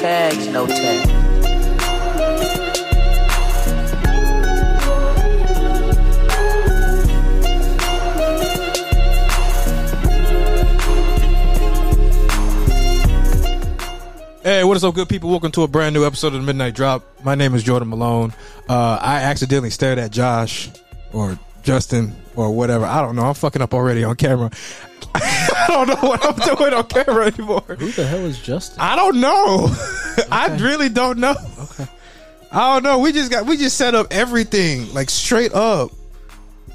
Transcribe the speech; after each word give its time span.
tags, 0.00 0.48
no. 0.48 0.66
Hey, 14.42 14.64
what 14.64 14.76
is 14.78 14.84
up, 14.84 14.94
good 14.94 15.08
people? 15.10 15.28
Welcome 15.28 15.52
to 15.52 15.64
a 15.64 15.68
brand 15.68 15.94
new 15.94 16.06
episode 16.06 16.28
of 16.28 16.40
the 16.40 16.46
Midnight 16.46 16.74
Drop. 16.74 17.04
My 17.22 17.34
name 17.34 17.54
is 17.54 17.62
Jordan 17.62 17.90
Malone. 17.90 18.32
Uh, 18.70 18.98
I 19.00 19.16
accidentally 19.16 19.68
stared 19.68 19.98
at 19.98 20.10
Josh 20.10 20.70
or 21.12 21.38
Justin 21.62 22.16
or 22.36 22.50
whatever. 22.50 22.86
I 22.86 23.02
don't 23.02 23.16
know. 23.16 23.24
I'm 23.24 23.34
fucking 23.34 23.60
up 23.60 23.74
already 23.74 24.02
on 24.02 24.16
camera. 24.16 24.50
I 25.64 25.66
don't 25.68 25.88
know 25.88 26.08
what 26.08 26.24
I'm 26.24 26.56
doing 26.56 26.72
on 26.74 26.84
camera 26.86 27.26
anymore. 27.26 27.62
Who 27.66 27.90
the 27.90 28.06
hell 28.06 28.24
is 28.24 28.38
Justin? 28.40 28.78
I 28.80 28.96
don't 28.96 29.20
know. 29.20 29.68
I 30.30 30.56
really 30.60 30.88
don't 30.88 31.18
know. 31.18 31.34
Okay. 31.58 31.86
I 32.52 32.74
don't 32.74 32.82
know. 32.82 32.98
We 32.98 33.12
just 33.12 33.30
got 33.30 33.46
we 33.46 33.56
just 33.56 33.76
set 33.76 33.94
up 33.94 34.08
everything 34.10 34.92
like 34.92 35.08
straight 35.10 35.52
up, 35.54 35.92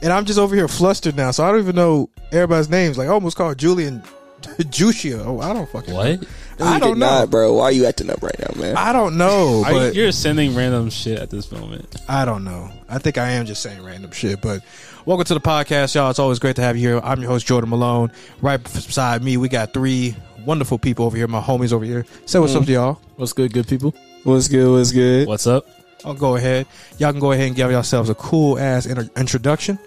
and 0.02 0.12
I'm 0.14 0.26
just 0.26 0.40
over 0.40 0.56
here 0.56 0.68
flustered 0.68 1.16
now. 1.18 1.32
So 1.32 1.44
I 1.44 1.52
don't 1.52 1.60
even 1.60 1.76
know 1.76 2.10
everybody's 2.32 2.70
names. 2.70 2.98
Like 2.98 3.08
I 3.08 3.12
almost 3.12 3.36
called 3.36 3.58
Julian 3.58 4.02
Juicia. 4.70 5.22
Oh, 5.26 5.40
I 5.42 5.54
don't 5.54 5.70
fucking 5.70 5.94
know. 5.94 6.00
What? 6.00 6.28
No, 6.60 6.66
I 6.66 6.76
you 6.76 6.80
don't 6.80 7.00
know. 7.00 7.06
not, 7.08 7.30
bro. 7.30 7.54
Why 7.56 7.66
are 7.66 7.72
you 7.74 7.86
acting 7.86 8.10
up 8.10 8.24
right 8.24 8.40
now, 8.40 8.62
man? 8.62 8.78
I 8.78 8.94
don't 8.94 9.18
know, 9.18 9.64
Are 9.66 9.74
you, 9.74 9.78
but 9.80 9.96
you're 9.96 10.14
sending 10.14 10.56
random 10.56 10.90
shit 10.90 11.20
at 11.20 11.30
this 11.30 11.52
moment. 11.52 11.94
I 12.08 12.24
don't 12.24 12.46
know. 12.46 12.72
I 12.88 12.98
think 12.98 13.18
I 13.18 13.32
am 13.32 13.46
just 13.46 13.62
saying 13.62 13.84
random 13.84 14.12
shit. 14.12 14.40
But 14.42 14.62
welcome 15.06 15.26
to 15.26 15.34
the 15.34 15.40
podcast, 15.40 15.96
y'all. 15.96 16.10
It's 16.10 16.20
always 16.20 16.40
great 16.40 16.56
to 16.58 16.62
have 16.62 16.78
you 16.78 16.90
here. 16.90 17.00
I'm 17.04 17.22
your 17.22 17.30
host, 17.30 17.46
Jordan 17.46 17.70
Malone. 17.70 18.12
Right 18.42 18.62
beside 18.62 19.24
me, 19.24 19.38
we 19.38 19.50
got 19.50 19.74
three 19.74 20.16
wonderful 20.46 20.78
people 20.78 21.06
over 21.06 21.16
here. 21.16 21.28
My 21.28 21.42
homies 21.42 21.74
over 21.74 21.86
here. 21.86 22.06
Say 22.26 22.40
what's 22.40 22.56
up 22.56 22.66
to 22.66 22.72
y'all. 22.72 23.02
What's 23.16 23.34
good, 23.34 23.54
good 23.54 23.68
people? 23.68 23.94
What's 24.24 24.48
good? 24.48 24.72
What's 24.72 24.92
good? 24.92 25.28
What's 25.28 25.48
up? 25.48 25.68
I'll 26.04 26.14
go 26.14 26.36
ahead. 26.36 26.68
Y'all 26.98 27.12
can 27.12 27.20
go 27.20 27.32
ahead 27.32 27.48
and 27.48 27.56
give 27.56 27.72
yourselves 27.72 28.10
a 28.10 28.16
cool 28.16 28.60
ass 28.60 28.86
inter- 28.86 29.10
introduction. 29.16 29.80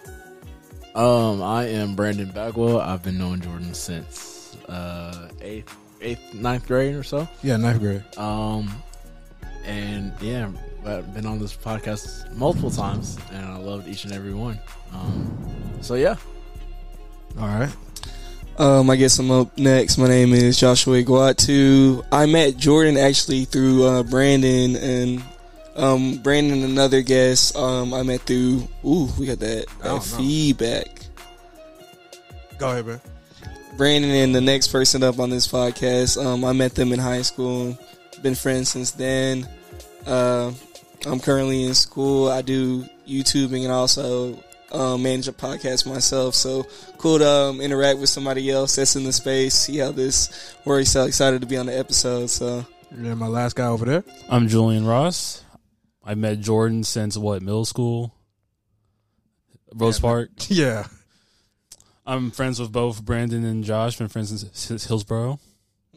Um, 0.94 1.42
I 1.42 1.66
am 1.66 1.94
Brandon 1.94 2.30
Bagwell. 2.30 2.80
I've 2.80 3.02
been 3.02 3.18
knowing 3.18 3.40
Jordan 3.40 3.74
since 3.74 4.56
uh 4.68 5.28
eighth, 5.40 5.76
eighth, 6.00 6.34
ninth 6.34 6.66
grade 6.66 6.94
or 6.94 7.04
so. 7.04 7.28
Yeah, 7.42 7.56
ninth 7.56 7.78
grade. 7.78 8.02
Um, 8.16 8.70
and 9.64 10.12
yeah, 10.20 10.50
I've 10.84 11.14
been 11.14 11.26
on 11.26 11.38
this 11.38 11.56
podcast 11.56 12.32
multiple 12.34 12.70
times, 12.70 13.18
and 13.30 13.44
I 13.46 13.58
loved 13.58 13.86
each 13.86 14.04
and 14.04 14.12
every 14.12 14.34
one. 14.34 14.58
Um, 14.92 15.78
so 15.80 15.94
yeah, 15.94 16.16
All 17.38 17.46
right. 17.46 17.74
Um, 18.58 18.90
I 18.90 18.96
guess 18.96 19.18
I'm 19.20 19.30
up 19.30 19.56
next. 19.56 19.98
My 19.98 20.08
name 20.08 20.32
is 20.32 20.58
Joshua 20.58 21.00
Egwuatu. 21.02 22.04
I 22.10 22.26
met 22.26 22.56
Jordan 22.56 22.96
actually 22.96 23.44
through 23.44 23.84
uh, 23.84 24.02
Brandon 24.02 24.74
and 24.74 25.22
um, 25.76 26.16
Brandon, 26.18 26.64
another 26.64 27.02
guest. 27.02 27.56
Um, 27.56 27.94
I 27.94 28.02
met 28.02 28.22
through. 28.22 28.66
Ooh, 28.84 29.08
we 29.16 29.26
got 29.26 29.38
that, 29.38 29.66
that 29.82 30.02
feedback. 30.02 30.88
Go 32.58 32.70
ahead, 32.70 32.86
man. 32.86 33.00
Brandon 33.76 34.10
and 34.10 34.34
the 34.34 34.40
next 34.40 34.68
person 34.68 35.04
up 35.04 35.20
on 35.20 35.30
this 35.30 35.46
podcast. 35.46 36.22
Um, 36.22 36.44
I 36.44 36.52
met 36.52 36.74
them 36.74 36.92
in 36.92 36.98
high 36.98 37.22
school. 37.22 37.78
Been 38.22 38.34
friends 38.34 38.70
since 38.70 38.90
then. 38.90 39.46
Uh, 40.04 40.50
I'm 41.06 41.20
currently 41.20 41.62
in 41.62 41.74
school. 41.74 42.28
I 42.28 42.42
do 42.42 42.84
YouTubing 43.06 43.62
and 43.62 43.70
also 43.70 44.36
um, 44.72 45.02
manage 45.02 45.28
a 45.28 45.32
podcast 45.32 45.86
myself. 45.86 46.34
So 46.34 46.66
cool 46.98 47.18
to 47.18 47.28
um, 47.28 47.60
interact 47.60 47.98
with 47.98 48.08
somebody 48.10 48.50
else 48.50 48.76
that's 48.76 48.96
in 48.96 49.04
the 49.04 49.12
space. 49.12 49.54
See 49.54 49.78
how 49.78 49.92
this 49.92 50.56
works. 50.64 50.90
So 50.90 51.04
excited 51.04 51.40
to 51.40 51.46
be 51.46 51.56
on 51.56 51.66
the 51.66 51.78
episode. 51.78 52.28
So 52.30 52.66
Yeah, 52.96 53.14
my 53.14 53.26
last 53.28 53.56
guy 53.56 53.66
over 53.66 53.84
there. 53.84 54.04
I'm 54.28 54.48
Julian 54.48 54.86
Ross. 54.86 55.44
I 56.04 56.14
met 56.14 56.40
Jordan 56.40 56.84
since 56.84 57.16
what 57.18 57.42
middle 57.42 57.64
school, 57.66 58.14
Rose 59.74 59.98
Yeah, 59.98 60.02
Park. 60.02 60.30
Yeah. 60.48 60.86
I'm 62.06 62.30
friends 62.30 62.58
with 62.58 62.72
both 62.72 63.04
Brandon 63.04 63.44
and 63.44 63.62
Josh. 63.62 63.96
Been 63.98 64.08
friends 64.08 64.30
since, 64.30 64.58
since 64.58 64.86
Hillsboro. 64.86 65.38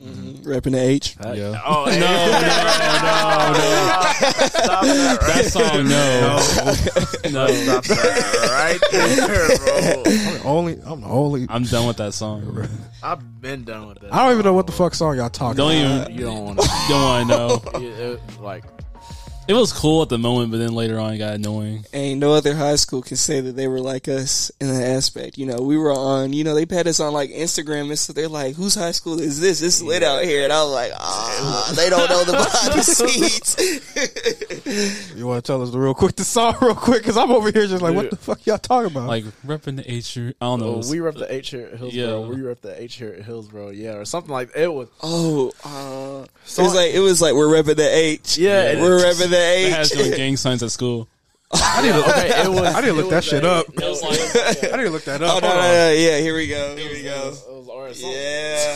Mm 0.02 0.32
repping 0.42 0.72
the 0.72 0.80
H. 0.80 1.16
Yeah. 1.24 1.62
Oh, 1.64 1.86
no, 1.86 1.92
no, 1.92 2.00
no, 2.00 2.00
no. 3.54 3.62
Stop 4.48 4.84
that 4.84 5.20
That 5.22 5.46
song, 5.46 5.88
no, 5.88 6.38
no. 7.30 7.48
Stop 7.48 7.84
that 7.86 8.50
right 8.52 8.82
there, 8.92 9.48
bro. 9.58 10.04
I'm 10.04 10.04
the 10.04 10.42
only. 10.46 10.80
I'm 10.86 11.02
the 11.02 11.08
only. 11.08 11.46
I'm 11.50 11.64
done 11.64 11.88
with 11.88 11.98
that 11.98 12.14
song. 12.14 12.68
I've 13.04 13.42
been 13.42 13.64
done 13.64 13.88
with 13.88 14.00
that. 14.00 14.14
I 14.14 14.24
don't 14.24 14.34
even 14.34 14.46
know 14.46 14.54
what 14.54 14.66
the 14.66 14.74
fuck 14.74 14.94
song 14.96 15.18
y'all 15.18 15.30
talking. 15.30 15.58
Don't 15.58 15.72
about. 15.72 16.10
even 16.10 16.20
You 16.20 16.26
don't 16.26 16.46
want 16.46 16.60
to. 16.60 16.70
don't 16.90 17.30
want 17.30 17.74
to 17.74 17.82
know. 17.82 18.20
like 18.42 18.64
It 19.48 19.54
was 19.56 19.74
cool 19.74 20.02
at 20.04 20.10
the 20.10 20.18
moment, 20.20 20.52
but 20.52 20.58
then 20.60 20.74
later 20.76 20.98
on 20.98 21.14
it 21.14 21.18
got 21.18 21.34
annoying. 21.34 21.84
Ain't 21.94 22.22
no 22.22 22.32
other 22.34 22.56
high 22.56 22.76
school 22.78 23.02
can 23.02 23.18
say 23.18 23.42
that 23.42 23.52
they 23.54 23.68
were 23.68 23.82
like 23.82 24.08
us 24.08 24.50
in 24.62 24.68
that 24.70 24.82
aspect. 24.82 25.38
You 25.38 25.46
know, 25.48 25.58
we 25.62 25.78
were 25.78 25.92
on, 25.92 26.32
you 26.32 26.46
know, 26.46 26.56
they 26.56 26.66
had 26.74 26.88
us 26.88 27.02
on 27.02 27.12
like 27.12 27.32
Instagram 27.32 27.90
and 27.90 28.00
so 28.00 28.14
they're 28.14 28.30
like, 28.30 28.56
whose 28.56 28.76
high 28.76 28.92
school 28.92 29.20
is 29.20 29.42
this? 29.42 29.62
It's 29.62 29.82
lit 29.82 30.04
out 30.04 30.24
here. 30.24 30.46
And 30.46 30.54
I 30.54 30.64
was 30.64 30.72
like, 30.72 30.92
ah, 30.96 31.74
they 31.76 31.90
don't 31.90 32.10
know 32.10 32.24
the 32.24 32.32
behind 32.32 32.74
the 32.80 32.84
scenes. 32.84 33.58
You 35.18 35.28
want 35.28 35.44
to 35.44 35.52
tell 35.52 35.62
us 35.62 35.70
the 35.72 35.80
real 35.80 35.94
quick 35.94 36.16
the 36.16 36.24
song 36.24 36.56
real 36.62 36.74
quick? 36.76 37.02
Because 37.02 37.18
I'm 37.18 37.30
over 37.32 37.52
here 37.52 37.68
just 37.68 37.82
like, 37.84 37.94
what 37.94 38.10
the 38.10 38.16
fuck 38.16 38.46
y'all 38.46 38.58
talking 38.58 38.90
about? 38.92 39.10
Like 39.10 39.26
repping 39.46 39.76
the 39.76 39.92
H. 39.92 40.18
I 40.18 40.32
don't 40.40 40.62
know. 40.62 40.68
Oh, 40.68 40.78
was- 40.78 40.90
we 40.90 41.02
rep 41.02 41.16
the 41.16 41.30
H 41.32 41.50
here 41.50 41.68
at 41.74 41.78
Hillsboro. 41.78 42.24
Yeah. 42.24 42.28
We 42.36 42.42
rep 42.42 42.62
the 42.62 42.82
H 42.82 42.96
here 42.96 43.14
at 43.20 43.26
Hillsboro. 43.26 43.72
Yeah, 43.72 43.96
or 43.96 44.06
something 44.06 44.32
like 44.32 44.52
it 44.56 44.72
was. 44.74 44.88
oh, 45.04 45.52
uh, 45.66 46.24
it 46.24 46.62
was 46.64 46.74
like, 46.74 46.94
it 46.94 47.00
was 47.00 47.22
like, 47.22 47.34
we're 47.34 47.48
repping 47.48 47.76
the 47.76 47.90
H. 47.94 48.38
Yeah, 48.38 48.70
and 48.72 48.82
we're 48.82 49.00
it's- 49.00 49.20
repping 49.32 49.64
the 49.64 49.64
They 49.64 49.70
had 49.72 49.88
doing 49.88 50.12
gang 50.12 50.38
signs 50.38 50.64
at 50.64 50.72
school. 50.72 51.08
I 51.54 51.82
need 51.82 51.90
to, 51.92 52.00
Okay, 52.10 52.30
it 52.46 52.50
was. 52.50 52.62
I 52.62 52.80
didn't 52.82 52.96
look 52.96 53.08
it 53.08 53.10
that 53.10 53.16
was 53.18 53.26
shit 53.26 53.44
up. 53.44 53.66
It 53.68 53.76
was 53.82 54.02
like 54.02 54.20
I 54.74 54.78
didn't 54.78 54.94
look 54.94 55.04
that 55.04 55.22
Oh, 55.22 55.26
up. 55.38 55.44
no, 55.44 55.50
no, 55.50 55.56
no, 55.56 55.92
yeah, 55.92 56.18
here 56.20 56.34
we 56.34 56.48
go. 56.48 56.76
Here 56.78 56.90
we 56.90 57.00
it 57.00 57.04
go. 57.04 57.28
was, 57.30 57.46
it 57.46 57.54
was 57.54 57.68
orange. 57.68 58.00
Yeah. 58.00 58.76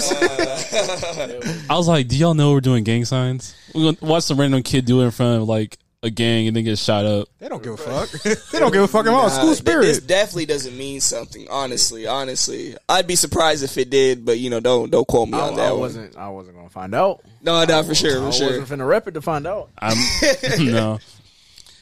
I 1.70 1.78
was 1.78 1.88
like, 1.88 2.08
"Do 2.10 2.18
y'all 2.18 2.34
know 2.34 2.52
we're 2.52 2.60
doing 2.62 2.84
gang 2.84 3.06
signs?" 3.06 3.56
We're 3.74 3.94
gonna 3.94 4.12
watch 4.12 4.24
some 4.26 4.38
random 4.40 4.62
kid 4.62 4.84
do 4.86 5.02
it 5.02 5.06
in 5.06 5.12
front 5.12 5.42
of 5.42 5.48
like 5.48 5.78
a 6.06 6.10
gang 6.12 6.48
and 6.48 6.56
then 6.56 6.64
get 6.64 6.78
shot 6.78 7.06
up. 7.06 7.28
They 7.40 7.50
don't 7.50 7.62
give 7.64 7.74
a 7.74 7.78
fuck. 7.78 8.10
they 8.52 8.60
don't 8.60 8.72
give 8.72 8.84
a 8.84 8.88
fuck 8.88 9.06
at 9.08 9.14
all. 9.14 9.24
Nah, 9.24 9.30
School 9.30 9.54
th- 9.56 9.64
This 9.64 9.98
spirit. 9.98 10.08
definitely 10.08 10.46
doesn't 10.46 10.78
mean 10.78 11.02
something. 11.02 11.48
Honestly, 11.50 12.06
honestly, 12.08 12.76
I'd 12.88 13.08
be 13.08 13.16
surprised 13.16 13.64
if 13.64 13.78
it 13.78 13.90
did, 13.90 14.24
but 14.26 14.38
you 14.38 14.50
know, 14.50 14.60
don't 14.60 14.90
don't 14.92 15.08
quote 15.08 15.28
me 15.30 15.38
I, 15.38 15.42
on 15.42 15.56
that 15.56 15.68
I 15.70 15.72
one. 15.72 15.80
wasn't. 15.82 16.16
I 16.16 16.30
wasn't 16.30 16.56
gonna 16.58 16.70
find 16.70 16.94
out. 16.96 17.22
No, 17.42 17.64
no, 17.66 17.84
for 17.84 17.96
sure, 17.96 18.22
I 18.22 18.26
for 18.28 18.32
sure. 18.32 18.60
wasn't 18.60 18.68
finna 18.80 18.88
rep 18.88 19.08
it 19.08 19.16
to 19.16 19.22
find 19.22 19.46
out. 19.48 19.70
I'm 19.80 19.98
no. 20.60 21.00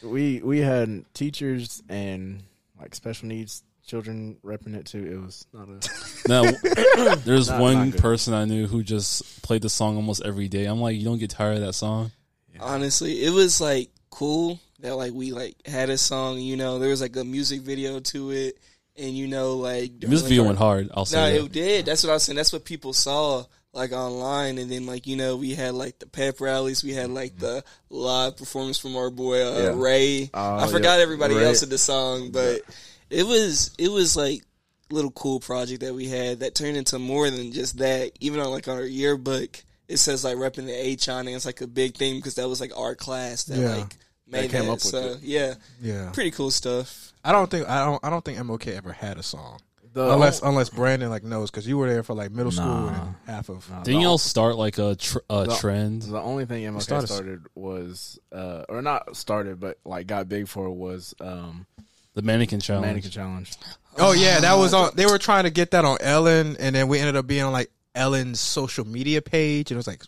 We 0.01 0.41
we 0.41 0.59
had 0.59 1.05
teachers 1.13 1.81
and 1.89 2.43
like 2.79 2.95
special 2.95 3.27
needs 3.27 3.63
children 3.85 4.37
repping 4.43 4.75
it 4.75 4.85
too. 4.85 5.05
It 5.05 5.21
was 5.21 5.45
not 5.53 5.67
a. 5.67 6.27
Now, 6.27 7.15
there's 7.15 7.49
Not- 7.49 7.59
one 7.61 7.89
not 7.91 7.99
person 7.99 8.33
I 8.33 8.45
knew 8.45 8.67
who 8.67 8.83
just 8.83 9.41
played 9.43 9.61
the 9.61 9.69
song 9.69 9.95
almost 9.97 10.21
every 10.23 10.47
day. 10.47 10.65
I'm 10.65 10.79
like, 10.81 10.97
you 10.97 11.03
don't 11.03 11.17
get 11.19 11.29
tired 11.31 11.55
of 11.57 11.61
that 11.61 11.73
song? 11.73 12.11
Honestly, 12.59 13.23
it 13.25 13.31
was 13.31 13.59
like 13.59 13.89
cool 14.13 14.59
that 14.79 14.95
like 14.95 15.13
we 15.13 15.31
like 15.31 15.55
had 15.67 15.89
a 15.89 15.97
song. 15.97 16.39
You 16.39 16.55
know, 16.57 16.79
there 16.79 16.89
was 16.89 17.01
like 17.01 17.15
a 17.15 17.23
music 17.23 17.61
video 17.61 17.99
to 17.99 18.31
it, 18.31 18.57
and 18.95 19.17
you 19.17 19.27
know, 19.27 19.55
like 19.57 19.99
This 19.99 20.21
like, 20.21 20.29
video 20.29 20.43
our- 20.43 20.47
went 20.47 20.59
hard. 20.59 20.89
I'll 20.93 21.05
say 21.05 21.17
No, 21.17 21.25
say 21.25 21.37
it 21.37 21.41
that. 21.43 21.53
did. 21.53 21.85
That's 21.85 22.03
what 22.03 22.09
I 22.11 22.13
was 22.13 22.23
saying. 22.23 22.37
That's 22.37 22.53
what 22.53 22.63
people 22.65 22.93
saw 22.93 23.45
like 23.73 23.91
online, 23.91 24.59
and 24.59 24.69
then 24.71 24.85
like 24.85 25.07
you 25.07 25.15
know 25.15 25.35
we 25.35 25.55
had 25.55 25.73
like 25.73 25.97
the 25.99 26.05
pep 26.05 26.39
rallies, 26.39 26.83
we 26.83 26.93
had 26.93 27.09
like 27.09 27.37
the 27.39 27.63
live 27.89 28.37
performance 28.37 28.77
from 28.77 28.95
our 28.95 29.09
boy 29.09 29.41
uh, 29.45 29.59
Yeah. 29.63 29.73
Ray. 29.75 30.29
Oh, 30.33 30.55
I 30.57 30.67
forgot 30.67 30.97
yeah. 30.97 31.03
everybody 31.03 31.35
Ray. 31.35 31.45
else 31.45 31.63
in 31.63 31.69
the 31.69 31.77
song, 31.79 32.29
but 32.31 32.61
it 33.09 33.25
was 33.25 33.71
it 33.79 33.89
was 33.89 34.15
like 34.15 34.43
little 34.91 35.11
cool 35.11 35.39
project 35.39 35.81
that 35.81 35.95
we 35.95 36.07
had 36.07 36.41
that 36.41 36.53
turned 36.53 36.77
into 36.77 36.99
more 36.99 37.27
than 37.31 37.51
just 37.51 37.79
that. 37.79 38.11
Even 38.19 38.39
on 38.41 38.51
like 38.51 38.67
our 38.67 38.83
yearbook, 38.83 39.63
it 39.87 39.97
says 39.97 40.23
like 40.23 40.37
repping 40.37 40.65
the 40.65 40.73
H 40.73 41.09
on 41.09 41.27
it. 41.27 41.33
It's 41.33 41.45
like 41.45 41.61
a 41.61 41.67
big 41.67 41.95
thing 41.95 42.15
because 42.17 42.35
that 42.35 42.47
was 42.47 42.59
like 42.61 42.77
our 42.77 42.95
class 42.95 43.43
that 43.45 43.57
Yeah. 43.57 43.75
like 43.77 43.95
made 44.27 44.51
came 44.51 44.65
that. 44.65 44.71
up 44.71 44.75
with 44.75 44.81
so 44.83 44.97
it. 45.13 45.21
yeah, 45.21 45.53
Yeah. 45.81 46.09
pretty 46.11 46.31
cool 46.31 46.51
stuff. 46.51 47.11
I 47.23 47.31
don't 47.31 47.49
think 47.49 47.67
I 47.69 47.85
don't 47.85 48.03
I 48.03 48.09
don't 48.09 48.23
think 48.23 48.37
MLK 48.39 48.75
ever 48.75 48.91
had 48.93 49.17
a 49.17 49.23
song. 49.23 49.59
The 49.93 50.11
unless 50.11 50.41
unless 50.41 50.69
Brandon 50.69 51.09
like 51.11 51.23
knows 51.23 51.51
because 51.51 51.67
you 51.67 51.77
were 51.77 51.87
there 51.87 52.01
for 52.01 52.15
like 52.15 52.31
middle 52.31 52.51
school 52.51 52.65
Nah. 52.65 52.87
and 53.05 53.15
half 53.27 53.49
of. 53.49 53.69
Nah. 53.69 53.83
Didn't 53.83 54.01
y'all 54.01 54.17
start 54.17 54.55
like 54.55 54.79
a 54.79 54.95
tr- 54.95 55.19
a 55.29 55.45
The- 55.45 55.55
trend? 55.57 56.01
The 56.01 56.19
only 56.19 56.45
thing 56.45 56.63
MLK 56.63 56.81
started- 56.81 57.07
started, 57.07 57.41
was, 57.53 58.17
uh, 58.31 58.63
or 58.69 58.81
not 58.81 59.15
started, 59.15 59.59
but 59.59 59.77
like 59.85 60.07
got 60.07 60.27
big 60.27 60.47
for 60.47 60.67
was 60.71 61.13
um, 61.21 61.67
The 62.15 62.23
mannequin 62.23 62.59
challenge. 62.59 62.87
mannequin 62.87 63.11
challenge. 63.11 63.51
Oh 63.99 64.13
yeah, 64.13 64.39
that 64.39 64.55
was 64.55 64.73
on. 64.73 64.91
They 64.95 65.05
were 65.05 65.19
trying 65.19 65.43
to 65.43 65.51
get 65.51 65.69
that 65.71 65.85
on 65.85 65.99
Ellen, 66.01 66.57
and 66.59 66.73
then 66.75 66.87
we 66.87 66.97
ended 66.97 67.15
up 67.15 67.27
being 67.27 67.43
on 67.43 67.53
like 67.53 67.69
Ellen's 67.95 68.39
social 68.39 68.85
media 68.85 69.21
page, 69.21 69.71
and 69.71 69.75
it 69.75 69.79
was 69.79 69.87
like 69.87 70.03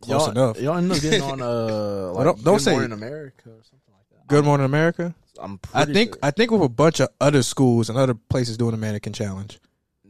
close 0.00 0.22
y'all, 0.22 0.30
enough. 0.30 0.60
Y'all 0.60 0.76
ended 0.76 0.96
up 0.96 1.02
getting 1.02 1.22
on 1.32 1.40
uh, 1.42 2.12
like 2.12 2.24
don't- 2.24 2.44
don't 2.44 2.54
Good 2.56 2.62
say- 2.62 2.70
Morning 2.72 2.92
America 2.92 3.50
or 3.50 3.62
something 3.62 3.92
like 3.92 4.08
that. 4.12 4.26
Good 4.28 4.44
Morning 4.44 4.64
America. 4.66 5.14
I'm 5.40 5.58
I 5.72 5.84
think 5.86 6.10
sure. 6.14 6.18
I 6.22 6.30
think 6.32 6.50
with 6.50 6.60
a 6.62 6.68
bunch 6.68 7.00
of 7.00 7.08
other 7.20 7.42
schools 7.42 7.88
and 7.88 7.96
other 7.98 8.12
places 8.14 8.56
doing 8.58 8.72
the 8.72 8.76
mannequin 8.76 9.12
challenge. 9.14 9.58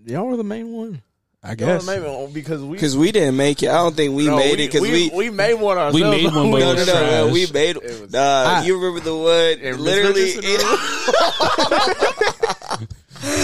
y'all 0.04 0.26
were 0.26 0.36
the 0.36 0.42
main 0.44 0.72
one. 0.72 1.02
I 1.42 1.54
guess. 1.54 1.86
No, 1.86 1.92
maybe 2.26 2.32
because 2.34 2.62
we 2.62 2.72
Because 2.76 2.94
we 2.98 3.12
didn't 3.12 3.34
make 3.36 3.62
it. 3.62 3.70
I 3.70 3.76
don't 3.78 3.96
think 3.96 4.14
we 4.14 4.26
no, 4.26 4.36
made 4.36 4.60
it 4.60 4.70
because 4.72 4.82
we. 4.82 5.08
we 5.08 5.30
made 5.30 5.54
one 5.54 5.78
ourselves. 5.78 5.94
We 5.94 6.02
made 6.02 6.26
one, 6.26 6.34
but 6.50 6.58
no, 6.58 6.60
it 6.60 6.60
no, 6.60 6.74
was 6.74 6.86
no, 6.86 6.92
no. 6.92 7.00
trash. 7.00 7.32
We 7.32 7.46
made. 7.52 7.76
It 7.76 7.82
was- 8.02 8.12
nah, 8.12 8.18
I- 8.20 8.62
you 8.64 8.76
remember 8.76 9.00
the 9.00 9.16
one? 9.16 9.58
Miss 9.62 9.78
Literally, 9.78 10.34
Richardson 10.36 12.36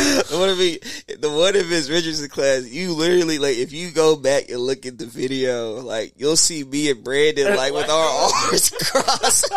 the 0.30 0.38
one 0.38 0.48
of 0.48 0.58
the 0.58 1.30
one 1.30 1.56
of 1.56 1.68
Miss 1.68 1.90
Richardson 1.90 2.28
class. 2.28 2.68
You 2.68 2.92
literally 2.92 3.38
like 3.38 3.56
if 3.56 3.72
you 3.72 3.90
go 3.90 4.16
back 4.16 4.48
and 4.48 4.60
look 4.60 4.86
at 4.86 4.98
the 4.98 5.06
video, 5.06 5.80
like 5.80 6.14
you'll 6.16 6.36
see 6.36 6.64
me 6.64 6.90
and 6.90 7.02
Brandon 7.02 7.56
like 7.56 7.72
with 7.72 7.88
our 7.88 8.08
arms 8.48 8.70
crossed. 8.80 9.50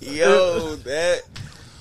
Yo, 0.00 0.76
that 0.76 1.22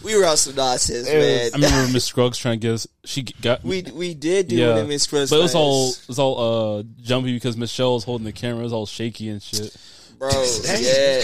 we 0.04 0.16
were 0.18 0.26
on 0.26 0.38
some 0.38 0.56
nonsense, 0.56 1.08
man. 1.08 1.52
I 1.54 1.56
remember 1.56 1.94
Miss 1.94 2.06
Scruggs 2.06 2.38
trying 2.38 2.60
to 2.60 2.68
get 2.68 2.74
us. 2.74 2.88
She 3.06 3.24
got 3.24 3.64
we 3.64 3.84
we 3.94 4.14
did 4.14 4.50
do 4.50 4.56
yeah, 4.56 4.76
it 4.76 4.80
in 4.80 4.88
Miss 4.88 5.08
Cruz 5.08 5.30
but 5.30 5.40
it 5.40 5.44
was 5.44 5.56
all 5.56 5.90
it 5.90 6.08
was 6.08 6.20
all 6.20 6.80
uh 6.80 6.84
jumpy 7.02 7.34
because 7.34 7.56
Michelle 7.56 7.94
was 7.94 8.04
holding 8.04 8.26
the 8.26 8.34
camera. 8.34 8.60
It 8.60 8.64
was 8.64 8.74
all 8.74 8.86
shaky 8.86 9.30
and 9.30 9.42
shit. 9.42 9.76
Bro. 10.18 10.30
yeah, 10.30 11.24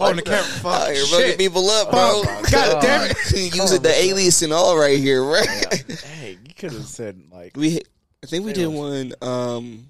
on 0.00 0.16
the 0.16 0.22
camera. 0.24 0.42
Fuck. 0.42 0.82
out 0.82 0.92
here 0.92 1.06
fucking 1.06 1.36
people 1.38 1.68
up, 1.70 1.90
bro. 1.90 2.22
God 2.50 2.82
damn 2.82 3.10
it. 3.10 3.54
Using 3.54 3.82
the 3.82 3.92
alias 3.94 4.42
and 4.42 4.52
all 4.52 4.76
right 4.76 4.98
here, 4.98 5.22
right? 5.22 5.82
Hey, 6.04 6.38
you 6.44 6.54
could 6.54 6.72
have 6.72 6.86
said 6.86 7.22
like 7.30 7.56
We, 7.56 7.80
I 8.22 8.26
think 8.26 8.44
we 8.44 8.52
did 8.52 8.68
one. 8.68 9.12
Um, 9.22 9.86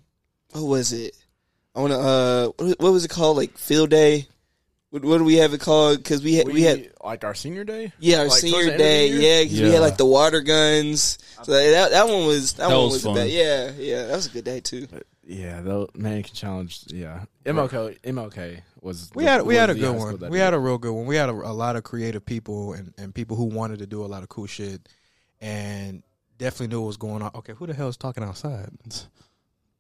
what 0.52 0.62
was 0.62 0.92
it? 0.92 1.16
I 1.74 1.80
want 1.80 1.92
to. 1.92 1.98
Uh, 1.98 2.46
what, 2.56 2.80
what 2.80 2.92
was 2.92 3.04
it 3.04 3.10
called? 3.10 3.36
Like 3.36 3.56
field 3.58 3.90
day. 3.90 4.26
What, 4.90 5.06
what 5.06 5.18
do 5.18 5.24
we 5.24 5.36
have 5.36 5.54
it 5.54 5.60
called? 5.60 5.96
Because 5.96 6.22
we 6.22 6.34
had 6.34 6.46
we, 6.46 6.62
had 6.62 6.90
like 7.02 7.24
our 7.24 7.34
senior 7.34 7.64
day. 7.64 7.92
yeah 7.98 8.18
our 8.18 8.28
like, 8.28 8.38
senior 8.38 8.58
end 8.58 8.68
of 8.68 8.72
the 8.74 8.78
day 8.78 9.08
yeah 9.08 9.42
because 9.42 9.60
we 9.62 9.70
had 9.70 9.80
like 9.80 9.96
the 9.96 10.04
water 10.04 10.42
guns. 10.42 11.18
So 11.44 11.52
that 11.52 11.92
that 11.92 12.08
one 12.08 12.26
was 12.26 12.52
that, 12.54 12.68
That 12.68 12.74
one 12.74 12.84
was 12.84 12.92
was, 12.92 13.04
fun. 13.04 13.14
the 13.14 13.20
best. 13.22 13.32
Yeah, 13.32 13.70
yeah, 13.78 14.06
that 14.06 14.16
was 14.16 14.26
a 14.26 14.30
good 14.30 14.44
day 14.44 14.60
too. 14.60 14.86
Yeah, 15.32 15.62
the 15.62 15.88
mannequin 15.94 16.34
challenge. 16.34 16.84
Yeah, 16.88 17.24
MLK. 17.46 18.00
MLK 18.02 18.60
was. 18.80 19.10
We 19.14 19.24
had 19.24 19.42
we 19.42 19.54
had 19.54 19.70
a 19.70 19.74
good 19.74 19.96
one. 19.96 20.30
We 20.30 20.38
had 20.38 20.52
a 20.52 20.58
real 20.58 20.78
good 20.78 20.92
one. 20.92 21.06
We 21.06 21.16
had 21.16 21.28
a, 21.28 21.32
a 21.32 21.54
lot 21.54 21.76
of 21.76 21.84
creative 21.84 22.24
people 22.24 22.74
and, 22.74 22.92
and 22.98 23.14
people 23.14 23.36
who 23.36 23.44
wanted 23.44 23.78
to 23.78 23.86
do 23.86 24.04
a 24.04 24.06
lot 24.06 24.22
of 24.22 24.28
cool 24.28 24.46
shit, 24.46 24.88
and 25.40 26.02
definitely 26.38 26.68
knew 26.68 26.80
what 26.80 26.88
was 26.88 26.96
going 26.98 27.22
on. 27.22 27.30
Okay, 27.34 27.54
who 27.54 27.66
the 27.66 27.74
hell 27.74 27.88
is 27.88 27.96
talking 27.96 28.22
outside? 28.22 28.70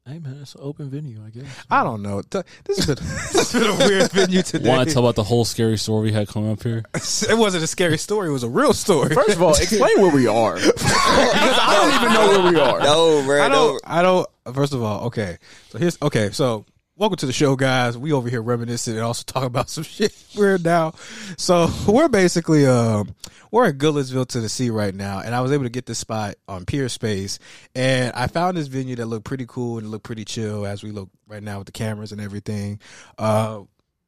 Hey 0.04 0.18
man, 0.18 0.38
it's 0.42 0.56
an 0.56 0.62
open 0.64 0.90
venue, 0.90 1.20
I 1.24 1.30
guess. 1.30 1.46
I 1.70 1.84
don't 1.84 2.02
know. 2.02 2.22
Th- 2.22 2.44
This 2.64 2.78
has 2.78 2.86
been 2.86 2.96
this 3.06 3.52
has 3.52 3.52
been 3.52 3.70
a 3.70 3.76
weird 3.88 4.10
venue 4.10 4.42
today. 4.42 4.68
Want 4.68 4.88
to 4.88 4.92
tell 4.92 5.04
about 5.04 5.14
the 5.14 5.22
whole 5.22 5.44
scary 5.44 5.78
story 5.78 6.02
we 6.02 6.12
had 6.12 6.26
coming 6.26 6.50
up 6.50 6.60
here? 6.64 6.82
It 6.94 7.38
wasn't 7.38 7.62
a 7.62 7.68
scary 7.68 7.98
story. 7.98 8.28
It 8.28 8.32
was 8.32 8.42
a 8.42 8.48
real 8.48 8.72
story. 8.72 9.14
First 9.14 9.36
of 9.36 9.42
all, 9.42 9.50
explain 9.50 10.00
where 10.02 10.12
we 10.12 10.26
are. 10.26 10.56
because 10.56 10.82
I 10.88 11.78
don't 11.80 12.02
even 12.02 12.14
know 12.14 12.42
where 12.42 12.52
we 12.52 12.58
are. 12.60 12.80
No, 12.80 13.22
bro. 13.24 13.42
I 13.44 13.48
don't. 13.48 13.80
I 13.84 14.02
don't. 14.02 14.28
First 14.52 14.72
of 14.74 14.82
all, 14.82 15.04
okay. 15.06 15.38
So 15.70 15.78
here's 15.78 15.96
okay. 16.02 16.30
So 16.30 16.64
welcome 16.96 17.16
to 17.16 17.26
the 17.26 17.32
show, 17.32 17.56
guys. 17.56 17.96
We 17.96 18.12
over 18.12 18.28
here 18.28 18.42
reminiscing 18.42 18.94
and 18.94 19.02
also 19.02 19.24
talking 19.26 19.46
about 19.46 19.70
some 19.70 19.84
shit 19.84 20.14
we're 20.36 20.58
now. 20.58 20.94
So 21.38 21.68
we're 21.88 22.08
basically 22.08 22.66
um 22.66 23.14
we're 23.50 23.68
in 23.68 23.78
Goodlettsville, 23.78 24.26
Tennessee 24.26 24.70
right 24.70 24.94
now, 24.94 25.20
and 25.20 25.34
I 25.34 25.40
was 25.40 25.52
able 25.52 25.64
to 25.64 25.70
get 25.70 25.84
this 25.84 25.98
spot 25.98 26.36
on 26.48 26.64
Peerspace, 26.64 27.38
and 27.74 28.12
I 28.14 28.26
found 28.26 28.56
this 28.56 28.66
venue 28.66 28.96
that 28.96 29.06
looked 29.06 29.26
pretty 29.26 29.44
cool 29.46 29.78
and 29.78 29.90
looked 29.90 30.04
pretty 30.04 30.24
chill 30.24 30.64
as 30.64 30.82
we 30.82 30.90
look 30.90 31.10
right 31.26 31.42
now 31.42 31.58
with 31.58 31.66
the 31.66 31.72
cameras 31.72 32.12
and 32.12 32.20
everything. 32.20 32.80
Uh, 33.18 33.60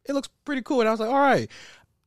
it 0.07 0.15
looks 0.15 0.29
pretty 0.47 0.63
cool, 0.63 0.81
and 0.81 0.89
I 0.89 0.93
was 0.93 1.01
like, 1.01 1.11
all 1.11 1.19
right. 1.19 1.51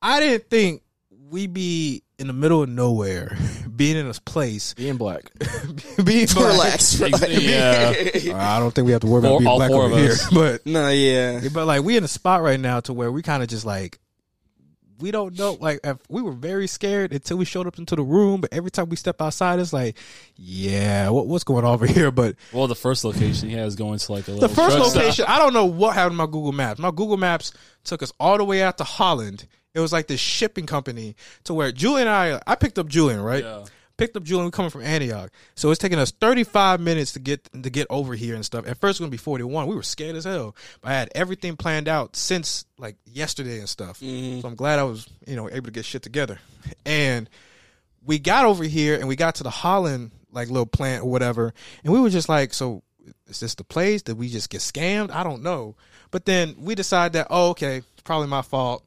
I 0.02 0.20
didn't 0.20 0.50
think 0.50 0.84
we'd 1.30 1.54
be 1.54 2.04
in 2.20 2.28
the 2.28 2.34
middle 2.34 2.64
of 2.64 2.70
nowhere, 2.70 3.38
being 3.76 3.96
in 3.98 4.08
a 4.08 4.14
place, 4.14 4.74
Being 4.74 4.98
black. 4.98 5.32
being 6.04 6.28
black. 6.28 6.48
Relax. 6.52 6.96
bro. 6.98 7.08
yeah, 7.28 7.94
Uh, 8.30 8.36
I 8.36 8.60
don't 8.60 8.74
think 8.74 8.86
we 8.88 8.92
have 8.92 9.02
to 9.02 9.08
worry 9.08 9.20
about 9.20 9.38
being 9.40 9.48
all 9.48 9.58
black 9.58 9.70
four 9.72 9.84
over 9.84 9.94
of 9.96 10.00
here, 10.02 10.12
us. 10.12 10.30
but 10.32 10.66
No, 10.66 10.90
yeah. 10.90 11.42
but 11.54 11.66
like 11.68 11.84
we 11.84 11.96
in 11.98 12.04
a 12.04 12.08
spot 12.08 12.42
right 12.42 12.60
now 12.60 12.80
to 12.82 12.94
where 12.94 13.12
we 13.12 13.22
kind 13.22 13.44
of 13.44 13.50
just 13.50 13.66
like 13.66 14.00
we 15.00 15.12
don't 15.12 15.38
know. 15.38 15.56
Like 15.62 15.80
if 15.84 15.98
we 16.10 16.24
were 16.24 16.32
very 16.32 16.66
scared 16.66 17.14
until 17.14 17.38
we 17.38 17.46
showed 17.46 17.68
up 17.68 17.78
into 17.78 17.96
the 17.96 18.02
room, 18.02 18.42
but 18.42 18.52
every 18.52 18.72
time 18.72 18.90
we 18.90 18.96
step 18.96 19.22
outside, 19.22 19.60
it's 19.60 19.72
like, 19.72 19.96
yeah, 20.36 21.10
what, 21.10 21.28
what's 21.28 21.44
going 21.44 21.66
on 21.66 21.74
over 21.76 21.86
here? 21.86 22.10
But 22.10 22.36
well, 22.52 22.66
the 22.66 22.74
first 22.74 23.04
location 23.06 23.48
he 23.48 23.56
has 23.58 23.76
going 23.76 24.00
to 24.00 24.12
like 24.12 24.28
a 24.28 24.32
the 24.32 24.50
first 24.50 24.76
truck 24.76 24.90
stop. 24.90 24.96
location, 25.04 25.26
I 25.28 25.38
don't 25.38 25.54
know 25.54 25.66
what 25.66 25.94
happened 25.94 26.14
to 26.14 26.18
my 26.18 26.26
Google 26.26 26.52
Maps. 26.52 26.80
My 26.80 26.90
Google 26.90 27.18
Maps 27.18 27.54
took 27.84 28.02
us 28.02 28.12
all 28.20 28.38
the 28.40 28.44
way 28.44 28.64
out 28.64 28.80
to 28.80 28.84
Holland. 28.84 29.46
It 29.78 29.82
was 29.82 29.94
like 29.94 30.08
this 30.08 30.20
shipping 30.20 30.66
company 30.66 31.16
to 31.44 31.54
where 31.54 31.72
Julian 31.72 32.08
and 32.08 32.16
I, 32.16 32.42
I 32.48 32.56
picked 32.56 32.80
up 32.80 32.88
Julian, 32.88 33.22
right? 33.22 33.44
Yeah. 33.44 33.66
Picked 33.96 34.18
up 34.18 34.24
Julian. 34.24 34.46
We 34.46 34.52
coming 34.52 34.72
from 34.72 34.82
Antioch, 34.82 35.32
so 35.56 35.70
it's 35.70 35.80
taking 35.80 36.00
us 36.00 36.12
35 36.12 36.80
minutes 36.80 37.14
to 37.14 37.20
get 37.20 37.44
to 37.52 37.70
get 37.70 37.88
over 37.90 38.14
here 38.16 38.34
and 38.36 38.46
stuff. 38.46 38.68
At 38.68 38.78
first, 38.78 39.00
it 39.00 39.04
was 39.04 39.08
gonna 39.08 39.12
be 39.12 39.18
41. 39.18 39.68
We 39.68 39.76
were 39.76 39.84
scared 39.84 40.16
as 40.16 40.24
hell, 40.24 40.56
but 40.82 40.90
I 40.90 40.94
had 40.94 41.10
everything 41.16 41.58
planned 41.58 41.88
out 41.88 42.16
since 42.16 42.66
like 42.78 42.96
yesterday 43.06 43.60
and 43.60 43.70
stuff. 43.70 44.00
Mm-hmm. 44.00 44.42
So 44.42 44.48
I'm 44.48 44.56
glad 44.56 44.80
I 44.80 44.84
was, 44.84 45.08
you 45.28 45.36
know, 45.36 45.50
able 45.50 45.66
to 45.66 45.72
get 45.72 45.86
shit 45.86 46.04
together. 46.04 46.40
And 46.86 47.30
we 48.04 48.20
got 48.20 48.46
over 48.46 48.64
here 48.64 48.96
and 48.96 49.08
we 49.08 49.16
got 49.16 49.36
to 49.36 49.44
the 49.44 49.50
Holland 49.50 50.12
like 50.32 50.48
little 50.50 50.68
plant 50.68 51.04
or 51.04 51.10
whatever, 51.10 51.54
and 51.84 51.94
we 51.94 52.00
were 52.00 52.12
just 52.12 52.30
like, 52.30 52.54
so 52.54 52.84
is 53.28 53.40
this 53.40 53.56
the 53.56 53.64
place? 53.64 54.02
Did 54.02 54.18
we 54.18 54.30
just 54.30 54.50
get 54.50 54.62
scammed? 54.62 55.12
I 55.12 55.24
don't 55.24 55.44
know. 55.44 55.76
But 56.12 56.26
then 56.26 56.56
we 56.60 56.76
decided 56.76 57.14
that, 57.14 57.28
oh, 57.30 57.50
okay, 57.50 57.78
it's 57.78 58.04
probably 58.04 58.28
my 58.28 58.42
fault. 58.42 58.84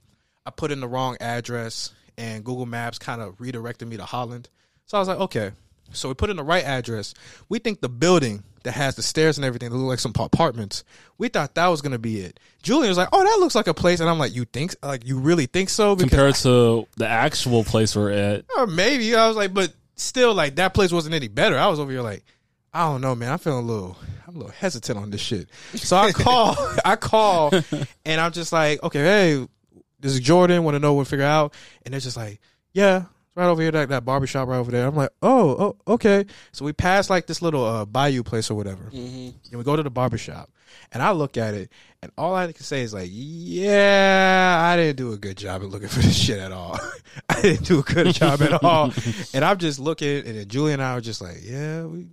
I 0.46 0.50
put 0.50 0.70
in 0.70 0.80
the 0.80 0.88
wrong 0.88 1.16
address 1.20 1.92
and 2.16 2.44
Google 2.44 2.66
Maps 2.66 2.98
kind 2.98 3.20
of 3.20 3.40
redirected 3.40 3.88
me 3.88 3.96
to 3.96 4.04
Holland. 4.04 4.48
So 4.86 4.98
I 4.98 5.00
was 5.00 5.08
like, 5.08 5.18
okay. 5.20 5.52
So 5.92 6.08
we 6.08 6.14
put 6.14 6.30
in 6.30 6.36
the 6.36 6.44
right 6.44 6.64
address. 6.64 7.14
We 7.48 7.58
think 7.58 7.80
the 7.80 7.88
building 7.88 8.44
that 8.62 8.72
has 8.72 8.94
the 8.94 9.02
stairs 9.02 9.38
and 9.38 9.44
everything 9.44 9.70
that 9.70 9.76
look 9.76 9.88
like 9.88 9.98
some 9.98 10.12
apartments. 10.18 10.84
We 11.18 11.28
thought 11.28 11.54
that 11.54 11.66
was 11.68 11.80
gonna 11.82 11.98
be 11.98 12.20
it. 12.20 12.38
Julian 12.62 12.90
was 12.90 12.98
like, 12.98 13.08
"Oh, 13.12 13.24
that 13.24 13.40
looks 13.40 13.54
like 13.54 13.66
a 13.66 13.74
place," 13.74 14.00
and 14.00 14.08
I'm 14.08 14.18
like, 14.18 14.34
"You 14.34 14.44
think? 14.44 14.74
Like, 14.82 15.06
you 15.06 15.18
really 15.18 15.46
think 15.46 15.70
so?" 15.70 15.96
Because 15.96 16.10
compared 16.10 16.34
to 16.36 16.86
the 16.96 17.08
actual 17.08 17.64
place 17.64 17.96
we're 17.96 18.10
at. 18.10 18.44
or 18.56 18.66
maybe 18.66 19.14
I 19.16 19.26
was 19.28 19.36
like, 19.36 19.54
but 19.54 19.72
still, 19.96 20.34
like 20.34 20.56
that 20.56 20.74
place 20.74 20.92
wasn't 20.92 21.14
any 21.14 21.28
better. 21.28 21.58
I 21.58 21.68
was 21.68 21.80
over 21.80 21.90
here 21.90 22.02
like, 22.02 22.22
I 22.72 22.84
don't 22.84 23.00
know, 23.00 23.14
man. 23.14 23.32
I'm 23.32 23.38
feeling 23.38 23.64
a 23.64 23.66
little, 23.66 23.96
I'm 24.28 24.36
a 24.36 24.38
little 24.38 24.52
hesitant 24.52 24.98
on 24.98 25.10
this 25.10 25.20
shit. 25.22 25.48
So 25.74 25.96
I 25.96 26.12
call, 26.12 26.54
I 26.84 26.96
call, 26.96 27.52
and 28.04 28.20
I'm 28.20 28.32
just 28.32 28.52
like, 28.52 28.82
okay, 28.82 29.00
hey, 29.00 29.46
this 30.00 30.12
is 30.12 30.20
Jordan. 30.20 30.64
Want 30.64 30.74
to 30.74 30.78
know 30.78 30.94
what 30.94 31.06
figure 31.06 31.24
out? 31.24 31.54
And 31.84 31.92
they're 31.92 32.00
just 32.00 32.16
like, 32.16 32.40
yeah. 32.72 33.04
it's 33.04 33.06
Right 33.36 33.46
over 33.46 33.62
here, 33.62 33.70
that, 33.70 33.88
that 33.90 34.04
barbershop 34.04 34.48
right 34.48 34.58
over 34.58 34.72
there. 34.72 34.88
I'm 34.88 34.96
like, 34.96 35.10
oh, 35.22 35.76
oh, 35.86 35.92
okay. 35.94 36.26
So 36.52 36.64
we 36.64 36.72
pass 36.72 37.08
like 37.08 37.26
this 37.26 37.40
little 37.40 37.64
uh, 37.64 37.84
bayou 37.84 38.24
place 38.24 38.50
or 38.50 38.54
whatever. 38.56 38.90
And 38.92 39.34
we 39.52 39.62
go 39.62 39.76
to 39.76 39.82
the 39.84 39.90
barbershop. 39.90 40.50
And 40.92 41.02
I 41.02 41.12
look 41.12 41.36
at 41.36 41.54
it, 41.54 41.70
and 42.02 42.10
all 42.18 42.34
I 42.34 42.50
can 42.52 42.62
say 42.62 42.82
is 42.82 42.92
like, 42.94 43.08
yeah, 43.10 44.60
I 44.62 44.76
didn't 44.76 44.96
do 44.96 45.12
a 45.12 45.16
good 45.16 45.36
job 45.36 45.62
at 45.62 45.68
looking 45.68 45.88
for 45.88 46.00
this 46.00 46.16
shit 46.16 46.38
at 46.38 46.52
all. 46.52 46.78
I 47.28 47.40
didn't 47.40 47.66
do 47.66 47.80
a 47.80 47.82
good 47.82 48.14
job 48.14 48.42
at 48.42 48.62
all. 48.64 48.92
and 49.34 49.44
I'm 49.44 49.58
just 49.58 49.78
looking, 49.78 50.26
and 50.26 50.38
then 50.38 50.48
Julie 50.48 50.72
and 50.72 50.82
I 50.82 50.92
are 50.92 51.00
just 51.00 51.20
like, 51.20 51.38
yeah, 51.42 51.84
we, 51.84 52.08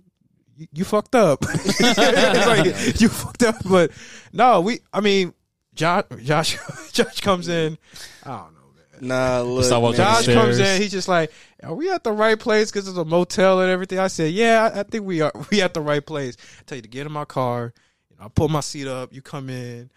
you, 0.56 0.66
you 0.72 0.84
fucked 0.84 1.14
up. 1.14 1.40
It's 1.42 2.46
like, 2.46 3.00
you 3.00 3.08
fucked 3.08 3.42
up. 3.42 3.56
But 3.68 3.92
no, 4.32 4.60
we, 4.60 4.80
I 4.92 5.00
mean, 5.00 5.34
Josh, 5.78 6.04
Josh, 6.22 6.58
Josh 6.92 7.20
comes 7.20 7.48
in. 7.48 7.78
I 8.24 8.28
don't 8.30 8.52
know, 8.54 8.60
man. 9.00 9.08
Nah, 9.08 9.40
look. 9.42 9.70
Man. 9.70 9.92
Josh 9.94 10.22
Stairs. 10.24 10.36
comes 10.36 10.58
in. 10.58 10.82
He's 10.82 10.90
just 10.92 11.08
like, 11.08 11.32
"Are 11.62 11.72
we 11.74 11.90
at 11.90 12.02
the 12.04 12.12
right 12.12 12.38
place? 12.38 12.70
Because 12.70 12.88
it's 12.88 12.98
a 12.98 13.04
motel 13.04 13.60
and 13.60 13.70
everything." 13.70 13.98
I 13.98 14.08
said, 14.08 14.32
"Yeah, 14.32 14.70
I, 14.74 14.80
I 14.80 14.82
think 14.82 15.04
we 15.04 15.20
are. 15.20 15.32
We 15.50 15.62
at 15.62 15.72
the 15.74 15.80
right 15.80 16.04
place." 16.04 16.36
I 16.60 16.62
tell 16.66 16.76
you 16.76 16.82
to 16.82 16.88
get 16.88 17.06
in 17.06 17.12
my 17.12 17.24
car. 17.24 17.72
You 18.10 18.16
know, 18.18 18.24
I 18.26 18.28
pull 18.28 18.48
my 18.48 18.60
seat 18.60 18.88
up. 18.88 19.12
You 19.14 19.22
come 19.22 19.48
in, 19.50 19.90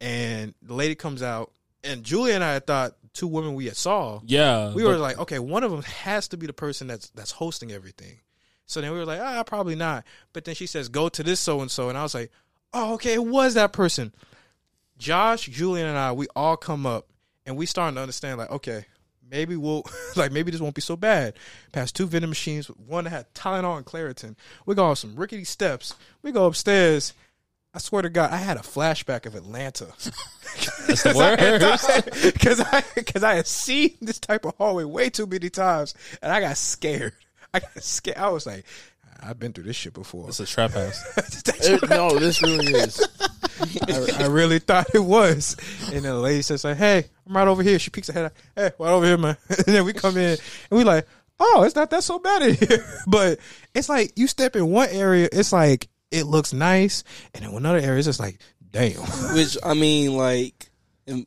and 0.00 0.54
the 0.62 0.74
lady 0.74 0.94
comes 0.94 1.22
out. 1.22 1.52
And 1.84 2.02
Julia 2.02 2.34
and 2.34 2.42
I 2.42 2.54
had 2.54 2.66
thought 2.66 2.94
two 3.14 3.28
women 3.28 3.54
we 3.54 3.66
had 3.66 3.76
saw. 3.76 4.20
Yeah, 4.26 4.74
We 4.74 4.82
but- 4.82 4.88
were 4.90 4.96
like, 4.98 5.18
okay, 5.18 5.38
one 5.38 5.62
of 5.62 5.70
them 5.70 5.82
has 5.82 6.26
to 6.28 6.36
be 6.36 6.46
the 6.48 6.52
person 6.52 6.88
that's 6.88 7.10
that's 7.10 7.30
hosting 7.30 7.70
everything. 7.70 8.18
So 8.66 8.80
then 8.80 8.92
we 8.92 8.98
were 8.98 9.06
like, 9.06 9.20
ah, 9.20 9.42
probably 9.44 9.76
not. 9.76 10.04
But 10.32 10.44
then 10.44 10.54
she 10.56 10.66
says, 10.66 10.88
go 10.88 11.08
to 11.08 11.22
this 11.22 11.40
so 11.40 11.60
and 11.62 11.70
so, 11.70 11.88
and 11.88 11.96
I 11.96 12.02
was 12.02 12.14
like, 12.14 12.30
oh, 12.74 12.94
okay, 12.94 13.14
it 13.14 13.24
was 13.24 13.54
that 13.54 13.72
person. 13.72 14.12
Josh, 14.98 15.46
Julian, 15.46 15.86
and 15.86 15.96
I, 15.98 16.12
we 16.12 16.26
all 16.36 16.56
come 16.56 16.86
up 16.86 17.08
and 17.46 17.56
we 17.56 17.66
starting 17.66 17.94
to 17.96 18.00
understand, 18.00 18.38
like, 18.38 18.50
okay, 18.50 18.84
maybe 19.30 19.56
we'll 19.56 19.84
like 20.16 20.32
maybe 20.32 20.50
this 20.50 20.60
won't 20.60 20.74
be 20.74 20.80
so 20.80 20.96
bad. 20.96 21.34
Past 21.72 21.94
two 21.96 22.06
vending 22.06 22.28
machines, 22.30 22.66
one 22.66 23.04
that 23.04 23.10
had 23.10 23.34
Tylenol 23.34 23.76
and 23.76 23.86
Claritin. 23.86 24.36
We 24.66 24.74
go 24.74 24.86
off 24.86 24.98
some 24.98 25.16
rickety 25.16 25.44
steps. 25.44 25.94
We 26.22 26.32
go 26.32 26.46
upstairs. 26.46 27.14
I 27.74 27.78
swear 27.78 28.00
to 28.02 28.08
God, 28.08 28.30
I 28.32 28.38
had 28.38 28.56
a 28.56 28.60
flashback 28.60 29.26
of 29.26 29.34
Atlanta. 29.34 29.84
That's 30.86 31.02
the 31.02 31.12
worst. 31.14 32.32
Because 32.32 32.60
I 32.60 32.82
because 32.94 33.22
I 33.22 33.34
had 33.34 33.46
seen 33.46 33.94
this 34.00 34.18
type 34.18 34.46
of 34.46 34.54
hallway 34.56 34.84
way 34.84 35.10
too 35.10 35.26
many 35.26 35.50
times, 35.50 35.94
and 36.22 36.32
I 36.32 36.40
got 36.40 36.56
scared. 36.56 37.12
I 37.52 37.60
got 37.60 37.82
scared. 37.82 38.16
I 38.16 38.30
was 38.30 38.46
like, 38.46 38.64
I've 39.22 39.38
been 39.38 39.52
through 39.52 39.64
this 39.64 39.76
shit 39.76 39.92
before. 39.94 40.28
It's 40.28 40.40
a 40.40 40.46
trap 40.46 40.72
house. 40.72 41.02
It- 41.46 41.88
no, 41.90 42.18
this 42.18 42.42
really 42.42 42.72
is. 42.72 43.06
I, 43.60 44.24
I 44.24 44.26
really 44.26 44.58
thought 44.58 44.94
it 44.94 44.98
was. 45.00 45.56
And 45.92 46.04
the 46.04 46.14
lady 46.14 46.42
says 46.42 46.64
like, 46.64 46.76
"Hey, 46.76 47.04
I'm 47.26 47.36
right 47.36 47.48
over 47.48 47.62
here." 47.62 47.78
She 47.78 47.90
peeks 47.90 48.08
her 48.08 48.12
head. 48.12 48.24
out, 48.26 48.32
Hey, 48.56 48.70
right 48.78 48.90
over 48.90 49.06
here, 49.06 49.18
man. 49.18 49.36
and 49.48 49.74
then 49.74 49.84
we 49.84 49.92
come 49.92 50.16
in 50.16 50.38
and 50.70 50.78
we 50.78 50.84
like, 50.84 51.06
oh, 51.40 51.62
it's 51.64 51.74
not 51.74 51.90
that 51.90 52.04
so 52.04 52.18
bad 52.18 52.42
in 52.42 52.54
here. 52.54 52.84
but 53.06 53.38
it's 53.74 53.88
like 53.88 54.12
you 54.16 54.26
step 54.26 54.56
in 54.56 54.70
one 54.70 54.88
area, 54.90 55.28
it's 55.32 55.52
like 55.52 55.88
it 56.10 56.24
looks 56.24 56.52
nice, 56.52 57.04
and 57.34 57.44
in 57.44 57.54
another 57.54 57.78
area, 57.78 57.98
it's 57.98 58.06
just 58.06 58.20
like, 58.20 58.38
damn. 58.70 59.00
Which 59.34 59.56
I 59.62 59.74
mean, 59.74 60.14
like, 60.14 60.70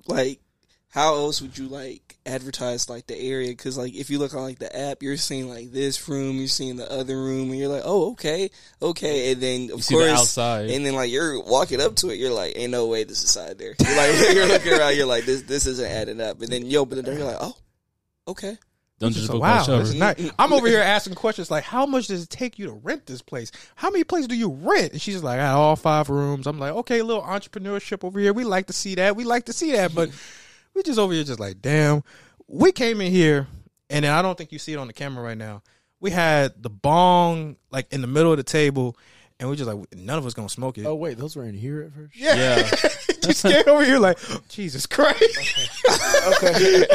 like, 0.08 0.40
how 0.92 1.16
else 1.16 1.42
would 1.42 1.58
you 1.58 1.68
like 1.68 2.18
advertise 2.26 2.90
like 2.90 3.08
the 3.08 3.18
area? 3.18 3.48
Because 3.50 3.78
like, 3.78 3.96
if 3.96 4.10
you 4.10 4.20
look 4.20 4.34
on 4.34 4.44
like 4.44 4.60
the 4.60 4.74
app, 4.78 5.02
you're 5.02 5.18
seeing 5.18 5.50
like 5.50 5.72
this 5.72 6.08
room, 6.10 6.38
you're 6.38 6.48
seeing 6.48 6.76
the 6.76 6.92
other 6.92 7.16
room, 7.18 7.50
and 7.50 7.58
you're 7.58 7.70
like, 7.70 7.84
oh, 7.86 8.12
okay, 8.12 8.50
okay, 8.82 9.32
and 9.32 9.42
then 9.42 9.64
of 9.72 9.78
You 9.78 9.82
see 9.82 9.94
course, 9.96 10.06
the 10.06 10.14
outside. 10.14 10.70
and 10.70 10.86
then 10.86 10.94
like 10.94 11.10
you're 11.10 11.42
walking 11.42 11.80
up 11.82 11.96
to 11.98 12.10
it, 12.10 12.20
you're 12.20 12.32
like, 12.34 12.54
ain't 12.58 12.72
no 12.72 12.88
way 12.88 13.04
this 13.06 13.24
is 13.24 13.32
side 13.32 13.58
there. 13.58 13.74
You're 13.80 13.96
like, 13.98 14.30
you're 14.36 14.48
looking 14.48 14.74
around, 14.74 14.96
you're 14.98 15.06
like, 15.08 15.26
this 15.26 15.44
this 15.44 15.66
isn't 15.66 15.90
adding 15.90 16.20
up, 16.22 16.42
and 16.42 16.50
then 16.52 16.66
you 16.66 16.78
open 16.80 16.98
the 16.98 17.04
door, 17.04 17.14
you're 17.16 17.26
like, 17.26 17.38
oh, 17.40 17.56
okay. 18.28 18.58
Don't 19.00 19.14
just 19.14 19.26
So, 19.28 19.34
go 19.34 19.40
wow, 19.40 19.66
wow, 19.68 19.80
this 19.80 19.96
nice. 19.96 20.30
I'm 20.38 20.54
over 20.54 20.68
here 20.68 20.80
asking 20.80 21.16
questions 21.16 21.50
like, 21.50 21.64
how 21.64 21.88
much 21.88 22.06
does 22.06 22.22
it 22.22 22.30
take 22.30 22.60
you 22.60 22.68
to 22.68 22.74
rent 22.74 23.08
this 23.08 23.24
place? 23.24 23.52
How 23.74 23.90
many 23.90 24.04
places 24.04 24.28
do 24.28 24.36
you 24.36 24.50
rent? 24.52 24.92
And 24.92 25.02
she's 25.02 25.24
like, 25.24 25.40
I 25.40 25.44
got 25.44 25.56
all 25.58 25.76
five 25.76 26.08
rooms. 26.12 26.46
I'm 26.46 26.60
like, 26.60 26.74
okay, 26.74 27.02
little 27.02 27.24
entrepreneurship 27.24 28.04
over 28.04 28.20
here. 28.20 28.32
We 28.32 28.44
like 28.44 28.68
to 28.68 28.74
see 28.74 28.94
that. 28.96 29.16
We 29.16 29.24
like 29.24 29.46
to 29.46 29.54
see 29.54 29.72
that, 29.72 29.96
but 29.96 30.12
we 30.74 30.84
just 30.84 31.00
over 31.00 31.14
here 31.14 31.24
just 31.24 31.40
like, 31.40 31.62
damn. 31.62 32.04
We 32.48 32.72
came 32.72 33.00
in 33.02 33.12
here, 33.12 33.48
and 33.90 34.04
then 34.04 34.14
I 34.14 34.22
don't 34.22 34.38
think 34.38 34.52
you 34.52 34.60
see 34.60 34.74
it 34.74 34.78
on 34.78 34.88
the 34.88 34.94
camera 34.94 35.24
right 35.24 35.38
now. 35.38 35.64
We 36.00 36.12
had 36.12 36.62
the 36.62 36.70
bong 36.70 37.58
like 37.70 37.92
in 37.94 38.02
the 38.02 38.08
middle 38.08 38.32
of 38.32 38.38
the 38.38 38.44
table, 38.44 38.98
and 39.40 39.50
we 39.50 39.56
just 39.56 39.72
like 39.72 39.96
none 39.96 40.18
of 40.18 40.26
us 40.26 40.34
gonna 40.34 40.50
smoke 40.50 40.78
it. 40.78 40.86
Oh 40.86 40.96
wait, 40.96 41.18
those 41.18 41.36
were 41.36 41.44
in 41.44 41.56
here 41.56 41.84
at 41.84 41.94
first. 41.94 42.16
Yeah. 42.16 42.62
just 43.22 43.44
came 43.44 43.64
over 43.68 43.86
here 43.86 44.00
like, 44.00 44.18
Jesus 44.50 44.86
Christ. 44.86 45.22
Okay 46.38 46.86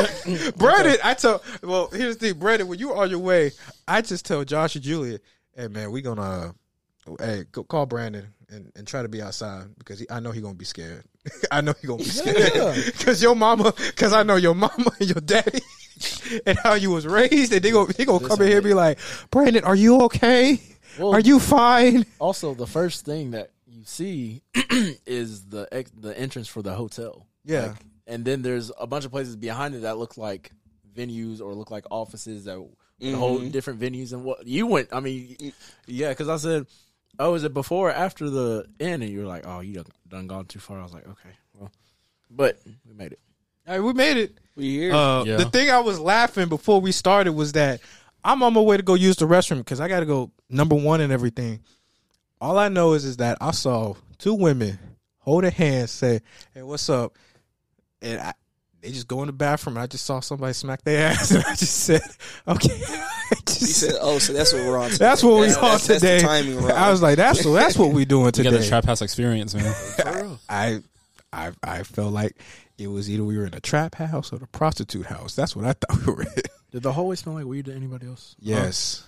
Brandon, 0.57 0.97
I 1.03 1.15
tell 1.15 1.43
well, 1.63 1.89
here's 1.89 2.17
the 2.17 2.29
thing, 2.29 2.39
Brandon, 2.39 2.69
when 2.69 2.79
you 2.79 2.95
on 2.95 3.11
your 3.11 3.19
way, 3.19 3.53
I 3.87 4.03
just 4.03 4.27
tell 4.27 4.45
Josh 4.45 4.75
and 4.75 4.85
Julia, 4.85 5.19
hey 5.57 5.69
man, 5.69 5.91
we 5.91 6.03
gonna 6.03 6.55
hey, 7.19 7.45
go 7.51 7.65
call 7.65 7.87
Brandon 7.87 8.29
and, 8.49 8.73
and 8.77 8.87
try 8.87 9.03
to 9.03 9.09
be 9.09 9.23
outside 9.23 9.67
because 9.79 9.99
he, 9.99 10.07
I 10.11 10.21
know 10.21 10.31
he 10.31 10.41
gonna 10.41 10.55
be 10.55 10.65
scared. 10.65 11.05
I 11.51 11.61
know 11.61 11.75
he 11.81 11.87
gonna 11.87 12.03
be 12.03 12.09
scared 12.09 12.85
because 12.87 13.23
your 13.23 13.35
mama, 13.35 13.73
because 13.77 14.13
I 14.13 14.23
know 14.23 14.37
your 14.37 14.55
mama 14.55 14.91
and 15.01 15.09
your 15.09 15.21
daddy 15.21 15.61
and 16.47 16.59
how 16.59 16.75
you 16.75 16.91
was 16.91 17.07
raised, 17.07 17.53
and 17.53 17.63
they 17.63 17.71
go 17.71 17.87
they 17.87 18.05
gonna 18.05 18.27
come 18.27 18.41
in 18.43 18.49
here 18.49 18.59
and 18.59 18.65
be 18.65 18.75
like, 18.75 18.99
Brandon, 19.31 19.65
are 19.65 19.75
you 19.75 20.03
okay? 20.03 20.61
Well- 20.99 21.15
are 21.15 21.21
you 21.21 21.41
fine? 21.41 22.07
Also, 22.19 22.55
the 22.55 22.67
first 22.67 23.05
thing 23.05 23.33
that 23.33 23.51
you 23.67 23.83
see 23.85 24.43
is 25.07 25.47
the 25.47 25.69
ex- 25.73 25.91
the 25.91 26.19
entrance 26.19 26.49
for 26.49 26.63
the 26.63 26.75
hotel. 26.75 27.27
Yeah. 27.45 27.67
Like, 27.67 27.77
and 28.07 28.25
then 28.25 28.43
there's 28.43 28.71
a 28.79 28.87
bunch 28.87 29.05
of 29.05 29.11
places 29.11 29.37
behind 29.37 29.75
it 29.75 29.83
that 29.83 29.99
look 29.99 30.17
like 30.17 30.53
venues 30.97 31.41
or 31.41 31.55
look 31.55 31.71
like 31.71 31.85
offices 31.91 32.45
that 32.45 32.57
mm-hmm. 32.57 33.15
hold 33.15 33.53
different 33.53 33.81
venues 33.81 34.13
and 34.13 34.25
what 34.25 34.47
you 34.47 34.67
went. 34.67 34.89
I 34.93 35.01
mean, 35.01 35.53
yeah, 35.87 36.11
because 36.11 36.29
I 36.29 36.37
said, 36.37 36.67
"Oh, 37.19 37.35
is 37.35 37.45
it 37.45 37.53
before 37.55 37.89
or 37.89 37.93
after 37.93 38.29
the 38.31 38.67
inn?" 38.79 39.03
And 39.03 39.11
you 39.11 39.21
were 39.21 39.27
like, 39.27 39.47
"Oh, 39.47 39.61
you 39.61 39.75
done, 39.75 39.87
done 40.09 40.27
gone 40.27 40.45
too 40.47 40.59
far." 40.59 40.79
I 40.81 40.83
was 40.83 40.93
like, 40.93 41.07
"Okay, 41.07 41.31
well," 41.59 41.71
but 42.31 42.61
we 42.87 42.95
made 42.95 43.13
it. 43.13 43.21
All 43.67 43.75
right, 43.75 43.81
we 43.81 43.93
made 43.93 44.17
it. 44.17 44.39
We 44.55 44.71
here. 44.71 44.95
Uh, 44.95 45.25
Yeah. 45.25 45.37
The 45.39 45.47
thing 45.47 45.71
I 45.71 45.81
was 45.81 45.99
laughing 45.99 46.49
before 46.49 46.81
we 46.81 46.93
started 46.93 47.33
was 47.33 47.53
that 47.53 47.81
I'm 48.25 48.43
on 48.43 48.53
my 48.55 48.61
way 48.61 48.77
to 48.77 48.83
go 48.83 48.95
use 48.95 49.17
the 49.17 49.27
restroom 49.27 49.59
because 49.59 49.81
I 49.81 49.89
got 49.89 50.01
to 50.01 50.07
go 50.07 50.31
number 50.49 50.75
one 50.77 51.01
and 51.01 51.13
everything. 51.13 51.61
All 52.41 52.59
I 52.59 52.69
know 52.69 52.93
is 52.95 53.05
is 53.05 53.17
that 53.19 53.39
I 53.41 53.51
saw 53.53 53.95
two 54.19 54.35
women 54.35 54.79
hold 55.19 55.45
a 55.45 55.51
hand, 55.51 55.91
say, 55.91 56.21
"Hey, 56.55 56.63
what's 56.63 56.89
up?" 56.89 57.17
And 58.03 58.21
I, 58.21 58.35
they 58.83 58.91
just 58.93 59.09
go 59.09 59.23
in 59.23 59.27
the 59.27 59.33
bathroom. 59.33 59.77
And 59.77 59.83
I 59.83 59.87
just 59.87 60.05
saw 60.05 60.21
somebody 60.21 60.53
smack 60.53 60.83
their 60.83 61.09
ass, 61.13 61.31
and 61.33 61.43
I 61.45 61.55
just 61.55 61.77
said, 61.81 62.03
"Okay." 62.47 62.81
I 63.49 63.53
just- 63.53 63.61
he 63.61 63.67
said, 63.67 63.95
oh, 64.01 64.19
so 64.19 64.33
that's 64.33 64.53
what 64.53 64.65
we're 64.65 64.79
on. 64.79 64.91
Today. 64.91 65.05
that's 65.05 65.23
what 65.23 65.35
we 65.41 65.49
That's- 65.49 65.57
on 65.57 65.63
that's- 65.63 65.87
that's 65.87 66.01
the 66.03 66.09
today. 66.09 66.21
timing 66.21 66.71
I 66.71 66.91
was 66.91 67.03
like, 67.03 67.17
"That's 67.17 67.43
that's 67.45 67.77
what 67.79 67.93
we're 67.93 68.05
doing 68.05 68.33
You 68.37 68.45
got 68.45 68.51
the 68.53 68.67
trap 68.67 68.85
house 68.85 69.03
experience, 69.03 69.55
man. 69.55 69.75
I, 70.49 70.81
I, 71.33 71.53
I 71.63 71.83
felt 71.85 72.13
like 72.13 72.37
it 72.79 72.89
was 72.89 73.09
either 73.11 73.25
we 73.25 73.39
were 73.39 73.47
in 73.47 73.55
a 73.55 73.61
trap 73.61 73.95
house 73.95 74.33
or 74.33 74.39
the 74.39 74.47
prostitute 74.49 75.07
house. 75.07 75.35
That's 75.35 75.57
what 75.57 75.65
I 75.65 75.73
thought 75.73 76.07
we 76.07 76.13
were 76.13 76.23
in. 76.23 76.29
Did 76.73 76.83
the 76.83 76.93
hallway 76.93 77.17
smell 77.17 77.37
like 77.37 77.47
weed 77.47 77.67
to 77.67 77.75
anybody 77.75 78.07
else? 78.07 78.35
Yes. 78.39 79.05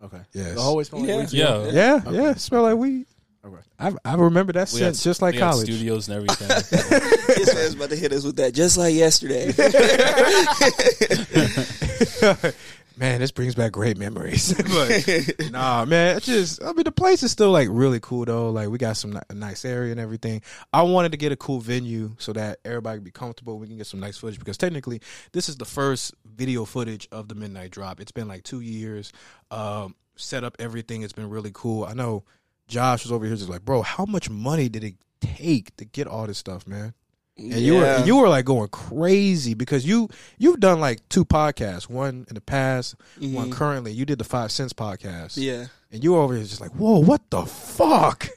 Huh? 0.00 0.06
Okay. 0.06 0.20
Yes. 0.32 0.54
The 0.54 0.60
hallway 0.62 0.84
smell 0.84 1.00
like 1.02 1.10
Yeah. 1.10 1.16
weed. 1.18 1.28
to 1.28 1.36
you? 1.36 1.42
Yeah. 1.42 1.70
Yeah, 1.72 2.02
Okay. 2.06 2.16
yeah, 2.16 2.34
smell 2.34 2.62
like 2.62 2.76
weed. 2.76 3.06
Okay. 3.44 3.62
I 3.78 3.92
I 4.04 4.14
remember 4.16 4.52
that 4.54 4.70
We 4.74 4.80
had- 4.80 4.96
scent 4.96 5.04
just 5.04 5.22
like 5.22 5.34
we 5.34 5.40
had 5.40 5.50
college. 5.52 5.66
studios 5.68 6.08
and 6.08 6.16
everything. 6.16 6.48
His 7.36 7.54
man's 7.54 7.74
about 7.74 7.90
to 7.90 7.96
hit 7.96 8.12
us 8.12 8.24
with 8.24 8.36
that 8.36 8.52
just 8.52 8.76
like 8.76 8.94
yesterday. 8.94 9.52
man, 12.98 13.20
this 13.20 13.30
brings 13.30 13.54
back 13.54 13.72
great 13.72 13.96
memories. 13.96 14.52
but 14.56 15.50
nah, 15.50 15.84
man, 15.84 16.16
it's 16.16 16.26
just 16.26 16.62
I 16.62 16.72
mean 16.72 16.84
the 16.84 16.92
place 16.92 17.22
is 17.22 17.30
still 17.30 17.50
like 17.50 17.68
really 17.70 18.00
cool 18.00 18.24
though. 18.24 18.50
Like 18.50 18.68
we 18.68 18.78
got 18.78 18.96
some 18.96 19.18
nice 19.32 19.64
area 19.64 19.92
and 19.92 20.00
everything. 20.00 20.42
I 20.72 20.82
wanted 20.82 21.12
to 21.12 21.18
get 21.18 21.32
a 21.32 21.36
cool 21.36 21.60
venue 21.60 22.14
so 22.18 22.32
that 22.32 22.58
everybody 22.64 22.98
can 22.98 23.04
be 23.04 23.10
comfortable. 23.10 23.58
We 23.58 23.66
can 23.66 23.76
get 23.76 23.86
some 23.86 24.00
nice 24.00 24.16
footage 24.18 24.38
because 24.38 24.58
technically 24.58 25.00
this 25.32 25.48
is 25.48 25.56
the 25.56 25.64
first 25.64 26.14
video 26.24 26.64
footage 26.64 27.08
of 27.12 27.28
the 27.28 27.34
midnight 27.34 27.70
drop. 27.70 28.00
It's 28.00 28.12
been 28.12 28.28
like 28.28 28.42
two 28.42 28.60
years. 28.60 29.12
Um, 29.50 29.94
set 30.16 30.44
up 30.44 30.56
everything. 30.58 31.02
It's 31.02 31.12
been 31.12 31.30
really 31.30 31.50
cool. 31.54 31.84
I 31.84 31.94
know 31.94 32.24
Josh 32.66 33.04
was 33.04 33.12
over 33.12 33.24
here 33.24 33.36
just 33.36 33.48
like, 33.48 33.64
bro, 33.64 33.82
how 33.82 34.04
much 34.04 34.28
money 34.28 34.68
did 34.68 34.84
it 34.84 34.94
take 35.20 35.74
to 35.76 35.84
get 35.84 36.06
all 36.06 36.26
this 36.26 36.38
stuff, 36.38 36.66
man? 36.66 36.94
And 37.38 37.52
you 37.52 37.76
were 37.76 38.02
you 38.04 38.16
were 38.16 38.28
like 38.28 38.44
going 38.44 38.68
crazy 38.68 39.54
because 39.54 39.86
you 39.86 40.08
you've 40.38 40.58
done 40.58 40.80
like 40.80 41.08
two 41.08 41.24
podcasts, 41.24 41.88
one 41.88 42.26
in 42.28 42.34
the 42.34 42.40
past, 42.40 42.96
one 43.20 43.50
currently. 43.50 43.92
You 43.92 44.04
did 44.04 44.18
the 44.18 44.24
Five 44.24 44.50
Cents 44.50 44.72
podcast, 44.72 45.34
yeah. 45.36 45.66
and 45.92 46.02
you 46.02 46.12
were 46.12 46.18
over 46.18 46.34
here 46.34 46.42
just 46.42 46.60
like, 46.60 46.72
whoa, 46.72 46.98
what 46.98 47.22
the 47.30 47.46
fuck? 47.46 48.28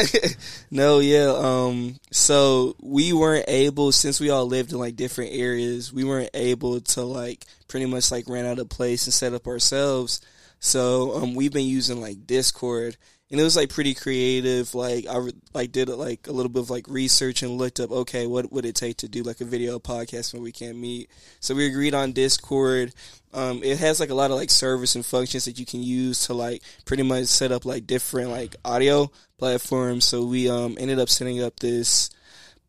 no, 0.70 0.98
yeah. 0.98 1.32
Um, 1.34 1.98
so 2.10 2.76
we 2.80 3.14
weren't 3.14 3.46
able 3.48 3.90
since 3.90 4.20
we 4.20 4.28
all 4.28 4.46
lived 4.46 4.72
in 4.72 4.78
like 4.78 4.96
different 4.96 5.32
areas. 5.32 5.92
We 5.92 6.04
weren't 6.04 6.30
able 6.34 6.80
to 6.80 7.02
like 7.02 7.46
pretty 7.68 7.86
much 7.86 8.10
like 8.10 8.28
rent 8.28 8.46
out 8.46 8.58
a 8.58 8.66
place 8.66 9.06
and 9.06 9.14
set 9.14 9.32
up 9.32 9.46
ourselves. 9.46 10.20
So 10.60 11.16
um, 11.16 11.34
we've 11.34 11.52
been 11.52 11.66
using 11.66 12.00
like 12.00 12.26
Discord, 12.26 12.96
and 13.32 13.40
it 13.40 13.44
was 13.44 13.56
like 13.56 13.70
pretty 13.70 13.94
creative. 13.94 14.74
Like 14.74 15.06
I 15.08 15.18
like 15.54 15.72
did 15.72 15.88
like 15.88 16.28
a 16.28 16.32
little 16.32 16.52
bit 16.52 16.60
of 16.60 16.70
like 16.70 16.86
research 16.86 17.42
and 17.42 17.52
looked 17.52 17.80
up. 17.80 17.90
Okay, 17.90 18.26
what 18.26 18.52
would 18.52 18.66
it 18.66 18.76
take 18.76 18.98
to 18.98 19.08
do 19.08 19.22
like 19.22 19.40
a 19.40 19.46
video 19.46 19.78
podcast 19.78 20.34
when 20.34 20.42
we 20.42 20.52
can't 20.52 20.76
meet? 20.76 21.10
So 21.40 21.54
we 21.54 21.66
agreed 21.66 21.94
on 21.94 22.12
Discord. 22.12 22.92
Um, 23.32 23.62
it 23.64 23.78
has 23.78 24.00
like 24.00 24.10
a 24.10 24.14
lot 24.14 24.30
of 24.30 24.36
like 24.36 24.50
service 24.50 24.94
and 24.94 25.04
functions 25.04 25.46
that 25.46 25.58
you 25.58 25.64
can 25.64 25.82
use 25.82 26.26
to 26.26 26.34
like 26.34 26.62
pretty 26.84 27.02
much 27.02 27.24
set 27.24 27.52
up 27.52 27.64
like 27.64 27.86
different 27.86 28.28
like 28.28 28.54
audio 28.66 29.10
platforms. 29.38 30.04
So 30.04 30.26
we 30.26 30.50
um 30.50 30.76
ended 30.78 30.98
up 30.98 31.08
setting 31.08 31.42
up 31.42 31.58
this 31.58 32.10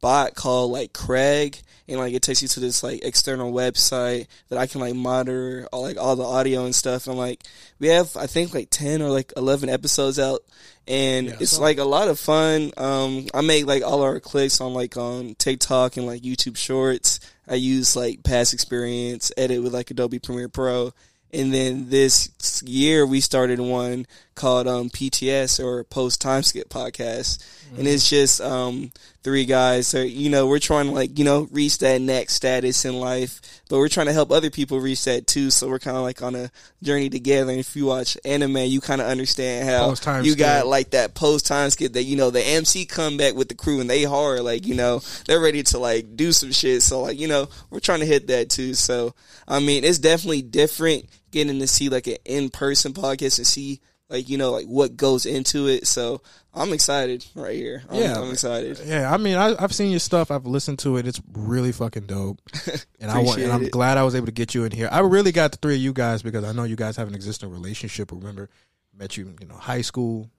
bot 0.03 0.35
called 0.35 0.69
like 0.69 0.91
Craig 0.91 1.61
and 1.87 1.97
like 1.97 2.13
it 2.13 2.21
takes 2.21 2.41
you 2.41 2.49
to 2.49 2.59
this 2.59 2.83
like 2.83 3.05
external 3.05 3.53
website 3.53 4.27
that 4.49 4.59
I 4.59 4.67
can 4.67 4.81
like 4.81 4.95
monitor 4.95 5.65
all 5.71 5.83
like 5.83 5.97
all 5.97 6.17
the 6.17 6.25
audio 6.25 6.65
and 6.65 6.75
stuff 6.75 7.07
and 7.07 7.17
like 7.17 7.41
we 7.79 7.87
have 7.87 8.17
I 8.17 8.27
think 8.27 8.53
like 8.53 8.69
10 8.69 9.01
or 9.01 9.09
like 9.09 9.31
11 9.37 9.69
episodes 9.69 10.19
out 10.19 10.41
and 10.89 11.29
it's 11.39 11.57
like 11.57 11.77
a 11.77 11.85
lot 11.85 12.09
of 12.09 12.19
fun. 12.19 12.71
Um 12.75 13.27
I 13.33 13.39
make 13.39 13.65
like 13.65 13.81
all 13.81 14.01
our 14.01 14.19
clicks 14.19 14.59
on 14.59 14.73
like 14.73 14.97
on 14.97 15.35
TikTok 15.35 15.95
and 15.95 16.05
like 16.05 16.21
YouTube 16.21 16.57
shorts. 16.57 17.21
I 17.47 17.55
use 17.55 17.95
like 17.95 18.23
past 18.23 18.53
experience 18.53 19.31
edit 19.37 19.63
with 19.63 19.73
like 19.73 19.89
Adobe 19.89 20.19
Premiere 20.19 20.49
Pro 20.49 20.91
and 21.33 21.53
then 21.53 21.89
this 21.89 22.29
year 22.65 23.05
we 23.05 23.21
started 23.21 23.61
one 23.61 24.05
called 24.35 24.67
um, 24.67 24.89
PTS 24.89 25.63
or 25.63 25.83
Post 25.83 26.21
Time 26.21 26.43
Skip 26.43 26.69
Podcast, 26.69 27.43
and 27.77 27.87
it's 27.87 28.09
just 28.09 28.41
um, 28.41 28.91
three 29.23 29.45
guys. 29.45 29.87
So 29.87 30.01
you 30.01 30.29
know 30.29 30.47
we're 30.47 30.59
trying 30.59 30.87
to 30.87 30.91
like 30.91 31.17
you 31.17 31.25
know 31.25 31.47
reach 31.51 31.79
that 31.79 32.01
next 32.01 32.33
status 32.35 32.85
in 32.85 32.99
life, 32.99 33.41
but 33.69 33.77
we're 33.77 33.89
trying 33.89 34.07
to 34.07 34.13
help 34.13 34.31
other 34.31 34.49
people 34.49 34.79
reach 34.79 35.05
that 35.05 35.27
too. 35.27 35.49
So 35.49 35.69
we're 35.69 35.79
kind 35.79 35.97
of 35.97 36.03
like 36.03 36.21
on 36.21 36.35
a 36.35 36.51
journey 36.81 37.09
together. 37.09 37.51
And 37.51 37.59
if 37.59 37.75
you 37.75 37.85
watch 37.85 38.17
anime, 38.25 38.57
you 38.57 38.81
kind 38.81 39.01
of 39.01 39.07
understand 39.07 39.67
how 39.67 39.89
you 40.25 40.35
got 40.35 40.67
like 40.67 40.91
that 40.91 41.15
post 41.15 41.47
time 41.47 41.69
skip 41.69 41.93
that 41.93 42.03
you 42.03 42.15
know 42.15 42.29
the 42.29 42.41
MC 42.41 42.85
come 42.85 43.17
back 43.17 43.35
with 43.35 43.49
the 43.49 43.55
crew 43.55 43.79
and 43.79 43.89
they 43.89 44.03
hard 44.03 44.41
like 44.41 44.65
you 44.65 44.75
know 44.75 45.01
they're 45.25 45.41
ready 45.41 45.63
to 45.63 45.79
like 45.79 46.15
do 46.15 46.31
some 46.31 46.51
shit. 46.51 46.81
So 46.81 47.01
like 47.01 47.19
you 47.19 47.27
know 47.27 47.47
we're 47.69 47.79
trying 47.79 48.01
to 48.01 48.05
hit 48.05 48.27
that 48.27 48.49
too. 48.49 48.73
So 48.73 49.13
I 49.47 49.59
mean 49.59 49.83
it's 49.83 49.99
definitely 49.99 50.41
different 50.41 51.05
getting 51.31 51.59
to 51.59 51.67
see 51.67 51.89
like 51.89 52.07
an 52.07 52.17
in 52.25 52.49
person 52.49 52.93
podcast 52.93 53.39
and 53.39 53.47
see 53.47 53.81
like 54.13 54.29
you 54.29 54.37
know 54.37 54.51
like 54.51 54.65
what 54.67 54.95
goes 54.95 55.25
into 55.25 55.67
it. 55.67 55.85
So 55.87 56.21
I'm 56.53 56.71
excited 56.71 57.25
right 57.35 57.55
here. 57.55 57.83
I'm, 57.89 57.99
Yeah. 57.99 58.17
I'm 58.21 58.31
excited. 58.31 58.79
Yeah, 58.85 59.11
I 59.11 59.17
mean, 59.17 59.35
I, 59.35 59.55
I've 59.61 59.73
seen 59.73 59.89
your 59.91 59.99
stuff. 59.99 60.31
I've 60.31 60.45
listened 60.45 60.79
to 60.79 60.95
it. 60.97 61.05
It's 61.07 61.19
really 61.33 61.71
fucking 61.73 62.05
dope, 62.05 62.39
and 63.01 63.11
I 63.11 63.19
want, 63.19 63.41
and 63.41 63.51
I'm 63.51 63.63
it. 63.63 63.71
glad 63.71 63.97
I 63.97 64.03
was 64.03 64.15
able 64.15 64.27
to 64.27 64.31
get 64.31 64.53
you 64.55 64.63
in 64.63 64.71
here. 64.71 64.87
I 64.91 64.99
really 64.99 65.31
got 65.33 65.51
the 65.51 65.57
three 65.57 65.75
of 65.75 65.81
you 65.81 65.91
guys 65.91 66.21
because 66.23 66.45
I 66.45 66.53
know 66.53 66.63
you 66.63 66.75
guys 66.77 66.95
have 66.97 67.07
an 67.09 67.15
existing 67.15 67.49
relationship. 67.49 68.11
Remember, 68.11 68.49
met 68.97 69.17
you, 69.17 69.33
you 69.41 69.47
know, 69.47 69.55
high 69.55 69.81
school, 69.81 70.29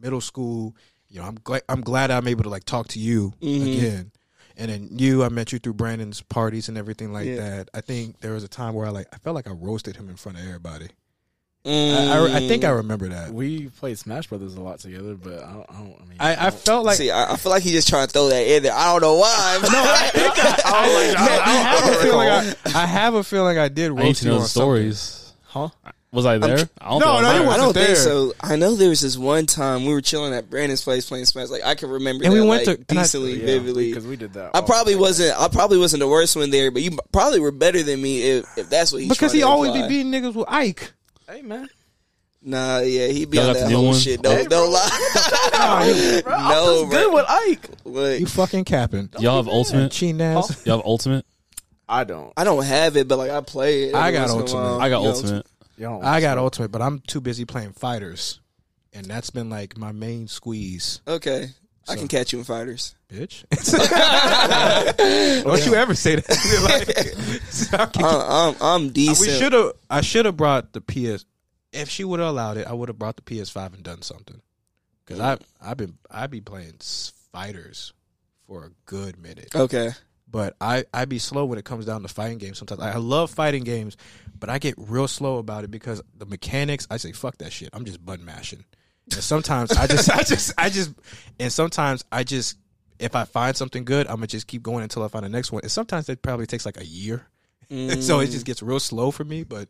middle 0.00 0.20
school. 0.22 0.74
You 1.10 1.20
know, 1.20 1.26
I'm 1.26 1.36
glad. 1.44 1.62
I'm 1.68 1.82
glad 1.82 2.10
I'm 2.10 2.26
able 2.28 2.42
to 2.44 2.50
like 2.50 2.64
talk 2.64 2.88
to 2.88 2.98
you 2.98 3.32
Mm-hmm. 3.40 3.78
again. 3.78 4.12
and 4.58 4.70
then 4.70 4.88
you, 4.98 5.22
I 5.22 5.28
met 5.28 5.52
you 5.52 5.58
through 5.58 5.74
Brandon's 5.74 6.20
parties 6.22 6.68
and 6.68 6.76
everything 6.76 7.12
like 7.12 7.26
Yeah. 7.26 7.36
that. 7.36 7.70
I 7.74 7.80
think 7.80 8.20
there 8.20 8.32
was 8.32 8.42
a 8.44 8.48
time 8.48 8.74
where 8.74 8.86
I 8.86 8.90
like 8.90 9.06
I 9.12 9.18
felt 9.18 9.34
like 9.34 9.46
I 9.48 9.52
roasted 9.52 9.96
him 9.96 10.08
in 10.08 10.16
front 10.16 10.38
of 10.38 10.44
everybody. 10.46 10.88
Mm. 11.64 12.08
I, 12.08 12.16
I, 12.32 12.36
I 12.36 12.48
think 12.48 12.64
I 12.64 12.70
remember 12.70 13.08
that. 13.08 13.32
We 13.34 13.68
played 13.68 13.98
Smash 13.98 14.28
Brothers 14.28 14.54
a 14.54 14.60
lot 14.60 14.78
together, 14.78 15.14
but 15.14 15.42
I 15.42 15.52
don't. 15.52 15.66
I, 15.68 15.72
don't, 15.74 15.96
I 16.00 16.04
mean, 16.04 16.16
I, 16.20 16.46
I 16.46 16.50
felt 16.50 16.86
like 16.86 16.96
See, 16.96 17.10
I, 17.10 17.32
I 17.32 17.36
feel 17.36 17.50
like 17.50 17.62
he's 17.62 17.72
just 17.72 17.88
trying 17.88 18.06
to 18.06 18.12
throw 18.12 18.28
that 18.28 18.46
in 18.46 18.62
there. 18.62 18.72
I 18.74 18.92
don't 18.92 19.02
know 19.02 19.16
why. 19.16 19.58
No, 19.62 19.68
I 19.84 20.08
think 20.08 20.32
I 20.38 21.12
have 21.84 21.92
a 21.92 22.02
feeling 22.02 22.28
I, 22.28 22.54
I 22.82 22.86
have 22.86 23.14
a 23.14 23.24
feeling 23.24 23.58
I 23.58 23.68
did 23.68 23.90
I 23.92 24.02
need 24.02 24.16
to 24.16 24.26
know 24.26 24.34
on 24.36 24.40
the 24.42 24.46
something. 24.46 24.62
stories. 24.62 25.32
huh? 25.44 25.68
Was 26.10 26.24
I 26.24 26.38
there? 26.38 26.70
I 26.80 26.88
don't 26.88 27.00
No, 27.00 27.06
think 27.06 27.06
I 27.06 27.12
was 27.12 27.22
no, 27.22 27.32
you. 27.32 27.42
I 27.42 27.46
wasn't 27.46 27.62
don't 27.64 27.74
there. 27.74 27.84
think 27.86 27.98
so. 27.98 28.32
I 28.40 28.56
know 28.56 28.74
there 28.76 28.88
was 28.88 29.02
this 29.02 29.18
one 29.18 29.44
time 29.44 29.84
we 29.84 29.92
were 29.92 30.00
chilling 30.00 30.32
at 30.32 30.48
Brandon's 30.48 30.82
place 30.82 31.06
playing 31.06 31.26
Smash. 31.26 31.48
Like 31.50 31.64
I 31.64 31.74
can 31.74 31.90
remember 31.90 32.24
And 32.24 32.32
that, 32.32 32.40
we 32.40 32.48
went 32.48 32.66
like, 32.66 32.78
to- 32.78 32.84
and 32.88 32.98
I- 32.98 33.02
decently 33.02 33.38
vividly. 33.40 33.90
because 33.90 34.06
we 34.06 34.16
did 34.16 34.32
that. 34.32 34.52
I 34.54 34.60
all- 34.60 34.62
probably 34.62 34.96
wasn't. 34.96 35.38
I 35.38 35.48
probably 35.48 35.76
wasn't 35.76 36.00
the 36.00 36.08
worst 36.08 36.34
one 36.34 36.48
there, 36.48 36.70
but 36.70 36.80
you 36.80 36.96
probably 37.12 37.40
were 37.40 37.50
better 37.52 37.82
than 37.82 38.00
me 38.00 38.22
if, 38.22 38.46
if 38.56 38.70
that's 38.70 38.90
what 38.90 39.02
he's 39.02 39.10
Because 39.10 39.32
he 39.32 39.40
to 39.40 39.46
always 39.46 39.70
imply. 39.72 39.86
be 39.88 40.02
beating 40.02 40.10
niggas 40.12 40.34
with 40.34 40.48
Ike. 40.48 40.92
Hey 41.28 41.42
man, 41.42 41.68
Nah, 42.40 42.78
yeah, 42.78 43.08
he 43.08 43.24
be 43.26 43.36
Y'all 43.36 43.48
on 43.48 43.52
got 43.54 43.58
that 43.58 43.64
the 43.64 43.70
new 43.70 43.76
whole 43.76 43.86
one? 43.88 43.96
shit. 43.98 44.22
Don't 44.22 44.36
Hey, 44.36 44.44
don't 44.44 44.72
lie. 44.72 44.88
bro, 46.24 46.32
I 46.34 46.48
no, 46.50 46.82
was 46.82 46.90
good 46.90 47.06
bro. 47.06 47.14
with 47.14 47.26
Ike. 47.28 47.68
Look, 47.84 48.20
You 48.20 48.26
fucking 48.26 48.64
capping. 48.64 49.10
Y'all 49.18 49.36
have 49.36 49.48
ultimate. 49.48 49.90
Cheating 49.92 50.20
ass. 50.22 50.64
Y'all 50.64 50.78
have 50.78 50.86
ultimate. 50.86 51.26
I 51.88 52.04
don't. 52.04 52.32
I 52.36 52.44
don't 52.44 52.64
have 52.64 52.96
it, 52.96 53.08
but 53.08 53.18
like 53.18 53.30
I 53.30 53.40
play 53.40 53.84
it. 53.84 53.94
I 53.94 54.08
every 54.08 54.12
got 54.20 54.34
once 54.36 54.52
in 54.52 54.58
a 54.58 54.60
Ultimate. 54.60 54.62
while. 54.72 54.80
I 54.80 54.88
got 54.88 54.98
You 55.02 55.08
know, 55.08 55.14
ultimate. 55.14 55.46
Y'all 55.76 56.04
I 56.04 56.20
got 56.20 56.38
ultimate, 56.38 56.70
but 56.70 56.80
I'm 56.82 57.00
too 57.00 57.20
busy 57.20 57.44
playing 57.44 57.72
fighters, 57.72 58.40
and 58.92 59.04
that's 59.06 59.30
been 59.30 59.50
like 59.50 59.76
my 59.76 59.92
main 59.92 60.28
squeeze, 60.28 61.00
Okay, 61.06 61.48
I 61.88 61.94
So- 61.94 61.98
can 62.00 62.08
catch 62.08 62.32
you 62.32 62.38
in 62.40 62.44
fighters. 62.44 62.94
bitch. 63.08 63.44
Don't 65.44 65.66
you 65.66 65.74
ever 65.74 65.94
say 65.94 66.16
that? 66.16 66.28
like, 67.72 67.80
I, 68.04 68.54
I'm 68.60 68.86
I'm 68.88 68.92
we 68.94 69.14
should 69.14 69.52
have. 69.52 69.72
I 69.90 70.00
should 70.02 70.26
have 70.26 70.36
brought 70.36 70.72
the 70.72 70.80
PS. 70.80 71.24
If 71.72 71.88
she 71.90 72.04
would 72.04 72.20
have 72.20 72.28
allowed 72.30 72.56
it, 72.56 72.66
I 72.66 72.72
would 72.72 72.88
have 72.88 72.98
brought 72.98 73.16
the 73.16 73.22
PS5 73.22 73.74
and 73.74 73.82
done 73.82 74.02
something. 74.02 74.40
Because 75.04 75.20
I 75.20 75.38
I've 75.60 75.76
been 75.76 75.96
I 76.10 76.26
be 76.26 76.40
playing 76.40 76.74
fighters 77.32 77.92
for 78.46 78.64
a 78.64 78.70
good 78.86 79.18
minute. 79.18 79.54
Okay. 79.54 79.90
but 80.30 80.54
I 80.60 80.84
I 80.92 81.04
be 81.06 81.18
slow 81.18 81.44
when 81.46 81.58
it 81.58 81.64
comes 81.64 81.86
down 81.86 82.02
to 82.02 82.08
fighting 82.08 82.38
games. 82.38 82.58
Sometimes 82.58 82.80
I 82.80 82.96
love 82.96 83.30
fighting 83.30 83.64
games, 83.64 83.96
but 84.38 84.50
I 84.50 84.58
get 84.58 84.74
real 84.76 85.08
slow 85.08 85.38
about 85.38 85.64
it 85.64 85.70
because 85.70 86.02
the 86.16 86.26
mechanics. 86.26 86.86
I 86.90 86.96
say 86.98 87.12
fuck 87.12 87.38
that 87.38 87.52
shit. 87.52 87.70
I'm 87.72 87.84
just 87.84 88.04
button 88.04 88.24
mashing. 88.24 88.64
And 89.12 89.22
sometimes 89.22 89.72
I 89.72 89.86
just 89.86 90.10
I 90.14 90.22
just 90.22 90.52
I 90.58 90.68
just 90.70 90.92
and 91.38 91.52
sometimes 91.52 92.04
I 92.10 92.24
just 92.24 92.56
if 92.98 93.14
I 93.14 93.24
find 93.24 93.56
something 93.56 93.84
good, 93.84 94.06
I'm 94.06 94.16
gonna 94.16 94.26
just 94.26 94.46
keep 94.46 94.62
going 94.62 94.82
until 94.82 95.02
I 95.02 95.08
find 95.08 95.24
the 95.24 95.28
next 95.28 95.52
one. 95.52 95.62
And 95.62 95.70
sometimes 95.70 96.08
it 96.08 96.22
probably 96.22 96.46
takes 96.46 96.66
like 96.66 96.80
a 96.80 96.86
year, 96.86 97.26
so 98.00 98.20
it 98.20 98.28
just 98.28 98.46
gets 98.46 98.62
real 98.62 98.80
slow 98.80 99.10
for 99.10 99.24
me. 99.24 99.44
But 99.44 99.68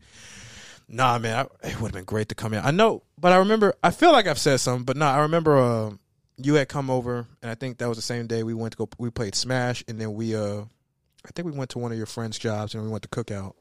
nah, 0.89 1.19
man, 1.19 1.47
I, 1.63 1.69
it 1.69 1.81
would 1.81 1.89
have 1.89 1.93
been 1.93 2.05
great 2.05 2.29
to 2.31 2.35
come 2.35 2.55
in. 2.55 2.65
I 2.65 2.71
know, 2.71 3.03
but 3.19 3.33
I 3.33 3.37
remember. 3.37 3.75
I 3.83 3.91
feel 3.91 4.13
like 4.13 4.27
I've 4.27 4.39
said 4.39 4.61
something, 4.61 4.85
but 4.85 4.97
nah, 4.97 5.13
I 5.13 5.21
remember. 5.21 5.59
Uh, 5.59 5.91
you 6.39 6.55
had 6.55 6.69
come 6.69 6.89
over, 6.89 7.27
and 7.43 7.51
I 7.51 7.55
think 7.55 7.79
that 7.79 7.89
was 7.89 7.99
the 7.99 8.03
same 8.03 8.27
day 8.27 8.43
we 8.43 8.55
went 8.55 8.73
to 8.73 8.79
go. 8.79 8.89
We 8.99 9.11
played 9.11 9.35
Smash, 9.35 9.83
and 9.89 10.01
then 10.01 10.15
we, 10.15 10.37
uh, 10.37 10.61
I 10.61 11.31
think 11.35 11.47
we 11.47 11.53
went 11.53 11.71
to 11.71 11.79
one 11.79 11.91
of 11.91 11.99
your 11.99 12.07
friends' 12.07 12.39
jobs, 12.39 12.75
and 12.75 12.85
we 12.85 12.89
went 12.89 13.03
to 13.03 13.09
cookout. 13.09 13.55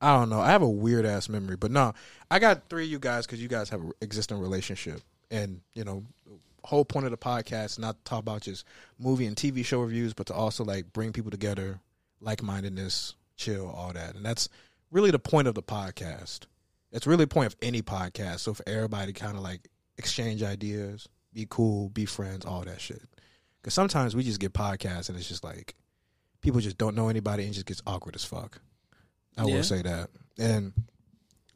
I 0.00 0.16
don't 0.16 0.30
know. 0.30 0.40
I 0.40 0.50
have 0.50 0.62
a 0.62 0.68
weird 0.68 1.04
ass 1.04 1.28
memory, 1.28 1.56
but 1.56 1.70
no, 1.70 1.92
I 2.30 2.38
got 2.38 2.68
three 2.68 2.84
of 2.84 2.90
you 2.90 2.98
guys 2.98 3.26
because 3.26 3.42
you 3.42 3.48
guys 3.48 3.68
have 3.70 3.80
an 3.80 3.92
existing 4.00 4.38
relationship, 4.38 5.00
and 5.30 5.60
you 5.74 5.84
know, 5.84 6.04
whole 6.64 6.84
point 6.84 7.06
of 7.06 7.10
the 7.10 7.18
podcast 7.18 7.78
not 7.78 7.96
to 7.96 8.04
talk 8.04 8.20
about 8.20 8.42
just 8.42 8.64
movie 8.98 9.26
and 9.26 9.36
TV 9.36 9.64
show 9.64 9.80
reviews, 9.80 10.14
but 10.14 10.26
to 10.26 10.34
also 10.34 10.64
like 10.64 10.92
bring 10.92 11.12
people 11.12 11.30
together, 11.30 11.80
like 12.20 12.42
mindedness, 12.42 13.14
chill, 13.36 13.68
all 13.68 13.92
that, 13.92 14.14
and 14.14 14.24
that's 14.24 14.48
really 14.90 15.10
the 15.10 15.18
point 15.18 15.48
of 15.48 15.54
the 15.54 15.62
podcast. 15.62 16.40
It's 16.92 17.06
really 17.06 17.24
the 17.24 17.28
point 17.28 17.46
of 17.46 17.56
any 17.60 17.82
podcast. 17.82 18.40
So 18.40 18.54
for 18.54 18.66
everybody 18.66 19.12
to 19.12 19.20
kind 19.20 19.36
of 19.36 19.42
like 19.42 19.68
exchange 19.98 20.42
ideas, 20.42 21.08
be 21.34 21.46
cool, 21.48 21.90
be 21.90 22.06
friends, 22.06 22.46
all 22.46 22.62
that 22.62 22.80
shit. 22.80 23.02
Because 23.60 23.74
sometimes 23.74 24.16
we 24.16 24.22
just 24.22 24.40
get 24.40 24.54
podcasts 24.54 25.08
and 25.08 25.18
it's 25.18 25.28
just 25.28 25.44
like 25.44 25.74
people 26.40 26.60
just 26.60 26.78
don't 26.78 26.94
know 26.96 27.08
anybody 27.08 27.42
and 27.42 27.52
it 27.52 27.54
just 27.54 27.66
gets 27.66 27.82
awkward 27.86 28.14
as 28.14 28.24
fuck. 28.24 28.60
I 29.38 29.44
Yeah. 29.44 29.54
will 29.54 29.62
say 29.64 29.82
that. 29.82 30.10
And 30.38 30.72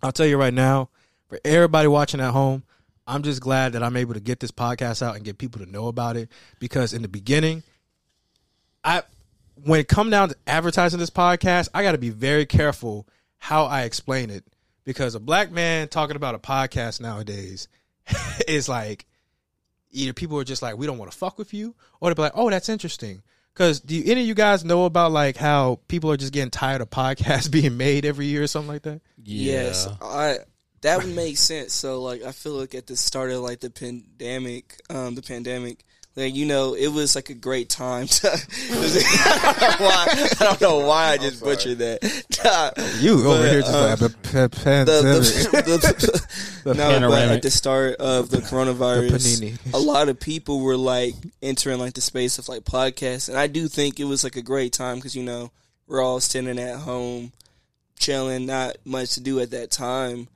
I'll 0.03 0.13
tell 0.13 0.27
you 0.27 0.39
right 0.39 0.55
now, 0.55 0.89
for 1.29 1.39
everybody 1.45 1.89
watching 1.89 2.21
at 2.21 2.31
home, 2.33 2.63
I'm 3.07 3.23
just 3.23 3.41
glad 3.41 3.73
that 3.73 3.83
I'm 3.83 3.97
able 3.97 4.15
to 4.15 4.21
get 4.21 4.41
this 4.41 4.51
podcast 4.53 5.03
out 5.03 5.17
and 5.17 5.25
get 5.25 5.37
people 5.39 5.65
to 5.65 5.71
know 5.71 5.89
about 5.89 6.17
it. 6.17 6.31
Because 6.61 6.93
in 6.93 7.03
the 7.03 7.09
beginning, 7.09 7.63
I 8.85 9.03
when 9.65 9.81
it 9.81 9.89
come 9.89 10.11
down 10.11 10.31
to 10.31 10.37
advertising 10.47 10.99
this 10.99 11.11
podcast, 11.11 11.69
I 11.75 11.83
got 11.83 11.93
to 11.93 11.99
be 11.99 12.11
very 12.11 12.47
careful 12.47 13.07
how 13.39 13.67
I 13.67 13.83
explain 13.83 14.31
it 14.31 14.45
because 14.85 15.15
a 15.15 15.21
black 15.21 15.51
man 15.53 15.89
talking 15.89 16.17
about 16.17 16.35
a 16.35 16.39
podcast 16.39 17.01
nowadays 17.01 17.69
is 18.49 18.69
like 18.69 19.07
either 19.91 20.13
people 20.13 20.39
are 20.39 20.45
just 20.45 20.63
like 20.63 20.77
we 20.77 20.87
don't 20.87 20.99
want 20.99 21.11
to 21.13 21.17
fuck 21.17 21.39
with 21.39 21.53
you 21.53 21.75
or 22.01 22.09
they'll 22.09 22.15
be 22.15 22.23
like 22.23 22.33
oh 22.35 22.49
that's 22.51 22.69
interesting 22.69 23.23
because 23.53 23.81
do 23.81 23.95
you, 23.95 24.11
any 24.11 24.23
of 24.23 24.27
you 24.27 24.35
guys 24.35 24.65
know 24.65 24.85
about 24.85 25.13
like 25.13 25.37
how 25.37 25.81
people 25.89 26.11
are 26.11 26.17
just 26.17 26.33
getting 26.33 26.51
tired 26.51 26.81
of 26.81 26.91
podcasts 26.91 27.51
being 27.51 27.77
made 27.77 28.05
every 28.05 28.27
year 28.27 28.43
or 28.43 28.47
something 28.47 28.73
like 28.73 28.83
that 28.83 29.01
Yes, 29.25 29.89
I 30.01 30.39
that 30.83 31.03
would 31.03 31.15
make 31.15 31.39
sense. 31.39 31.73
So 31.73 32.03
like 32.03 32.23
I 32.23 32.33
feel 32.33 32.55
like 32.55 32.75
at 32.75 32.87
the 32.87 32.97
start 32.97 33.31
of 33.31 33.41
like 33.41 33.61
the 33.61 33.71
pandemic, 33.71 34.81
um, 34.91 35.15
the 35.15 35.23
pandemic, 35.23 35.85
like 36.17 36.35
you 36.35 36.45
know, 36.47 36.75
it 36.75 36.89
was 36.89 37.15
like 37.15 37.31
a 37.31 37.35
great 37.35 37.69
time 37.69 38.07
to. 38.07 38.29
I 38.31 39.57
don't 39.61 39.81
know 39.81 39.87
why 39.87 40.07
I 40.09 40.45
don't 40.45 40.61
know 40.61 40.79
why 40.87 41.09
I 41.13 41.17
just 41.19 41.43
butchered 41.43 41.79
that. 41.79 42.99
you 43.01 43.15
over 43.27 43.39
But, 43.43 43.51
here 43.51 43.61
just 43.63 43.75
uh, 43.75 43.97
like 44.01 44.23
"P- 44.23 44.29
p- 44.29 44.63
pandemic." 44.65 45.05
the, 45.23 45.63
the, 45.65 46.27
the, 46.65 46.75
no, 46.75 47.09
but 47.09 47.29
at 47.31 47.43
the 47.43 47.51
start 47.51 47.97
of 47.97 48.31
the 48.31 48.39
The 48.39 48.43
coronavirus, 48.43 49.11
panini. 49.11 49.75
a 49.75 49.79
lot 49.79 50.09
of 50.09 50.19
people 50.21 50.61
were 50.61 50.77
like 50.77 51.15
entering 51.43 51.79
like 51.79 51.95
the 51.95 52.01
space 52.01 52.39
of 52.39 52.49
like 52.49 52.63
podcasts, 52.65 53.29
and 53.29 53.39
I 53.39 53.47
do 53.47 53.69
think 53.69 53.99
it 54.01 54.05
was 54.05 54.23
like 54.25 54.37
a 54.37 54.43
great 54.43 54.73
time 54.73 54.97
because 54.97 55.17
you 55.17 55.23
know 55.23 55.51
we're 55.87 56.03
all 56.03 56.21
sitting 56.21 56.59
at 56.59 56.77
home, 56.81 57.33
chilling, 57.99 58.47
not 58.47 58.77
much 58.85 59.15
to 59.15 59.21
do 59.21 59.41
at 59.41 59.51
that 59.53 59.71
time, 59.71 60.29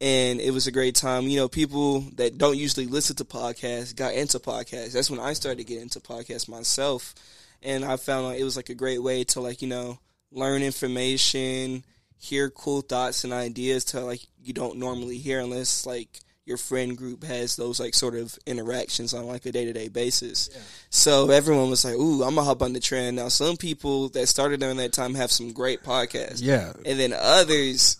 and 0.00 0.40
it 0.40 0.52
was 0.52 0.66
a 0.66 0.72
great 0.72 0.94
time. 0.94 1.24
You 1.24 1.40
know, 1.40 1.48
people 1.48 2.00
that 2.16 2.38
don't 2.38 2.56
usually 2.56 2.86
listen 2.86 3.16
to 3.16 3.24
podcasts 3.24 3.94
got 3.94 4.14
into 4.14 4.38
podcasts. 4.38 4.92
That's 4.92 5.10
when 5.10 5.20
I 5.20 5.32
started 5.32 5.58
to 5.58 5.64
get 5.64 5.82
into 5.82 6.00
podcasts 6.00 6.48
myself, 6.48 7.14
and 7.62 7.84
I 7.84 7.96
found 7.96 8.26
like 8.26 8.40
it 8.40 8.44
was 8.44 8.56
like 8.56 8.70
a 8.70 8.74
great 8.74 9.02
way 9.02 9.24
to 9.24 9.40
like 9.40 9.62
you 9.62 9.68
know 9.68 9.98
learn 10.30 10.62
information, 10.62 11.84
hear 12.16 12.50
cool 12.50 12.82
thoughts 12.82 13.24
and 13.24 13.32
ideas 13.32 13.86
to 13.86 14.00
like 14.00 14.20
you 14.42 14.52
don't 14.52 14.78
normally 14.78 15.18
hear 15.18 15.40
unless 15.40 15.86
like 15.86 16.20
your 16.44 16.56
friend 16.56 16.96
group 16.96 17.24
has 17.24 17.56
those 17.56 17.78
like 17.78 17.94
sort 17.94 18.14
of 18.14 18.36
interactions 18.46 19.12
on 19.12 19.26
like 19.26 19.44
a 19.44 19.52
day 19.52 19.66
to 19.66 19.72
day 19.72 19.88
basis. 19.88 20.48
So 20.90 21.30
everyone 21.30 21.68
was 21.68 21.84
like, 21.84 21.94
"Ooh, 21.94 22.22
I'm 22.22 22.34
gonna 22.36 22.44
hop 22.44 22.62
on 22.62 22.72
the 22.72 22.80
trend." 22.80 23.16
Now, 23.16 23.28
some 23.28 23.56
people 23.58 24.08
that 24.10 24.28
started 24.28 24.60
during 24.60 24.78
that 24.78 24.92
time 24.94 25.14
have 25.14 25.30
some 25.30 25.52
great 25.52 25.82
podcasts, 25.82 26.40
yeah 26.40 26.72
and 26.86 26.98
then 26.98 27.12
others, 27.12 27.98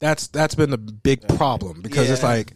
that's 0.00 0.28
that's 0.28 0.54
been 0.54 0.70
the 0.70 0.78
big 0.78 1.26
problem 1.36 1.82
because 1.82 2.10
it's 2.10 2.22
like 2.22 2.52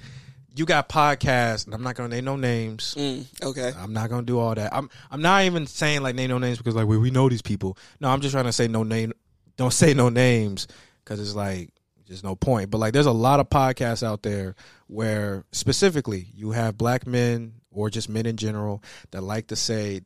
you 0.55 0.65
got 0.67 0.89
podcasts 0.89 1.65
and 1.65 1.75
i'm 1.75 1.83
not 1.83 1.95
gonna 1.95 2.09
name 2.09 2.25
no 2.25 2.37
names 2.37 2.95
mm, 2.97 3.27
okay, 3.43 3.73
I'm 3.79 3.93
not 3.93 4.11
gonna 4.11 4.23
do 4.23 4.39
all 4.39 4.55
that. 4.55 4.75
I'm 4.75 4.91
I'm 5.11 5.23
not 5.23 5.45
even 5.45 5.67
saying 5.67 6.03
like 6.03 6.15
name 6.15 6.31
no 6.31 6.39
names 6.39 6.59
because 6.59 6.75
like 6.75 6.87
we 6.87 6.99
we 6.99 7.11
know 7.11 7.29
these 7.29 7.43
people. 7.43 7.77
No, 8.01 8.09
I'm 8.09 8.21
just 8.21 8.33
trying 8.33 8.45
to 8.45 8.53
say 8.53 8.69
no 8.69 8.83
name. 8.83 9.13
Don't 9.57 9.73
say 9.73 9.95
no 9.95 10.09
names 10.09 10.67
because 11.05 11.21
it's 11.21 11.35
like 11.35 11.71
there's 12.07 12.23
no 12.23 12.37
point. 12.37 12.71
But 12.71 12.79
like 12.79 12.93
there's 12.93 13.07
a 13.07 13.13
lot 13.13 13.41
of 13.41 13.49
podcasts 13.49 14.03
out 14.03 14.23
there 14.23 14.55
where 14.87 15.45
specifically 15.53 16.27
you 16.35 16.51
have 16.51 16.77
black 16.77 17.07
men 17.07 17.55
or 17.71 17.89
just 17.89 18.09
men 18.09 18.27
in 18.27 18.37
general 18.37 18.83
that 19.11 19.23
like 19.23 19.47
to 19.49 19.57
say 19.57 20.03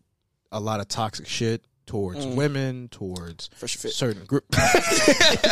a 0.53 0.61
lot 0.61 0.81
of 0.81 0.89
toxic 0.89 1.27
shit 1.27 1.65
towards 1.87 2.27
Mm. 2.27 2.35
women, 2.35 2.89
towards 2.89 3.49
fresh 3.55 3.77
fit. 3.77 3.93
certain 3.93 4.25
group. 4.25 4.45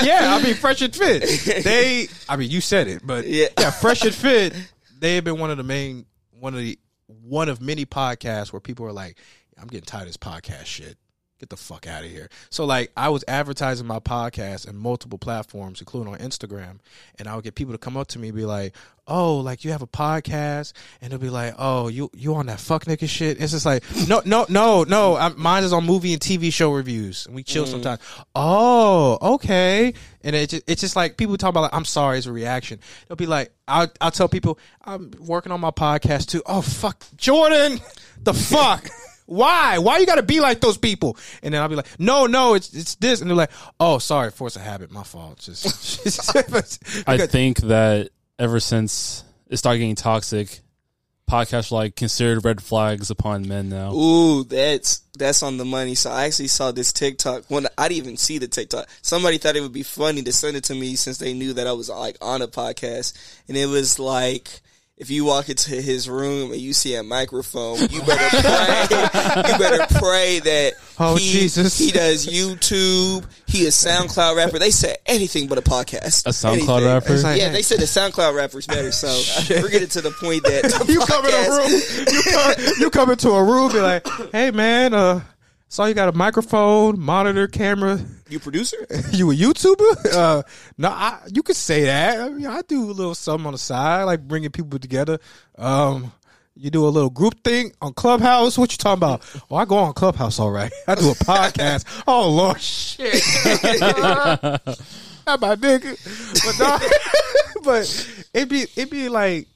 yeah, 0.02 0.36
I 0.36 0.42
mean 0.42 0.54
fresh 0.54 0.82
and 0.82 0.94
fit. 0.94 1.22
They, 1.64 2.08
I 2.28 2.36
mean 2.36 2.50
you 2.50 2.60
said 2.60 2.88
it, 2.88 3.02
but 3.04 3.26
Yeah. 3.26 3.46
yeah, 3.58 3.70
fresh 3.70 4.02
and 4.02 4.14
fit. 4.14 4.54
They 4.98 5.14
have 5.16 5.24
been 5.24 5.38
one 5.38 5.50
of 5.50 5.56
the 5.56 5.62
main, 5.62 6.06
one 6.32 6.54
of 6.54 6.60
the, 6.60 6.78
one 7.06 7.48
of 7.48 7.60
many 7.60 7.86
podcasts 7.86 8.52
where 8.52 8.60
people 8.60 8.86
are 8.86 8.92
like, 8.92 9.18
I'm 9.60 9.68
getting 9.68 9.84
tired 9.86 10.02
of 10.02 10.08
this 10.08 10.16
podcast 10.16 10.66
shit. 10.66 10.96
Get 11.44 11.50
the 11.50 11.56
fuck 11.58 11.86
out 11.86 12.04
of 12.04 12.10
here. 12.10 12.30
So 12.48 12.64
like, 12.64 12.90
I 12.96 13.10
was 13.10 13.22
advertising 13.28 13.86
my 13.86 13.98
podcast 13.98 14.66
in 14.66 14.78
multiple 14.78 15.18
platforms, 15.18 15.78
including 15.78 16.10
on 16.10 16.18
Instagram, 16.20 16.78
and 17.18 17.28
I 17.28 17.34
would 17.34 17.44
get 17.44 17.54
people 17.54 17.74
to 17.74 17.78
come 17.78 17.98
up 17.98 18.06
to 18.08 18.18
me 18.18 18.28
and 18.28 18.36
be 18.36 18.46
like, 18.46 18.74
"Oh, 19.06 19.36
like 19.36 19.62
you 19.62 19.70
have 19.72 19.82
a 19.82 19.86
podcast," 19.86 20.72
and 21.02 21.12
they'll 21.12 21.18
be 21.18 21.28
like, 21.28 21.54
"Oh, 21.58 21.88
you 21.88 22.10
you 22.14 22.34
on 22.34 22.46
that 22.46 22.60
fuck 22.60 22.86
nigga 22.86 23.06
shit?" 23.06 23.42
It's 23.42 23.52
just 23.52 23.66
like, 23.66 23.84
no, 24.08 24.22
no, 24.24 24.46
no, 24.48 24.84
no. 24.84 25.18
I'm, 25.18 25.38
mine 25.38 25.64
is 25.64 25.74
on 25.74 25.84
movie 25.84 26.14
and 26.14 26.22
TV 26.22 26.50
show 26.50 26.72
reviews, 26.72 27.26
and 27.26 27.34
we 27.34 27.42
chill 27.42 27.66
mm. 27.66 27.72
sometimes. 27.72 28.00
Oh, 28.34 29.34
okay. 29.34 29.92
And 30.22 30.34
it 30.34 30.48
just, 30.48 30.64
it's 30.66 30.80
just 30.80 30.96
like 30.96 31.18
people 31.18 31.36
talk 31.36 31.50
about 31.50 31.60
like, 31.60 31.74
I'm 31.74 31.84
sorry 31.84 32.16
as 32.16 32.26
a 32.26 32.32
reaction. 32.32 32.80
They'll 33.06 33.16
be 33.16 33.26
like, 33.26 33.52
I'll 33.68 33.92
I'll 34.00 34.12
tell 34.12 34.30
people 34.30 34.58
I'm 34.82 35.10
working 35.20 35.52
on 35.52 35.60
my 35.60 35.72
podcast 35.72 36.28
too. 36.28 36.42
Oh 36.46 36.62
fuck, 36.62 37.04
Jordan, 37.18 37.82
the 38.22 38.32
fuck. 38.32 38.88
Why? 39.26 39.78
Why 39.78 39.98
you 39.98 40.06
got 40.06 40.16
to 40.16 40.22
be 40.22 40.40
like 40.40 40.60
those 40.60 40.76
people? 40.76 41.16
And 41.42 41.54
then 41.54 41.62
I'll 41.62 41.68
be 41.68 41.76
like, 41.76 41.98
no, 41.98 42.26
no, 42.26 42.54
it's 42.54 42.72
it's 42.74 42.94
this, 42.96 43.20
and 43.20 43.30
they're 43.30 43.36
like, 43.36 43.52
oh, 43.80 43.98
sorry, 43.98 44.30
force 44.30 44.56
of 44.56 44.62
habit, 44.62 44.90
my 44.90 45.02
fault. 45.02 45.38
Just, 45.38 46.36
I 47.06 47.26
think 47.26 47.58
that 47.58 48.10
ever 48.38 48.60
since 48.60 49.24
it 49.48 49.56
started 49.56 49.78
getting 49.78 49.94
toxic, 49.94 50.60
podcasts 51.28 51.70
like 51.70 51.96
considered 51.96 52.44
red 52.44 52.62
flags 52.62 53.10
upon 53.10 53.48
men 53.48 53.68
now. 53.68 53.92
Ooh, 53.94 54.44
that's 54.44 54.98
that's 55.16 55.42
on 55.42 55.56
the 55.56 55.64
money. 55.64 55.94
So 55.94 56.10
I 56.10 56.24
actually 56.24 56.48
saw 56.48 56.72
this 56.72 56.92
TikTok. 56.92 57.44
When 57.48 57.66
I 57.78 57.88
didn't 57.88 58.04
even 58.04 58.16
see 58.16 58.38
the 58.38 58.48
TikTok, 58.48 58.88
somebody 59.02 59.38
thought 59.38 59.56
it 59.56 59.62
would 59.62 59.72
be 59.72 59.82
funny 59.82 60.22
to 60.22 60.32
send 60.32 60.56
it 60.56 60.64
to 60.64 60.74
me 60.74 60.96
since 60.96 61.18
they 61.18 61.32
knew 61.32 61.54
that 61.54 61.66
I 61.66 61.72
was 61.72 61.88
like 61.88 62.18
on 62.20 62.42
a 62.42 62.48
podcast, 62.48 63.14
and 63.48 63.56
it 63.56 63.66
was 63.66 63.98
like. 63.98 64.60
If 64.96 65.10
you 65.10 65.24
walk 65.24 65.48
into 65.48 65.70
his 65.72 66.08
room 66.08 66.52
and 66.52 66.60
you 66.60 66.72
see 66.72 66.94
a 66.94 67.02
microphone, 67.02 67.78
you 67.90 68.00
better 68.02 68.28
pray. 68.30 68.86
you 69.52 69.58
better 69.58 69.86
pray 69.98 70.38
that 70.38 70.74
Oh, 71.00 71.16
he, 71.16 71.32
Jesus. 71.32 71.76
he 71.76 71.90
does 71.90 72.28
YouTube. 72.28 73.24
He 73.48 73.66
is 73.66 73.74
SoundCloud 73.74 74.36
rapper. 74.36 74.60
They 74.60 74.70
said 74.70 74.98
anything 75.04 75.48
but 75.48 75.58
a 75.58 75.62
podcast. 75.62 76.26
A 76.26 76.30
SoundCloud 76.30 76.52
Anything. 76.52 76.84
rapper? 76.84 77.16
Like- 77.18 77.40
Yeah, 77.40 77.48
they 77.50 77.62
said 77.62 77.80
the 77.80 77.86
SoundCloud 77.86 78.36
rapper's 78.36 78.68
better. 78.68 78.92
So 78.92 79.08
we're 79.60 79.68
getting 79.68 79.88
to 79.88 80.00
the 80.00 80.12
point 80.12 80.44
that 80.44 80.62
the 80.62 80.92
you 80.92 81.00
come 81.00 81.24
in 81.26 81.34
a 81.34 81.50
room, 81.50 82.14
you 82.14 82.22
come, 82.30 82.74
you 82.78 82.90
come 82.90 83.10
into 83.10 83.30
a 83.30 83.42
room, 83.42 83.72
be 83.72 83.80
like, 83.80 84.06
hey 84.30 84.52
man, 84.52 84.94
uh, 84.94 85.22
saw 85.74 85.86
you 85.86 85.94
got 85.94 86.08
a 86.08 86.16
microphone, 86.16 87.00
monitor, 87.00 87.48
camera. 87.48 87.98
You 88.28 88.38
producer? 88.38 88.76
You 89.12 89.32
a 89.32 89.34
YouTuber? 89.34 90.14
Uh, 90.14 90.42
no, 90.78 90.88
I, 90.90 91.18
you 91.32 91.42
could 91.42 91.56
say 91.56 91.84
that. 91.84 92.20
I, 92.20 92.28
mean, 92.28 92.46
I 92.46 92.62
do 92.62 92.84
a 92.84 92.92
little 92.92 93.16
something 93.16 93.46
on 93.46 93.52
the 93.52 93.58
side, 93.58 94.04
like 94.04 94.20
bringing 94.20 94.50
people 94.50 94.78
together. 94.78 95.18
Um, 95.58 96.12
you 96.54 96.70
do 96.70 96.86
a 96.86 96.88
little 96.88 97.10
group 97.10 97.42
thing 97.42 97.72
on 97.82 97.92
Clubhouse. 97.94 98.56
What 98.56 98.70
you 98.70 98.78
talking 98.78 98.98
about? 98.98 99.24
Oh, 99.50 99.56
I 99.56 99.64
go 99.64 99.76
on 99.78 99.92
Clubhouse. 99.94 100.38
All 100.38 100.52
right, 100.52 100.72
I 100.86 100.94
do 100.94 101.10
a 101.10 101.14
podcast. 101.14 102.04
oh 102.06 102.30
Lord, 102.30 102.60
shit. 102.60 103.14
Not 105.26 105.40
my 105.40 105.56
nigga, 105.56 105.98
but 106.44 106.58
no, 106.60 107.62
but 107.64 108.24
it 108.32 108.48
be 108.48 108.66
it 108.76 108.90
be 108.90 109.08
like 109.08 109.48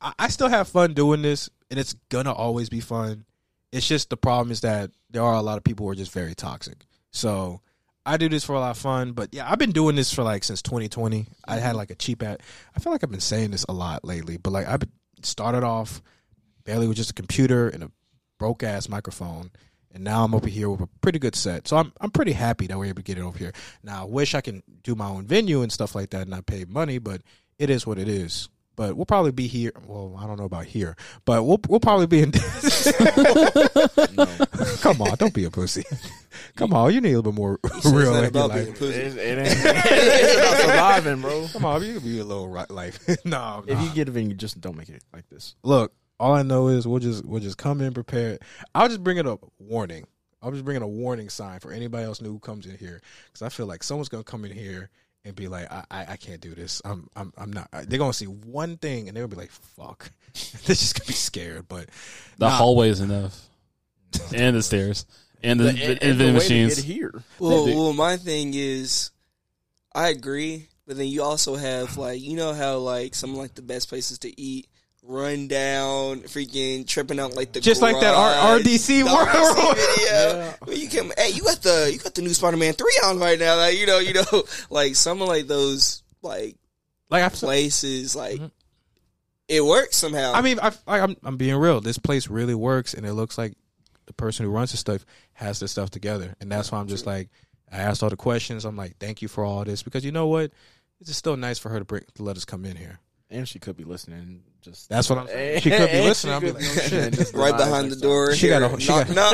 I, 0.00 0.14
I 0.18 0.28
still 0.28 0.48
have 0.48 0.68
fun 0.68 0.94
doing 0.94 1.20
this, 1.20 1.50
and 1.70 1.78
it's 1.78 1.92
gonna 2.08 2.32
always 2.32 2.70
be 2.70 2.80
fun. 2.80 3.26
It's 3.72 3.86
just 3.86 4.10
the 4.10 4.16
problem 4.16 4.50
is 4.50 4.62
that 4.62 4.90
there 5.10 5.22
are 5.22 5.34
a 5.34 5.42
lot 5.42 5.58
of 5.58 5.64
people 5.64 5.86
who 5.86 5.92
are 5.92 5.96
just 5.96 6.12
very 6.12 6.34
toxic. 6.34 6.86
So 7.12 7.60
I 8.04 8.16
do 8.16 8.28
this 8.28 8.44
for 8.44 8.54
a 8.54 8.60
lot 8.60 8.70
of 8.70 8.78
fun, 8.78 9.12
but 9.12 9.32
yeah, 9.32 9.50
I've 9.50 9.58
been 9.58 9.72
doing 9.72 9.96
this 9.96 10.12
for 10.12 10.22
like 10.22 10.44
since 10.44 10.62
2020. 10.62 11.26
I 11.46 11.56
had 11.56 11.76
like 11.76 11.90
a 11.90 11.94
cheap 11.94 12.22
at. 12.22 12.40
I 12.74 12.80
feel 12.80 12.92
like 12.92 13.04
I've 13.04 13.10
been 13.10 13.20
saying 13.20 13.50
this 13.50 13.64
a 13.68 13.72
lot 13.72 14.04
lately, 14.04 14.36
but 14.36 14.52
like 14.52 14.66
I 14.66 14.78
started 15.22 15.64
off 15.64 16.02
barely 16.64 16.88
with 16.88 16.96
just 16.96 17.10
a 17.10 17.14
computer 17.14 17.68
and 17.68 17.84
a 17.84 17.90
broke 18.38 18.62
ass 18.62 18.88
microphone, 18.88 19.50
and 19.92 20.02
now 20.02 20.24
I'm 20.24 20.34
over 20.34 20.48
here 20.48 20.70
with 20.70 20.80
a 20.80 20.88
pretty 21.02 21.18
good 21.18 21.36
set. 21.36 21.68
So 21.68 21.76
I'm 21.76 21.92
I'm 22.00 22.10
pretty 22.10 22.32
happy 22.32 22.66
that 22.68 22.78
we're 22.78 22.86
able 22.86 22.96
to 22.96 23.02
get 23.02 23.18
it 23.18 23.22
over 23.22 23.38
here. 23.38 23.52
Now 23.82 24.02
I 24.02 24.04
wish 24.06 24.34
I 24.34 24.40
can 24.40 24.62
do 24.82 24.94
my 24.94 25.06
own 25.06 25.26
venue 25.26 25.62
and 25.62 25.70
stuff 25.70 25.94
like 25.94 26.10
that 26.10 26.22
and 26.22 26.30
not 26.30 26.46
pay 26.46 26.64
money, 26.64 26.98
but 26.98 27.22
it 27.58 27.68
is 27.68 27.86
what 27.86 27.98
it 27.98 28.08
is. 28.08 28.48
But 28.76 28.96
we'll 28.96 29.04
probably 29.06 29.32
be 29.32 29.46
here. 29.46 29.72
Well, 29.86 30.16
I 30.18 30.26
don't 30.26 30.38
know 30.38 30.44
about 30.44 30.64
here, 30.64 30.96
but 31.24 31.42
we'll 31.44 31.60
we'll 31.68 31.80
probably 31.80 32.06
be 32.06 32.22
in. 32.22 32.32
This. 32.60 32.92
Come 34.82 35.02
on, 35.02 35.16
don't 35.16 35.34
be 35.34 35.44
a 35.44 35.50
pussy. 35.50 35.84
Come 36.56 36.72
on, 36.72 36.92
you 36.92 37.00
need 37.00 37.12
a 37.12 37.16
little 37.18 37.32
bit 37.32 37.36
more 37.38 37.58
real 37.84 38.14
in 38.14 38.20
your 38.20 38.24
about 38.26 38.52
being 38.54 38.66
a 38.66 38.70
life. 38.70 38.78
pussy. 38.78 38.98
It, 39.00 39.16
it 39.16 39.38
ain't 39.38 39.48
it's 39.48 40.36
about 40.36 40.56
surviving, 40.60 41.20
bro. 41.20 41.46
Come 41.52 41.64
on, 41.64 41.82
you 41.84 41.94
can 41.94 42.02
be 42.02 42.18
a 42.20 42.24
little 42.24 42.48
right 42.48 42.70
life. 42.70 42.98
no, 43.24 43.64
If 43.66 43.78
no. 43.78 43.84
you 43.84 43.90
get 43.94 44.08
a 44.08 44.20
you 44.22 44.34
just 44.34 44.60
don't 44.60 44.76
make 44.76 44.88
it 44.88 45.02
like 45.12 45.28
this. 45.28 45.54
look, 45.62 45.92
all 46.18 46.32
I 46.34 46.42
know 46.42 46.68
is 46.68 46.86
we'll 46.86 47.00
just 47.00 47.24
we'll 47.24 47.40
just 47.40 47.58
come 47.58 47.80
in 47.80 47.92
prepared. 47.94 48.40
I'll 48.74 48.88
just 48.88 49.02
bring 49.02 49.16
it 49.18 49.26
up. 49.26 49.40
warning. 49.58 50.06
I'll 50.42 50.52
just 50.52 50.64
bring 50.64 50.76
in 50.76 50.82
a 50.82 50.88
warning 50.88 51.28
sign 51.28 51.60
for 51.60 51.70
anybody 51.70 52.04
else 52.04 52.20
new 52.22 52.30
who 52.32 52.38
comes 52.38 52.64
in 52.66 52.76
here 52.78 53.02
because 53.26 53.42
I 53.42 53.50
feel 53.50 53.66
like 53.66 53.82
someone's 53.82 54.08
gonna 54.08 54.24
come 54.24 54.44
in 54.46 54.52
here 54.52 54.88
and 55.24 55.34
be 55.36 55.48
like, 55.48 55.70
I, 55.70 55.84
I, 55.90 56.06
I 56.12 56.16
can't 56.16 56.40
do 56.40 56.54
this. 56.54 56.80
I'm 56.84 57.08
I'm 57.16 57.32
I'm 57.36 57.52
not. 57.52 57.68
They're 57.72 57.98
gonna 57.98 58.12
see 58.12 58.26
one 58.26 58.76
thing 58.76 59.08
and 59.08 59.16
they'll 59.16 59.28
be 59.28 59.36
like, 59.36 59.50
fuck. 59.50 60.10
They're 60.32 60.76
just 60.76 60.98
gonna 60.98 61.06
be 61.08 61.12
scared. 61.12 61.68
But 61.68 61.86
The 62.38 62.46
Nah. 62.46 62.50
hallway 62.50 62.88
is 62.90 63.00
enough, 63.00 63.38
and 64.34 64.56
the 64.56 64.62
stairs, 64.62 65.06
and 65.42 65.58
the, 65.60 65.64
The- 65.64 65.72
the, 65.72 65.82
and- 65.82 65.90
and 65.90 66.02
and 66.02 66.20
the 66.20 66.24
the 66.24 66.24
way 66.24 66.28
to 66.30 66.34
machines. 66.34 66.76
get 66.76 66.84
here. 66.84 67.22
Well, 67.38 67.66
well, 67.66 67.92
my 67.92 68.16
thing 68.16 68.52
is, 68.54 69.10
I 69.94 70.08
agree, 70.08 70.68
but 70.86 70.96
then 70.96 71.06
you 71.08 71.22
also 71.22 71.56
have 71.56 71.96
like 71.96 72.20
you 72.20 72.36
know 72.36 72.52
how 72.54 72.78
like 72.78 73.14
some 73.14 73.34
like 73.34 73.54
the 73.54 73.62
best 73.62 73.88
places 73.88 74.18
to 74.20 74.40
eat 74.40 74.68
run 75.02 75.48
down, 75.48 76.20
freaking 76.22 76.86
tripping 76.86 77.18
out 77.18 77.34
like 77.34 77.52
the 77.52 77.60
just 77.60 77.82
like 77.82 77.98
that 78.00 78.14
R- 78.14 78.58
RDC 78.60 78.86
the 78.86 79.02
world. 79.04 79.28
RDC 79.28 79.74
video. 79.74 80.04
Yeah. 80.10 80.54
Where 80.64 80.76
you 80.76 80.88
can, 80.88 81.10
hey, 81.16 81.30
you 81.30 81.42
got 81.42 81.62
the 81.62 81.90
you 81.92 81.98
got 81.98 82.14
the 82.14 82.22
new 82.22 82.34
Spider 82.34 82.56
Man 82.56 82.74
three 82.74 82.98
on 83.04 83.18
right 83.18 83.38
now. 83.38 83.56
Like 83.56 83.78
you 83.78 83.86
know, 83.86 83.98
you 83.98 84.14
know, 84.14 84.44
like 84.70 84.94
some 84.94 85.20
of 85.22 85.28
like 85.28 85.46
those 85.46 86.02
like 86.22 86.56
like 87.08 87.22
I've, 87.24 87.32
places, 87.32 88.14
like 88.14 88.38
Mhm. 88.40 88.50
it 89.48 89.64
works 89.64 89.96
somehow. 89.96 90.32
I 90.32 90.42
mean, 90.42 90.58
I, 90.60 90.72
I, 90.86 91.00
I'm 91.00 91.16
I'm 91.24 91.36
being 91.36 91.56
real. 91.56 91.80
This 91.80 91.98
place 91.98 92.28
really 92.28 92.54
works, 92.54 92.94
and 92.94 93.04
it 93.06 93.14
looks 93.14 93.36
like 93.38 93.54
the 94.06 94.12
person 94.12 94.44
who 94.46 94.52
runs 94.52 94.70
the 94.72 94.76
stuff 94.76 95.04
has 95.34 95.60
this 95.60 95.72
stuff 95.72 95.90
together, 95.90 96.34
and 96.40 96.50
that's 96.52 96.70
why 96.70 96.78
I'm 96.78 96.88
just 96.88 97.06
like, 97.06 97.28
I 97.72 97.78
asked 97.78 98.02
all 98.02 98.10
the 98.10 98.16
questions. 98.16 98.64
I'm 98.64 98.76
like, 98.76 98.98
thank 98.98 99.22
you 99.22 99.28
for 99.28 99.44
all 99.44 99.64
this 99.64 99.82
because 99.82 100.04
you 100.04 100.12
know 100.12 100.26
what, 100.26 100.50
it's 101.00 101.08
just 101.08 101.18
still 101.18 101.36
nice 101.36 101.58
for 101.58 101.68
her 101.70 101.78
to 101.78 101.84
bring 101.84 102.02
to 102.16 102.22
let 102.22 102.36
us 102.36 102.44
come 102.44 102.64
in 102.64 102.76
here. 102.76 102.98
And 103.30 103.48
she 103.48 103.58
could 103.60 103.76
be 103.76 103.84
listening. 103.84 104.42
Just 104.62 104.90
That's 104.90 105.08
what 105.08 105.18
I'm 105.20 105.26
saying. 105.28 105.62
She 105.62 105.70
could 105.70 105.90
be 105.90 106.00
listening. 106.02 106.34
I'll 106.34 106.40
be 106.42 106.50
like, 106.52 106.62
oh, 106.62 106.80
shit. 106.86 107.32
right 107.32 107.56
behind 107.56 107.90
the 107.90 107.96
door. 107.96 108.34
She 108.34 108.48
got 108.48 108.60
a- 108.62 108.78
she 108.78 108.88
knock, 108.88 109.06
got- 109.06 109.16
knock. 109.16 109.32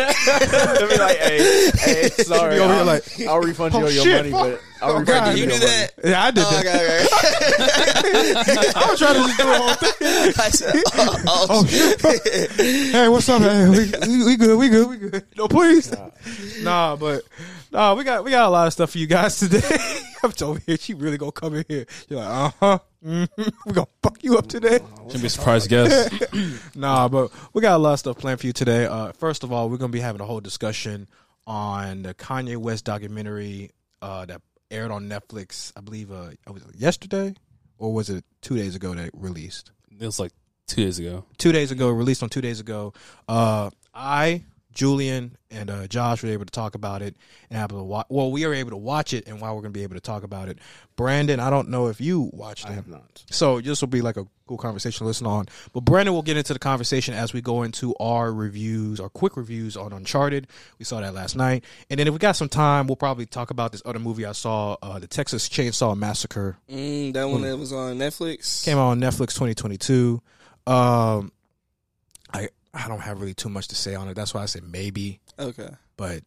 They'll 0.79 0.89
be 0.89 0.97
like, 0.99 1.17
hey, 1.17 1.71
hey, 1.77 2.09
sorry, 2.11 2.55
Be 2.55 2.61
over 2.61 2.73
here 2.73 2.81
I'll, 2.81 2.87
like, 2.87 3.21
I'll 3.29 3.41
refund 3.41 3.75
you 3.75 3.81
oh, 3.81 3.85
all 3.85 3.91
your 3.91 4.05
shit, 4.05 4.17
money, 4.17 4.31
fuck. 4.31 4.61
but 4.81 4.87
I'll 4.87 4.93
Oh, 4.93 4.99
refund 5.01 5.07
God. 5.09 5.37
you 5.39 5.45
You 5.45 5.51
your 5.51 5.59
knew 5.59 5.67
money. 5.67 5.67
that? 5.67 5.93
Yeah, 6.05 6.23
I 6.25 6.31
did 6.31 6.45
Oh, 6.47 6.51
that. 6.51 6.61
okay, 6.61 7.07
okay. 8.61 8.73
I 8.77 8.79
was 8.91 8.99
trying 9.01 9.15
to 9.15 9.21
just 9.21 9.37
do 9.37 9.43
the 9.45 9.59
whole 9.59 9.75
thing. 9.75 10.33
I 10.39 10.49
said, 10.51 10.75
oh, 10.95 11.23
oh, 11.27 11.47
Oh, 11.51 11.67
shit. 11.67 12.01
Hey, 12.93 13.09
what's 13.09 13.29
up? 13.29 13.43
Hey, 13.43 13.69
we, 13.69 13.91
we, 14.09 14.25
we 14.27 14.37
good. 14.37 14.57
We 14.59 14.69
good. 14.69 14.89
We 14.89 14.97
good. 14.97 15.25
No, 15.37 15.49
please. 15.49 15.93
Nah, 16.63 16.95
but 16.97 17.23
nah, 17.73 17.95
we 17.95 18.05
got 18.05 18.23
we 18.25 18.31
got 18.31 18.47
a 18.47 18.51
lot 18.51 18.67
of 18.69 18.73
stuff 18.73 18.91
for 18.91 18.99
you 18.99 19.07
guys 19.07 19.39
today. 19.39 19.61
I'm 20.23 20.33
over 20.43 20.61
here. 20.67 20.77
She 20.77 20.95
really 20.95 21.19
gonna 21.19 21.33
come 21.33 21.55
in 21.55 21.65
here. 21.69 21.87
You're 22.09 22.21
like, 22.21 22.29
uh 22.29 22.51
huh. 22.61 22.79
Mm-hmm. 23.07 23.43
We 23.67 23.73
gonna 23.73 23.87
fuck 24.03 24.23
you 24.25 24.37
up 24.37 24.49
today. 24.49 24.81
Should 25.11 25.21
be 25.21 25.27
a 25.29 25.31
surprise 25.31 25.67
guest. 25.69 26.13
Nah, 26.75 27.09
but 27.09 27.31
we 27.53 27.63
got 27.63 27.77
a 27.77 27.79
lot 27.79 27.95
of 27.95 27.99
stuff 28.01 28.19
planned 28.19 28.41
for 28.41 28.47
you 28.47 28.53
today. 28.53 28.87
Uh, 28.87 29.13
first 29.13 29.45
of 29.45 29.53
all, 29.53 29.71
we're 29.71 29.77
gonna 29.77 29.93
be 29.93 30.01
having 30.01 30.21
a 30.21 30.25
whole 30.27 30.41
discussion 30.41 31.09
on 31.47 32.03
the 32.03 32.15
Kanye 32.15 32.57
West 32.57 32.85
documentary 32.85 33.71
uh, 34.03 34.25
that 34.27 34.43
aired 34.71 34.91
on 34.91 35.09
Netflix. 35.09 35.73
I 35.77 35.81
believe 35.81 36.11
uh, 36.11 36.31
was 36.53 36.63
it 36.63 36.75
yesterday 36.77 37.35
or 37.79 37.93
was 37.95 38.11
it 38.11 38.25
two 38.43 38.57
days 38.57 38.75
ago 38.75 38.95
that 38.95 39.07
it 39.07 39.15
released? 39.15 39.71
It 39.91 40.05
was 40.05 40.19
like 40.19 40.33
two 40.67 40.83
days 40.85 40.99
ago. 40.99 41.25
two 41.39 41.53
days 41.53 41.71
ago, 41.71 41.89
released 41.91 42.23
on 42.23 42.29
two 42.29 42.41
days 42.41 42.59
ago. 42.61 42.93
Uh, 43.29 43.71
I, 43.95 44.43
Julian, 44.77 45.37
and 45.51 45.71
uh, 45.71 45.87
Josh 45.89 46.23
were 46.23 46.29
able 46.29 46.45
to 46.45 46.53
talk 46.53 46.75
about 46.75 47.01
it 47.03 47.17
and 47.51 47.61
able 47.61 47.79
to 47.79 47.83
watch. 47.83 48.07
Well, 48.11 48.31
we 48.31 48.45
are 48.45 48.53
able 48.55 48.71
to 48.71 48.77
watch 48.77 49.13
it, 49.15 49.27
and 49.27 49.41
why 49.41 49.49
we're 49.49 49.63
going 49.63 49.73
to 49.73 49.79
be 49.79 49.83
able 49.83 49.95
to 49.95 50.01
talk 50.01 50.23
about 50.23 50.49
it, 50.49 50.59
Brandon, 50.95 51.41
I 51.41 51.51
don't 51.51 51.71
know 51.71 51.89
if 51.89 52.01
you 52.01 52.31
watched 52.33 52.67
I 52.67 52.73
it, 52.73 52.75
have 52.75 52.87
not. 52.87 53.25
so 53.31 53.61
this 53.61 53.81
will 53.81 53.89
be 53.89 54.03
like 54.03 54.17
a 54.17 54.27
cool 54.47 54.59
conversation 54.59 54.99
to 54.99 55.05
listen 55.05 55.27
on. 55.27 55.47
But 55.73 55.81
Brandon 55.81 56.15
will 56.15 56.23
get 56.23 56.37
into 56.37 56.53
the 56.53 56.59
conversation 56.59 57.15
as 57.15 57.33
we 57.33 57.41
go 57.41 57.63
into 57.63 57.95
our 57.99 58.33
reviews, 58.33 59.01
our 59.01 59.09
quick 59.09 59.37
reviews 59.37 59.77
on 59.77 59.93
Uncharted. 59.93 60.47
We 60.79 60.85
saw 60.85 61.01
that 61.01 61.15
last 61.15 61.37
night, 61.37 61.65
and 61.91 61.99
then 61.99 62.07
if 62.07 62.13
we 62.13 62.19
got 62.19 62.33
some 62.37 62.49
time, 62.51 62.87
we'll 62.87 62.97
probably 62.97 63.25
talk 63.27 63.51
about 63.51 63.73
this 63.73 63.83
other 63.87 63.99
movie 63.99 64.27
I 64.27 64.33
saw, 64.33 64.77
uh, 64.83 64.99
the 64.99 65.07
Texas 65.07 65.49
Chainsaw 65.49 65.97
Massacre. 65.97 66.59
Mm, 66.71 67.15
that 67.15 67.29
one 67.29 67.41
that 67.43 67.57
was 67.57 67.73
on 67.73 67.97
Netflix. 67.99 68.65
Came 68.65 68.77
out 68.77 68.89
on 68.91 69.01
Netflix 69.01 69.29
2022. 69.35 70.21
Um, 70.67 71.33
I 72.33 72.49
I 72.77 72.89
don't 72.89 73.01
have 73.01 73.21
really 73.21 73.35
too 73.35 73.49
much 73.49 73.69
to 73.69 73.75
say 73.75 73.95
on 73.95 74.09
it. 74.09 74.15
That's 74.15 74.35
why 74.35 74.43
I 74.43 74.47
said 74.47 74.63
maybe, 74.65 75.21
Okay. 75.39 75.71
but 75.97 76.23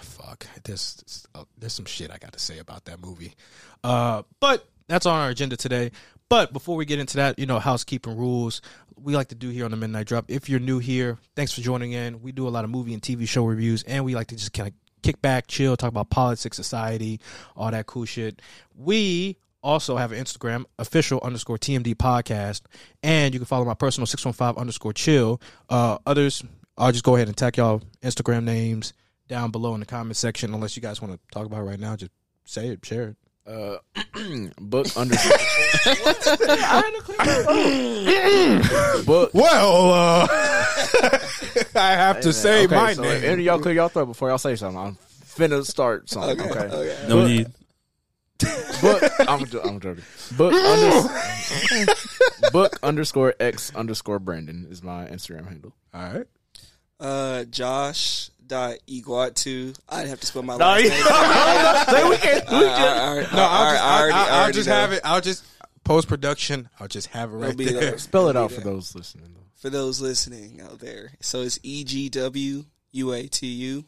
fuck, 0.00 0.46
there's 0.64 1.26
there's 1.58 1.72
some 1.72 1.84
shit 1.86 2.10
I 2.10 2.18
got 2.18 2.32
to 2.32 2.38
say 2.38 2.58
about 2.58 2.84
that 2.86 3.00
movie. 3.00 3.34
Uh, 3.84 4.22
but 4.40 4.68
that's 4.88 5.06
on 5.06 5.18
our 5.20 5.30
agenda 5.30 5.56
today. 5.56 5.92
But 6.28 6.52
before 6.52 6.76
we 6.76 6.84
get 6.86 6.98
into 6.98 7.18
that, 7.18 7.38
you 7.38 7.46
know, 7.46 7.58
housekeeping 7.58 8.16
rules 8.16 8.60
we 9.00 9.14
like 9.16 9.28
to 9.28 9.34
do 9.34 9.48
here 9.48 9.64
on 9.64 9.70
the 9.70 9.76
Midnight 9.76 10.06
Drop. 10.06 10.26
If 10.28 10.48
you're 10.48 10.60
new 10.60 10.78
here, 10.78 11.18
thanks 11.34 11.52
for 11.52 11.60
joining 11.60 11.92
in. 11.92 12.22
We 12.22 12.30
do 12.30 12.46
a 12.46 12.50
lot 12.50 12.62
of 12.64 12.70
movie 12.70 12.92
and 12.94 13.02
TV 13.02 13.26
show 13.26 13.44
reviews, 13.44 13.82
and 13.82 14.04
we 14.04 14.14
like 14.14 14.28
to 14.28 14.36
just 14.36 14.52
kind 14.52 14.68
of 14.68 14.74
kick 15.02 15.20
back, 15.20 15.48
chill, 15.48 15.76
talk 15.76 15.88
about 15.88 16.10
politics, 16.10 16.56
society, 16.56 17.20
all 17.56 17.70
that 17.70 17.86
cool 17.86 18.04
shit. 18.04 18.40
We 18.76 19.38
also 19.62 19.96
have 19.96 20.12
an 20.12 20.22
Instagram, 20.22 20.64
official 20.78 21.20
underscore 21.22 21.58
TMD 21.58 21.94
podcast, 21.94 22.62
and 23.02 23.32
you 23.32 23.40
can 23.40 23.46
follow 23.46 23.64
my 23.64 23.74
personal 23.74 24.06
615 24.06 24.60
underscore 24.60 24.92
chill. 24.92 25.40
Uh, 25.68 25.98
others, 26.06 26.42
I'll 26.76 26.92
just 26.92 27.04
go 27.04 27.16
ahead 27.16 27.28
and 27.28 27.36
tag 27.36 27.56
y'all 27.56 27.82
Instagram 28.02 28.44
names 28.44 28.92
down 29.28 29.50
below 29.50 29.74
in 29.74 29.80
the 29.80 29.86
comment 29.86 30.16
section, 30.16 30.52
unless 30.54 30.76
you 30.76 30.82
guys 30.82 31.00
want 31.00 31.14
to 31.14 31.20
talk 31.32 31.46
about 31.46 31.60
it 31.60 31.64
right 31.64 31.80
now. 31.80 31.96
Just 31.96 32.12
say 32.44 32.68
it, 32.68 32.84
share 32.84 33.08
it. 33.08 33.16
Uh, 33.44 33.78
book 34.60 34.86
underscore. 34.96 35.36
book. 39.04 39.30
Well, 39.34 39.90
uh, 39.92 40.28
I 41.74 41.92
have 41.92 42.20
to 42.20 42.32
say 42.32 42.64
Okay, 42.64 42.74
my 42.74 42.92
so 42.94 43.02
name. 43.02 43.24
Any 43.24 43.32
of 43.32 43.40
y'all 43.40 43.58
clear 43.58 43.74
y'all 43.74 43.88
throat 43.88 44.06
before 44.06 44.28
y'all 44.28 44.38
say 44.38 44.54
something. 44.54 44.78
I'm 44.80 44.98
finna 45.24 45.64
start 45.66 46.08
something. 46.08 46.40
Okay. 46.40 46.50
Okay. 46.50 46.74
Okay. 46.74 47.08
No 47.08 47.26
need. 47.26 47.48
Book. 48.80 49.02
I'm, 49.20 49.28
I'm 49.28 49.46
joking. 49.46 50.02
Book. 50.36 50.52
Under, 50.54 51.92
book 52.52 52.78
underscore 52.82 53.34
x 53.40 53.74
underscore 53.74 54.18
Brandon 54.18 54.66
is 54.70 54.82
my 54.82 55.06
Instagram 55.06 55.46
handle. 55.48 55.72
All 55.94 56.02
right. 56.02 56.26
Uh, 57.00 57.44
Josh 57.44 58.30
dot 58.46 58.76
Egwuatu. 58.88 59.76
I'd 59.88 60.06
have 60.08 60.20
to 60.20 60.26
spell 60.26 60.42
my 60.42 60.54
last 60.56 60.82
name. 60.82 60.90
Say 62.02 62.08
we 62.10 62.16
can't. 62.16 62.48
We 62.50 62.56
I- 62.56 63.18
I- 63.18 63.22
can't. 63.22 63.32
No, 63.32 63.42
I'll 63.42 63.70
just, 63.72 63.82
I 63.82 63.86
I, 63.86 64.00
already- 64.00 64.12
I, 64.14 64.24
I 64.40 64.44
I'll 64.46 64.52
just 64.52 64.68
have 64.68 64.92
it. 64.92 65.00
I'll 65.04 65.20
just 65.20 65.44
post 65.84 66.08
production. 66.08 66.68
I'll 66.80 66.88
just 66.88 67.08
have 67.08 67.32
it 67.32 67.36
right 67.36 67.56
be 67.56 67.64
there. 67.66 67.80
there. 67.80 67.98
Spell 67.98 68.26
it 68.28 68.30
It'll 68.30 68.44
out 68.44 68.50
be 68.50 68.56
for 68.56 68.60
there. 68.62 68.72
those 68.74 68.94
listening. 68.94 69.32
Though. 69.34 69.40
For 69.56 69.70
those 69.70 70.00
listening 70.00 70.60
out 70.60 70.80
there, 70.80 71.12
so 71.20 71.42
it's 71.42 71.58
E 71.62 71.84
G 71.84 72.08
W 72.08 72.64
U 72.92 73.12
A 73.12 73.26
T 73.28 73.46
U. 73.46 73.84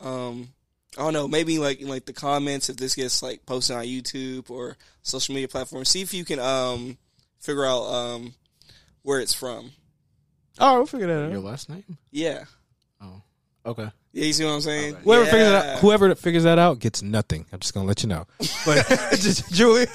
Um, 0.00 0.48
I 0.96 1.02
don't 1.02 1.12
know. 1.12 1.28
Maybe 1.28 1.58
like 1.58 1.80
in 1.80 1.88
like 1.88 2.06
the 2.06 2.12
comments 2.12 2.68
if 2.70 2.76
this 2.76 2.94
gets 2.94 3.22
like 3.22 3.44
posted 3.44 3.76
on 3.76 3.84
YouTube 3.84 4.50
or 4.50 4.76
social 5.02 5.34
media 5.34 5.48
platforms. 5.48 5.88
See 5.88 6.00
if 6.00 6.14
you 6.14 6.24
can 6.24 6.38
um 6.38 6.96
figure 7.40 7.64
out 7.64 7.82
um 7.82 8.34
where 9.02 9.20
it's 9.20 9.34
from. 9.34 9.72
Oh, 10.58 10.78
we'll 10.78 10.86
figure 10.86 11.06
that 11.06 11.26
out. 11.26 11.32
Your 11.32 11.40
last 11.40 11.68
name? 11.68 11.98
Yeah. 12.10 12.44
Oh, 13.00 13.22
okay. 13.64 13.90
Yeah, 14.12 14.24
you 14.24 14.32
see 14.32 14.44
what 14.44 14.52
I'm 14.52 14.60
saying? 14.60 14.94
Okay. 14.94 15.02
Whoever 15.04 15.24
yeah. 15.24 15.30
figures 15.30 15.48
it 15.48 15.54
out, 15.54 15.78
whoever 15.78 16.14
figures 16.14 16.42
that 16.44 16.58
out 16.58 16.78
gets 16.78 17.02
nothing. 17.02 17.46
I'm 17.52 17.60
just 17.60 17.74
gonna 17.74 17.86
let 17.86 18.02
you 18.02 18.08
know. 18.08 18.26
But 18.64 18.86
just 19.12 19.52
Julie, 19.52 19.86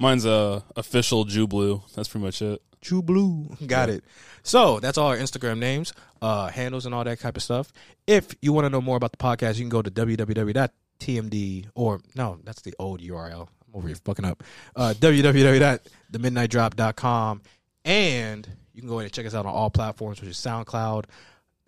Mine's 0.00 0.24
uh, 0.24 0.62
official 0.76 1.24
Jew 1.24 1.46
Blue. 1.46 1.82
That's 1.94 2.08
pretty 2.08 2.24
much 2.24 2.40
it. 2.42 2.60
Jew 2.80 3.02
Blue, 3.02 3.54
got 3.66 3.90
it. 3.90 4.02
So 4.42 4.80
that's 4.80 4.96
all 4.96 5.08
our 5.08 5.18
Instagram 5.18 5.58
names, 5.58 5.92
uh, 6.22 6.48
handles, 6.48 6.86
and 6.86 6.94
all 6.94 7.04
that 7.04 7.20
type 7.20 7.36
of 7.36 7.42
stuff. 7.42 7.70
If 8.06 8.34
you 8.40 8.54
want 8.54 8.64
to 8.64 8.70
know 8.70 8.80
more 8.80 8.96
about 8.96 9.12
the 9.12 9.18
podcast, 9.18 9.56
you 9.56 9.62
can 9.62 9.68
go 9.68 9.82
to 9.82 9.90
www.tmd 9.90 11.66
or 11.74 12.00
no, 12.14 12.38
that's 12.42 12.62
the 12.62 12.72
old 12.78 13.02
URL. 13.02 13.42
I'm 13.42 13.74
over 13.74 13.88
here 13.88 13.98
fucking 14.02 14.24
up. 14.24 14.42
Uh, 14.74 14.94
www.themidnightdrop.com, 14.98 17.42
and 17.84 18.48
you 18.72 18.80
can 18.80 18.88
go 18.88 18.94
ahead 18.94 19.04
and 19.04 19.12
check 19.12 19.26
us 19.26 19.34
out 19.34 19.44
on 19.44 19.52
all 19.52 19.68
platforms, 19.68 20.22
which 20.22 20.30
is 20.30 20.38
SoundCloud. 20.38 21.04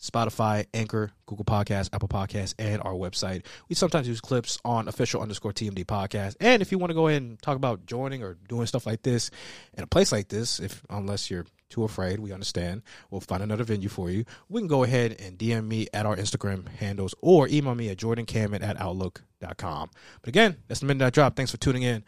Spotify, 0.02 0.66
Anchor, 0.74 1.12
Google 1.26 1.44
Podcasts, 1.44 1.88
Apple 1.92 2.08
Podcasts, 2.08 2.54
and 2.58 2.82
our 2.82 2.92
website. 2.92 3.44
We 3.68 3.76
sometimes 3.76 4.08
use 4.08 4.20
clips 4.20 4.58
on 4.64 4.88
official 4.88 5.22
underscore 5.22 5.52
TMD 5.52 5.84
podcast. 5.84 6.34
And 6.40 6.60
if 6.60 6.72
you 6.72 6.78
want 6.78 6.90
to 6.90 6.94
go 6.94 7.06
ahead 7.06 7.22
and 7.22 7.40
talk 7.40 7.56
about 7.56 7.86
joining 7.86 8.22
or 8.22 8.36
doing 8.48 8.66
stuff 8.66 8.84
like 8.84 9.02
this 9.02 9.30
in 9.74 9.84
a 9.84 9.86
place 9.86 10.10
like 10.10 10.28
this, 10.28 10.58
if 10.58 10.82
unless 10.90 11.30
you're 11.30 11.46
too 11.70 11.84
afraid, 11.84 12.18
we 12.18 12.32
understand. 12.32 12.82
We'll 13.10 13.20
find 13.20 13.42
another 13.42 13.64
venue 13.64 13.88
for 13.88 14.10
you. 14.10 14.24
We 14.48 14.60
can 14.60 14.68
go 14.68 14.82
ahead 14.82 15.16
and 15.20 15.38
DM 15.38 15.66
me 15.66 15.86
at 15.94 16.04
our 16.04 16.16
Instagram 16.16 16.68
handles 16.68 17.14
or 17.20 17.48
email 17.48 17.74
me 17.74 17.88
at 17.88 17.96
jordancammett 17.96 18.62
at 18.62 18.80
outlook.com. 18.80 19.90
But 20.20 20.28
again, 20.28 20.56
that's 20.66 20.80
the 20.80 20.86
Midnight 20.86 21.14
Drop. 21.14 21.36
Thanks 21.36 21.52
for 21.52 21.58
tuning 21.58 21.82
in. 21.82 22.04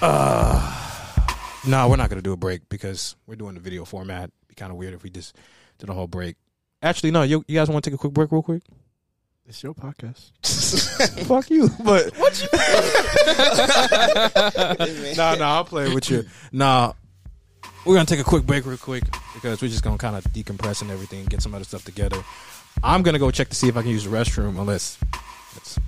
Uh, 0.00 0.76
no, 1.66 1.88
we're 1.88 1.96
not 1.96 2.08
going 2.08 2.18
to 2.18 2.22
do 2.22 2.32
a 2.32 2.36
break 2.36 2.68
because 2.68 3.16
we're 3.26 3.34
doing 3.34 3.54
the 3.54 3.60
video 3.60 3.84
format. 3.84 4.24
It'd 4.24 4.48
be 4.48 4.54
kind 4.54 4.70
of 4.70 4.78
weird 4.78 4.94
if 4.94 5.02
we 5.02 5.10
just 5.10 5.36
did 5.80 5.90
a 5.90 5.94
whole 5.94 6.06
break. 6.06 6.36
Actually, 6.82 7.10
no. 7.10 7.22
You, 7.22 7.44
you 7.48 7.58
guys 7.58 7.68
want 7.68 7.82
to 7.84 7.90
take 7.90 7.94
a 7.94 7.98
quick 7.98 8.12
break, 8.12 8.30
real 8.30 8.42
quick? 8.42 8.62
It's 9.46 9.62
your 9.62 9.74
podcast. 9.74 10.30
Fuck 11.26 11.50
you. 11.50 11.68
But 11.82 12.16
what 12.18 12.40
you? 12.40 12.48
man. 14.98 15.16
nah, 15.16 15.34
nah. 15.34 15.56
I'll 15.56 15.64
play 15.64 15.92
with 15.92 16.08
you. 16.08 16.24
Nah, 16.52 16.92
we're 17.84 17.94
gonna 17.94 18.06
take 18.06 18.20
a 18.20 18.24
quick 18.24 18.46
break, 18.46 18.64
real 18.64 18.76
quick, 18.76 19.02
because 19.34 19.60
we're 19.60 19.68
just 19.68 19.82
gonna 19.82 19.98
kind 19.98 20.14
of 20.14 20.22
decompress 20.24 20.82
and 20.82 20.90
everything, 20.90 21.24
get 21.24 21.42
some 21.42 21.54
other 21.54 21.64
stuff 21.64 21.84
together. 21.84 22.22
I'm 22.84 23.02
gonna 23.02 23.18
go 23.18 23.32
check 23.32 23.48
to 23.48 23.56
see 23.56 23.66
if 23.66 23.76
I 23.76 23.82
can 23.82 23.90
use 23.90 24.04
the 24.04 24.10
restroom, 24.10 24.58
unless 24.58 24.98
it's 25.56 25.80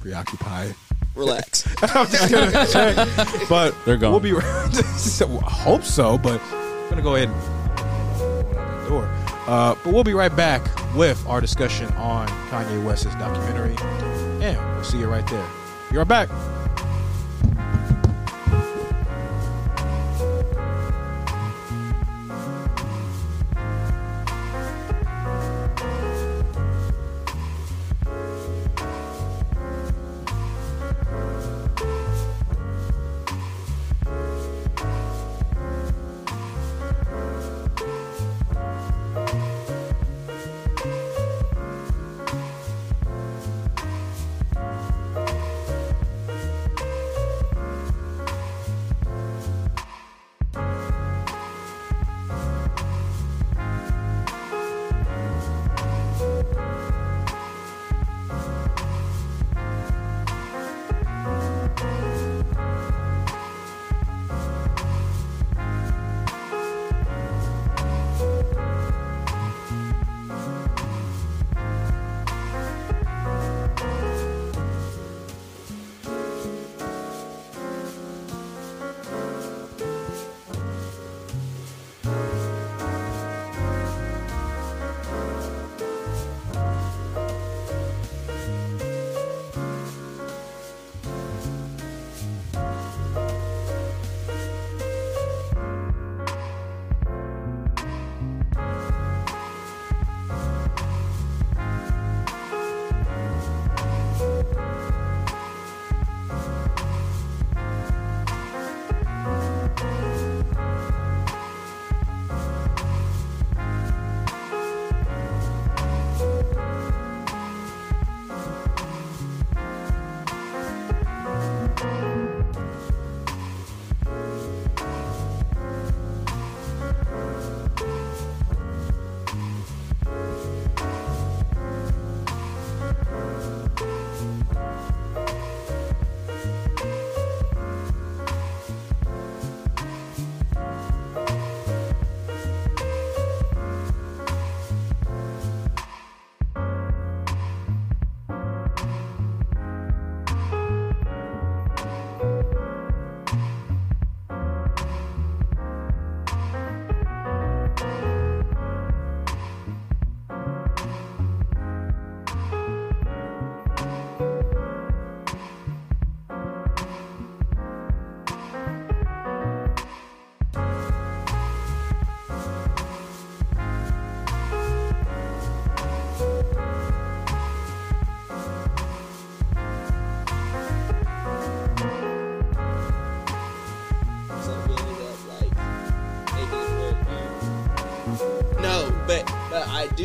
preoccupied. 0.00 0.74
Relax. 1.14 1.68
I'm 1.94 2.06
just 2.08 2.32
gonna 2.32 2.66
check, 2.66 2.96
but 3.48 3.76
They're 3.84 3.96
gone. 3.96 4.10
We'll 4.10 4.20
be. 4.20 4.32
I 4.34 5.50
hope 5.50 5.84
so, 5.84 6.18
but 6.18 6.40
I'm 6.50 6.90
gonna 6.90 7.02
go 7.02 7.14
ahead 7.14 7.28
and 7.28 7.36
open 7.36 7.48
up 7.48 7.53
door. 8.84 9.08
Uh, 9.46 9.74
but 9.84 9.92
we'll 9.92 10.04
be 10.04 10.14
right 10.14 10.34
back 10.34 10.62
with 10.94 11.26
our 11.26 11.40
discussion 11.40 11.88
on 11.94 12.28
Kanye 12.50 12.84
West's 12.84 13.14
documentary, 13.16 13.76
and 14.44 14.58
we'll 14.74 14.84
see 14.84 14.98
you 14.98 15.06
right 15.06 15.26
there. 15.28 15.46
Be 15.90 15.98
right 15.98 16.08
back. 16.08 16.28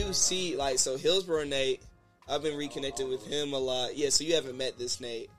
Do 0.10 0.14
see 0.14 0.56
like 0.56 0.80
so 0.80 0.98
Hillsborough 0.98 1.46
Nate. 1.46 1.82
I've 2.28 2.44
been 2.44 2.58
reconnected 2.58 3.08
with 3.08 3.26
him 3.26 3.54
a 3.54 3.58
lot. 3.58 3.98
Yeah, 3.98 4.10
so 4.10 4.24
you 4.24 4.36
haven't 4.36 4.58
met 4.58 4.78
this 4.78 5.02
Nate, 5.02 5.30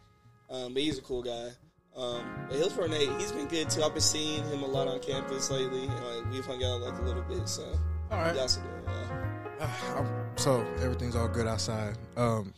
um, 0.48 0.74
but 0.74 0.82
he's 0.82 0.98
a 0.98 1.02
cool 1.02 1.22
guy. 1.22 1.50
Um, 1.96 2.24
but 2.48 2.56
Hillsborough 2.56 2.88
Nate, 2.88 3.10
he's 3.18 3.32
been 3.32 3.46
good 3.46 3.68
too. 3.70 3.82
I've 3.82 3.92
been 3.92 4.00
seeing 4.00 4.44
him 4.48 4.62
a 4.62 4.66
lot 4.66 4.88
on 4.88 5.00
campus 5.00 5.50
lately, 5.50 5.84
and 5.84 5.92
like, 5.92 6.32
we've 6.32 6.46
hung 6.46 6.62
out 6.64 6.80
like 6.80 6.98
a 6.98 7.02
little 7.02 7.22
bit. 7.22 7.48
So 7.48 7.64
All 8.10 8.18
right. 8.18 8.34
y'all 8.34 8.46
doing 8.46 8.84
well. 8.86 10.26
So 10.36 10.64
everything's 10.80 11.16
all 11.16 11.28
good 11.28 11.46
outside. 11.46 11.98
Um, 12.16 12.54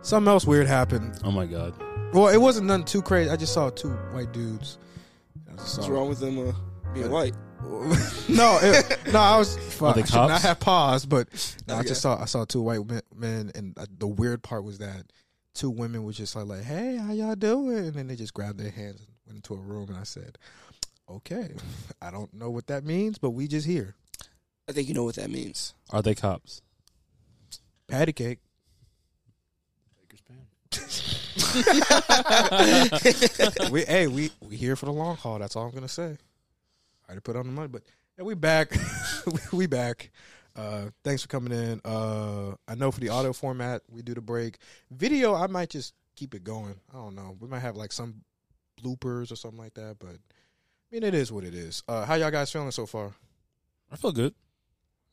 something 0.00 0.28
else 0.28 0.46
weird 0.46 0.66
happened. 0.66 1.20
Oh 1.24 1.30
my 1.30 1.44
god. 1.44 1.74
Well, 2.14 2.28
it 2.28 2.38
wasn't 2.38 2.68
nothing 2.68 2.86
too 2.86 3.02
crazy. 3.02 3.28
I 3.28 3.36
just 3.36 3.52
saw 3.52 3.68
two 3.68 3.90
white 4.12 4.32
dudes. 4.32 4.78
I 5.46 5.52
What's 5.52 5.88
wrong 5.88 6.08
with 6.08 6.20
them 6.20 6.38
uh, 6.38 6.52
being 6.94 7.10
white? 7.10 7.34
no, 8.28 8.58
it, 8.62 8.98
no, 9.12 9.18
I 9.18 9.38
was. 9.38 9.56
Fuck, 9.74 9.96
I 9.96 10.04
should 10.04 10.14
not 10.14 10.42
have 10.42 10.60
paused, 10.60 11.08
but 11.08 11.28
no, 11.66 11.76
I 11.76 11.82
just 11.82 12.02
saw. 12.02 12.20
I 12.20 12.26
saw 12.26 12.44
two 12.44 12.62
white 12.62 12.86
men, 12.86 13.02
men, 13.14 13.52
and 13.54 13.78
uh, 13.78 13.86
the 13.98 14.06
weird 14.06 14.42
part 14.42 14.64
was 14.64 14.78
that 14.78 15.04
two 15.54 15.70
women 15.70 16.04
was 16.04 16.16
just 16.16 16.36
like, 16.36 16.46
like, 16.46 16.62
"Hey, 16.62 16.96
how 16.96 17.12
y'all 17.12 17.34
doing?" 17.34 17.78
And 17.78 17.94
then 17.94 18.06
they 18.08 18.16
just 18.16 18.34
grabbed 18.34 18.58
their 18.58 18.70
hands 18.70 19.00
and 19.00 19.08
went 19.26 19.36
into 19.36 19.54
a 19.54 19.58
room, 19.58 19.88
and 19.88 19.98
I 19.98 20.04
said, 20.04 20.38
"Okay, 21.08 21.54
I 22.02 22.10
don't 22.10 22.32
know 22.34 22.50
what 22.50 22.66
that 22.68 22.84
means, 22.84 23.18
but 23.18 23.30
we 23.30 23.48
just 23.48 23.66
here." 23.66 23.94
I 24.68 24.72
think 24.72 24.88
you 24.88 24.94
know 24.94 25.04
what 25.04 25.16
that 25.16 25.30
means. 25.30 25.74
Are 25.90 26.02
they 26.02 26.14
cops? 26.14 26.62
Patty 27.88 28.12
cake. 28.12 28.38
Baker's 30.00 30.22
Pan. 30.22 30.46
we 33.72 33.84
hey 33.84 34.06
we 34.06 34.30
we 34.40 34.56
here 34.56 34.76
for 34.76 34.86
the 34.86 34.92
long 34.92 35.16
haul. 35.16 35.38
That's 35.38 35.56
all 35.56 35.66
I'm 35.66 35.74
gonna 35.74 35.88
say. 35.88 36.16
I 37.12 37.14
already 37.14 37.20
put 37.20 37.36
on 37.36 37.44
the 37.44 37.52
money, 37.52 37.68
but 37.68 37.82
yeah, 38.16 38.24
we 38.24 38.34
back. 38.34 38.74
we, 39.26 39.38
we 39.58 39.66
back. 39.66 40.10
Uh, 40.56 40.86
thanks 41.04 41.20
for 41.20 41.28
coming 41.28 41.52
in. 41.52 41.78
Uh, 41.84 42.54
I 42.66 42.74
know 42.74 42.90
for 42.90 43.00
the 43.00 43.10
audio 43.10 43.34
format, 43.34 43.82
we 43.90 44.00
do 44.00 44.14
the 44.14 44.22
break. 44.22 44.56
Video, 44.90 45.34
I 45.34 45.46
might 45.46 45.68
just 45.68 45.92
keep 46.16 46.34
it 46.34 46.42
going. 46.42 46.74
I 46.90 46.96
don't 46.96 47.14
know. 47.14 47.36
We 47.38 47.48
might 47.48 47.58
have 47.58 47.76
like 47.76 47.92
some 47.92 48.22
bloopers 48.82 49.30
or 49.30 49.36
something 49.36 49.60
like 49.60 49.74
that, 49.74 49.98
but 49.98 50.14
I 50.14 50.90
mean, 50.90 51.02
it 51.02 51.12
is 51.12 51.30
what 51.30 51.44
it 51.44 51.54
is. 51.54 51.82
Uh, 51.86 52.06
how 52.06 52.14
y'all 52.14 52.30
guys 52.30 52.50
feeling 52.50 52.70
so 52.70 52.86
far? 52.86 53.12
I 53.90 53.96
feel 53.96 54.12
good. 54.12 54.34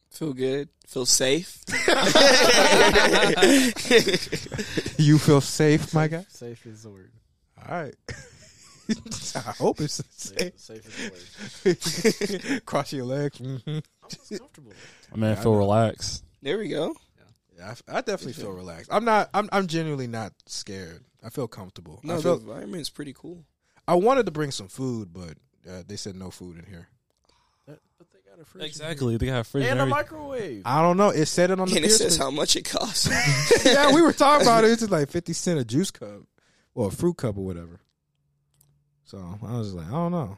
Feel 0.09 0.31
good. 0.31 0.69
Feel 0.87 1.05
safe. 1.05 1.59
you 4.97 5.19
feel 5.19 5.41
safe, 5.41 5.93
my 5.93 6.07
guy? 6.07 6.25
Safe 6.29 6.65
is 6.65 6.83
the 6.83 6.91
word. 6.91 7.11
All 7.67 7.75
right. 7.75 7.95
I 9.35 9.51
hope 9.51 9.79
it's 9.81 10.01
safe. 10.09 10.53
Safe, 10.59 10.59
safe 10.59 10.85
is 10.87 11.13
the 11.63 12.45
word. 12.53 12.65
Cross 12.65 12.93
your 12.93 13.05
legs. 13.05 13.37
hmm 13.37 13.55
I'm 13.67 14.37
comfortable. 14.37 14.73
I 15.11 15.15
mean, 15.15 15.23
I 15.25 15.27
Yeah, 15.33 15.39
I 15.39 15.43
feel 15.43 15.51
know. 15.53 15.57
relaxed. 15.59 16.23
there 16.41 16.57
we 16.57 16.69
go. 16.69 16.95
Yeah, 17.57 17.75
I, 17.89 17.97
I 17.97 18.01
definitely 18.01 18.33
feel 18.33 18.51
relaxed. 18.51 18.89
I'm 18.91 19.03
not. 19.05 19.29
I'm. 19.33 19.49
I'm 19.51 19.67
genuinely 19.67 20.07
not 20.07 20.31
scared. 20.45 21.03
I 21.23 21.29
feel 21.29 21.47
comfortable. 21.47 21.99
No, 22.03 22.13
I 22.13 22.17
the 22.17 22.23
feel. 22.23 22.33
environment's 22.39 22.89
pretty 22.89 23.13
cool. 23.13 23.43
I 23.87 23.95
wanted 23.95 24.25
to 24.27 24.31
bring 24.31 24.51
some 24.51 24.67
food, 24.69 25.09
but 25.13 25.33
uh, 25.69 25.83
they 25.85 25.97
said 25.97 26.15
no 26.15 26.31
food 26.31 26.57
in 26.57 26.65
here. 26.65 26.87
That- 27.67 27.79
but 27.97 28.07
they 28.11 28.19
got 28.31 28.39
a 28.41 28.45
fridge. 28.45 28.63
Exactly. 28.65 29.17
They 29.17 29.25
got 29.25 29.39
a 29.41 29.43
fridge 29.43 29.65
And 29.65 29.79
and 29.79 29.81
a 29.81 29.93
microwave. 29.93 30.61
I 30.65 30.81
don't 30.81 30.95
know. 30.95 31.09
It 31.09 31.25
said 31.25 31.51
it 31.51 31.59
on 31.59 31.67
the. 31.67 31.75
And 31.75 31.83
it 31.85 31.89
says 31.89 32.01
Pearson- 32.17 32.21
how 32.21 32.31
much 32.31 32.55
it 32.55 32.63
costs. 32.69 33.09
yeah, 33.65 33.93
we 33.93 34.01
were 34.01 34.13
talking 34.13 34.47
about 34.47 34.63
it. 34.63 34.71
It's 34.71 34.79
just 34.79 34.91
like 34.91 35.09
fifty 35.09 35.33
cent 35.33 35.59
a 35.59 35.65
juice 35.65 35.91
cup, 35.91 36.21
or 36.73 36.87
a 36.87 36.91
fruit 36.91 37.17
cup, 37.17 37.37
or 37.37 37.45
whatever. 37.45 37.81
So 39.09 39.17
I 39.43 39.57
was 39.57 39.73
like, 39.73 39.87
I 39.87 39.91
don't 39.91 40.11
know. 40.11 40.37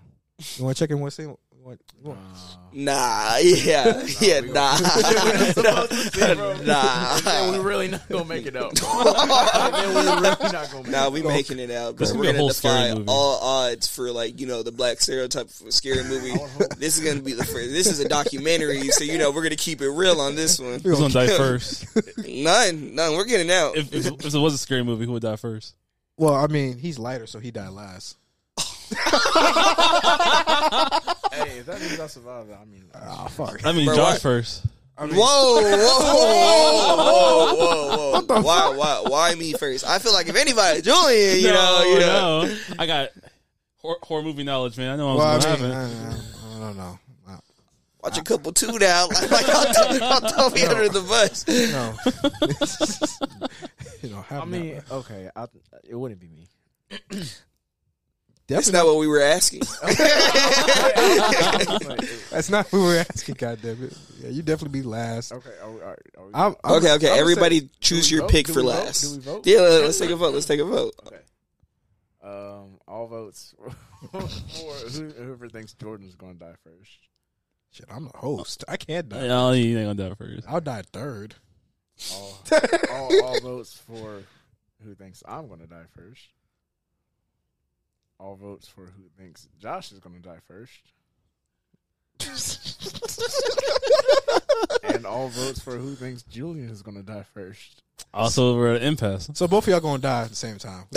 You 0.56 0.64
want 0.64 0.78
to 0.78 0.82
check 0.82 0.92
in? 0.92 1.02
What? 1.02 1.14
What? 1.20 1.36
what, 1.64 1.78
what? 2.02 2.18
Uh, 2.18 2.58
nah, 2.72 3.36
yeah, 3.42 4.02
yeah, 4.22 4.40
we- 4.40 4.50
nah, 4.52 4.78
then 6.16 6.38
we 6.60 6.66
nah. 6.66 7.62
really 7.62 7.90
not 7.90 8.08
gonna 8.08 8.24
make 8.24 8.46
it 8.46 8.56
out. 8.56 8.74
then 8.76 9.90
we 9.90 9.96
really 9.96 10.22
not 10.22 10.40
gonna 10.40 10.84
make 10.84 10.88
Nah, 10.88 11.08
it. 11.08 11.12
we 11.12 11.22
making 11.22 11.60
it 11.60 11.70
out, 11.70 11.98
This 11.98 12.12
bro. 12.12 12.22
We're 12.22 12.26
gonna 12.28 12.38
whole 12.40 12.48
defy 12.48 12.92
all 13.08 13.40
odds 13.42 13.88
for 13.90 14.10
like 14.10 14.40
you 14.40 14.48
know 14.48 14.64
the 14.64 14.72
black 14.72 15.02
stereotype 15.02 15.50
of 15.50 15.68
a 15.68 15.72
scary 15.74 16.04
movie. 16.06 16.32
This 16.78 16.98
is 16.98 17.04
gonna 17.06 17.22
be 17.22 17.34
the 17.34 17.44
first. 17.44 17.72
This 17.72 17.88
is 17.88 18.00
a 18.00 18.08
documentary, 18.08 18.88
so 18.88 19.04
you 19.04 19.18
know 19.18 19.32
we're 19.32 19.44
gonna 19.44 19.58
keep 19.58 19.82
it 19.82 19.90
real 19.90 20.22
on 20.22 20.36
this 20.36 20.60
one. 20.62 20.80
Who's 20.80 20.98
gonna 20.98 21.14
die 21.14 21.28
first? 21.28 21.86
None, 22.26 22.96
none. 22.96 23.18
We're 23.18 23.26
getting 23.26 23.52
out. 23.52 23.76
if, 23.76 23.94
if, 23.94 24.06
if 24.08 24.34
it 24.34 24.40
was 24.40 24.54
a 24.54 24.58
scary 24.58 24.84
movie, 24.86 25.06
who 25.06 25.12
would 25.12 25.24
die 25.24 25.36
first? 25.36 25.76
Well, 26.18 26.34
I 26.34 26.48
mean, 26.48 26.78
he's 26.80 26.98
lighter, 26.98 27.28
so 27.28 27.40
he 27.40 27.52
died 27.52 27.70
last. 27.72 28.18
Hey, 31.32 31.60
if 31.60 31.66
that 31.66 31.80
means 31.80 31.98
I 32.00 32.08
survive, 32.08 32.48
I 32.52 32.66
mean, 32.66 32.84
Oh 32.94 33.28
fuck! 33.30 33.66
I 33.66 33.72
mean, 33.72 33.86
Bro, 33.86 33.96
Josh 33.96 34.14
what? 34.16 34.22
first. 34.22 34.64
I 34.98 35.06
mean, 35.06 35.16
Whoa, 35.16 35.62
whoa, 35.62 36.96
whoa, 36.96 37.56
whoa, 37.56 38.22
whoa! 38.28 38.42
Why, 38.42 38.76
why, 38.76 39.04
why 39.08 39.36
me 39.36 39.54
first? 39.54 39.86
I 39.88 40.00
feel 40.00 40.12
like 40.14 40.28
if 40.28 40.36
anybody, 40.36 40.82
Julian, 40.82 41.40
you 41.40 41.48
know, 41.48 41.84
you 41.94 42.00
know. 42.00 42.44
no. 42.46 42.58
I 42.78 42.86
got 42.86 43.10
horror, 43.78 43.98
horror 44.04 44.24
movie 44.24 44.44
knowledge, 44.44 44.78
man. 44.78 44.92
I 44.92 44.96
know 44.98 45.16
Well, 45.16 45.34
what's 45.34 45.46
I 45.46 45.56
gonna 45.56 45.70
mean, 45.70 45.72
happen. 45.72 46.22
I, 46.54 46.56
I 46.56 46.60
don't 46.60 46.78
know. 46.78 47.00
Watch 48.04 48.18
a 48.18 48.24
couple 48.24 48.52
two 48.52 48.78
now. 48.80 49.08
Like, 49.12 49.32
like 49.32 49.50
I'll, 49.50 49.74
throw, 49.74 50.08
I'll 50.08 50.22
throw 50.22 50.50
me 50.50 50.64
under 50.66 50.90
the 50.90 51.02
bus. 51.02 51.48
No. 51.48 51.94
you 54.08 54.10
know, 54.14 54.22
have 54.24 54.42
I 54.42 54.46
mean, 54.46 54.82
okay, 54.92 55.30
I, 55.36 55.46
it 55.88 55.96
wouldn't 55.96 56.20
be 56.20 56.28
me. 56.30 56.48
That's 58.48 58.72
not 58.72 58.86
what 58.86 58.98
we 58.98 59.08
were 59.08 59.22
asking. 59.22 59.62
That's 62.32 62.50
not 62.50 62.66
what 62.72 62.80
we 62.80 62.80
were 62.86 62.98
asking. 62.98 63.36
God 63.36 63.60
damn 63.62 63.84
it! 63.84 63.98
Yeah, 64.22 64.30
you 64.30 64.42
definitely 64.42 64.82
be 64.82 64.88
last. 64.88 65.32
Okay, 65.32 65.52
are 65.62 65.72
we, 65.72 65.82
are, 65.82 65.98
are 66.18 66.30
I'm, 66.34 66.56
I'm, 66.64 66.72
Okay, 66.74 66.92
okay. 66.94 67.12
I'm 67.14 67.20
Everybody 67.20 67.62
do 67.62 67.70
choose 67.80 68.12
your 68.12 68.22
vote? 68.22 68.32
pick 68.32 68.48
Do 68.48 68.54
for 68.54 68.60
we 68.62 68.66
vote? 68.68 68.72
last. 68.86 69.02
Do 69.04 69.12
we 69.16 69.22
vote? 69.22 69.48
Yeah, 69.48 69.60
let- 69.62 69.84
let's 69.84 70.00
take 70.00 70.10
a 70.10 70.16
vote. 70.16 70.34
Let's 70.34 70.46
take 70.48 70.60
a 70.60 70.66
vote. 70.66 70.94
Okay. 71.08 71.20
Um, 72.24 72.80
all 72.88 73.08
votes 73.08 73.56
for 74.12 74.20
whoever 74.20 75.50
thinks 75.50 75.74
Jordan's 75.74 76.16
going 76.16 76.34
to 76.34 76.40
die 76.40 76.56
first. 76.64 76.92
Shit, 77.72 77.86
I'm 77.90 78.04
the 78.06 78.18
host. 78.18 78.64
I 78.68 78.78
can't 78.78 79.08
die. 79.10 79.28
No, 79.28 79.54
you 79.54 79.78
ain't 79.80 79.98
gonna 79.98 80.10
die 80.10 80.16
first. 80.16 80.46
I'll 80.48 80.62
die 80.62 80.84
third. 80.92 81.36
All, 82.14 82.38
all, 82.92 83.24
all 83.24 83.40
votes 83.42 83.82
for 83.88 84.24
who 84.84 84.94
thinks 84.96 85.24
I'm 85.28 85.48
going 85.48 85.62
to 85.62 85.68
die 85.68 85.86
first. 85.96 86.28
All 88.22 88.36
votes 88.36 88.68
for 88.68 88.86
who 88.86 89.10
thinks 89.18 89.48
Josh 89.58 89.92
is 89.92 90.00
going 90.00 90.16
to 90.16 90.22
die 90.22 90.38
first. 90.48 90.94
and 94.84 95.08
all 95.08 95.30
votes 95.30 95.60
for 95.60 95.76
who 95.76 95.96
thinks 95.96 96.22
Julian 96.22 96.70
is 96.70 96.84
going 96.84 96.98
to 96.98 97.04
die 97.04 97.26
first. 97.34 97.82
Also, 98.14 98.56
we're 98.56 98.76
at 98.76 98.84
an 98.84 98.88
impasse. 98.88 99.32
So 99.34 99.48
both 99.48 99.66
of 99.66 99.72
y'all 99.72 99.80
gonna 99.80 100.00
die 100.00 100.24
at 100.24 100.30
the 100.30 100.36
same 100.36 100.58
time. 100.58 100.84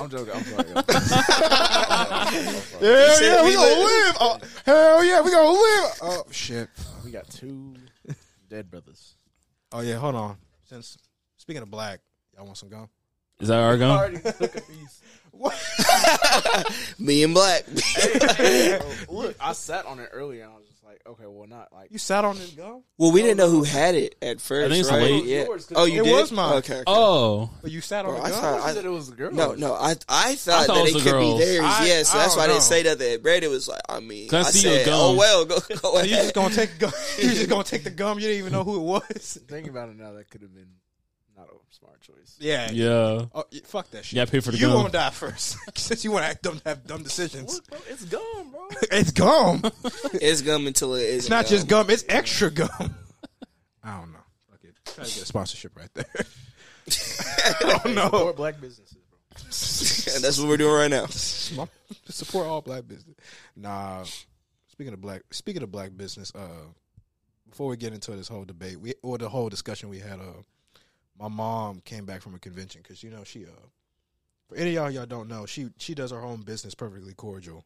I'm 0.00 0.08
joking. 0.10 0.32
I'm 0.34 0.44
sorry. 0.44 0.64
Hell 2.80 3.16
said 3.16 3.22
yeah, 3.22 3.42
we 3.42 3.48
we 3.50 3.54
gonna 3.54 3.68
live. 3.68 3.78
live. 3.78 4.16
Oh, 4.20 4.38
hell 4.64 5.04
yeah, 5.04 5.20
we 5.20 5.30
gonna 5.30 5.50
live. 5.50 5.92
Oh 6.02 6.24
shit. 6.30 6.68
we 7.04 7.10
got 7.10 7.28
two 7.28 7.74
dead 8.48 8.70
brothers. 8.70 9.14
Oh 9.72 9.80
yeah, 9.80 9.96
hold 9.96 10.14
on. 10.14 10.38
Since 10.64 10.96
speaking 11.36 11.62
of 11.62 11.70
black, 11.70 12.00
y'all 12.34 12.46
want 12.46 12.56
some 12.56 12.70
gum? 12.70 12.88
Is 13.40 13.48
that 13.48 13.58
our 13.60 13.76
gun? 13.78 13.90
already 13.98 14.18
took 14.18 14.56
a 14.56 14.60
piece. 14.60 15.00
Me 16.98 17.22
and 17.24 17.32
Black. 17.34 17.64
Look, 19.08 19.36
I 19.40 19.52
sat 19.54 19.86
on 19.86 19.98
it 19.98 20.10
earlier 20.12 20.44
and 20.44 20.52
I 20.52 20.56
was 20.56 20.66
just 20.66 20.84
like, 20.84 21.00
okay, 21.06 21.24
well, 21.26 21.46
not 21.48 21.72
like. 21.72 21.90
You 21.90 21.98
sat 21.98 22.24
on 22.26 22.36
this 22.36 22.50
gum, 22.50 22.82
well, 22.98 23.10
we 23.12 23.22
didn't 23.22 23.38
know 23.38 23.48
who 23.48 23.62
had 23.64 23.94
it 23.94 24.16
at 24.20 24.40
first, 24.40 24.70
think 24.70 24.80
it's 24.80 24.90
right? 24.90 25.00
late. 25.02 25.24
Yeah. 25.24 25.44
Yours, 25.44 25.64
'cause 25.66 25.78
Oh, 25.78 25.84
you 25.84 26.02
it 26.02 26.04
did? 26.04 26.12
was 26.12 26.32
mine. 26.32 26.54
Okay. 26.58 26.74
okay. 26.74 26.84
Oh, 26.86 27.50
but 27.62 27.70
you 27.70 27.80
sat 27.80 28.04
on 28.04 28.12
Bro, 28.12 28.20
the 28.20 28.26
I 28.26 28.30
gum. 28.30 28.40
thought- 28.40 28.60
I 28.60 28.72
said 28.74 28.84
it 28.84 28.88
was 28.90 29.08
a 29.08 29.12
girl. 29.12 29.32
No, 29.32 29.54
no, 29.54 29.72
I 29.74 29.94
I 30.08 30.34
thought, 30.34 30.66
thought 30.66 30.74
that 30.74 30.86
it 30.88 30.96
it 30.96 31.02
could 31.02 31.14
the 31.14 31.18
be 31.18 31.38
theirs. 31.38 31.60
I- 31.64 31.86
yes, 31.86 32.08
so 32.10 32.18
I 32.18 32.22
that's 32.22 32.34
don't 32.34 32.38
why 32.40 32.44
I 32.44 32.48
didn't 32.48 32.62
say 32.62 32.82
that. 32.82 32.98
That 32.98 33.22
Brandon 33.22 33.50
was 33.50 33.68
like, 33.68 33.80
I 33.88 34.00
mean, 34.00 34.28
Can 34.28 34.38
I 34.38 34.40
I 34.40 34.50
see 34.50 34.68
your 34.68 34.76
said, 34.78 34.86
gum? 34.86 35.00
oh 35.00 35.16
well, 35.16 35.44
go 35.46 35.54
go 35.60 35.74
So 35.76 36.02
you 36.02 36.12
ahead. 36.14 36.22
just 36.24 36.34
gonna 36.34 36.54
take 36.54 36.78
gum? 36.78 36.92
You 37.18 37.28
just 37.30 37.48
gonna 37.48 37.64
take 37.64 37.84
the 37.84 37.90
gum? 37.90 38.18
You 38.18 38.26
didn't 38.26 38.38
even 38.40 38.52
know 38.52 38.64
who 38.64 38.76
it 38.76 38.82
was. 38.82 39.38
Thinking 39.48 39.70
about 39.70 39.88
it 39.88 39.96
now, 39.96 40.12
that 40.12 40.28
could 40.30 40.42
have 40.42 40.54
been 40.54 40.68
not 41.40 41.48
a 41.48 41.74
smart 41.74 42.00
choice. 42.00 42.36
Yeah, 42.38 42.70
yeah. 42.70 43.26
Oh, 43.34 43.44
yeah, 43.50 43.60
fuck 43.64 43.90
that 43.90 44.04
shit. 44.04 44.12
You 44.12 44.20
gotta 44.20 44.30
pay 44.30 44.40
for 44.40 44.52
the 44.52 44.58
gum. 44.58 44.70
you 44.70 44.74
gum. 44.74 44.82
gonna 44.82 44.92
die 44.92 45.10
first 45.10 45.56
since 45.78 46.04
you 46.04 46.12
want 46.12 46.24
to 46.24 46.30
act 46.30 46.42
dumb, 46.42 46.60
have 46.64 46.86
dumb 46.86 47.02
decisions. 47.02 47.54
Look, 47.54 47.70
bro, 47.70 47.78
it's 47.88 48.04
bro. 48.04 48.68
It's 48.90 49.10
gum. 49.12 49.62
It's 50.20 50.42
gum 50.42 50.66
until 50.66 50.94
it 50.94 51.02
is. 51.02 51.16
It's 51.24 51.30
not 51.30 51.46
just 51.46 51.68
gum. 51.68 51.90
It's 51.90 52.04
extra 52.08 52.50
gum. 52.50 52.94
I 53.82 53.98
don't 53.98 54.12
know. 54.12 54.18
Fuck 54.50 54.64
it. 54.64 54.74
Try 54.84 55.04
to 55.04 55.14
get 55.14 55.22
a 55.22 55.26
sponsorship 55.26 55.76
right 55.76 55.92
there. 55.94 56.04
I 57.60 57.78
don't 57.84 57.94
know. 57.94 58.04
Support 58.04 58.36
black 58.36 58.60
businesses, 58.60 58.98
bro. 59.08 59.18
And 60.14 60.24
that's 60.24 60.38
what 60.38 60.48
we're 60.48 60.56
doing 60.56 60.74
right 60.74 60.90
now. 60.90 61.06
Support 61.06 62.46
all 62.46 62.60
black 62.60 62.86
business. 62.86 63.16
Nah. 63.56 64.04
Speaking 64.68 64.94
of 64.94 65.00
black, 65.00 65.22
speaking 65.30 65.62
of 65.62 65.70
black 65.70 65.96
business, 65.96 66.32
uh, 66.34 66.66
before 67.50 67.68
we 67.68 67.76
get 67.76 67.92
into 67.92 68.12
this 68.12 68.28
whole 68.28 68.44
debate, 68.44 68.80
we 68.80 68.94
or 69.02 69.18
the 69.18 69.28
whole 69.28 69.48
discussion 69.48 69.88
we 69.88 69.98
had, 69.98 70.20
uh, 70.20 70.42
my 71.20 71.28
mom 71.28 71.80
came 71.84 72.06
back 72.06 72.22
from 72.22 72.34
a 72.34 72.38
convention 72.38 72.80
because 72.82 73.02
you 73.02 73.10
know 73.10 73.24
she, 73.24 73.44
uh, 73.44 73.66
for 74.48 74.56
any 74.56 74.70
of 74.70 74.74
y'all 74.74 74.90
y'all 74.90 75.06
don't 75.06 75.28
know, 75.28 75.46
she 75.46 75.68
she 75.78 75.94
does 75.94 76.10
her 76.10 76.20
own 76.22 76.42
business 76.42 76.74
perfectly 76.74 77.12
cordial. 77.14 77.64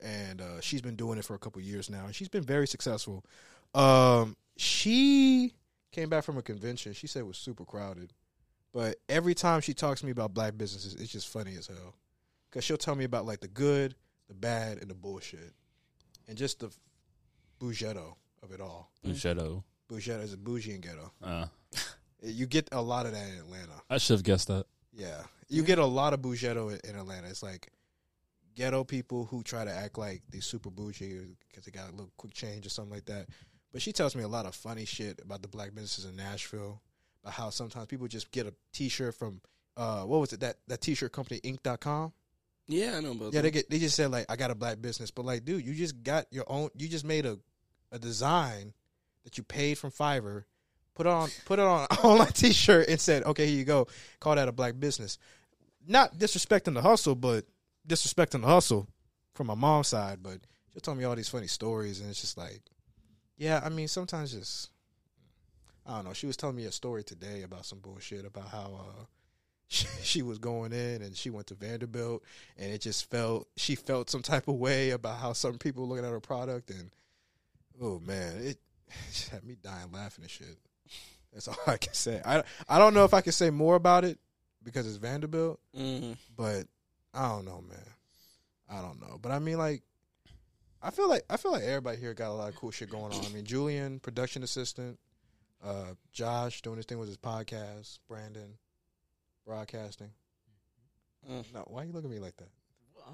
and 0.00 0.40
uh, 0.40 0.60
she's 0.60 0.82
been 0.82 0.96
doing 0.96 1.18
it 1.18 1.24
for 1.24 1.34
a 1.34 1.38
couple 1.38 1.62
years 1.62 1.88
now, 1.88 2.04
and 2.06 2.14
she's 2.14 2.28
been 2.28 2.42
very 2.42 2.66
successful. 2.66 3.24
Um, 3.74 4.36
she 4.56 5.54
came 5.92 6.08
back 6.08 6.24
from 6.24 6.36
a 6.38 6.42
convention. 6.42 6.92
She 6.92 7.06
said 7.06 7.20
it 7.20 7.26
was 7.26 7.38
super 7.38 7.64
crowded, 7.64 8.12
but 8.72 8.96
every 9.08 9.34
time 9.34 9.60
she 9.60 9.74
talks 9.74 10.00
to 10.00 10.06
me 10.06 10.12
about 10.12 10.34
black 10.34 10.58
businesses, 10.58 10.94
it's 10.94 11.12
just 11.12 11.28
funny 11.28 11.54
as 11.56 11.68
hell. 11.68 11.94
Cause 12.50 12.64
she'll 12.64 12.76
tell 12.76 12.94
me 12.96 13.04
about 13.04 13.24
like 13.24 13.40
the 13.40 13.48
good, 13.48 13.94
the 14.28 14.34
bad, 14.34 14.78
and 14.78 14.90
the 14.90 14.94
bullshit, 14.94 15.52
and 16.28 16.36
just 16.36 16.60
the 16.60 16.70
bougetto 17.60 18.16
of 18.42 18.52
it 18.52 18.60
all. 18.60 18.90
Shadow. 19.14 19.64
Bougetto 19.88 20.22
is 20.22 20.32
a 20.34 20.36
bougie 20.36 20.72
and 20.72 20.82
ghetto. 20.82 21.12
Uh, 21.22 21.46
You 22.22 22.46
get 22.46 22.68
a 22.72 22.80
lot 22.80 23.06
of 23.06 23.12
that 23.12 23.28
in 23.28 23.34
Atlanta. 23.38 23.82
I 23.90 23.98
should 23.98 24.14
have 24.14 24.22
guessed 24.24 24.48
that. 24.48 24.66
Yeah, 24.92 25.22
you 25.48 25.62
get 25.62 25.78
a 25.78 25.84
lot 25.86 26.12
of 26.14 26.20
bougetto 26.20 26.70
in, 26.72 26.90
in 26.90 26.96
Atlanta. 26.98 27.26
It's 27.28 27.42
like 27.42 27.70
ghetto 28.54 28.84
people 28.84 29.24
who 29.24 29.42
try 29.42 29.64
to 29.64 29.72
act 29.72 29.96
like 29.98 30.22
they 30.30 30.40
super 30.40 30.70
bougie 30.70 31.20
because 31.48 31.64
they 31.64 31.70
got 31.72 31.88
a 31.88 31.92
little 31.92 32.12
quick 32.16 32.34
change 32.34 32.66
or 32.66 32.70
something 32.70 32.92
like 32.94 33.06
that. 33.06 33.26
But 33.72 33.80
she 33.82 33.92
tells 33.92 34.14
me 34.14 34.22
a 34.22 34.28
lot 34.28 34.44
of 34.46 34.54
funny 34.54 34.84
shit 34.84 35.20
about 35.24 35.40
the 35.42 35.48
black 35.48 35.74
businesses 35.74 36.04
in 36.04 36.14
Nashville, 36.16 36.80
about 37.22 37.32
how 37.34 37.50
sometimes 37.50 37.86
people 37.86 38.06
just 38.06 38.30
get 38.30 38.46
a 38.46 38.52
T-shirt 38.72 39.14
from 39.14 39.40
uh, 39.76 40.02
what 40.02 40.20
was 40.20 40.32
it 40.34 40.40
that 40.40 40.56
that 40.68 40.80
T-shirt 40.82 41.12
company 41.12 41.40
Inc.com. 41.40 42.12
Yeah, 42.68 42.96
I 42.96 43.00
know 43.00 43.12
about 43.12 43.32
Yeah, 43.32 43.40
that. 43.40 43.42
they 43.42 43.50
get 43.50 43.70
they 43.70 43.78
just 43.78 43.96
said 43.96 44.10
like 44.10 44.26
I 44.30 44.36
got 44.36 44.50
a 44.50 44.54
black 44.54 44.80
business, 44.82 45.10
but 45.10 45.24
like 45.24 45.44
dude, 45.44 45.64
you 45.64 45.74
just 45.74 46.02
got 46.02 46.26
your 46.30 46.44
own. 46.46 46.68
You 46.76 46.88
just 46.88 47.04
made 47.06 47.24
a 47.26 47.38
a 47.90 47.98
design 47.98 48.74
that 49.24 49.38
you 49.38 49.44
paid 49.44 49.78
from 49.78 49.90
Fiverr, 49.90 50.44
put 50.94 51.06
on 51.06 51.28
put 51.44 51.58
it 51.58 51.64
on 51.64 51.86
online 52.04 52.32
T-shirt 52.32 52.88
and 52.88 53.00
said, 53.00 53.24
okay, 53.24 53.46
here 53.46 53.58
you 53.58 53.64
go. 53.64 53.86
Call 54.20 54.34
that 54.36 54.48
a 54.48 54.52
black 54.52 54.78
business. 54.78 55.18
Not 55.86 56.18
disrespecting 56.18 56.74
the 56.74 56.82
hustle, 56.82 57.14
but 57.14 57.44
disrespecting 57.88 58.42
the 58.42 58.46
hustle 58.46 58.88
from 59.34 59.48
my 59.48 59.54
mom's 59.54 59.88
side. 59.88 60.18
But 60.22 60.38
she 60.72 60.80
told 60.80 60.98
me 60.98 61.04
all 61.04 61.16
these 61.16 61.28
funny 61.28 61.48
stories, 61.48 62.00
and 62.00 62.08
it's 62.08 62.20
just 62.20 62.38
like, 62.38 62.60
yeah, 63.36 63.60
I 63.64 63.68
mean, 63.68 63.88
sometimes 63.88 64.32
just 64.32 64.70
I 65.86 65.96
don't 65.96 66.04
know. 66.04 66.12
She 66.12 66.26
was 66.26 66.36
telling 66.36 66.56
me 66.56 66.64
a 66.64 66.72
story 66.72 67.02
today 67.02 67.42
about 67.42 67.66
some 67.66 67.80
bullshit 67.80 68.24
about 68.24 68.48
how. 68.48 68.78
uh 68.78 69.04
she, 69.72 69.86
she 70.02 70.22
was 70.22 70.38
going 70.38 70.70
in 70.74 71.00
and 71.00 71.16
she 71.16 71.30
went 71.30 71.46
to 71.46 71.54
Vanderbilt 71.54 72.22
and 72.58 72.70
it 72.70 72.82
just 72.82 73.10
felt 73.10 73.48
she 73.56 73.74
felt 73.74 74.10
some 74.10 74.20
type 74.20 74.46
of 74.46 74.56
way 74.56 74.90
about 74.90 75.18
how 75.18 75.32
some 75.32 75.56
people 75.56 75.84
were 75.84 75.88
looking 75.88 76.04
at 76.04 76.10
her 76.10 76.20
product 76.20 76.68
and 76.68 76.90
oh 77.80 77.98
man 78.00 78.36
it 78.36 78.58
just 79.12 79.30
had 79.30 79.42
me 79.44 79.56
dying 79.62 79.90
laughing 79.90 80.24
and 80.24 80.30
shit 80.30 80.58
that's 81.32 81.48
all 81.48 81.56
i 81.66 81.76
can 81.76 81.94
say. 81.94 82.20
I 82.24 82.42
i 82.68 82.78
don't 82.78 82.94
know 82.94 83.04
if 83.04 83.14
i 83.14 83.20
can 83.20 83.32
say 83.32 83.50
more 83.50 83.74
about 83.76 84.04
it 84.04 84.18
because 84.62 84.86
it's 84.86 84.96
vanderbilt 84.96 85.58
Mhm. 85.76 86.16
but 86.36 86.66
i 87.14 87.28
don't 87.28 87.44
know 87.44 87.62
man. 87.68 87.78
I 88.70 88.80
don't 88.80 89.00
know. 89.00 89.18
But 89.20 89.32
i 89.32 89.38
mean 89.38 89.58
like 89.58 89.82
i 90.82 90.90
feel 90.90 91.08
like 91.08 91.22
i 91.30 91.36
feel 91.36 91.52
like 91.52 91.62
everybody 91.64 91.98
here 91.98 92.14
got 92.14 92.30
a 92.30 92.32
lot 92.32 92.48
of 92.48 92.56
cool 92.56 92.70
shit 92.70 92.90
going 92.90 93.12
on. 93.12 93.24
I 93.24 93.28
mean 93.30 93.44
julian 93.44 94.00
production 94.00 94.42
assistant 94.42 94.98
uh 95.64 95.94
josh 96.12 96.60
doing 96.62 96.76
his 96.78 96.86
thing 96.86 96.98
with 96.98 97.08
his 97.08 97.18
podcast 97.18 97.98
brandon 98.08 98.54
broadcasting. 99.46 100.10
Mm. 101.30 101.44
no 101.54 101.64
why 101.68 101.84
you 101.84 101.92
look 101.92 102.04
at 102.04 102.10
me 102.10 102.18
like 102.18 102.36
that 102.38 102.48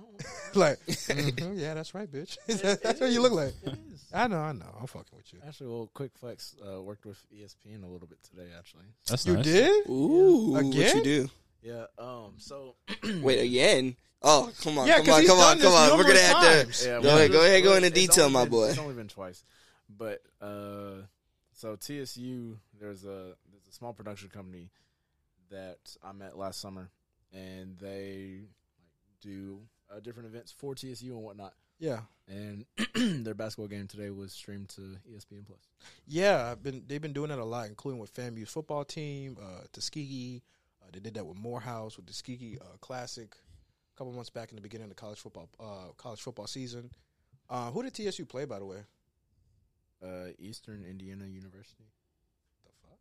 like, 0.54 0.78
mhm, 0.86 1.58
yeah, 1.60 1.74
that's 1.74 1.94
right, 1.94 2.10
bitch. 2.10 2.36
that's 2.82 3.00
what 3.00 3.10
you 3.10 3.22
look 3.22 3.32
like. 3.32 3.54
It 3.64 3.78
is. 3.92 4.04
I 4.12 4.26
know, 4.28 4.38
I 4.38 4.52
know. 4.52 4.66
I'm 4.80 4.86
fucking 4.86 5.16
with 5.16 5.32
you. 5.32 5.40
Actually, 5.46 5.68
well, 5.68 5.90
quick 5.94 6.12
flex 6.18 6.56
uh, 6.66 6.80
worked 6.82 7.04
with 7.06 7.18
ESPN 7.34 7.84
a 7.84 7.86
little 7.86 8.08
bit 8.08 8.18
today. 8.22 8.48
Actually, 8.56 8.84
That's 9.08 9.26
You 9.26 9.34
nice. 9.34 9.44
did? 9.44 9.88
Ooh, 9.88 10.52
what 10.52 10.64
Again? 10.64 10.96
you 10.98 11.04
do? 11.04 11.28
yeah. 11.62 11.84
Um. 11.98 12.34
So 12.38 12.74
Wait 13.22 13.40
again? 13.40 13.96
Oh, 14.22 14.50
come 14.62 14.78
on, 14.78 14.86
Yeah, 14.88 14.96
come 14.96 15.04
'cause 15.06 15.14
on, 15.14 15.20
he's 15.20 15.28
come 15.30 15.38
on, 15.38 15.44
done 15.44 15.58
come 15.62 15.72
this 15.72 15.90
on. 15.92 15.98
We're 15.98 16.04
gonna 16.04 16.18
have 16.20 16.42
times. 16.64 16.80
to. 16.80 16.88
Yeah, 16.88 17.00
Go 17.00 17.08
ahead, 17.16 17.30
go 17.32 17.40
ahead, 17.44 17.62
go 17.62 17.74
into 17.76 17.90
detail, 17.90 18.24
only 18.24 18.34
my 18.34 18.42
been- 18.44 18.50
boy. 18.50 18.68
It's 18.70 18.78
only 18.78 18.94
been 18.94 19.06
twice, 19.08 19.44
but 19.88 20.22
uh, 20.40 21.02
so 21.52 21.76
TSU, 21.76 22.58
there's 22.80 23.04
a 23.04 23.34
there's 23.52 23.68
a 23.68 23.72
small 23.72 23.92
production 23.92 24.28
company 24.30 24.70
that 25.50 25.78
I 26.02 26.12
met 26.12 26.36
last 26.36 26.60
summer, 26.60 26.90
and 27.32 27.78
they 27.78 28.40
do 29.20 29.60
uh, 29.90 30.00
different 30.00 30.28
events 30.28 30.52
for 30.52 30.74
TSU 30.74 31.14
and 31.14 31.22
whatnot. 31.22 31.54
Yeah, 31.80 32.00
And 32.26 32.64
their 33.24 33.34
basketball 33.34 33.68
game 33.68 33.86
today 33.86 34.10
was 34.10 34.32
streamed 34.32 34.68
to 34.70 34.96
ESPN 35.08 35.46
Plus. 35.46 35.60
yeah. 36.06 36.50
I've 36.50 36.62
been 36.62 36.82
they've 36.88 37.00
been 37.00 37.12
doing 37.12 37.28
that 37.28 37.38
a 37.38 37.44
lot, 37.44 37.68
including 37.68 38.00
with 38.00 38.12
FAMU's 38.12 38.50
football 38.50 38.84
team, 38.84 39.36
uh, 39.40 39.62
Tuskegee. 39.72 40.42
Uh, 40.82 40.86
they 40.92 40.98
did 40.98 41.14
that 41.14 41.24
with 41.24 41.36
Morehouse 41.36 41.96
with 41.96 42.06
the 42.06 42.12
Tuskegee 42.12 42.58
uh, 42.60 42.76
Classic 42.80 43.32
a 43.32 43.96
couple 43.96 44.12
months 44.12 44.28
back 44.30 44.50
in 44.50 44.56
the 44.56 44.60
beginning 44.62 44.84
of 44.86 44.88
the 44.90 44.96
college 44.96 45.18
football 45.20 45.48
uh, 45.60 45.92
college 45.96 46.20
football 46.20 46.48
season. 46.48 46.90
Uh, 47.48 47.70
who 47.70 47.82
did 47.84 47.94
TSU 47.94 48.26
play, 48.26 48.44
by 48.44 48.58
the 48.58 48.66
way? 48.66 48.78
Uh, 50.02 50.30
Eastern 50.40 50.84
Indiana 50.84 51.26
University. 51.26 51.84
The 52.64 52.70
fuck? 52.82 52.98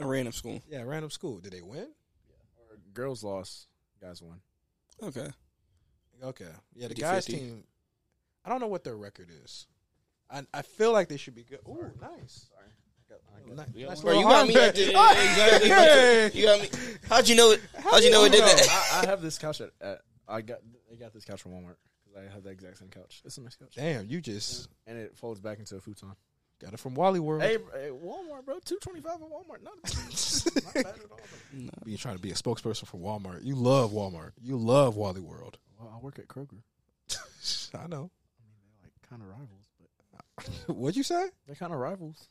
A 0.00 0.06
random 0.06 0.32
school. 0.32 0.62
Yeah, 0.70 0.82
random 0.82 1.10
school. 1.10 1.38
Did 1.38 1.52
they 1.54 1.62
win? 1.62 1.88
Yeah. 2.28 2.34
Or 2.70 2.76
girls 2.92 3.24
lost, 3.24 3.66
guys 4.00 4.20
won. 4.22 4.40
Okay. 5.02 5.28
Okay. 6.22 6.46
Yeah, 6.74 6.88
the 6.88 6.94
50-50. 6.94 7.00
guys 7.00 7.24
team. 7.26 7.64
I 8.44 8.48
don't 8.48 8.60
know 8.60 8.66
what 8.68 8.84
their 8.84 8.96
record 8.96 9.28
is. 9.44 9.66
I 10.30 10.42
I 10.52 10.62
feel 10.62 10.92
like 10.92 11.08
they 11.08 11.16
should 11.16 11.34
be 11.34 11.44
good. 11.44 11.60
Ooh, 11.68 11.90
nice. 12.00 12.48
Sorry. 12.50 12.68
I 13.10 13.48
got, 13.48 13.56
Nice, 13.56 13.88
nice 13.88 14.00
Bro, 14.02 14.18
you 14.18 14.24
got 14.24 14.46
me 14.46 14.54
at 14.58 14.74
the, 14.74 14.88
exactly. 14.88 15.68
Hey. 15.70 16.30
You 16.34 16.44
got 16.44 16.60
me. 16.60 16.68
How'd 17.08 17.28
you 17.28 17.36
know 17.36 17.52
it? 17.52 17.60
How'd 17.78 18.02
you 18.02 18.10
know 18.10 18.24
it 18.24 18.32
did 18.32 18.40
know? 18.40 18.46
that? 18.46 18.90
I, 18.92 19.02
I 19.02 19.06
have 19.06 19.22
this 19.22 19.38
couch 19.38 19.60
at, 19.62 19.70
at 19.80 20.00
I 20.28 20.42
got 20.42 20.58
they 20.90 20.96
got 20.96 21.14
this 21.14 21.24
couch 21.24 21.40
from 21.40 21.52
Walmart 21.52 21.76
because 22.04 22.22
I 22.22 22.32
have 22.32 22.42
the 22.42 22.50
exact 22.50 22.78
same 22.78 22.88
couch. 22.88 23.22
It's 23.24 23.38
a 23.38 23.40
nice 23.40 23.56
couch, 23.56 23.74
Damn, 23.74 24.06
you 24.06 24.20
just 24.20 24.68
and 24.86 24.98
it 24.98 25.16
folds 25.16 25.40
back 25.40 25.58
into 25.58 25.76
a 25.76 25.80
futon. 25.80 26.12
got 26.60 26.74
it 26.74 26.78
from 26.78 26.94
Wally 26.94 27.20
World. 27.20 27.42
Hey, 27.42 27.56
hey 27.72 27.90
Walmart, 27.90 28.44
bro, 28.44 28.58
two 28.62 28.76
twenty 28.82 29.00
five 29.00 29.14
at 29.14 29.28
Walmart. 29.28 29.62
Not, 29.62 29.74
not 30.64 30.74
bad 30.74 30.86
at 30.86 31.10
all. 31.10 31.20
You 31.86 31.96
trying 31.96 32.16
to 32.16 32.22
be 32.22 32.30
a 32.30 32.34
spokesperson 32.34 32.86
for 32.86 32.98
Walmart. 32.98 33.42
You 33.42 33.54
love 33.54 33.92
Walmart. 33.92 34.32
You 34.42 34.58
love 34.58 34.96
Wally 34.96 35.22
World. 35.22 35.56
Well, 35.78 35.92
I 35.94 35.98
work 36.02 36.18
at 36.18 36.28
Kroger. 36.28 36.60
I 37.74 37.86
know. 37.86 38.10
I 38.10 38.42
mean, 38.44 38.58
they're 38.64 38.82
like 38.84 38.92
kind 39.08 39.22
of 39.22 39.28
rivals, 39.28 39.66
but 40.66 40.76
What'd 40.76 40.96
you 40.96 41.02
say? 41.02 41.28
they're 41.46 41.56
kind 41.56 41.72
of 41.72 41.78
rivals. 41.78 42.28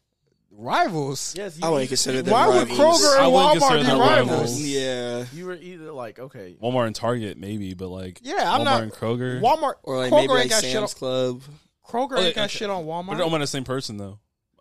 Rivals. 0.50 1.36
Yes, 1.38 1.60
I 1.62 1.70
wouldn't 1.70 1.90
consider 1.90 2.22
them 2.22 2.32
Why 2.34 2.48
would. 2.48 2.70
Kroger 2.70 3.18
I 3.20 3.26
and 3.26 3.34
wouldn't 3.34 3.62
Walmart 3.62 3.68
consider 3.68 3.78
be 3.80 3.84
them 3.84 4.00
rivals? 4.00 4.30
rivals. 4.32 4.62
Yeah. 4.62 5.26
You 5.34 5.46
were 5.46 5.56
either 5.56 5.92
like 5.92 6.20
okay, 6.20 6.56
Walmart 6.62 6.88
and 6.88 6.96
Target, 6.96 7.38
maybe, 7.38 7.74
but 7.74 7.90
like 7.90 8.20
Yeah, 8.24 8.50
I'm 8.54 8.62
Walmart 8.62 8.64
not. 8.64 8.84
and 8.84 8.92
Kroger. 8.94 9.42
Walmart 9.42 9.74
Or 9.84 9.98
like 9.98 10.12
Kroger 10.12 10.16
maybe 10.16 10.34
like 10.34 10.50
got 10.50 10.64
shit 10.64 10.76
on 10.78 10.88
Sam's 10.88 10.94
Club. 10.94 11.42
Kroger 11.86 12.12
oh, 12.12 12.16
Okay, 12.18 12.26
ain't 12.28 12.36
got 12.36 12.50
shit 12.50 12.70
on 12.70 12.86
But 12.86 12.92
Walmart. 12.92 13.16
they're 13.18 13.24
almost 13.26 13.42
the 13.42 13.48
same 13.48 13.64
person 13.66 13.98
though. 13.98 14.20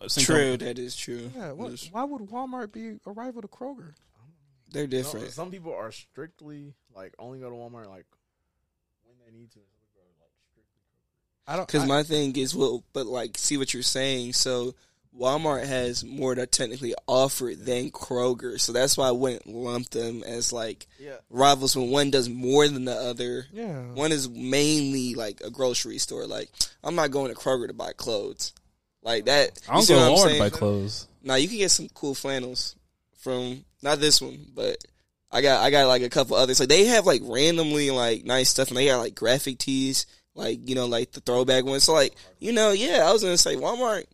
Same 0.09 0.25
True, 0.25 0.37
company. 0.51 0.57
that 0.75 0.79
is 0.81 0.95
true. 0.97 1.31
yeah, 1.35 1.53
what, 1.53 1.73
why 1.93 2.05
would 2.05 2.21
Walmart 2.23 2.71
be 2.73 2.99
a 3.07 3.11
rival 3.13 3.43
to 3.43 3.49
Kroger? 3.49 3.95
They're 4.73 4.83
some, 4.83 4.91
different. 4.91 5.31
some 5.31 5.51
people 5.53 5.73
are 5.73 5.93
strictly 5.93 6.75
like 6.95 7.15
only 7.19 7.39
go 7.39 7.49
to 7.49 7.55
Walmart 7.55 7.89
like 7.89 8.05
when 8.05 8.05
they 8.05 8.26
need 9.37 9.51
to. 9.53 9.59
and 9.59 9.69
some 9.71 9.81
people 9.81 10.03
are, 10.03 10.17
like, 10.21 10.33
strictly 10.51 10.79
Kroger. 10.91 11.53
I 11.53 11.57
don't. 11.57 11.67
Because 11.67 11.87
my 11.89 12.03
thing 12.03 12.37
is, 12.37 12.55
well, 12.55 12.83
but 12.93 13.07
like, 13.07 13.39
see 13.39 13.57
what 13.57 13.73
you're 13.75 13.83
saying. 13.83 14.33
So 14.35 14.75
Walmart 15.19 15.65
has 15.67 16.05
more 16.05 16.35
to 16.35 16.47
technically 16.47 16.95
offer 17.07 17.53
than 17.57 17.91
Kroger, 17.91 18.61
so 18.61 18.73
that's 18.73 18.97
why 18.99 19.09
I 19.09 19.13
wouldn't 19.13 19.47
lump 19.47 19.89
them 19.91 20.23
as 20.25 20.53
like 20.53 20.87
Yeah, 20.99 21.17
rivals 21.31 21.75
when 21.77 21.91
one 21.91 22.11
does 22.11 22.29
more 22.29 22.69
than 22.69 22.85
the 22.85 22.93
other. 22.95 23.47
yeah. 23.53 23.81
One 23.95 24.13
is 24.13 24.29
mainly 24.29 25.15
like 25.15 25.41
a 25.43 25.51
grocery 25.51 25.97
store. 25.99 26.27
Like 26.27 26.51
I'm 26.85 26.95
not 26.97 27.11
going 27.13 27.33
to 27.33 27.39
Kroger 27.41 27.67
to 27.69 27.73
buy 27.75 27.93
clothes. 27.93 28.53
Like 29.03 29.25
that. 29.27 29.59
I 29.69 29.79
you 29.81 29.87
don't 29.87 29.97
go 29.99 30.13
what 30.13 30.19
to 30.19 30.29
Walmart 30.29 30.33
to 30.35 30.39
buy 30.39 30.51
clothes. 30.51 31.09
Now 31.23 31.37
you 31.37 31.49
can 31.49 31.59
get 31.59 31.71
some 31.71 31.89
cool 31.95 32.15
flannels 32.15 32.77
from 33.21 33.65
not 33.83 34.01
this 34.01 34.21
one, 34.21 34.47
but 34.55 34.77
I 35.31 35.41
got 35.43 35.63
I 35.63 35.71
got 35.71 35.89
like 35.89 36.03
a 36.03 36.09
couple 36.09 36.37
others. 36.37 36.61
Like 36.61 36.69
they 36.69 36.85
have 36.87 37.07
like 37.07 37.23
randomly 37.25 37.91
like 37.91 38.25
nice 38.25 38.49
stuff, 38.49 38.69
and 38.69 38.77
they 38.77 38.87
got 38.87 38.99
like 38.99 39.15
graphic 39.15 39.59
tees, 39.59 40.07
like 40.35 40.69
you 40.69 40.75
know 40.75 40.87
like 40.87 41.13
the 41.13 41.21
throwback 41.21 41.65
ones. 41.65 41.85
So 41.85 41.93
like 41.93 42.15
you 42.39 42.53
know, 42.53 42.71
yeah, 42.73 43.05
I 43.09 43.13
was 43.13 43.23
gonna 43.23 43.37
say 43.39 43.57
Walmart. 43.57 44.05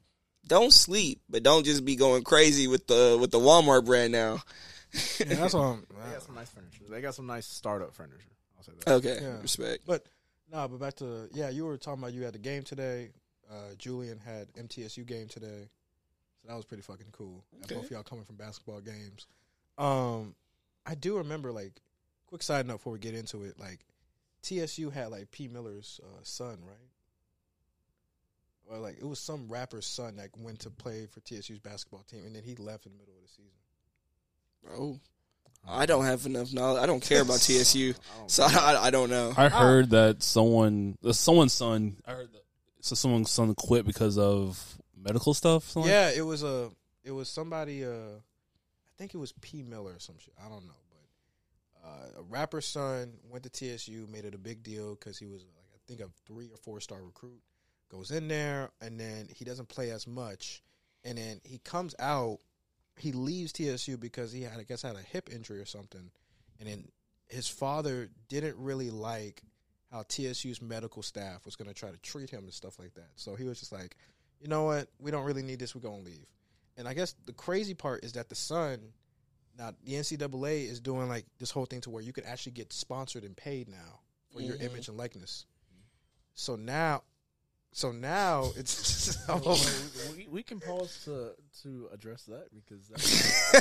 Don't 0.48 0.72
sleep, 0.72 1.20
but 1.30 1.42
don't 1.44 1.64
just 1.64 1.84
be 1.84 1.94
going 1.96 2.24
crazy 2.24 2.66
with 2.66 2.86
the 2.86 3.16
with 3.20 3.30
the 3.30 3.38
Walmart 3.38 3.84
brand 3.84 4.12
now. 4.12 4.42
yeah, 5.20 5.26
that's 5.36 5.54
what 5.54 5.60
I'm. 5.62 5.86
they 6.04 6.12
got 6.12 6.22
some 6.22 6.34
nice 6.34 6.50
furniture. 6.50 6.84
They 6.90 7.00
got 7.00 7.14
some 7.14 7.26
nice 7.26 7.46
startup 7.46 7.94
furniture. 7.94 8.18
I'll 8.58 8.64
say 8.64 8.72
that. 8.84 8.92
Okay, 8.94 9.18
Yeah. 9.22 9.40
respect. 9.40 9.84
But 9.86 10.04
no, 10.50 10.66
but 10.68 10.80
back 10.80 10.94
to 10.96 11.28
yeah, 11.32 11.48
you 11.50 11.64
were 11.64 11.76
talking 11.76 12.02
about 12.02 12.12
you 12.12 12.22
had 12.22 12.34
the 12.34 12.38
game 12.38 12.62
today. 12.64 13.10
Uh, 13.50 13.74
Julian 13.78 14.18
had 14.18 14.52
MTSU 14.54 15.06
game 15.06 15.28
today, 15.28 15.68
so 16.42 16.48
that 16.48 16.56
was 16.56 16.64
pretty 16.64 16.82
fucking 16.82 17.06
cool. 17.12 17.44
Okay. 17.64 17.74
Both 17.76 17.84
of 17.84 17.90
y'all 17.90 18.02
coming 18.02 18.24
from 18.24 18.36
basketball 18.36 18.80
games. 18.80 19.26
Um, 19.78 20.34
I 20.86 20.94
do 20.94 21.18
remember 21.18 21.52
like 21.52 21.80
quick 22.26 22.42
side 22.42 22.66
note 22.66 22.78
before 22.78 22.92
we 22.92 22.98
get 22.98 23.14
into 23.14 23.44
it, 23.44 23.58
like 23.58 23.80
TSU 24.42 24.90
had 24.90 25.10
like 25.10 25.30
P 25.30 25.48
Miller's 25.48 26.00
uh, 26.02 26.20
son, 26.22 26.58
right? 26.66 26.88
Or 28.66 28.78
like 28.78 28.98
it 28.98 29.04
was 29.06 29.18
some 29.18 29.48
rapper's 29.48 29.86
son 29.86 30.16
that 30.16 30.30
went 30.38 30.60
to 30.60 30.70
play 30.70 31.06
for 31.06 31.20
TSU's 31.20 31.58
basketball 31.58 32.04
team, 32.10 32.24
and 32.24 32.34
then 32.34 32.42
he 32.42 32.54
left 32.56 32.86
in 32.86 32.92
the 32.92 32.98
middle 32.98 33.14
of 33.14 33.22
the 33.22 33.28
season. 33.28 33.52
Oh, 34.78 35.00
I 35.68 35.86
don't 35.86 36.04
have 36.04 36.26
enough 36.26 36.52
knowledge. 36.52 36.82
I 36.82 36.86
don't 36.86 37.02
care 37.02 37.22
about 37.22 37.40
TSU, 37.40 37.94
so 38.26 38.44
I, 38.44 38.86
I 38.86 38.90
don't 38.90 39.10
know. 39.10 39.32
I 39.36 39.48
heard 39.48 39.90
that 39.90 40.22
someone, 40.22 40.96
someone's 41.12 41.52
son. 41.52 41.96
I 42.06 42.12
heard 42.12 42.32
that 42.32 42.42
so 42.82 42.96
someone's 42.96 43.30
son 43.30 43.54
quit 43.54 43.86
because 43.86 44.18
of 44.18 44.78
medical 44.96 45.34
stuff. 45.34 45.64
something 45.68 45.90
like 45.90 45.90
Yeah, 45.90 46.10
it 46.10 46.26
was 46.26 46.42
a 46.42 46.70
it 47.04 47.12
was 47.12 47.28
somebody 47.28 47.84
uh 47.84 47.88
I 47.88 48.31
think 49.02 49.14
it 49.14 49.18
was 49.18 49.32
P 49.40 49.64
Miller 49.64 49.94
or 49.94 49.98
some 49.98 50.16
shit. 50.18 50.32
I 50.38 50.48
don't 50.48 50.64
know, 50.64 50.80
but 50.90 51.88
uh, 51.88 52.20
a 52.20 52.22
rapper's 52.22 52.66
son 52.66 53.14
went 53.28 53.42
to 53.42 53.50
TSU, 53.50 54.06
made 54.08 54.24
it 54.24 54.34
a 54.34 54.38
big 54.38 54.62
deal 54.62 54.94
cuz 54.94 55.18
he 55.18 55.26
was 55.26 55.42
like 55.42 55.66
I 55.74 55.78
think 55.88 56.00
a 56.00 56.08
3 56.26 56.50
or 56.50 56.56
4 56.56 56.80
star 56.80 57.02
recruit. 57.02 57.42
Goes 57.88 58.12
in 58.12 58.28
there 58.28 58.70
and 58.80 59.00
then 59.00 59.28
he 59.28 59.44
doesn't 59.44 59.68
play 59.68 59.90
as 59.90 60.06
much 60.06 60.62
and 61.02 61.18
then 61.18 61.40
he 61.42 61.58
comes 61.58 61.96
out 61.98 62.38
he 62.96 63.10
leaves 63.10 63.52
TSU 63.52 63.96
because 63.96 64.30
he 64.30 64.42
had 64.42 64.60
I 64.60 64.62
guess 64.62 64.82
had 64.82 64.94
a 64.94 65.00
hip 65.00 65.28
injury 65.32 65.58
or 65.58 65.66
something. 65.66 66.12
And 66.60 66.68
then 66.68 66.88
his 67.26 67.48
father 67.48 68.08
didn't 68.28 68.56
really 68.56 68.90
like 68.90 69.42
how 69.90 70.04
TSU's 70.08 70.62
medical 70.62 71.02
staff 71.02 71.44
was 71.44 71.56
going 71.56 71.68
to 71.68 71.74
try 71.74 71.90
to 71.90 71.98
treat 71.98 72.30
him 72.30 72.44
and 72.44 72.54
stuff 72.54 72.78
like 72.78 72.94
that. 72.94 73.10
So 73.16 73.34
he 73.34 73.44
was 73.44 73.58
just 73.58 73.72
like, 73.72 73.96
you 74.40 74.46
know 74.46 74.62
what? 74.62 74.88
We 75.00 75.10
don't 75.10 75.24
really 75.24 75.42
need 75.42 75.58
this. 75.58 75.74
We're 75.74 75.80
going 75.80 76.04
to 76.04 76.10
leave. 76.10 76.26
And 76.76 76.88
I 76.88 76.94
guess 76.94 77.14
the 77.26 77.32
crazy 77.32 77.74
part 77.74 78.04
is 78.04 78.12
that 78.14 78.28
the 78.28 78.34
son, 78.34 78.80
now 79.58 79.72
the 79.84 79.94
NCAA 79.94 80.68
is 80.70 80.80
doing 80.80 81.08
like 81.08 81.26
this 81.38 81.50
whole 81.50 81.66
thing 81.66 81.80
to 81.82 81.90
where 81.90 82.02
you 82.02 82.12
can 82.12 82.24
actually 82.24 82.52
get 82.52 82.72
sponsored 82.72 83.24
and 83.24 83.36
paid 83.36 83.68
now 83.68 84.00
for 84.32 84.40
your 84.40 84.56
Mhm. 84.56 84.70
image 84.70 84.88
and 84.88 84.96
likeness. 84.96 85.46
So 86.34 86.56
now, 86.56 87.02
so 87.72 87.92
now 87.92 88.50
it's 88.56 89.18
we, 90.16 90.26
we 90.30 90.42
can 90.42 90.60
pause 90.60 90.98
to 91.04 91.32
to 91.62 91.88
address 91.92 92.22
that 92.24 92.46
because 92.54 92.88
that's, 92.88 93.54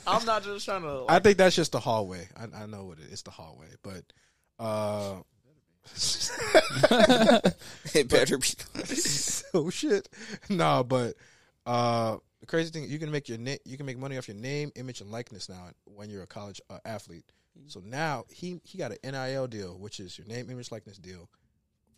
I'm, 0.06 0.24
not 0.24 0.44
just 0.44 0.64
trying 0.64 0.82
to. 0.82 1.04
I 1.08 1.18
think 1.18 1.38
that's 1.38 1.56
just 1.56 1.72
the 1.72 1.80
hallway. 1.80 2.28
I, 2.36 2.62
I 2.62 2.66
know 2.66 2.84
what 2.84 2.98
it 2.98 3.06
is. 3.06 3.12
It's 3.14 3.22
the 3.22 3.32
hallway, 3.32 3.66
but 3.82 4.04
uh, 4.60 5.16
It 7.94 8.08
better 8.08 8.38
be. 8.38 8.48
oh 9.54 9.70
shit. 9.70 10.08
No, 10.48 10.84
but 10.84 11.14
uh, 11.68 12.16
the 12.40 12.46
crazy 12.46 12.70
thing 12.70 12.88
you 12.88 12.98
can 12.98 13.10
make 13.10 13.28
your 13.28 13.38
na- 13.38 13.56
you 13.64 13.76
can 13.76 13.84
make 13.86 13.98
money 13.98 14.16
off 14.16 14.26
your 14.26 14.36
name, 14.36 14.72
image, 14.74 15.00
and 15.02 15.10
likeness 15.10 15.48
now 15.48 15.68
when 15.84 16.08
you're 16.08 16.22
a 16.22 16.26
college 16.26 16.60
uh, 16.70 16.78
athlete. 16.84 17.24
So 17.66 17.80
now 17.84 18.24
he 18.30 18.60
he 18.64 18.78
got 18.78 18.92
an 18.92 18.98
NIL 19.12 19.46
deal, 19.48 19.78
which 19.78 20.00
is 20.00 20.16
your 20.16 20.26
name, 20.26 20.48
image, 20.48 20.70
likeness 20.72 20.96
deal, 20.96 21.28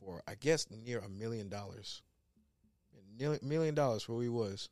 for 0.00 0.22
I 0.26 0.34
guess 0.34 0.66
near 0.70 0.98
a 0.98 1.08
million 1.08 1.48
dollars. 1.48 2.02
A 2.94 3.22
million- 3.22 3.46
million 3.46 3.74
dollars 3.74 4.02
for 4.02 4.12
who 4.14 4.20
he 4.22 4.28
was. 4.28 4.68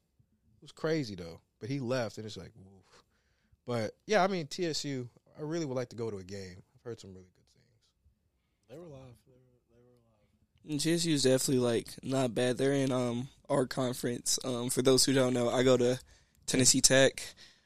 It 0.57 0.63
was 0.63 0.73
crazy 0.73 1.15
though, 1.15 1.41
but 1.61 1.69
he 1.69 1.79
left, 1.79 2.17
and 2.19 2.27
it's 2.27 2.37
like, 2.37 2.53
woof. 2.57 3.05
But 3.67 3.93
yeah, 4.07 4.25
I 4.25 4.27
mean 4.27 4.47
TSU. 4.49 5.09
I 5.39 5.43
really 5.43 5.67
would 5.67 5.77
like 5.77 5.91
to 5.91 5.97
go 5.97 6.11
to 6.11 6.17
a 6.17 6.25
game. 6.25 6.63
I've 6.75 6.83
heard 6.83 6.99
some 6.99 7.11
really 7.11 7.29
good 7.37 7.45
things. 7.55 7.69
they 8.69 8.77
were 8.79 8.87
live. 8.87 9.15
They 10.65 10.75
were, 10.75 10.79
they 10.79 10.85
were 10.91 10.93
live. 10.95 11.01
TSU 11.01 11.13
is 11.13 11.23
definitely 11.23 11.59
like 11.59 11.89
not 12.03 12.35
bad. 12.35 12.59
They're 12.59 12.73
in 12.73 12.93
um 12.93 13.29
our 13.49 13.67
conference. 13.67 14.39
Um, 14.45 14.71
for 14.71 14.83
those 14.83 15.05
who 15.05 15.13
don't 15.13 15.35
know, 15.35 15.51
I 15.51 15.63
go 15.63 15.77
to 15.77 15.99
Tennessee 16.47 16.81
Tech. 16.81 17.23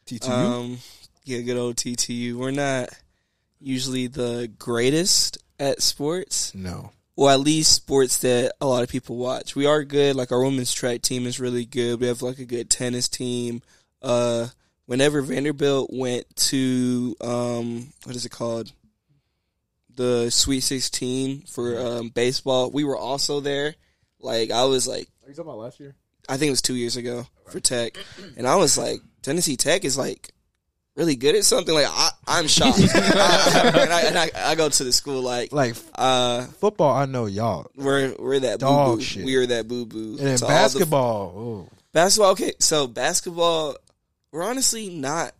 TTU. 0.06 0.28
Um, 0.28 0.78
yeah, 1.24 1.40
good 1.40 1.56
old 1.56 1.76
TTU. 1.76 2.34
We're 2.34 2.50
not 2.50 2.88
usually 3.60 4.08
the 4.08 4.50
greatest 4.58 5.38
at 5.58 5.82
sports. 5.82 6.54
no. 6.54 6.90
Well, 7.14 7.28
at 7.28 7.40
least 7.40 7.72
sports 7.74 8.18
that 8.18 8.54
a 8.60 8.66
lot 8.66 8.82
of 8.82 8.88
people 8.88 9.16
watch. 9.16 9.54
We 9.54 9.66
are 9.66 9.84
good. 9.84 10.16
Like 10.16 10.32
our 10.32 10.42
women's 10.42 10.72
track 10.72 11.02
team 11.02 11.26
is 11.26 11.38
really 11.38 11.66
good. 11.66 12.00
We 12.00 12.06
have 12.06 12.22
like 12.22 12.38
a 12.38 12.46
good 12.46 12.70
tennis 12.70 13.06
team. 13.06 13.60
Uh, 14.00 14.48
whenever 14.86 15.20
Vanderbilt 15.20 15.90
went 15.92 16.34
to 16.36 17.14
um, 17.20 17.92
what 18.04 18.16
is 18.16 18.24
it 18.24 18.30
called? 18.30 18.72
The 19.96 20.30
Sweet 20.30 20.60
Sixteen 20.62 21.42
for 21.42 21.78
um, 21.78 22.08
baseball, 22.08 22.70
we 22.70 22.84
were 22.84 22.96
also 22.96 23.40
there. 23.40 23.74
Like 24.20 24.50
I 24.50 24.64
was 24.64 24.86
like, 24.88 25.08
Are 25.24 25.28
you 25.28 25.34
talking 25.34 25.50
about 25.50 25.58
last 25.58 25.80
year? 25.80 25.94
I 26.28 26.36
think 26.36 26.48
it 26.48 26.52
was 26.52 26.62
two 26.62 26.76
years 26.76 26.96
ago 26.96 27.26
for 27.48 27.58
Tech, 27.60 27.96
and 28.36 28.46
I 28.46 28.56
was 28.56 28.78
like, 28.78 29.00
Tennessee 29.22 29.56
Tech 29.56 29.84
is 29.84 29.98
like 29.98 30.30
really 30.94 31.16
good 31.16 31.34
at 31.34 31.44
something. 31.44 31.74
Like 31.74 31.88
I, 31.88 32.10
I'm 32.28 32.46
shocked, 32.46 32.78
I- 32.94 33.72
and, 33.74 33.92
I, 33.92 34.00
and 34.02 34.18
I, 34.18 34.30
I 34.36 34.54
go 34.54 34.68
to 34.68 34.84
the 34.84 34.92
school 34.92 35.20
like, 35.22 35.52
Like 35.52 35.74
uh, 35.96 36.44
football, 36.46 36.94
I 36.94 37.06
know 37.06 37.26
y'all. 37.26 37.66
we're 37.76 38.14
we're 38.18 38.40
that 38.40 38.60
boo 38.60 38.96
boo. 38.96 39.00
shit. 39.00 39.24
We 39.24 39.34
are 39.36 39.46
that 39.46 39.66
boo 39.68 39.84
boo. 39.86 40.16
And 40.18 40.26
then 40.28 40.38
basketball. 40.38 41.34
oh. 41.36 41.68
basketball. 41.92 42.30
Okay, 42.32 42.52
so 42.60 42.86
basketball, 42.86 43.76
we're 44.30 44.44
honestly 44.44 44.88
not 44.88 45.34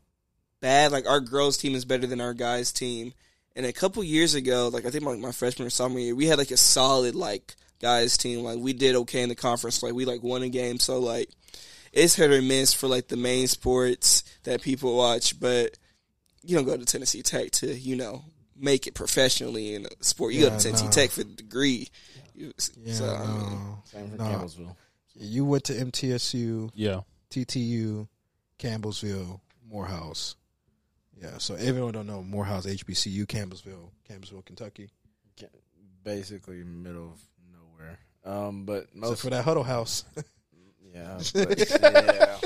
bad. 0.60 0.90
Like 0.90 1.06
our 1.08 1.20
girls 1.20 1.56
team 1.58 1.74
is 1.76 1.84
better 1.84 2.06
than 2.08 2.20
our 2.20 2.34
guys 2.34 2.72
team. 2.72 3.12
And 3.54 3.66
a 3.66 3.72
couple 3.72 4.02
years 4.02 4.34
ago, 4.34 4.68
like 4.72 4.86
I 4.86 4.90
think 4.90 5.04
like 5.04 5.18
my 5.18 5.32
freshman 5.32 5.66
or 5.66 5.70
sophomore 5.70 6.00
year, 6.00 6.14
we 6.14 6.26
had 6.26 6.38
like 6.38 6.50
a 6.50 6.56
solid 6.56 7.14
like 7.14 7.54
guys 7.80 8.16
team. 8.16 8.40
Like 8.42 8.58
we 8.58 8.72
did 8.72 8.94
okay 8.96 9.22
in 9.22 9.28
the 9.28 9.34
conference. 9.34 9.82
Like 9.82 9.92
we 9.92 10.04
like 10.04 10.22
won 10.22 10.42
a 10.42 10.48
game. 10.48 10.78
So 10.78 10.98
like 11.00 11.28
it's 11.92 12.14
hit 12.14 12.30
or 12.30 12.40
miss 12.40 12.72
for 12.72 12.86
like 12.88 13.08
the 13.08 13.16
main 13.16 13.46
sports 13.48 14.24
that 14.44 14.62
people 14.62 14.96
watch. 14.96 15.38
But 15.38 15.76
you 16.42 16.56
don't 16.56 16.64
go 16.64 16.76
to 16.76 16.84
Tennessee 16.84 17.22
Tech 17.22 17.50
to 17.52 17.74
you 17.74 17.96
know 17.96 18.24
make 18.56 18.86
it 18.86 18.94
professionally 18.94 19.74
in 19.74 19.86
a 19.86 20.04
sport. 20.04 20.32
You 20.32 20.48
go 20.48 20.56
to 20.56 20.62
Tennessee 20.62 20.84
nah. 20.86 20.90
Tech 20.90 21.10
for 21.10 21.24
the 21.24 21.34
degree. 21.34 21.88
Yeah, 22.34 22.50
so, 22.56 23.04
I 23.04 23.26
mean, 23.26 23.38
no. 23.40 23.82
Same 23.84 24.10
for 24.10 24.16
No. 24.16 24.24
Campbellsville. 24.24 24.76
You 25.14 25.44
went 25.44 25.64
to 25.64 25.74
MTSU, 25.74 26.70
Yeah. 26.74 27.00
TTU, 27.30 28.08
Campbellsville, 28.58 29.40
Morehouse. 29.68 30.36
Yeah, 31.22 31.38
so 31.38 31.54
everyone 31.54 31.92
don't 31.92 32.06
know 32.08 32.22
Morehouse, 32.22 32.66
HBCU, 32.66 33.24
Campbellsville, 33.26 33.90
Campbellsville, 34.10 34.44
Kentucky. 34.44 34.90
Basically 36.04 36.64
middle 36.64 37.12
of 37.12 37.20
nowhere. 37.52 37.98
Um, 38.24 38.64
but 38.64 38.78
Except 38.84 38.96
most 38.96 39.22
for 39.22 39.30
that 39.30 39.44
Huddle 39.44 39.62
House. 39.62 40.02
yeah, 40.92 41.20
but, 41.34 41.70
yeah. 41.80 42.38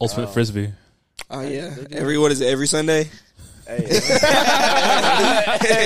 Ultimate 0.00 0.28
Oh. 0.28 0.32
frisbee. 0.32 0.72
Oh 1.30 1.42
yeah, 1.42 1.74
every 1.92 2.16
what 2.16 2.32
is 2.32 2.40
it? 2.40 2.46
Every 2.48 2.66
Sunday. 2.66 3.10
Hey, 3.66 3.78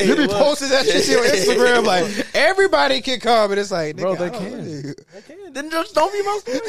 you 0.07 0.17
be 0.17 0.23
look. 0.27 0.33
posting 0.33 0.69
that 0.71 0.85
shit 0.85 1.17
on 1.17 1.25
Instagram 1.27 1.85
like 1.85 2.27
everybody 2.35 3.01
can 3.01 3.21
come, 3.21 3.53
and 3.53 3.61
it's 3.61 3.71
like, 3.71 3.97
Bro, 3.97 4.17
they 4.17 4.31
can. 4.31 4.53
really- 4.53 4.95
I 5.17 5.21
can't. 5.21 5.55
Then 5.55 5.71
just 5.71 5.95
don't 5.95 6.13
be 6.13 6.21
my 6.23 6.39
story. 6.43 6.61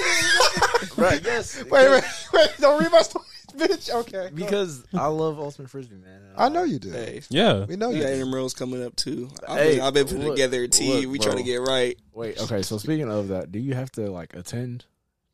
right? 0.98 1.20
Yes. 1.24 1.64
Wait, 1.64 1.90
wait, 1.90 2.04
wait! 2.34 2.50
Don't 2.60 2.80
read 2.82 2.92
my 2.92 3.02
stories, 3.02 3.39
bitch. 3.60 3.90
Okay, 3.94 4.30
Because 4.34 4.84
I 4.94 5.08
love 5.08 5.40
ultimate 5.40 5.70
frisbee, 5.70 5.96
man. 5.98 6.22
I 6.38 6.50
know 6.50 6.64
you 6.64 6.80
do. 6.80 6.92
Hey, 6.92 7.22
Yeah. 7.30 7.66
We 7.66 7.76
know 7.76 7.90
we 7.90 7.98
you. 7.98 8.02
got 8.04 8.10
do. 8.10 8.24
intramurals 8.26 8.56
coming 8.56 8.84
up 8.84 8.96
too. 8.96 9.30
I've 9.48 9.58
Hey, 9.60 9.76
been, 9.76 9.82
I've 9.86 9.94
been 9.94 10.06
putting 10.08 10.24
look, 10.24 10.36
together 10.36 10.64
a 10.64 10.68
team. 10.68 11.02
look, 11.04 11.12
we 11.12 11.20
trying 11.20 11.38
to 11.38 11.44
bro. 11.44 11.52
get 11.52 11.62
right. 11.62 11.98
Wait. 12.14 12.40
Okay. 12.42 12.62
So 12.62 12.78
speaking 12.78 13.10
of 13.12 13.28
that, 13.30 13.52
do 13.52 13.60
you 13.60 13.74
have 13.76 13.92
to 13.94 14.10
like 14.10 14.34
attend 14.36 14.86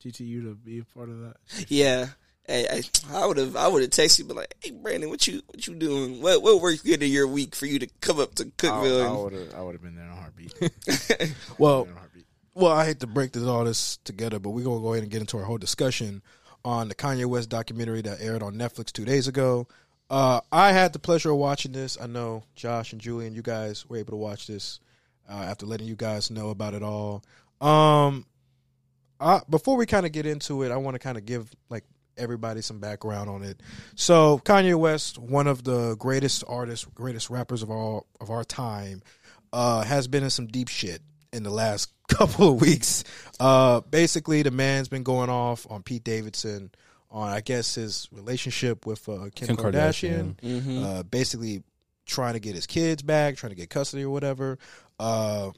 TTU 0.03 0.43
to 0.43 0.55
be 0.55 0.80
a 0.80 0.84
part 0.84 1.09
of 1.09 1.19
that? 1.21 1.36
Yeah. 1.67 2.07
Hey, 2.47 2.67
hey, 2.69 2.84
I 3.11 3.26
would 3.26 3.38
have, 3.38 3.55
I 3.55 3.67
would 3.67 3.82
have 3.82 3.89
texted 3.89 4.19
you, 4.19 4.26
but 4.26 4.36
like, 4.38 4.53
hey, 4.59 4.69
Brandon, 4.69 5.09
what 5.09 5.26
you, 5.26 5.41
what 5.47 5.65
you 5.67 5.73
doing? 5.73 6.21
What, 6.21 6.43
what 6.43 6.61
works 6.61 6.82
good 6.84 7.01
in 7.01 7.11
your 7.11 7.28
week 7.28 7.55
for 7.55 7.65
you 7.65 7.80
to 7.80 7.88
come 8.01 8.19
up 8.19 8.36
to 8.36 8.43
I 8.43 8.47
Cookeville? 8.49 9.23
would 9.23 9.34
have. 9.34 9.55
I 9.55 9.61
would 9.63 9.73
have 9.73 9.82
been 9.82 9.95
there 9.95 10.05
in 10.05 10.11
a 10.11 10.15
heartbeat. 10.15 10.53
Well, 11.57 11.84
In 11.86 11.89
a 11.91 11.95
heartbeat. 11.95 12.26
Well, 12.53 12.71
I 12.71 12.86
hate 12.86 12.99
to 12.99 13.07
break 13.07 13.32
this 13.34 13.43
all 13.43 13.63
this 13.65 13.97
together, 14.05 14.38
but 14.39 14.51
we're 14.51 14.63
gonna 14.63 14.80
go 14.80 14.93
ahead 14.93 15.01
and 15.03 15.11
get 15.11 15.21
into 15.21 15.38
our 15.38 15.43
whole 15.43 15.57
discussion 15.57 16.21
on 16.66 16.89
the 16.89 16.95
Kanye 16.95 17.28
West 17.28 17.49
documentary 17.49 18.01
that 18.01 18.20
aired 18.20 18.43
on 18.43 18.55
Netflix 18.55 18.91
two 18.91 19.05
days 19.05 19.28
ago. 19.28 19.68
Uh, 20.09 20.41
I 20.51 20.72
had 20.72 20.91
the 20.91 20.99
pleasure 20.99 21.32
of 21.32 21.38
watching 21.38 21.72
this. 21.72 21.97
I 22.01 22.07
know 22.07 22.43
Josh 22.55 22.91
and 22.91 22.99
Julian, 22.99 23.34
you 23.34 23.41
guys 23.41 23.88
were 23.88 23.97
able 23.97 24.11
to 24.11 24.18
watch 24.18 24.47
this 24.47 24.80
uh, 25.30 25.34
after 25.34 25.66
letting 25.66 25.88
you 25.88 25.95
guys 25.95 26.30
know 26.30 26.49
about 26.49 26.74
it 26.74 26.84
all. 26.84 27.24
Um, 27.61 28.26
I, 29.20 29.41
before 29.49 29.78
we 29.78 29.86
kind 29.86 30.05
of 30.05 30.11
get 30.11 30.26
into 30.26 30.63
it, 30.63 30.72
I 30.72 30.78
want 30.78 30.95
to 30.95 30.99
kind 30.99 31.18
of 31.18 31.26
give 31.26 31.55
like 31.70 31.86
everybody 32.18 32.61
some 32.61 32.80
background 32.80 33.30
on 33.30 33.43
it. 33.43 33.61
So 33.95 34.41
Kanye 34.43 34.76
West, 34.76 35.18
one 35.18 35.47
of 35.47 35.63
the 35.63 35.95
greatest 35.97 36.43
artists, 36.47 36.86
greatest 36.95 37.30
rappers 37.30 37.61
of 37.61 37.70
all 37.70 38.07
of 38.20 38.30
our 38.30 38.43
time, 38.43 39.01
uh, 39.53 39.84
has 39.84 40.07
been 40.07 40.24
in 40.24 40.30
some 40.30 40.47
deep 40.47 40.68
shit 40.68 41.01
in 41.34 41.43
the 41.43 41.49
last 41.49 41.91
couple 42.07 42.49
of 42.49 42.61
weeks. 42.61 43.03
Uh, 43.39 43.82
basically, 43.82 44.41
the 44.43 44.51
man's 44.51 44.88
been 44.88 45.03
going 45.03 45.30
off 45.30 45.65
on 45.69 45.84
Pete 45.84 46.03
Davidson 46.03 46.71
on, 47.11 47.30
I 47.30 47.41
guess, 47.41 47.76
his 47.76 48.07
relationship 48.11 48.86
with 48.86 49.07
uh, 49.07 49.30
Kim, 49.36 49.47
Kim 49.47 49.57
Kardashian. 49.57 50.36
Kardashian. 50.36 50.61
mm-hmm. 50.61 50.84
Uh, 50.84 51.03
basically, 51.03 51.63
trying 52.05 52.34
to 52.34 52.39
get 52.39 52.55
his 52.55 52.67
kids 52.67 53.01
back, 53.01 53.36
trying 53.36 53.51
to 53.51 53.55
get 53.55 53.69
custody 53.69 54.03
or 54.03 54.09
whatever. 54.09 54.57
Uh, 54.99 55.51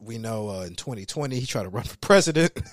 we 0.00 0.18
know 0.18 0.50
uh, 0.50 0.62
in 0.62 0.74
2020 0.74 1.38
he 1.38 1.46
tried 1.46 1.64
to 1.64 1.68
run 1.68 1.84
for 1.84 1.96
president. 1.98 2.52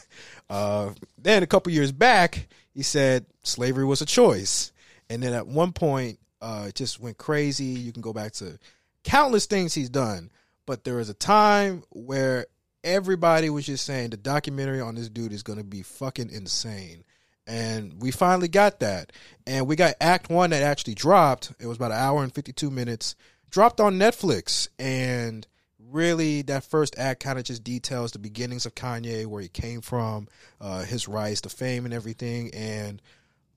Uh, 0.50 0.94
then 1.18 1.44
a 1.44 1.48
couple 1.48 1.72
years 1.72 1.94
back, 1.94 2.50
he 2.74 2.84
said 2.84 3.26
slavery 3.42 3.86
was 3.86 4.02
a 4.02 4.06
choice, 4.06 4.74
and 5.10 5.24
then 5.24 5.32
at 5.32 5.48
one 5.48 5.72
point, 5.72 6.20
uh, 6.42 6.66
it 6.68 6.76
just 6.76 7.00
went 7.00 7.18
crazy. 7.18 7.64
You 7.64 7.94
can 7.94 8.02
go 8.02 8.12
back 8.12 8.34
to 8.34 8.60
countless 9.06 9.46
things 9.46 9.74
he's 9.74 9.90
done, 9.90 10.30
but 10.66 10.84
there 10.84 10.96
was 10.96 11.10
a 11.10 11.14
time 11.14 11.84
where 11.90 12.46
everybody 12.84 13.50
was 13.50 13.66
just 13.66 13.86
saying 13.86 14.10
the 14.10 14.18
documentary 14.18 14.82
on 14.82 14.96
this 14.96 15.10
dude 15.10 15.34
is 15.34 15.44
going 15.44 15.60
to 15.60 15.64
be 15.66 15.82
fucking 15.84 16.30
insane. 16.30 17.04
and 17.48 18.02
we 18.02 18.12
finally 18.12 18.48
got 18.48 18.80
that. 18.80 19.12
And 19.46 19.68
we 19.68 19.76
got 19.76 19.96
Act 20.00 20.30
One 20.30 20.52
that 20.52 20.64
actually 20.64 20.96
dropped. 20.96 21.52
It 21.60 21.68
was 21.68 21.78
about 21.78 21.92
an 21.92 21.98
hour 21.98 22.24
and 22.24 22.34
fifty 22.34 22.54
two 22.54 22.72
minutes. 22.72 23.16
Dropped 23.50 23.82
on 23.82 24.00
Netflix, 24.00 24.70
and 24.80 25.46
really 25.78 26.42
that 26.44 26.64
first 26.64 26.98
act 26.98 27.22
kind 27.22 27.38
of 27.38 27.44
just 27.44 27.64
details 27.66 28.14
the 28.14 28.20
beginnings 28.20 28.66
of 28.66 28.76
Kanye, 28.76 29.26
where 29.26 29.42
he 29.42 29.50
came 29.50 29.82
from, 29.82 30.30
uh, 30.62 30.84
his 30.84 31.08
rise 31.10 31.42
to 31.42 31.50
fame 31.50 31.84
and 31.84 31.94
everything. 31.94 32.50
And 32.54 33.02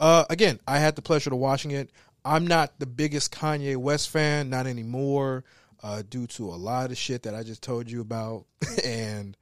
uh, 0.00 0.24
again, 0.28 0.58
I 0.66 0.78
had 0.78 0.96
the 0.96 1.02
pleasure 1.02 1.30
of 1.32 1.38
watching 1.38 1.70
it. 1.70 1.90
I'm 2.24 2.46
not 2.46 2.80
the 2.80 2.86
biggest 2.86 3.32
Kanye 3.32 3.76
West 3.76 4.10
fan, 4.10 4.50
not 4.50 4.66
anymore, 4.66 5.44
uh, 5.84 6.02
due 6.08 6.26
to 6.26 6.48
a 6.48 6.56
lot 6.56 6.90
of 6.90 6.96
shit 6.96 7.24
that 7.24 7.34
I 7.34 7.42
just 7.42 7.62
told 7.62 7.90
you 7.90 8.00
about. 8.00 8.46
and 8.84 9.36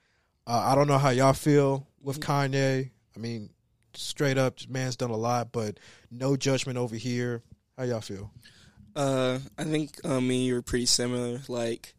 uh, 0.46 0.64
I 0.66 0.74
don't 0.74 0.88
know 0.88 0.98
how 0.98 1.10
y'all 1.10 1.32
feel 1.32 1.86
with 2.02 2.18
Kanye. 2.18 2.90
I 3.16 3.18
mean, 3.18 3.50
straight 3.94 4.36
up, 4.36 4.58
man's 4.68 4.96
done 4.96 5.10
a 5.10 5.16
lot, 5.16 5.52
but 5.52 5.78
no 6.10 6.36
judgment 6.36 6.78
over 6.78 6.96
here. 6.96 7.42
How 7.78 7.84
y'all 7.84 8.00
feel? 8.00 8.32
Uh, 8.96 9.38
I 9.56 9.64
think 9.64 9.92
uh, 10.04 10.20
me 10.20 10.38
and 10.38 10.46
you 10.46 10.54
were 10.54 10.62
pretty 10.62 10.86
similar. 10.86 11.40
Like 11.46 11.94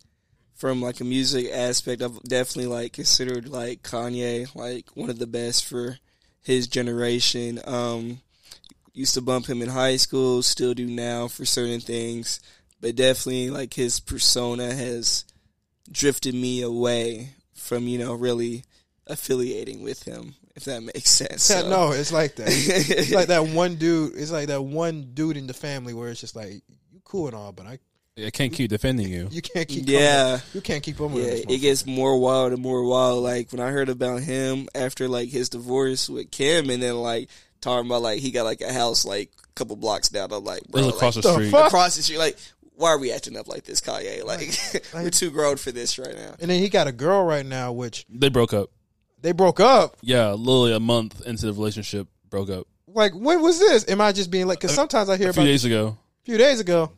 from 0.56 0.82
like 0.82 1.00
a 1.00 1.06
music 1.06 1.50
aspect, 1.50 2.02
I've 2.02 2.22
definitely 2.24 2.68
like 2.68 2.92
considered 2.92 3.48
like 3.48 3.82
Kanye 3.82 4.54
like 4.56 4.90
one 4.94 5.10
of 5.10 5.20
the 5.20 5.28
best 5.28 5.66
for 5.66 6.00
his 6.42 6.68
generation. 6.68 7.62
Um, 7.66 8.20
used 8.94 9.14
to 9.14 9.22
bump 9.22 9.48
him 9.48 9.62
in 9.62 9.70
high 9.70 9.96
school, 9.96 10.44
still 10.44 10.74
do 10.74 10.86
now 10.86 11.30
for 11.30 11.46
certain 11.46 11.80
things, 11.80 12.42
but 12.84 12.96
definitely 12.96 13.50
like 13.50 13.74
his 13.74 14.00
persona 14.00 14.72
has 14.72 15.26
drifted 15.92 16.36
me 16.36 16.62
away 16.62 17.30
from 17.56 17.88
you 17.88 17.98
know 17.98 18.14
really 18.14 18.64
affiliating 19.08 19.82
with 19.84 20.04
him. 20.04 20.36
If 20.56 20.66
that 20.66 20.84
makes 20.84 21.10
sense. 21.22 21.44
So- 21.44 21.68
no, 21.68 21.92
it's 21.92 22.12
like 22.12 22.36
that. 22.36 22.48
it's 22.50 23.12
like 23.20 23.28
that 23.28 23.48
one 23.48 23.76
dude. 23.78 24.14
It's 24.16 24.32
like 24.32 24.48
that 24.48 24.62
one 24.62 25.12
dude 25.14 25.38
in 25.38 25.48
the 25.48 25.54
family 25.54 25.94
where 25.94 26.10
it's 26.10 26.22
just 26.22 26.36
like 26.36 26.62
you 26.92 27.00
cool 27.04 27.28
and 27.28 27.36
all, 27.36 27.52
but 27.52 27.66
I 27.66 27.80
I 28.24 28.30
can't 28.30 28.54
keep 28.54 28.70
defending 28.70 29.08
you. 29.10 29.28
you 29.32 29.42
can't 29.42 29.68
keep 29.68 29.86
Yeah. 29.88 30.40
you 30.54 30.62
can't 30.62 30.84
keep 30.84 31.02
up 31.02 31.10
with 31.10 31.26
Yeah, 31.26 31.56
it 31.56 31.58
gets 31.62 31.88
more 31.88 32.20
wild 32.20 32.54
and 32.54 32.62
more 32.62 32.84
wild. 32.84 33.24
Like 33.24 33.52
when 33.52 33.60
I 33.60 33.72
heard 33.72 33.90
about 33.90 34.22
him 34.22 34.68
after 34.76 35.08
like 35.08 35.30
his 35.30 35.50
divorce 35.50 36.08
with 36.10 36.30
Kim, 36.30 36.70
and 36.70 36.84
then 36.84 36.96
like 36.98 37.30
talking 37.62 37.88
about 37.90 38.04
like 38.04 38.20
he 38.20 38.30
got 38.30 38.44
like 38.44 38.62
a 38.62 38.72
house 38.72 39.04
like 39.06 39.32
a 39.50 39.54
couple 39.56 39.76
blocks 39.78 40.10
down. 40.10 40.32
I'm 40.32 40.44
like, 40.44 40.62
It 40.62 40.72
bro, 40.72 40.86
was 40.86 40.96
across 40.96 41.16
like, 41.16 41.24
the 41.24 41.30
the 41.30 41.34
street. 41.36 41.50
fuck? 41.52 41.68
across 41.68 41.96
the 41.96 42.04
street. 42.04 42.20
Like, 42.20 42.38
why 42.76 42.90
are 42.90 42.98
we 43.00 43.12
acting 43.12 43.38
up 43.38 43.48
like 43.48 43.64
this, 43.64 43.82
Kanye? 43.82 44.24
Like, 44.24 44.84
we're 44.94 45.10
too 45.10 45.32
grown 45.32 45.58
for 45.58 45.72
this 45.72 45.98
right 46.00 46.16
now. 46.16 46.36
And 46.40 46.50
then 46.50 46.60
he 46.62 46.70
got 46.70 46.88
a 46.88 46.92
girl 46.92 47.24
right 47.24 47.46
now, 47.46 47.72
which 47.72 48.06
They 48.10 48.30
broke 48.30 48.54
up. 48.54 48.70
they 49.22 49.32
broke 49.32 49.60
up. 49.60 49.98
Yeah, 50.02 50.32
literally 50.32 50.74
a 50.74 50.80
month 50.80 51.22
into 51.26 51.46
the 51.46 51.54
relationship, 51.54 52.08
broke 52.30 52.50
up. 52.50 52.68
Like, 52.88 53.14
when 53.14 53.42
was 53.42 53.60
this? 53.60 53.88
Am 53.90 54.02
I 54.02 54.12
just 54.12 54.30
being 54.32 54.48
like? 54.48 54.60
Because 54.60 54.76
sometimes 54.76 55.10
I 55.10 55.18
hear 55.18 55.28
A 55.28 55.30
about 55.32 55.42
few 55.42 55.52
days 55.52 55.66
ago. 55.66 55.98
a 56.22 56.26
few 56.26 56.38
days 56.38 56.60
ago. 56.60 56.92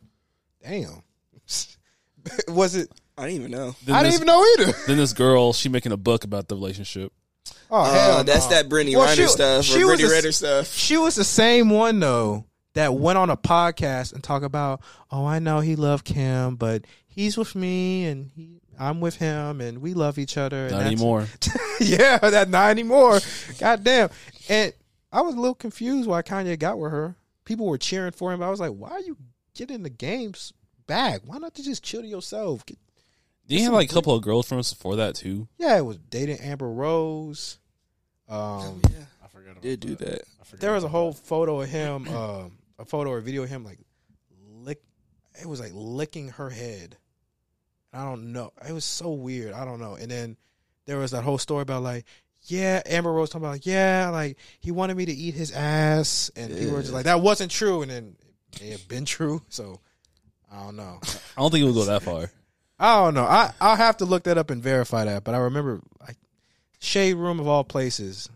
Damn. 0.64 1.02
was 2.48 2.76
it? 2.76 2.90
I 3.18 3.24
didn't 3.28 3.40
even 3.40 3.52
know. 3.52 3.76
Then 3.86 3.96
I 3.96 4.00
didn't 4.04 4.12
this, 4.14 4.16
even 4.22 4.28
know 4.28 4.44
either. 4.60 4.74
Then 4.88 4.98
this 4.98 5.14
girl, 5.14 5.54
she 5.54 5.70
making 5.70 5.92
a 5.94 5.98
book 5.98 6.24
about 6.24 6.48
the 6.48 6.56
relationship. 6.56 7.14
Oh, 7.72 7.82
Uh, 7.82 7.94
hell 7.94 8.24
that's 8.24 8.46
no. 8.50 8.56
that 8.56 8.70
Brittany 8.70 8.96
Well, 8.96 9.08
Reiner 9.08 9.16
she- 9.16 9.28
stuff 9.28 9.66
she 9.66 9.84
or 9.84 9.88
was 9.88 10.00
Brittany 10.00 10.10
a- 10.10 10.16
Renner 10.16 10.32
stuff. 10.32 10.74
She 10.74 10.98
was 10.98 11.16
the 11.16 11.24
same 11.24 11.70
one 11.70 12.00
though 12.00 12.46
that 12.76 12.94
went 12.94 13.18
on 13.18 13.30
a 13.30 13.36
podcast 13.38 14.14
and 14.14 14.24
talk 14.24 14.44
about, 14.44 14.82
oh, 15.12 15.26
I 15.26 15.40
know 15.40 15.60
he 15.60 15.76
loved 15.76 16.06
Kim, 16.06 16.56
but 16.56 16.86
he's 17.08 17.38
with 17.38 17.56
me 17.56 18.06
and 18.06 18.30
he, 18.36 18.62
I'm 18.80 19.02
with 19.02 19.16
him 19.16 19.60
and 19.62 19.80
we 19.82 19.94
love 19.94 20.18
each 20.20 20.38
other. 20.38 20.64
Not 20.70 20.70
that's- 20.72 20.88
anymore. 20.94 21.28
yeah, 21.82 22.18
that 22.20 22.50
not 22.50 22.70
anymore. 22.70 23.20
God 23.60 23.84
damn. 23.84 24.10
And 24.48 24.72
I 25.12 25.22
was 25.22 25.36
a 25.36 25.40
little 25.40 25.56
confused 25.56 26.08
why 26.08 26.22
Kanye 26.22 26.60
got 26.60 26.78
with 26.80 26.92
her. 26.92 27.16
People 27.46 27.66
were 27.66 27.78
cheering 27.78 28.12
for 28.12 28.32
him. 28.34 28.40
But 28.42 28.48
I 28.48 28.50
was 28.52 28.60
like, 28.60 28.72
why 28.72 28.92
are 28.92 29.00
you 29.02 29.18
getting 29.54 29.84
the 29.84 29.90
games 29.90 30.52
back? 30.88 31.22
Why 31.26 31.38
not 31.38 31.54
just 31.56 31.84
chill 31.84 32.02
to 32.02 32.08
yourself? 32.08 32.66
Get- 32.66 32.78
Did 33.48 33.60
you 33.60 33.64
have 33.66 33.74
like 33.74 33.90
a 33.90 33.94
couple 33.94 34.14
of 34.16 34.22
girlfriends 34.22 34.74
before 34.74 34.98
that 34.98 35.16
too? 35.16 35.48
yeah, 35.58 35.78
it 35.78 35.86
was 35.86 35.98
dating 35.98 36.40
Amber 36.40 36.70
Rose. 36.70 37.58
Um, 38.28 38.82
Yeah, 38.90 39.06
I 39.24 39.28
forgot. 39.28 39.62
did 39.62 39.80
do 39.80 39.96
that. 39.96 40.24
there 40.60 40.74
was 40.74 40.84
a 40.84 40.88
whole 40.90 41.14
photo 41.14 41.62
of 41.62 41.70
him, 41.70 42.08
um, 42.10 42.58
a 42.80 42.86
photo 42.86 43.12
or 43.12 43.22
video 43.22 43.44
of 43.44 43.50
him 43.50 43.64
like 43.64 43.80
lick. 44.48 44.82
It 45.42 45.48
was 45.48 45.60
like 45.60 45.72
licking 45.74 46.30
her 46.30 46.50
head. 46.50 46.98
I 47.94 48.04
don't 48.04 48.34
know. 48.34 48.52
It 48.68 48.74
was 48.74 48.86
so 48.86 49.12
weird. 49.12 49.54
I 49.54 49.66
don't 49.66 49.80
know. 49.80 49.96
And 49.96 50.12
then 50.12 50.38
there 50.86 50.98
was 50.98 51.12
that 51.12 51.24
whole 51.24 51.38
story 51.38 51.62
about 51.62 51.84
like, 51.84 52.06
yeah, 52.44 52.82
Amber 52.86 53.12
Rose 53.12 53.30
talking 53.30 53.44
about 53.44 53.54
like, 53.54 53.66
yeah, 53.66 54.10
like 54.12 54.38
he 54.60 54.72
wanted 54.72 54.98
me 54.98 55.06
to 55.06 55.14
eat 55.14 55.34
his 55.34 55.52
ass, 55.52 56.30
and 56.36 56.56
people 56.56 56.74
were 56.74 56.82
just 56.82 56.94
like, 56.94 57.06
that 57.06 57.22
wasn't 57.22 57.52
true, 57.52 57.82
and 57.82 57.90
then 57.90 58.16
it 58.62 58.72
had 58.72 58.88
been 58.88 59.06
true. 59.06 59.42
So 59.50 59.80
I 60.52 60.64
don't 60.64 60.76
know. 60.76 61.00
I 61.38 61.42
don't 61.42 61.52
think 61.52 61.64
it 61.64 61.66
would 61.66 61.74
go 61.74 61.86
that 61.86 62.04
far. 62.04 62.30
I 62.78 63.04
don't 63.04 63.14
know. 63.14 63.24
I 63.24 63.52
I'll 63.60 63.78
have 63.78 63.98
to 63.98 64.06
look 64.06 64.24
that 64.24 64.38
up 64.38 64.52
and 64.52 64.62
verify 64.62 65.06
that. 65.06 65.24
But 65.24 65.34
I 65.34 65.40
remember 65.40 65.82
like 66.00 66.18
Shade 66.80 67.16
Room 67.16 67.40
of 67.40 67.48
all 67.48 67.64
places 67.64 68.30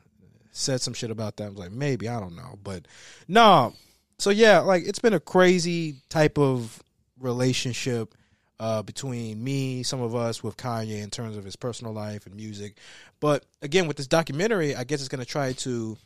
said 0.52 0.82
some 0.82 0.94
shit 0.94 1.12
about 1.12 1.38
that. 1.38 1.46
I 1.46 1.50
was 1.50 1.60
like, 1.60 1.72
maybe 1.72 2.10
I 2.10 2.20
don't 2.20 2.36
know, 2.36 2.58
but 2.64 2.88
no. 3.28 3.74
So 4.20 4.30
yeah, 4.30 4.60
like 4.60 4.84
it's 4.86 5.00
been 5.00 5.14
a 5.14 5.20
crazy 5.20 5.96
type 6.10 6.38
of 6.38 6.84
relationship 7.20 8.14
uh, 8.60 8.84
between 8.84 9.42
me, 9.42 9.84
some 9.84 10.02
of 10.02 10.14
us, 10.16 10.44
with 10.44 10.58
Kanye 10.58 11.02
in 11.02 11.10
terms 11.10 11.38
of 11.38 11.46
his 11.46 11.56
personal 11.56 11.94
life 11.94 12.26
and 12.26 12.36
music. 12.36 12.78
But 13.22 13.46
again, 13.62 13.88
with 13.88 13.98
this 13.98 14.08
documentary, 14.08 14.76
I 14.76 14.84
guess 14.84 15.00
it's 15.00 15.08
going 15.08 15.24
to 15.24 15.26
try 15.26 15.54
to 15.54 15.98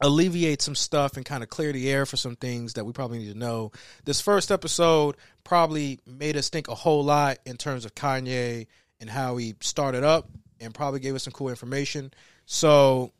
alleviate 0.00 0.60
some 0.60 0.74
stuff 0.74 1.16
and 1.16 1.24
kind 1.24 1.42
of 1.42 1.48
clear 1.48 1.72
the 1.72 1.90
air 1.90 2.04
for 2.04 2.18
some 2.18 2.36
things 2.36 2.74
that 2.74 2.84
we 2.84 2.92
probably 2.92 3.18
need 3.18 3.32
to 3.32 3.38
know. 3.38 3.72
This 4.04 4.20
first 4.20 4.50
episode 4.50 5.16
probably 5.44 6.00
made 6.06 6.36
us 6.36 6.50
think 6.50 6.68
a 6.68 6.74
whole 6.74 7.04
lot 7.04 7.38
in 7.46 7.56
terms 7.56 7.86
of 7.86 7.94
Kanye 7.94 8.66
and 9.00 9.08
how 9.08 9.38
he 9.38 9.54
started 9.60 10.04
up 10.04 10.28
and 10.60 10.74
probably 10.74 11.00
gave 11.00 11.14
us 11.14 11.22
some 11.22 11.32
cool 11.32 11.48
information. 11.48 12.12
So, 12.44 13.12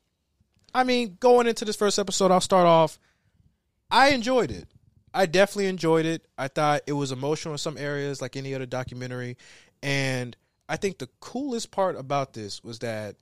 I 0.75 0.85
mean, 0.85 1.17
going 1.21 1.47
into 1.47 1.65
this 1.65 1.77
first 1.77 1.99
episode, 1.99 2.31
I'll 2.31 2.43
start 2.43 2.67
off. 2.67 2.99
I 3.95 4.09
enjoyed 4.09 4.51
it. 4.51 4.67
I 5.15 5.27
definitely 5.27 5.67
enjoyed 5.67 6.05
it. 6.05 6.27
I 6.37 6.49
thought 6.49 6.83
it 6.89 6.95
was 6.95 7.13
emotional 7.13 7.55
in 7.55 7.59
some 7.59 7.79
areas, 7.79 8.21
like 8.21 8.37
any 8.37 8.53
other 8.53 8.67
documentary. 8.67 9.37
And 9.85 10.37
I 10.69 10.77
think 10.77 10.99
the 10.99 11.09
coolest 11.21 11.71
part 11.71 11.97
about 11.97 12.33
this 12.33 12.65
was 12.65 12.81
that 12.81 13.15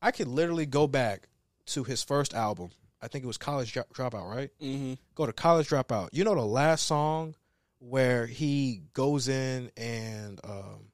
I 0.00 0.10
could 0.10 0.26
literally 0.28 0.64
go 0.64 0.86
back 0.86 1.28
to 1.66 1.84
his 1.84 2.02
first 2.02 2.32
album. 2.32 2.70
I 3.02 3.08
think 3.08 3.22
it 3.22 3.26
was 3.26 3.36
College 3.36 3.72
Drop- 3.74 3.92
Dropout, 3.92 4.34
right? 4.34 4.50
Mm-hmm. 4.62 4.94
Go 5.14 5.26
to 5.26 5.32
College 5.34 5.68
Dropout. 5.68 6.08
You 6.12 6.24
know 6.24 6.34
the 6.34 6.40
last 6.40 6.86
song 6.86 7.34
where 7.78 8.26
he 8.26 8.80
goes 8.94 9.28
in 9.28 9.70
and 9.76 10.40
um, 10.42 10.88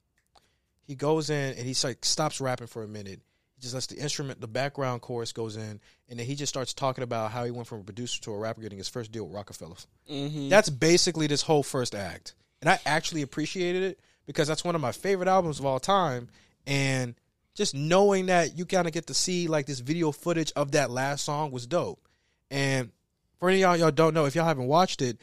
he 0.89 0.97
goes 0.97 1.31
in 1.31 1.55
and 1.55 1.67
he's 1.67 1.85
like 1.85 2.05
stops 2.05 2.41
rapping 2.41 2.67
for 2.67 2.83
a 2.83 2.89
minute. 2.89 3.21
Just 3.65 3.75
lets 3.75 3.87
the 3.87 3.97
instrument, 3.97 4.41
the 4.41 4.47
background 4.47 5.01
chorus 5.01 5.33
goes 5.33 5.57
in, 5.57 5.81
and 6.09 6.19
then 6.19 6.27
he 6.27 6.35
just 6.35 6.53
starts 6.53 6.75
talking 6.75 7.03
about 7.03 7.31
how 7.31 7.45
he 7.45 7.51
went 7.51 7.67
from 7.67 7.81
a 7.81 7.85
producer 7.85 8.21
to 8.23 8.33
a 8.33 8.39
rapper, 8.39 8.61
getting 8.61 8.79
his 8.79 8.89
first 8.89 9.11
deal 9.11 9.25
with 9.25 9.35
Roc-A-Fella. 9.35 9.77
Mm-hmm. 10.11 10.49
That's 10.51 10.69
basically 10.69 11.27
this 11.27 11.41
whole 11.41 11.63
first 11.63 11.95
act. 11.95 12.35
And 12.61 12.69
I 12.69 12.79
actually 12.85 13.23
appreciated 13.23 13.83
it 13.83 14.01
because 14.27 14.47
that's 14.47 14.65
one 14.65 14.75
of 14.75 14.81
my 14.81 14.93
favorite 14.93 15.29
albums 15.29 15.61
of 15.61 15.67
all 15.67 15.81
time. 15.81 16.29
And 16.67 17.15
just 17.55 17.75
knowing 17.75 18.27
that 18.27 18.59
you 18.59 18.67
kind 18.67 18.87
of 18.87 18.93
get 18.93 19.07
to 19.07 19.15
see 19.15 19.49
like 19.49 19.67
this 19.67 19.81
video 19.81 20.13
footage 20.13 20.53
of 20.57 20.73
that 20.73 20.91
last 20.91 21.25
song 21.25 21.51
was 21.51 21.67
dope. 21.67 22.07
And 22.51 22.91
for 23.39 23.49
any 23.49 23.63
of 23.63 23.71
y'all, 23.71 23.77
y'all 23.79 23.91
don't 23.91 24.15
know, 24.15 24.27
if 24.27 24.35
y'all 24.35 24.45
haven't 24.45 24.67
watched 24.67 25.03
it, 25.03 25.19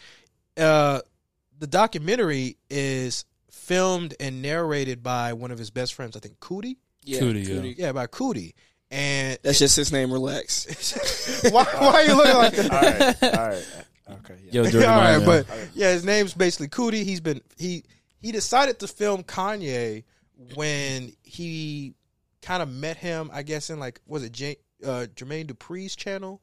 uh, 0.57 1.01
the 1.59 1.67
documentary 1.67 2.57
is 2.69 3.25
filmed 3.51 4.15
and 4.19 4.41
narrated 4.41 5.03
by 5.03 5.33
one 5.33 5.51
of 5.51 5.59
his 5.59 5.69
best 5.69 5.93
friends, 5.93 6.15
I 6.17 6.19
think 6.19 6.39
Coodie. 6.39 6.77
Yeah, 7.03 7.19
Coodie, 7.19 7.47
yeah. 7.47 7.55
Coodie. 7.55 7.77
Yeah, 7.77 7.91
by 7.91 8.07
Coodie. 8.07 8.53
And 8.89 9.37
That's 9.41 9.59
just 9.59 9.75
his 9.77 9.91
name. 9.91 10.11
Relax. 10.11 11.43
why, 11.51 11.63
why 11.63 11.87
are 11.87 12.03
you 12.03 12.15
looking 12.15 12.35
like 12.35 12.53
that? 12.53 13.23
all 13.23 13.29
right, 13.29 13.39
all 13.39 13.47
right, 13.47 13.65
okay. 14.19 14.35
Yeah. 14.45 14.51
Yo, 14.51 14.63
All 14.65 14.71
dirty 14.71 14.85
right, 14.85 15.13
mind, 15.13 15.25
but 15.25 15.47
man. 15.47 15.69
yeah, 15.73 15.91
his 15.93 16.03
name's 16.03 16.33
basically 16.33 16.67
Coodie. 16.67 17.03
He's 17.03 17.21
been 17.21 17.41
he 17.57 17.83
he 18.19 18.31
decided 18.31 18.79
to 18.79 18.87
film 18.87 19.23
Kanye 19.23 20.03
when 20.55 21.13
he 21.23 21.93
kind 22.41 22.61
of 22.61 22.69
met 22.69 22.97
him. 22.97 23.29
I 23.33 23.43
guess 23.43 23.69
in 23.69 23.79
like 23.79 24.01
was 24.05 24.23
it 24.23 24.33
J, 24.33 24.57
uh, 24.83 25.07
Jermaine 25.15 25.47
Dupri's 25.49 25.95
channel, 25.95 26.41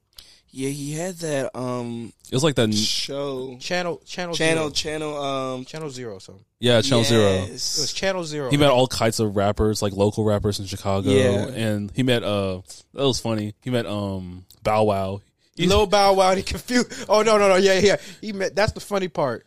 yeah, 0.50 0.68
he 0.70 0.92
had 0.92 1.16
that 1.16 1.56
um 1.56 2.12
it 2.30 2.34
was 2.34 2.42
like 2.44 2.54
that. 2.56 2.72
show 2.74 3.56
channel 3.60 4.00
channel 4.06 4.34
channel 4.34 4.70
zero. 4.70 4.70
channel 4.70 5.16
um 5.22 5.64
channel 5.64 5.90
zero. 5.90 6.18
So 6.18 6.40
Yeah, 6.60 6.80
Channel 6.80 7.04
Zero. 7.04 7.44
it 7.44 7.50
was 7.52 7.92
channel 7.92 8.24
zero. 8.24 8.50
He 8.50 8.56
met 8.56 8.70
all 8.70 8.86
kinds 8.88 9.20
of 9.20 9.36
rappers, 9.36 9.80
like 9.82 9.92
local 9.92 10.24
rappers 10.24 10.58
in 10.60 10.66
Chicago. 10.66 11.10
Yeah. 11.10 11.46
And 11.48 11.90
he 11.94 12.02
met 12.02 12.22
uh 12.24 12.62
that 12.94 13.04
was 13.04 13.20
funny. 13.20 13.54
He 13.62 13.70
met 13.70 13.86
um 13.86 14.44
Bow 14.62 14.84
Wow. 14.84 15.20
He- 15.54 15.66
Lil 15.66 15.86
Bow 15.86 16.14
Wow. 16.14 16.34
He 16.34 16.42
confused. 16.42 16.92
Oh 17.08 17.22
no 17.22 17.36
no 17.38 17.48
no 17.48 17.56
yeah 17.56 17.78
yeah. 17.78 17.96
He 18.20 18.32
met. 18.32 18.54
That's 18.56 18.72
the 18.72 18.80
funny 18.80 19.08
part. 19.08 19.44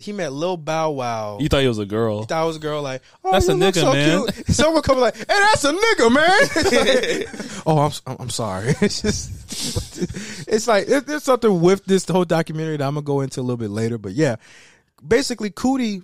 He 0.00 0.12
met 0.12 0.32
Lil 0.32 0.56
Bow 0.56 0.92
Wow. 0.92 1.38
You 1.40 1.48
thought 1.48 1.62
he 1.62 1.66
was 1.68 1.80
a 1.80 1.84
girl. 1.86 2.22
thought 2.22 2.44
it 2.44 2.46
was 2.46 2.56
a 2.56 2.60
girl 2.60 2.82
like, 2.82 3.02
oh, 3.24 3.32
That's 3.32 3.48
a 3.48 3.52
nigga, 3.54 3.80
so 3.80 3.92
man. 3.92 4.26
cute. 4.32 4.46
Someone 4.46 4.82
come 4.82 4.98
like, 5.00 5.16
hey, 5.16 5.24
that's 5.26 5.64
a 5.64 5.72
nigga, 5.72 6.12
man. 6.14 7.62
oh, 7.66 7.78
I'm 7.80 7.92
I'm- 8.06 8.16
I'm 8.20 8.30
sorry. 8.30 8.74
It's 8.80 9.02
just 9.02 10.46
it's 10.48 10.68
like 10.68 10.88
it, 10.88 11.06
there's 11.06 11.24
something 11.24 11.60
with 11.60 11.84
this 11.84 12.06
whole 12.08 12.24
documentary 12.24 12.76
that 12.76 12.86
I'm 12.86 12.94
gonna 12.94 13.02
go 13.04 13.22
into 13.22 13.40
a 13.40 13.42
little 13.42 13.56
bit 13.56 13.70
later. 13.70 13.98
But 13.98 14.12
yeah, 14.12 14.36
basically, 15.06 15.50
Coodie 15.50 16.02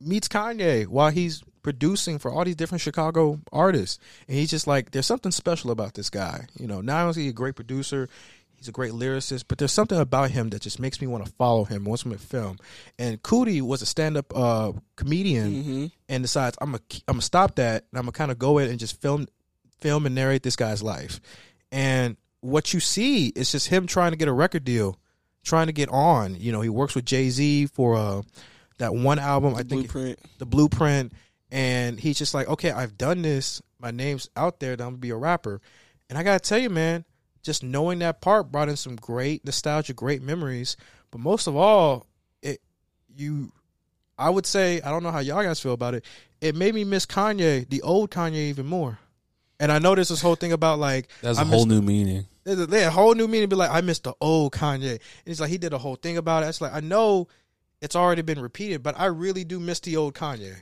meets 0.00 0.26
Kanye 0.28 0.86
while 0.88 1.10
he's 1.10 1.42
producing 1.62 2.18
for 2.18 2.32
all 2.32 2.44
these 2.44 2.56
different 2.56 2.80
Chicago 2.82 3.40
artists, 3.52 3.98
and 4.28 4.36
he's 4.36 4.50
just 4.50 4.66
like, 4.66 4.90
there's 4.90 5.06
something 5.06 5.32
special 5.32 5.70
about 5.70 5.94
this 5.94 6.10
guy. 6.10 6.46
You 6.58 6.66
know, 6.66 6.80
not 6.80 7.00
only 7.02 7.10
is 7.10 7.16
he 7.16 7.28
a 7.28 7.32
great 7.32 7.54
producer. 7.54 8.08
He's 8.56 8.68
a 8.68 8.72
great 8.72 8.92
lyricist, 8.92 9.44
but 9.48 9.58
there's 9.58 9.72
something 9.72 9.98
about 9.98 10.30
him 10.30 10.50
that 10.50 10.62
just 10.62 10.80
makes 10.80 11.00
me 11.00 11.06
want 11.06 11.24
to 11.26 11.32
follow 11.32 11.64
him, 11.64 11.84
wants 11.84 12.04
him 12.04 12.12
to 12.12 12.18
film. 12.18 12.58
And 12.98 13.22
Coodie 13.22 13.60
was 13.62 13.82
a 13.82 13.86
stand-up 13.86 14.32
uh, 14.36 14.72
comedian, 14.96 15.90
and 16.08 16.22
decides 16.24 16.56
I'm 16.60 16.68
gonna 16.72 16.82
I'm 17.06 17.14
gonna 17.14 17.22
stop 17.22 17.56
that, 17.56 17.84
and 17.90 17.98
I'm 17.98 18.04
gonna 18.04 18.12
kind 18.12 18.30
of 18.30 18.38
go 18.38 18.58
in 18.58 18.70
and 18.70 18.78
just 18.78 19.00
film 19.00 19.26
film 19.80 20.06
and 20.06 20.14
narrate 20.14 20.42
this 20.42 20.56
guy's 20.56 20.82
life. 20.82 21.20
And 21.70 22.16
what 22.40 22.72
you 22.72 22.80
see 22.80 23.28
is 23.28 23.52
just 23.52 23.68
him 23.68 23.86
trying 23.86 24.12
to 24.12 24.16
get 24.16 24.28
a 24.28 24.32
record 24.32 24.64
deal, 24.64 24.98
trying 25.44 25.66
to 25.66 25.72
get 25.72 25.88
on. 25.90 26.34
You 26.34 26.52
know, 26.52 26.60
he 26.62 26.68
works 26.68 26.94
with 26.94 27.04
Jay 27.04 27.28
Z 27.30 27.66
for 27.66 27.94
uh, 27.96 28.22
that 28.78 28.94
one 28.94 29.18
album. 29.18 29.54
I 29.54 29.58
think 29.62 29.92
Blueprint. 29.92 30.18
the 30.38 30.46
blueprint 30.46 31.12
and 31.52 32.00
he's 32.00 32.18
just 32.18 32.34
like 32.34 32.48
okay 32.48 32.72
i've 32.72 32.98
done 32.98 33.22
this 33.22 33.62
my 33.78 33.92
name's 33.92 34.28
out 34.36 34.58
there 34.58 34.74
that 34.74 34.82
i'm 34.82 34.90
gonna 34.90 34.98
be 34.98 35.10
a 35.10 35.16
rapper 35.16 35.60
and 36.10 36.18
i 36.18 36.24
gotta 36.24 36.40
tell 36.40 36.58
you 36.58 36.68
man 36.68 37.04
just 37.46 37.62
knowing 37.62 38.00
that 38.00 38.20
part 38.20 38.50
brought 38.52 38.68
in 38.68 38.76
some 38.76 38.96
great 38.96 39.44
nostalgia 39.44 39.94
great 39.94 40.20
memories 40.20 40.76
but 41.10 41.20
most 41.20 41.46
of 41.46 41.56
all 41.56 42.04
it 42.42 42.60
you 43.14 43.50
i 44.18 44.28
would 44.28 44.44
say 44.44 44.80
i 44.82 44.90
don't 44.90 45.02
know 45.02 45.10
how 45.12 45.20
y'all 45.20 45.42
guys 45.42 45.60
feel 45.60 45.72
about 45.72 45.94
it 45.94 46.04
it 46.40 46.54
made 46.54 46.74
me 46.74 46.84
miss 46.84 47.06
kanye 47.06 47.66
the 47.70 47.80
old 47.82 48.10
kanye 48.10 48.48
even 48.50 48.66
more 48.66 48.98
and 49.60 49.70
i 49.72 49.78
know 49.78 49.94
there's 49.94 50.08
this 50.08 50.20
whole 50.20 50.34
thing 50.34 50.52
about 50.52 50.78
like 50.78 51.08
That's 51.22 51.38
I 51.38 51.42
a 51.42 51.44
miss 51.44 51.54
whole 51.54 51.66
new 51.66 51.80
meaning. 51.80 52.26
there's 52.44 52.58
a, 52.60 52.66
there's 52.66 52.86
a 52.88 52.90
whole 52.90 53.14
new 53.14 53.26
meaning. 53.26 53.48
Be 53.48 53.56
like, 53.56 53.70
I 53.70 53.80
missed 53.80 54.04
the 54.04 54.14
old 54.20 54.52
Kanye. 54.52 54.90
And 54.90 55.00
it's 55.24 55.40
like 55.40 55.50
he 55.50 55.58
did 55.58 55.72
a 55.72 55.78
whole 55.78 55.96
thing 55.96 56.16
about 56.18 56.42
it. 56.44 56.48
It's 56.48 56.60
like 56.60 56.74
I 56.74 56.80
know 56.80 57.26
it's 57.80 57.96
already 57.96 58.22
been 58.22 58.38
repeated, 58.40 58.82
but 58.82 58.98
I 58.98 59.06
really 59.06 59.44
do 59.44 59.58
miss 59.58 59.80
the 59.80 59.96
old 59.96 60.14
Kanye. 60.14 60.54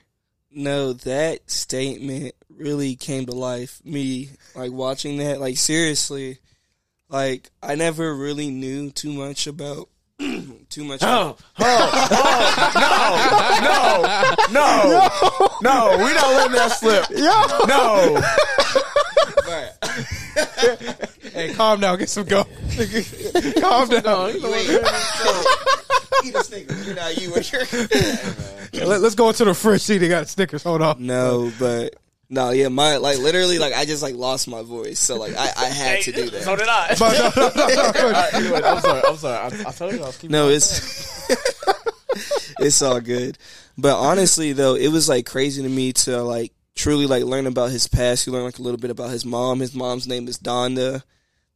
No, 0.51 0.93
that 0.93 1.51
statement 1.51 2.35
really 2.49 2.95
came 2.95 3.27
to 3.27 3.33
life. 3.33 3.81
Me 3.85 4.31
like 4.55 4.71
watching 4.73 5.17
that, 5.19 5.41
like 5.41 5.57
seriously, 5.57 6.39
like 7.09 7.51
I 7.63 7.75
never 7.75 8.15
really 8.15 8.51
knew 8.51 8.91
too 8.91 9.13
much 9.13 9.47
about 9.47 9.89
too 10.19 10.85
much. 10.85 11.03
Oh, 11.03 11.37
oh, 11.59 11.91
oh, 12.11 12.79
no, 14.51 14.51
no, 14.53 14.71
no, 15.63 15.99
no, 15.99 16.05
we 16.05 16.13
don't 16.15 16.35
let 16.35 16.53
that 16.53 16.73
slip. 16.73 17.11
Yo. 17.11 17.67
No, 17.67 18.21
Hey, 21.35 21.53
calm 21.55 21.81
down. 21.81 21.99
Get 21.99 22.09
some 22.09 22.27
go. 22.27 22.45
calm 23.61 23.89
down. 23.89 24.41
You 24.41 24.55
ain't 24.55 24.71
eat 26.25 26.35
a 26.35 26.45
Snickers. 26.45 26.87
You're 26.87 26.97
not 26.97 27.17
you. 27.21 27.35
You're 28.73 28.87
Let, 28.87 29.03
us 29.03 29.15
go 29.15 29.29
into 29.29 29.45
the 29.45 29.55
fridge. 29.55 29.83
See, 29.83 29.99
they 29.99 30.09
got 30.09 30.29
Snickers. 30.29 30.63
Hold 30.63 30.83
on. 30.83 31.05
no, 31.05 31.53
but 31.59 31.97
no, 32.29 32.51
yeah, 32.51 32.69
my 32.69 32.97
like 32.97 33.19
literally 33.19 33.59
like 33.59 33.75
I 33.75 33.85
just 33.85 34.03
like 34.03 34.15
lost 34.15 34.49
my 34.49 34.63
voice, 34.63 34.99
so 34.99 35.17
like 35.17 35.35
I, 35.37 35.51
I 35.57 35.67
had 35.67 36.03
to 36.03 36.13
do 36.13 36.31
that. 36.31 36.43
so 36.43 36.57
did 36.57 36.69
I. 36.69 36.95
But 36.99 37.19
no, 37.19 37.31
no, 37.37 37.51
no, 37.55 37.69
no, 37.69 38.13
no. 38.13 38.29
Anyway, 38.33 38.63
I'm 38.63 38.81
sorry. 38.81 39.03
I'm 39.07 39.17
sorry. 39.17 39.37
I, 39.37 39.69
I 39.69 39.73
told 39.73 39.93
you 39.93 40.03
I 40.03 40.07
was 40.07 40.17
keeping. 40.17 40.33
No, 40.33 40.49
it's 40.49 41.31
it's 42.59 42.83
all 42.83 43.01
good. 43.01 43.39
But 43.77 43.99
honestly, 43.99 44.53
though, 44.53 44.75
it 44.75 44.89
was 44.89 45.09
like 45.09 45.27
crazy 45.27 45.63
to 45.63 45.69
me 45.69 45.93
to 45.93 46.23
like 46.23 46.53
truly 46.75 47.07
like 47.07 47.25
learn 47.25 47.47
about 47.47 47.71
his 47.71 47.87
past. 47.89 48.27
You 48.27 48.33
learn 48.33 48.45
like 48.45 48.59
a 48.59 48.63
little 48.63 48.81
bit 48.81 48.91
about 48.91 49.11
his 49.11 49.25
mom. 49.25 49.61
His 49.61 49.75
mom's 49.75 50.09
name 50.09 50.29
is 50.29 50.39
Donda. 50.39 51.03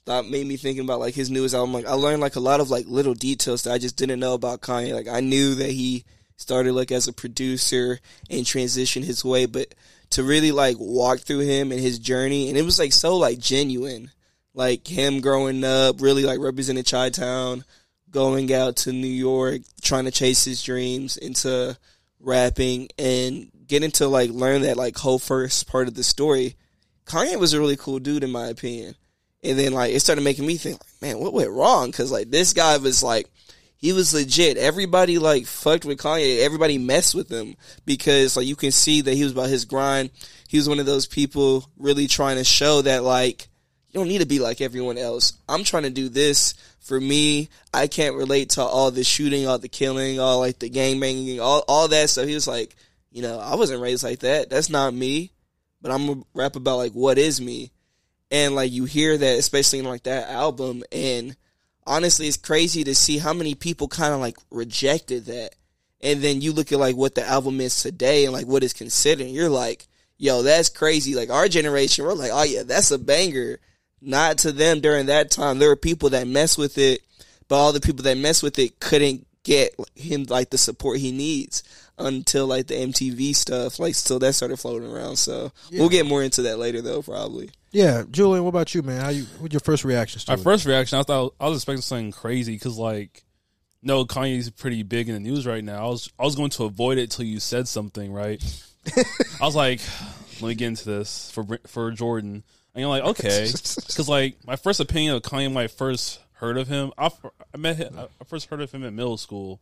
That 0.04 0.26
made 0.26 0.46
me 0.46 0.56
thinking 0.56 0.84
about 0.84 1.00
like 1.00 1.14
his 1.14 1.30
newest 1.30 1.54
album. 1.54 1.72
Like 1.72 1.86
I 1.86 1.92
learned 1.92 2.20
like 2.20 2.36
a 2.36 2.40
lot 2.40 2.60
of 2.60 2.70
like 2.70 2.86
little 2.86 3.14
details 3.14 3.62
that 3.64 3.72
I 3.72 3.78
just 3.78 3.96
didn't 3.96 4.20
know 4.20 4.34
about 4.34 4.60
Kanye. 4.60 4.94
Like 4.94 5.08
I 5.08 5.20
knew 5.20 5.54
that 5.56 5.70
he 5.70 6.04
started 6.36 6.72
like 6.72 6.90
as 6.92 7.08
a 7.08 7.12
producer 7.12 8.00
and 8.30 8.44
transitioned 8.44 9.04
his 9.04 9.24
way, 9.24 9.46
but 9.46 9.74
to 10.10 10.22
really 10.22 10.52
like 10.52 10.76
walk 10.78 11.20
through 11.20 11.40
him 11.40 11.72
and 11.72 11.80
his 11.80 11.98
journey, 11.98 12.48
and 12.48 12.56
it 12.56 12.62
was 12.62 12.78
like 12.78 12.92
so 12.92 13.16
like 13.16 13.38
genuine. 13.38 14.10
Like 14.54 14.88
him 14.88 15.20
growing 15.20 15.62
up, 15.62 16.00
really 16.00 16.24
like 16.24 16.40
representing 16.40 16.82
Chi 16.82 17.10
Town, 17.10 17.64
going 18.10 18.52
out 18.52 18.76
to 18.78 18.92
New 18.92 19.06
York, 19.06 19.60
trying 19.82 20.06
to 20.06 20.10
chase 20.10 20.44
his 20.44 20.62
dreams 20.62 21.16
into 21.16 21.76
rapping 22.20 22.88
and 22.98 23.50
getting 23.66 23.90
to 23.92 24.08
like 24.08 24.30
learn 24.30 24.62
that 24.62 24.76
like 24.76 24.96
whole 24.96 25.18
first 25.18 25.68
part 25.68 25.86
of 25.86 25.94
the 25.94 26.02
story. 26.02 26.56
Kanye 27.06 27.38
was 27.38 27.52
a 27.52 27.60
really 27.60 27.76
cool 27.76 27.98
dude 27.98 28.24
in 28.24 28.32
my 28.32 28.46
opinion. 28.46 28.94
And 29.44 29.56
then 29.56 29.72
like 29.72 29.94
it 29.94 30.00
started 30.00 30.22
making 30.22 30.46
me 30.46 30.56
think, 30.56 30.80
like, 30.80 31.02
man, 31.02 31.20
what 31.20 31.32
went 31.32 31.50
wrong? 31.50 31.92
Cause 31.92 32.10
like 32.10 32.30
this 32.30 32.52
guy 32.52 32.76
was 32.78 33.02
like, 33.02 33.30
he 33.78 33.92
was 33.92 34.12
legit. 34.12 34.56
Everybody 34.56 35.18
like 35.18 35.46
fucked 35.46 35.84
with 35.84 35.98
Kanye. 35.98 36.40
Everybody 36.40 36.78
messed 36.78 37.14
with 37.14 37.30
him 37.30 37.54
because 37.86 38.36
like 38.36 38.46
you 38.46 38.56
can 38.56 38.72
see 38.72 39.00
that 39.02 39.14
he 39.14 39.22
was 39.22 39.32
about 39.32 39.48
his 39.48 39.64
grind. 39.64 40.10
He 40.48 40.56
was 40.56 40.68
one 40.68 40.80
of 40.80 40.86
those 40.86 41.06
people 41.06 41.64
really 41.78 42.08
trying 42.08 42.36
to 42.36 42.44
show 42.44 42.82
that 42.82 43.04
like 43.04 43.48
you 43.88 44.00
don't 44.00 44.08
need 44.08 44.18
to 44.20 44.26
be 44.26 44.40
like 44.40 44.60
everyone 44.60 44.98
else. 44.98 45.34
I'm 45.48 45.62
trying 45.62 45.84
to 45.84 45.90
do 45.90 46.08
this 46.08 46.54
for 46.80 47.00
me. 47.00 47.48
I 47.72 47.86
can't 47.86 48.16
relate 48.16 48.50
to 48.50 48.62
all 48.62 48.90
the 48.90 49.04
shooting, 49.04 49.46
all 49.46 49.58
the 49.58 49.68
killing, 49.68 50.18
all 50.18 50.40
like 50.40 50.58
the 50.58 50.68
gang 50.68 50.98
banging, 50.98 51.38
all 51.40 51.64
all 51.68 51.86
that 51.86 52.10
stuff. 52.10 52.26
He 52.26 52.34
was 52.34 52.48
like, 52.48 52.74
you 53.12 53.22
know, 53.22 53.38
I 53.38 53.54
wasn't 53.54 53.80
raised 53.80 54.02
like 54.02 54.20
that. 54.20 54.50
That's 54.50 54.70
not 54.70 54.92
me. 54.92 55.30
But 55.80 55.92
I'm 55.92 56.06
gonna 56.08 56.22
rap 56.34 56.56
about 56.56 56.78
like 56.78 56.92
what 56.92 57.16
is 57.16 57.40
me. 57.40 57.70
And 58.32 58.56
like 58.56 58.72
you 58.72 58.86
hear 58.86 59.16
that, 59.16 59.38
especially 59.38 59.78
in 59.78 59.84
like 59.84 60.02
that 60.02 60.28
album, 60.30 60.82
and 60.90 61.36
honestly, 61.88 62.28
it's 62.28 62.36
crazy 62.36 62.84
to 62.84 62.94
see 62.94 63.18
how 63.18 63.32
many 63.32 63.54
people 63.54 63.88
kind 63.88 64.14
of 64.14 64.20
like 64.20 64.36
rejected 64.50 65.26
that. 65.26 65.54
And 66.00 66.22
then 66.22 66.40
you 66.40 66.52
look 66.52 66.70
at 66.70 66.78
like 66.78 66.96
what 66.96 67.14
the 67.16 67.26
album 67.26 67.60
is 67.60 67.82
today 67.82 68.24
and 68.24 68.32
like 68.32 68.46
what 68.46 68.62
it's 68.62 68.72
considered. 68.72 69.26
You're 69.26 69.48
like, 69.48 69.88
yo, 70.18 70.42
that's 70.42 70.68
crazy. 70.68 71.14
Like 71.14 71.30
our 71.30 71.48
generation, 71.48 72.04
we're 72.04 72.12
like, 72.12 72.30
oh 72.32 72.44
yeah, 72.44 72.62
that's 72.62 72.90
a 72.90 72.98
banger. 72.98 73.58
Not 74.00 74.38
to 74.38 74.52
them 74.52 74.80
during 74.80 75.06
that 75.06 75.30
time. 75.32 75.58
There 75.58 75.70
were 75.70 75.76
people 75.76 76.10
that 76.10 76.28
mess 76.28 76.56
with 76.56 76.78
it, 76.78 77.00
but 77.48 77.56
all 77.56 77.72
the 77.72 77.80
people 77.80 78.04
that 78.04 78.16
mess 78.16 78.44
with 78.44 78.58
it 78.60 78.78
couldn't 78.78 79.26
get 79.42 79.74
him 79.96 80.24
like 80.28 80.50
the 80.50 80.58
support 80.58 80.98
he 80.98 81.10
needs 81.10 81.64
until 81.98 82.46
like 82.46 82.68
the 82.68 82.74
MTV 82.74 83.34
stuff. 83.34 83.80
Like, 83.80 83.96
still 83.96 84.20
that 84.20 84.34
started 84.34 84.58
floating 84.58 84.88
around. 84.88 85.16
So 85.16 85.50
we'll 85.72 85.88
get 85.88 86.06
more 86.06 86.22
into 86.22 86.42
that 86.42 86.58
later, 86.58 86.80
though, 86.80 87.02
probably. 87.02 87.50
Yeah, 87.70 88.04
Julian, 88.10 88.44
what 88.44 88.50
about 88.50 88.74
you, 88.74 88.82
man? 88.82 89.00
How 89.00 89.10
you? 89.10 89.24
What 89.38 89.52
your 89.52 89.60
first 89.60 89.84
reaction? 89.84 90.20
to 90.20 90.30
My 90.30 90.34
it? 90.34 90.42
first 90.42 90.64
reaction, 90.64 90.98
I 90.98 91.02
thought 91.02 91.34
I 91.38 91.48
was 91.48 91.58
expecting 91.58 91.82
something 91.82 92.12
crazy 92.12 92.54
because, 92.54 92.78
like, 92.78 93.24
no, 93.82 94.04
Kanye's 94.04 94.50
pretty 94.50 94.82
big 94.82 95.08
in 95.08 95.14
the 95.14 95.20
news 95.20 95.46
right 95.46 95.62
now. 95.62 95.86
I 95.86 95.88
was 95.90 96.10
I 96.18 96.24
was 96.24 96.34
going 96.34 96.50
to 96.50 96.64
avoid 96.64 96.98
it 96.98 97.10
till 97.10 97.24
you 97.26 97.40
said 97.40 97.68
something, 97.68 98.12
right? 98.12 98.42
I 98.96 99.44
was 99.44 99.54
like, 99.54 99.80
let 100.40 100.48
me 100.48 100.54
get 100.54 100.68
into 100.68 100.84
this 100.86 101.30
for 101.30 101.44
for 101.66 101.90
Jordan, 101.90 102.42
and 102.74 102.80
you're 102.80 102.88
like, 102.88 103.04
okay, 103.04 103.46
because 103.50 104.08
like 104.08 104.36
my 104.46 104.56
first 104.56 104.80
opinion 104.80 105.14
of 105.14 105.22
Kanye 105.22 105.48
when 105.52 105.64
I 105.64 105.66
first 105.66 106.20
heard 106.34 106.56
of 106.56 106.68
him, 106.68 106.92
I, 106.96 107.10
I 107.52 107.56
met 107.58 107.76
him, 107.76 107.98
I 107.98 108.24
first 108.24 108.48
heard 108.48 108.60
of 108.62 108.72
him 108.72 108.82
in 108.82 108.96
middle 108.96 109.18
school, 109.18 109.60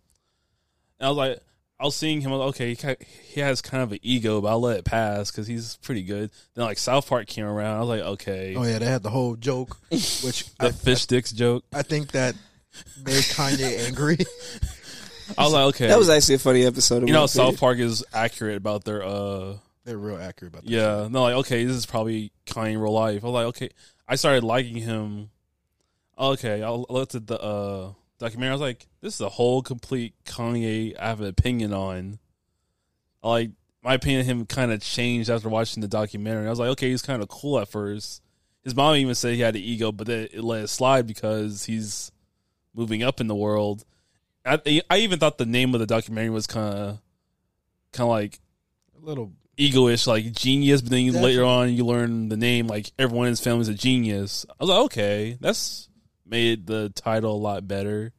and 1.00 1.06
I 1.06 1.10
was 1.10 1.16
like. 1.18 1.40
I 1.78 1.84
was 1.84 1.94
seeing 1.94 2.22
him. 2.22 2.32
I 2.32 2.36
was 2.36 2.40
like, 2.40 2.48
okay, 2.48 2.68
he, 2.70 2.76
ki- 2.76 3.06
he 3.34 3.40
has 3.40 3.60
kind 3.60 3.82
of 3.82 3.92
an 3.92 3.98
ego, 4.02 4.40
but 4.40 4.48
I'll 4.48 4.60
let 4.60 4.78
it 4.78 4.84
pass 4.86 5.30
because 5.30 5.46
he's 5.46 5.76
pretty 5.82 6.02
good. 6.04 6.30
Then 6.54 6.64
like 6.64 6.78
South 6.78 7.06
Park 7.08 7.26
came 7.26 7.44
around. 7.44 7.76
I 7.76 7.80
was 7.80 7.88
like, 7.88 8.00
okay, 8.00 8.54
Oh 8.56 8.62
yeah, 8.62 8.78
they 8.78 8.86
had 8.86 9.02
the 9.02 9.10
whole 9.10 9.36
joke, 9.36 9.76
which 9.90 10.54
the 10.56 10.68
I, 10.68 10.70
fish 10.72 11.02
sticks 11.02 11.32
joke. 11.32 11.64
I 11.74 11.82
think 11.82 12.12
that 12.12 12.34
made 13.04 13.22
Kanye 13.24 13.78
angry. 13.86 14.16
I 15.36 15.44
was 15.44 15.52
like, 15.52 15.64
okay, 15.74 15.88
That 15.88 15.98
was 15.98 16.08
actually 16.08 16.36
a 16.36 16.38
funny 16.38 16.64
episode. 16.64 17.02
in 17.02 17.08
you 17.08 17.12
know. 17.12 17.26
South 17.26 17.58
Park 17.60 17.78
is 17.78 18.04
accurate 18.12 18.56
about 18.56 18.84
their 18.84 19.02
uh 19.04 19.56
They're 19.84 19.98
real 19.98 20.16
accurate 20.20 20.54
about 20.54 20.64
that. 20.64 20.70
yeah 20.70 21.08
no 21.10 21.22
like 21.22 21.34
okay 21.36 21.64
this 21.64 21.76
is 21.76 21.84
probably 21.84 22.32
Kanye 22.46 22.72
in 22.72 22.78
real 22.78 22.92
life 22.92 23.22
I 23.22 23.26
was 23.26 23.34
like 23.34 23.46
okay 23.48 23.70
I 24.08 24.14
started 24.16 24.44
liking 24.44 24.76
him 24.76 25.30
okay 26.18 26.62
I 26.62 26.70
looked 26.70 27.14
at 27.14 27.26
the 27.26 27.38
uh 27.40 27.92
documentary 28.18 28.50
I 28.50 28.54
was 28.54 28.60
like 28.60 28.86
this 29.00 29.14
is 29.14 29.20
a 29.20 29.28
whole 29.28 29.62
complete 29.62 30.14
Kanye 30.24 30.94
I 30.98 31.08
have 31.08 31.20
an 31.20 31.26
opinion 31.26 31.72
on 31.72 32.18
like 33.22 33.50
my 33.82 33.94
opinion 33.94 34.20
of 34.22 34.26
him 34.26 34.46
kind 34.46 34.72
of 34.72 34.80
changed 34.82 35.30
after 35.30 35.48
watching 35.48 35.80
the 35.80 35.88
documentary 35.88 36.46
I 36.46 36.50
was 36.50 36.58
like 36.58 36.70
okay 36.70 36.90
he's 36.90 37.02
kind 37.02 37.22
of 37.22 37.28
cool 37.28 37.58
at 37.58 37.68
first 37.68 38.22
his 38.64 38.74
mom 38.74 38.96
even 38.96 39.14
said 39.14 39.34
he 39.34 39.40
had 39.40 39.56
an 39.56 39.62
ego 39.62 39.92
but 39.92 40.06
then 40.06 40.28
it 40.32 40.42
let 40.42 40.64
it 40.64 40.68
slide 40.68 41.06
because 41.06 41.64
he's 41.64 42.10
moving 42.74 43.02
up 43.02 43.20
in 43.20 43.26
the 43.26 43.34
world 43.34 43.84
I, 44.44 44.82
I 44.88 44.98
even 44.98 45.18
thought 45.18 45.38
the 45.38 45.46
name 45.46 45.74
of 45.74 45.80
the 45.80 45.86
documentary 45.86 46.30
was 46.30 46.46
kind 46.46 46.74
of 46.74 46.98
kind 47.92 48.04
of 48.04 48.10
like 48.10 48.38
A 48.96 49.04
little. 49.04 49.32
egoish, 49.58 50.06
like 50.06 50.30
genius, 50.32 50.82
but 50.82 50.90
then 50.90 51.00
you 51.00 51.12
later 51.12 51.44
on 51.44 51.72
you 51.72 51.84
learn 51.84 52.28
the 52.28 52.36
name, 52.36 52.68
like 52.68 52.92
everyone 52.98 53.26
in 53.26 53.32
his 53.32 53.40
family 53.40 53.62
is 53.62 53.68
a 53.68 53.74
genius. 53.74 54.46
I 54.48 54.54
was 54.60 54.70
like, 54.70 54.84
okay, 54.84 55.38
that's 55.40 55.88
made 56.26 56.66
the 56.66 56.90
title 56.90 57.34
a 57.34 57.38
lot 57.38 57.66
better. 57.68 58.12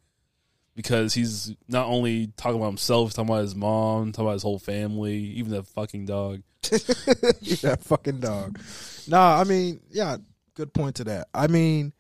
because 0.76 1.16
he's 1.16 1.55
not 1.68 1.88
only 1.88 2.28
talking 2.38 2.58
about 2.58 2.68
himself, 2.68 3.12
talking 3.12 3.30
about 3.30 3.41
his 3.41 3.55
mom, 3.55 4.12
talking 4.12 4.26
about 4.26 4.34
his 4.34 4.43
whole 4.43 4.60
family, 4.60 5.16
even 5.16 5.51
the 5.51 5.64
fucking 5.64 6.05
dog. 6.05 6.43
that 6.62 7.80
fucking 7.82 8.20
dog. 8.20 8.60
Nah, 9.08 9.39
I 9.39 9.43
mean, 9.43 9.80
yeah, 9.89 10.18
good 10.53 10.74
point 10.74 10.97
to 10.97 11.03
that. 11.05 11.30
I 11.34 11.47
mean, 11.47 11.93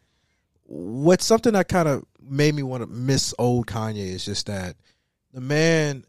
what's 0.63 1.25
something 1.25 1.53
that 1.53 1.67
kind 1.69 1.87
of 1.87 2.03
made 2.21 2.53
me 2.53 2.61
want 2.61 2.83
to 2.83 2.87
miss 2.87 3.33
old 3.39 3.65
Kanye 3.65 4.13
is 4.13 4.25
just 4.25 4.45
that 4.45 4.75
the 5.33 5.41
man, 5.41 6.05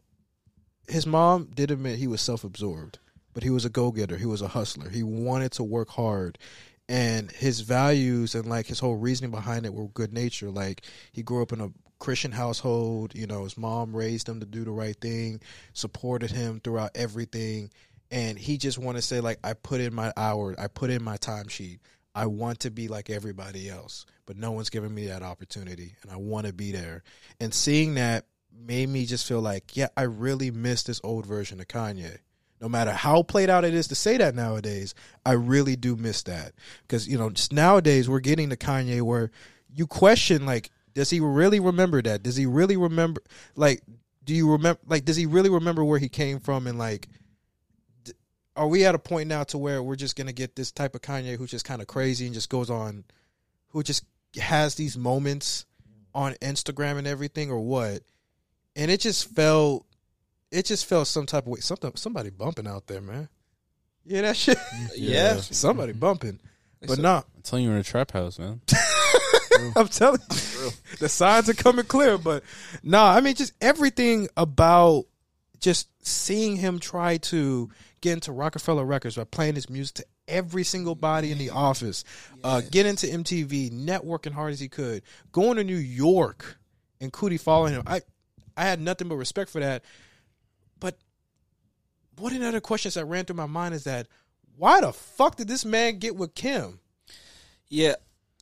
his 0.87 1.07
mom 1.07 1.49
did 1.55 1.71
admit 1.71 1.97
he 1.97 2.07
was 2.07 2.21
self 2.21 2.43
absorbed, 2.43 2.99
but 3.33 3.43
he 3.43 3.49
was 3.49 3.65
a 3.65 3.69
go 3.69 3.91
getter. 3.91 4.17
He 4.17 4.25
was 4.25 4.41
a 4.41 4.47
hustler. 4.47 4.89
He 4.89 5.01
wanted 5.01 5.53
to 5.53 5.63
work 5.63 5.89
hard. 5.89 6.37
And 6.89 7.31
his 7.31 7.61
values 7.61 8.35
and 8.35 8.47
like 8.47 8.65
his 8.65 8.79
whole 8.79 8.95
reasoning 8.95 9.31
behind 9.31 9.65
it 9.65 9.73
were 9.73 9.87
good 9.87 10.11
nature. 10.11 10.49
Like 10.49 10.81
he 11.13 11.23
grew 11.23 11.41
up 11.41 11.53
in 11.53 11.61
a 11.61 11.71
Christian 11.99 12.31
household. 12.31 13.15
You 13.15 13.27
know, 13.27 13.43
his 13.43 13.57
mom 13.57 13.95
raised 13.95 14.27
him 14.27 14.41
to 14.41 14.45
do 14.45 14.65
the 14.65 14.71
right 14.71 14.99
thing, 14.99 15.39
supported 15.73 16.31
him 16.31 16.59
throughout 16.59 16.91
everything 16.95 17.69
and 18.11 18.37
he 18.37 18.57
just 18.57 18.77
want 18.77 18.97
to 18.97 19.01
say 19.01 19.19
like 19.19 19.39
I 19.43 19.53
put 19.53 19.81
in 19.81 19.93
my 19.93 20.11
hour, 20.17 20.55
I 20.57 20.67
put 20.67 20.89
in 20.89 21.03
my 21.03 21.17
timesheet. 21.17 21.79
I 22.15 22.25
want 22.25 22.61
to 22.61 22.71
be 22.71 22.87
like 22.87 23.09
everybody 23.09 23.69
else, 23.69 24.05
but 24.25 24.35
no 24.35 24.51
one's 24.51 24.71
giving 24.71 24.93
me 24.93 25.07
that 25.07 25.21
opportunity, 25.21 25.95
and 26.01 26.11
I 26.11 26.17
want 26.17 26.47
to 26.47 26.53
be 26.53 26.71
there. 26.71 27.03
And 27.39 27.53
seeing 27.53 27.95
that 27.95 28.25
made 28.51 28.89
me 28.89 29.05
just 29.05 29.27
feel 29.27 29.41
like, 29.41 29.77
yeah, 29.77 29.89
I 29.95 30.03
really 30.03 30.49
miss 30.49 30.83
this 30.83 30.99
old 31.03 31.25
version 31.25 31.59
of 31.59 31.67
Kanye. 31.67 32.17
No 32.61 32.67
matter 32.67 32.91
how 32.91 33.23
played 33.23 33.49
out 33.49 33.63
it 33.63 33.73
is 33.73 33.87
to 33.87 33.95
say 33.95 34.17
that 34.17 34.35
nowadays, 34.35 34.93
I 35.25 35.33
really 35.33 35.75
do 35.75 35.95
miss 35.95 36.23
that 36.23 36.53
because 36.81 37.07
you 37.07 37.17
know 37.17 37.29
just 37.29 37.53
nowadays 37.53 38.09
we're 38.09 38.19
getting 38.19 38.49
to 38.49 38.57
Kanye 38.57 39.01
where 39.01 39.31
you 39.73 39.87
question 39.87 40.45
like, 40.45 40.69
does 40.93 41.09
he 41.09 41.19
really 41.19 41.59
remember 41.59 42.01
that? 42.01 42.23
Does 42.23 42.35
he 42.35 42.45
really 42.45 42.77
remember 42.77 43.21
like? 43.55 43.81
Do 44.25 44.35
you 44.35 44.51
remember 44.51 44.81
like? 44.87 45.05
Does 45.05 45.15
he 45.15 45.25
really 45.25 45.49
remember 45.49 45.83
where 45.83 45.99
he 45.99 46.09
came 46.09 46.39
from 46.39 46.67
and 46.67 46.77
like? 46.77 47.07
are 48.59 48.67
we 48.67 48.83
at 48.83 48.93
a 48.93 48.99
point 48.99 49.29
now 49.29 49.41
to 49.41 49.57
where 49.57 49.81
we're 49.81 49.95
just 49.95 50.17
gonna 50.17 50.33
get 50.33 50.53
this 50.57 50.69
type 50.69 50.93
of 50.93 51.01
Kanye 51.01 51.37
who's 51.37 51.49
just 51.49 51.63
kind 51.63 51.81
of 51.81 51.87
crazy 51.87 52.25
and 52.25 52.33
just 52.33 52.49
goes 52.49 52.69
on, 52.69 53.05
who 53.69 53.81
just 53.81 54.03
has 54.35 54.75
these 54.75 54.97
moments 54.97 55.65
on 56.13 56.33
Instagram 56.41 56.97
and 56.97 57.07
everything, 57.07 57.49
or 57.49 57.59
what? 57.61 58.01
And 58.75 58.91
it 58.91 58.99
just 58.99 59.29
felt, 59.29 59.85
it 60.51 60.65
just 60.65 60.85
felt 60.85 61.07
some 61.07 61.25
type 61.25 61.45
of 61.45 61.49
way. 61.49 61.59
Something, 61.59 61.91
somebody 61.95 62.29
bumping 62.29 62.67
out 62.67 62.87
there, 62.87 63.01
man. 63.01 63.29
Yeah, 64.05 64.21
that 64.21 64.37
shit. 64.37 64.57
Yeah. 64.95 65.37
somebody 65.37 65.93
bumping. 65.93 66.39
But 66.85 66.99
nah, 66.99 67.17
I'm 67.35 67.41
telling 67.43 67.65
you, 67.65 67.71
we're 67.71 67.75
in 67.75 67.81
a 67.81 67.83
trap 67.83 68.11
house, 68.11 68.39
man. 68.39 68.61
I'm 69.75 69.87
telling 69.89 70.21
you, 70.21 70.69
the 70.99 71.09
signs 71.09 71.49
are 71.49 71.53
coming 71.53 71.85
clear. 71.85 72.17
But 72.17 72.43
nah, 72.83 73.11
I 73.13 73.19
mean, 73.21 73.35
just 73.35 73.53
everything 73.61 74.29
about 74.37 75.05
just 75.59 75.89
seeing 76.05 76.55
him 76.55 76.79
try 76.79 77.17
to 77.17 77.69
get 78.01 78.13
into 78.13 78.31
Roc-A-Fella 78.31 78.85
Records 78.85 79.17
by 79.17 79.25
playing 79.25 79.55
his 79.55 79.69
music 79.69 79.95
to 79.95 80.05
every 80.29 80.63
single 80.63 80.95
body 80.95 81.31
in 81.31 81.37
the 81.37 81.49
office, 81.49 82.03
uh, 82.43 82.61
get 82.71 82.85
into 82.85 83.07
MTV, 83.07 83.71
networking 83.71 84.31
hard 84.31 84.53
as 84.53 84.59
he 84.59 84.69
could, 84.69 85.03
going 85.31 85.57
to 85.57 85.63
New 85.63 85.75
York, 85.75 86.57
and 87.01 87.11
Coodie 87.11 87.39
following 87.39 87.73
him. 87.73 87.83
I, 87.85 88.01
I 88.55 88.63
had 88.63 88.79
nothing 88.79 89.09
but 89.09 89.15
respect 89.15 89.49
for 89.49 89.59
that. 89.59 89.83
One 92.19 92.33
of 92.33 92.39
the 92.39 92.47
other 92.47 92.61
questions 92.61 92.95
that 92.95 93.05
ran 93.05 93.25
through 93.25 93.37
my 93.37 93.45
mind 93.45 93.73
is 93.75 93.85
that 93.85 94.07
why 94.57 94.81
the 94.81 94.91
fuck 94.91 95.37
did 95.37 95.47
this 95.47 95.65
man 95.65 95.99
get 95.99 96.15
with 96.15 96.35
Kim? 96.35 96.79
Yeah. 97.69 97.95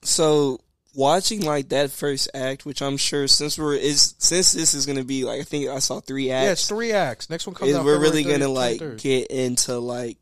So 0.04 0.62
watching 0.96 1.42
like 1.42 1.70
that 1.70 1.92
first 1.92 2.30
act, 2.34 2.66
which 2.66 2.82
I'm 2.82 2.98
sure 2.98 3.28
since 3.28 3.58
we're 3.58 3.76
is 3.76 4.16
since 4.18 4.52
this 4.52 4.74
is 4.74 4.86
gonna 4.86 5.04
be 5.04 5.24
like 5.24 5.40
I 5.40 5.44
think 5.44 5.70
I 5.70 5.80
saw 5.80 6.00
three 6.00 6.32
acts. 6.32 6.46
Yeah, 6.46 6.52
it's 6.54 6.68
three 6.68 6.92
acts. 6.92 7.30
Next 7.30 7.46
one 7.46 7.56
comes 7.56 7.74
out. 7.74 7.86
we're 7.86 7.94
February 7.96 8.24
really 8.24 8.24
gonna 8.24 8.52
30th, 8.52 8.56
like 8.56 8.82
23rd. 8.82 9.02
get 9.02 9.28
into 9.28 9.78
like 9.80 10.18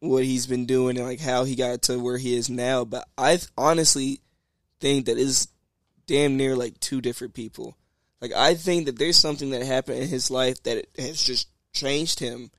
what 0.00 0.24
he's 0.24 0.46
been 0.46 0.66
doing 0.66 0.96
and 0.96 1.06
like 1.06 1.20
how 1.20 1.44
he 1.44 1.56
got 1.56 1.82
to 1.82 1.98
where 1.98 2.18
he 2.18 2.34
is 2.34 2.48
now. 2.48 2.84
But 2.84 3.06
I 3.18 3.38
honestly 3.56 4.20
think 4.80 5.06
that 5.06 5.18
is 5.18 5.48
damn 6.06 6.36
near 6.36 6.56
like 6.56 6.80
two 6.80 7.00
different 7.00 7.34
people. 7.34 7.76
Like 8.20 8.32
I 8.32 8.54
think 8.54 8.86
that 8.86 8.98
there's 8.98 9.18
something 9.18 9.50
that 9.50 9.62
happened 9.62 9.98
in 9.98 10.08
his 10.08 10.30
life 10.30 10.62
that 10.62 10.86
has 10.98 11.22
just 11.22 11.48
changed 11.76 12.18
him, 12.18 12.50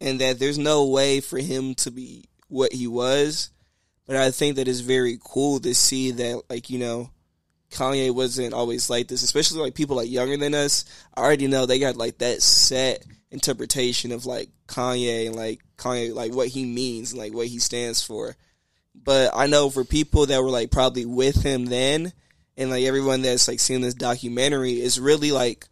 and 0.00 0.20
that 0.20 0.38
there's 0.38 0.58
no 0.58 0.86
way 0.86 1.20
for 1.20 1.38
him 1.38 1.74
to 1.76 1.90
be 1.90 2.24
what 2.48 2.72
he 2.72 2.86
was. 2.86 3.50
But 4.06 4.16
I 4.16 4.30
think 4.30 4.56
that 4.56 4.66
it's 4.66 4.80
very 4.80 5.18
cool 5.22 5.60
to 5.60 5.74
see 5.74 6.10
that, 6.10 6.42
like 6.50 6.70
you 6.70 6.78
know, 6.78 7.10
Kanye 7.70 8.14
wasn't 8.14 8.54
always 8.54 8.90
like 8.90 9.08
this, 9.08 9.22
especially 9.22 9.60
like 9.60 9.74
people 9.74 9.96
like 9.96 10.10
younger 10.10 10.36
than 10.36 10.54
us. 10.54 10.84
I 11.16 11.22
already 11.22 11.46
know 11.46 11.66
they 11.66 11.78
got 11.78 11.96
like 11.96 12.18
that 12.18 12.42
set 12.42 13.04
interpretation 13.30 14.12
of 14.12 14.26
like 14.26 14.50
Kanye 14.66 15.26
and 15.26 15.36
like 15.36 15.60
Kanye, 15.76 16.14
like 16.14 16.34
what 16.34 16.48
he 16.48 16.64
means 16.64 17.12
and 17.12 17.20
like 17.20 17.32
what 17.32 17.46
he 17.46 17.58
stands 17.58 18.02
for. 18.02 18.36
But 18.94 19.30
I 19.34 19.46
know 19.46 19.70
for 19.70 19.84
people 19.84 20.26
that 20.26 20.42
were 20.42 20.50
like 20.50 20.70
probably 20.70 21.06
with 21.06 21.42
him 21.42 21.66
then, 21.66 22.12
and 22.56 22.70
like 22.70 22.84
everyone 22.84 23.22
that's 23.22 23.48
like 23.48 23.60
seeing 23.60 23.80
this 23.80 23.94
documentary, 23.94 24.74
it's 24.74 24.98
really 24.98 25.32
like 25.32 25.66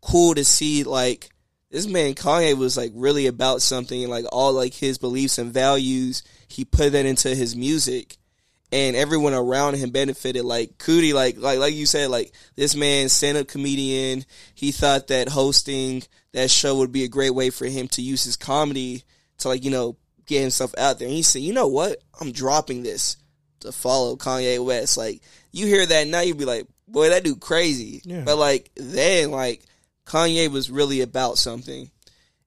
cool 0.00 0.34
to 0.34 0.44
see 0.44 0.84
like 0.84 1.30
this 1.74 1.88
man 1.88 2.14
Kanye 2.14 2.56
was 2.56 2.76
like 2.76 2.92
really 2.94 3.26
about 3.26 3.60
something 3.60 4.00
and 4.00 4.10
like 4.10 4.24
all 4.30 4.52
like 4.52 4.72
his 4.72 4.96
beliefs 4.96 5.38
and 5.38 5.52
values, 5.52 6.22
he 6.46 6.64
put 6.64 6.92
that 6.92 7.04
into 7.04 7.34
his 7.34 7.56
music 7.56 8.16
and 8.70 8.94
everyone 8.94 9.34
around 9.34 9.74
him 9.74 9.90
benefited. 9.90 10.44
Like 10.44 10.78
Coodie, 10.78 11.12
like 11.12 11.36
like 11.36 11.58
like 11.58 11.74
you 11.74 11.84
said, 11.84 12.10
like 12.10 12.32
this 12.54 12.76
man, 12.76 13.08
stand 13.08 13.38
up 13.38 13.48
comedian. 13.48 14.24
He 14.54 14.70
thought 14.70 15.08
that 15.08 15.28
hosting 15.28 16.04
that 16.30 16.48
show 16.48 16.76
would 16.76 16.92
be 16.92 17.02
a 17.02 17.08
great 17.08 17.34
way 17.34 17.50
for 17.50 17.66
him 17.66 17.88
to 17.88 18.02
use 18.02 18.22
his 18.22 18.36
comedy 18.36 19.02
to 19.38 19.48
like 19.48 19.64
you 19.64 19.72
know 19.72 19.96
get 20.26 20.42
himself 20.42 20.76
out 20.78 21.00
there. 21.00 21.08
And 21.08 21.16
he 21.16 21.24
said, 21.24 21.42
you 21.42 21.52
know 21.52 21.66
what, 21.66 22.00
I'm 22.20 22.30
dropping 22.30 22.84
this 22.84 23.16
to 23.60 23.72
follow 23.72 24.14
Kanye 24.14 24.64
West. 24.64 24.96
Like 24.96 25.22
you 25.50 25.66
hear 25.66 25.84
that 25.84 26.06
now, 26.06 26.20
you'd 26.20 26.38
be 26.38 26.44
like, 26.44 26.68
boy, 26.86 27.08
that 27.08 27.24
dude 27.24 27.40
crazy. 27.40 28.00
Yeah. 28.04 28.22
But 28.24 28.38
like 28.38 28.70
then, 28.76 29.32
like 29.32 29.64
Kanye 30.06 30.50
was 30.50 30.70
really 30.70 31.00
about 31.00 31.38
something, 31.38 31.90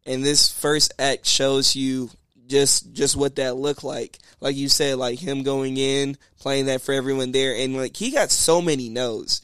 and 0.05 0.23
this 0.23 0.51
first 0.51 0.93
act 0.99 1.25
shows 1.25 1.75
you 1.75 2.09
just 2.47 2.93
just 2.93 3.15
what 3.15 3.35
that 3.37 3.55
looked 3.57 3.83
like. 3.83 4.19
Like 4.39 4.55
you 4.55 4.69
said, 4.69 4.97
like 4.97 5.19
him 5.19 5.43
going 5.43 5.77
in, 5.77 6.17
playing 6.39 6.67
that 6.67 6.81
for 6.81 6.93
everyone 6.93 7.31
there, 7.31 7.55
and 7.55 7.75
like 7.75 7.95
he 7.97 8.11
got 8.11 8.31
so 8.31 8.61
many 8.61 8.89
no's. 8.89 9.41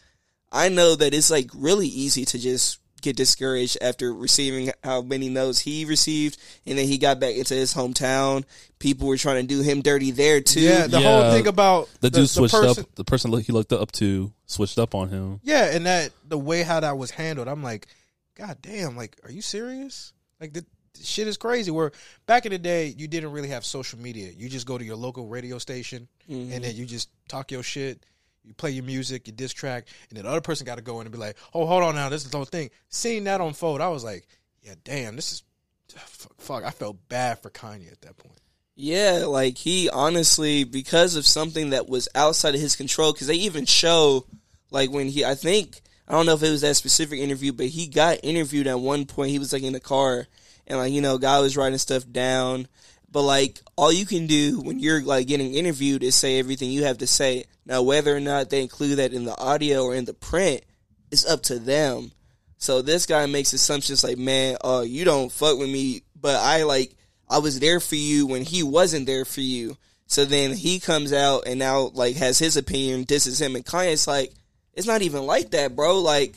I 0.52 0.70
know 0.70 0.96
that 0.96 1.14
it's 1.14 1.32
like 1.32 1.50
really 1.56 1.88
easy 1.88 2.26
to 2.26 2.38
just 2.40 2.78
get 3.02 3.16
discouraged 3.18 3.78
after 3.82 4.14
receiving 4.14 4.72
how 4.84 5.02
many 5.02 5.28
no's 5.28 5.60
he 5.60 5.84
received, 5.84 6.38
and 6.66 6.78
then 6.78 6.88
he 6.88 6.98
got 6.98 7.20
back 7.20 7.36
into 7.36 7.54
his 7.56 7.74
hometown. 7.74 8.46
People 8.80 9.08
were 9.08 9.18
trying 9.18 9.42
to 9.42 9.48
do 9.48 9.62
him 9.62 9.82
dirty 9.82 10.12
there 10.12 10.40
too. 10.40 10.62
Yeah, 10.62 10.88
the 10.88 11.02
Yeah. 11.02 11.22
whole 11.24 11.32
thing 11.34 11.48
about 11.48 11.90
The 12.02 12.10
dude 12.10 12.30
switched 12.30 12.54
person, 12.54 12.84
up. 12.84 12.96
The 12.96 13.04
person 13.04 13.34
he 13.42 13.52
looked 13.52 13.74
up 13.74 13.92
to 13.94 14.32
switched 14.46 14.78
up 14.78 14.94
on 14.96 15.10
him. 15.10 15.40
Yeah, 15.44 15.66
and 15.76 15.86
that 15.86 16.12
the 16.28 16.38
way 16.38 16.62
how 16.64 16.80
that 16.80 16.98
was 16.98 17.12
handled, 17.12 17.48
I'm 17.48 17.64
like, 17.64 17.88
God 18.36 18.58
damn, 18.62 18.96
like, 18.96 19.18
are 19.24 19.32
you 19.32 19.42
serious? 19.42 20.14
Like 20.40 20.54
the, 20.54 20.66
the 20.94 21.04
shit 21.04 21.28
is 21.28 21.38
crazy. 21.38 21.72
Where 21.72 21.92
back 22.26 22.46
in 22.46 22.52
the 22.52 22.58
day, 22.58 22.94
you 22.98 23.08
didn't 23.08 23.32
really 23.32 23.50
have 23.50 23.66
social 23.66 24.00
media. 24.00 24.32
You 24.36 24.50
just 24.50 24.68
go 24.68 24.78
to 24.78 24.84
your 24.84 24.96
local 24.96 25.28
radio 25.28 25.58
station 25.58 26.08
and 26.28 26.50
mm-hmm. 26.50 26.62
then 26.62 26.76
you 26.76 26.86
just 26.86 27.10
talk 27.28 27.52
your 27.52 27.64
shit. 27.64 28.06
You 28.44 28.54
play 28.54 28.72
your 28.72 28.84
music, 28.84 29.28
your 29.28 29.36
diss 29.36 29.54
track, 29.54 29.88
and 30.10 30.18
then 30.18 30.26
the 30.26 30.30
other 30.30 30.42
person 30.42 30.66
got 30.66 30.76
to 30.76 30.82
go 30.82 31.00
in 31.00 31.08
and 31.08 31.14
be 31.14 31.18
like, 31.18 31.38
"Oh, 31.54 31.66
hold 31.66 31.82
on 31.82 31.96
now, 31.96 32.10
this 32.10 32.26
is 32.26 32.32
the 32.32 32.38
whole 32.38 32.44
thing." 32.44 32.72
Seeing 32.90 33.24
that 33.24 33.40
unfold, 33.40 33.80
I 33.80 33.88
was 33.88 34.04
like, 34.04 34.28
"Yeah, 34.62 34.74
damn, 34.84 35.16
this 35.16 35.32
is 35.32 35.44
fuck." 35.88 36.34
fuck. 36.40 36.64
I 36.66 36.72
felt 36.72 37.08
bad 37.08 37.40
for 37.40 37.50
Kanye 37.50 37.90
at 37.90 38.02
that 38.02 38.18
point. 38.18 38.42
Yeah, 38.76 39.26
like 39.28 39.58
he 39.58 39.90
honestly, 39.90 40.64
because 40.64 41.16
of 41.16 41.26
something 41.26 41.70
that 41.70 41.88
was 41.88 42.10
outside 42.16 42.56
of 42.56 42.60
his 42.60 42.76
control, 42.76 43.14
because 43.14 43.28
they 43.28 43.36
even 43.36 43.66
show, 43.66 44.26
like 44.72 44.92
when 44.92 45.08
he, 45.08 45.24
I 45.24 45.36
think, 45.36 45.82
I 46.08 46.14
don't 46.14 46.26
know 46.26 46.34
if 46.34 46.44
it 46.44 46.52
was 46.52 46.62
that 46.62 46.76
specific 46.76 47.20
interview, 47.20 47.54
but 47.54 47.68
he 47.68 47.88
got 47.88 48.20
interviewed 48.24 48.68
at 48.68 48.80
one 48.80 49.06
point. 49.06 49.32
He 49.32 49.40
was 49.40 49.54
like 49.54 49.64
in 49.64 49.74
the 49.74 49.80
car, 49.80 50.28
and 50.68 50.78
like 50.78 50.92
you 50.92 51.02
know, 51.02 51.18
guy 51.18 51.40
was 51.40 51.58
writing 51.58 51.78
stuff 51.78 52.04
down. 52.10 52.68
But 53.12 53.22
like, 53.24 53.60
all 53.76 53.92
you 53.92 54.06
can 54.06 54.26
do 54.26 54.60
when 54.60 54.80
you're 54.80 55.04
like 55.04 55.28
getting 55.28 55.54
interviewed 55.54 56.04
is 56.04 56.16
say 56.16 56.40
everything 56.40 56.72
you 56.72 56.86
have 56.86 56.98
to 56.98 57.08
say. 57.08 57.46
Now, 57.66 57.84
whether 57.84 58.16
or 58.16 58.20
not 58.20 58.50
they 58.50 58.62
include 58.62 58.98
that 58.98 59.14
in 59.14 59.24
the 59.24 59.38
audio 59.38 59.84
or 59.84 59.96
in 59.96 60.06
the 60.06 60.16
print, 60.16 60.64
it's 61.12 61.26
up 61.26 61.44
to 61.44 61.60
them. 61.60 62.12
So 62.58 62.82
this 62.82 63.06
guy 63.06 63.26
makes 63.28 63.54
assumptions 63.54 64.04
like, 64.04 64.18
man, 64.18 64.58
uh, 64.64 64.84
you 64.86 65.06
don't 65.06 65.32
fuck 65.32 65.60
with 65.60 65.70
me, 65.70 66.02
but 66.20 66.38
I 66.38 66.64
like, 66.64 66.96
I 67.30 67.38
was 67.38 67.60
there 67.60 67.80
for 67.80 67.96
you 67.96 68.26
when 68.26 68.44
he 68.44 68.64
wasn't 68.64 69.06
there 69.06 69.26
for 69.26 69.42
you. 69.42 69.78
So 70.08 70.26
then 70.26 70.54
he 70.54 70.80
comes 70.80 71.14
out 71.14 71.44
and 71.46 71.60
now 71.60 71.92
like 71.94 72.16
has 72.16 72.40
his 72.40 72.58
opinion, 72.58 73.04
disses 73.04 73.40
him, 73.40 73.56
and 73.56 73.66
Kanye's 73.66 74.08
like, 74.08 74.34
it's 74.74 74.88
not 74.88 75.02
even 75.02 75.26
like 75.26 75.52
that, 75.52 75.76
bro. 75.76 76.00
Like, 76.00 76.36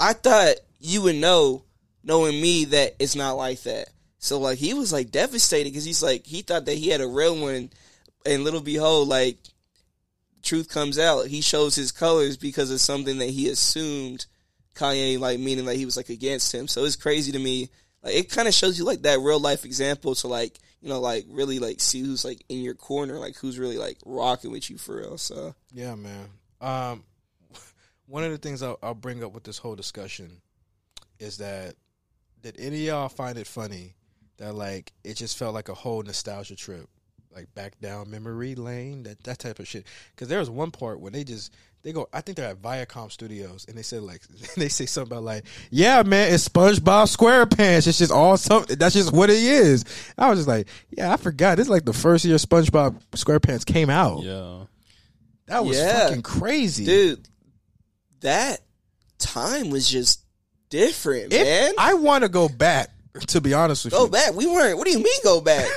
I 0.00 0.12
thought 0.12 0.56
you 0.80 1.02
would 1.02 1.16
know, 1.16 1.64
knowing 2.02 2.40
me, 2.40 2.66
that 2.66 2.96
it's 2.98 3.16
not 3.16 3.36
like 3.36 3.62
that. 3.62 3.88
So 4.18 4.40
like 4.40 4.58
he 4.58 4.74
was 4.74 4.92
like 4.92 5.10
devastated 5.10 5.70
because 5.70 5.84
he's 5.84 6.02
like 6.02 6.26
he 6.26 6.42
thought 6.42 6.64
that 6.64 6.78
he 6.78 6.88
had 6.88 7.00
a 7.00 7.06
real 7.06 7.38
one, 7.38 7.70
and 8.24 8.44
little 8.44 8.60
behold, 8.60 9.08
like 9.08 9.38
truth 10.42 10.68
comes 10.68 10.98
out. 10.98 11.26
He 11.26 11.40
shows 11.40 11.74
his 11.74 11.92
colors 11.92 12.36
because 12.36 12.70
of 12.70 12.80
something 12.80 13.18
that 13.18 13.30
he 13.30 13.48
assumed 13.48 14.26
Kanye 14.74 15.18
like 15.18 15.38
meaning 15.38 15.66
like 15.66 15.76
he 15.76 15.84
was 15.84 15.96
like 15.96 16.08
against 16.08 16.52
him. 16.52 16.68
So 16.68 16.84
it's 16.84 16.96
crazy 16.96 17.32
to 17.32 17.38
me. 17.38 17.68
Like 18.02 18.14
it 18.14 18.30
kind 18.30 18.48
of 18.48 18.54
shows 18.54 18.78
you 18.78 18.84
like 18.84 19.02
that 19.02 19.20
real 19.20 19.40
life 19.40 19.64
example 19.64 20.14
to 20.16 20.28
like 20.28 20.58
you 20.80 20.88
know 20.88 21.00
like 21.00 21.26
really 21.28 21.58
like 21.58 21.80
see 21.80 22.00
who's 22.00 22.24
like 22.24 22.42
in 22.48 22.60
your 22.60 22.74
corner, 22.74 23.18
like 23.18 23.36
who's 23.36 23.58
really 23.58 23.78
like 23.78 23.98
rocking 24.04 24.50
with 24.50 24.70
you 24.70 24.78
for 24.78 24.96
real. 24.96 25.18
So 25.18 25.54
Yeah, 25.72 25.94
man. 25.94 26.28
Um, 26.60 27.04
one 28.06 28.24
of 28.24 28.30
the 28.30 28.38
things 28.38 28.62
I'll, 28.62 28.78
I'll 28.82 28.94
bring 28.94 29.22
up 29.24 29.32
with 29.32 29.44
this 29.44 29.58
whole 29.58 29.74
discussion 29.74 30.40
is 31.18 31.38
that 31.38 31.74
did 32.42 32.56
any 32.58 32.76
of 32.88 32.94
y'all 32.94 33.08
find 33.08 33.38
it 33.38 33.46
funny 33.46 33.94
that 34.38 34.54
like 34.54 34.92
it 35.04 35.14
just 35.14 35.36
felt 35.38 35.54
like 35.54 35.68
a 35.68 35.74
whole 35.74 36.02
nostalgia 36.02 36.56
trip, 36.56 36.88
like 37.34 37.52
back 37.54 37.78
down 37.80 38.10
memory 38.10 38.54
lane, 38.54 39.02
that 39.04 39.22
that 39.24 39.38
type 39.38 39.58
of 39.58 39.66
shit? 39.66 39.86
Because 40.14 40.28
there 40.28 40.38
was 40.38 40.50
one 40.50 40.70
part 40.70 41.00
when 41.00 41.12
they 41.12 41.24
just 41.24 41.52
they 41.82 41.92
go, 41.92 42.08
I 42.12 42.20
think 42.20 42.36
they're 42.36 42.50
at 42.50 42.60
Viacom 42.60 43.12
Studios, 43.12 43.64
and 43.68 43.78
they 43.78 43.82
said 43.82 44.02
like 44.02 44.22
they 44.56 44.68
say 44.68 44.86
something 44.86 45.12
about 45.16 45.24
like, 45.24 45.44
yeah, 45.70 46.02
man, 46.02 46.32
it's 46.34 46.48
SpongeBob 46.48 47.14
SquarePants. 47.16 47.86
It's 47.86 47.98
just 47.98 48.12
all 48.12 48.36
something. 48.36 48.76
That's 48.76 48.94
just 48.94 49.12
what 49.12 49.30
it 49.30 49.36
is. 49.42 49.84
I 50.18 50.28
was 50.28 50.40
just 50.40 50.48
like, 50.48 50.68
yeah, 50.90 51.12
I 51.12 51.16
forgot. 51.16 51.56
This 51.56 51.66
is 51.66 51.70
like 51.70 51.84
the 51.84 51.92
first 51.92 52.24
year 52.24 52.36
SpongeBob 52.36 53.00
SquarePants 53.12 53.64
came 53.64 53.88
out. 53.90 54.22
Yeah. 54.22 54.64
That 55.46 55.64
was 55.64 55.78
Yeah. 55.78 56.08
fucking 56.08 56.22
crazy, 56.22 56.84
dude, 56.84 57.28
that 58.26 58.60
time 59.18 59.70
was 59.70 59.88
just 59.88 60.20
different, 60.68 61.32
It- 61.32 61.44
man. 61.44 61.72
I 61.78 61.94
want 61.94 62.22
to 62.22 62.28
go 62.28 62.48
back. 62.48 62.90
To 63.28 63.40
be 63.40 63.54
honest 63.54 63.86
with 63.86 63.94
you. 63.94 63.98
go 63.98 64.04
you, 64.04 64.10
back. 64.10 64.34
We 64.34 64.46
weren't. 64.46 64.76
What 64.76 64.86
do 64.86 64.92
you 64.92 64.98
mean 65.02 65.20
go 65.24 65.40
back? 65.40 65.66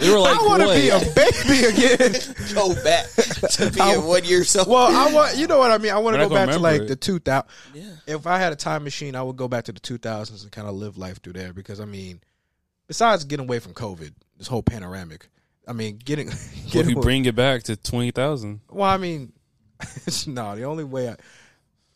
We 0.00 0.10
were 0.10 0.18
like, 0.20 0.38
I 0.38 0.46
want 0.46 0.62
to 0.62 0.68
what? 0.68 0.76
be 0.76 0.88
a 0.88 0.98
baby 1.14 1.66
again. 1.66 2.12
go 2.54 2.74
back 2.82 3.06
to 3.50 3.70
being 3.70 4.04
one 4.06 4.24
year 4.24 4.42
so. 4.44 4.64
well, 4.66 4.88
I 4.90 5.12
want 5.12 5.36
you 5.36 5.46
know 5.46 5.58
what 5.58 5.70
I 5.70 5.76
mean. 5.76 5.92
I 5.92 5.98
want 5.98 6.16
to 6.16 6.22
We're 6.22 6.28
go 6.30 6.34
not 6.34 6.40
back 6.40 6.46
gonna 6.46 6.52
to 6.56 6.62
like 6.62 6.72
remember 6.72 6.88
the 6.88 6.96
two 6.96 7.18
thousand. 7.18 7.48
Yeah. 7.74 7.94
If 8.06 8.26
I 8.26 8.38
had 8.38 8.54
a 8.54 8.56
time 8.56 8.84
machine, 8.84 9.14
I 9.14 9.22
would 9.22 9.36
go 9.36 9.48
back 9.48 9.64
to 9.64 9.72
the 9.72 9.80
two 9.80 9.98
thousands 9.98 10.44
and 10.44 10.50
kind 10.50 10.66
of 10.66 10.74
live 10.74 10.96
life 10.96 11.20
through 11.22 11.34
there 11.34 11.52
because 11.52 11.78
I 11.78 11.84
mean, 11.84 12.22
besides 12.88 13.24
getting 13.24 13.44
away 13.46 13.58
from 13.58 13.74
COVID, 13.74 14.12
this 14.38 14.46
whole 14.46 14.62
panoramic. 14.62 15.28
I 15.68 15.74
mean, 15.74 15.98
getting 16.02 16.28
What 16.28 16.36
if 16.36 16.72
getting 16.72 16.96
you 16.96 17.02
bring 17.02 17.26
it 17.26 17.36
back 17.36 17.64
to 17.64 17.76
twenty 17.76 18.12
thousand? 18.12 18.60
Well, 18.70 18.88
I 18.88 18.96
mean, 18.96 19.34
no. 20.26 20.56
The 20.56 20.64
only 20.64 20.84
way 20.84 21.08
I 21.08 21.16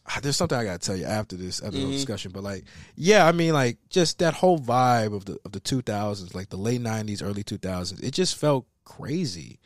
ah, 0.09 0.21
there's 0.23 0.37
something 0.37 0.57
I 0.57 0.65
gotta 0.65 0.79
tell 0.79 0.97
you 0.97 1.05
after 1.05 1.37
this 1.37 1.63
after 1.63 1.79
the 1.79 1.91
discussion, 1.91 2.33
but 2.33 2.43
like, 2.43 2.65
yeah, 2.95 3.27
I 3.27 3.33
mean, 3.33 3.53
like 3.53 3.79
just 3.89 4.19
that 4.19 4.35
whole 4.35 4.59
vibe 4.59 5.15
of 5.15 5.25
the 5.25 5.39
of 5.45 5.53
the 5.53 5.61
2000s, 5.61 6.35
like 6.35 6.49
the 6.49 6.57
late 6.57 6.81
90s, 6.81 7.23
early 7.23 7.45
2000s, 7.45 8.03
it 8.03 8.13
just 8.13 8.37
felt 8.37 8.67
crazy. 8.85 9.59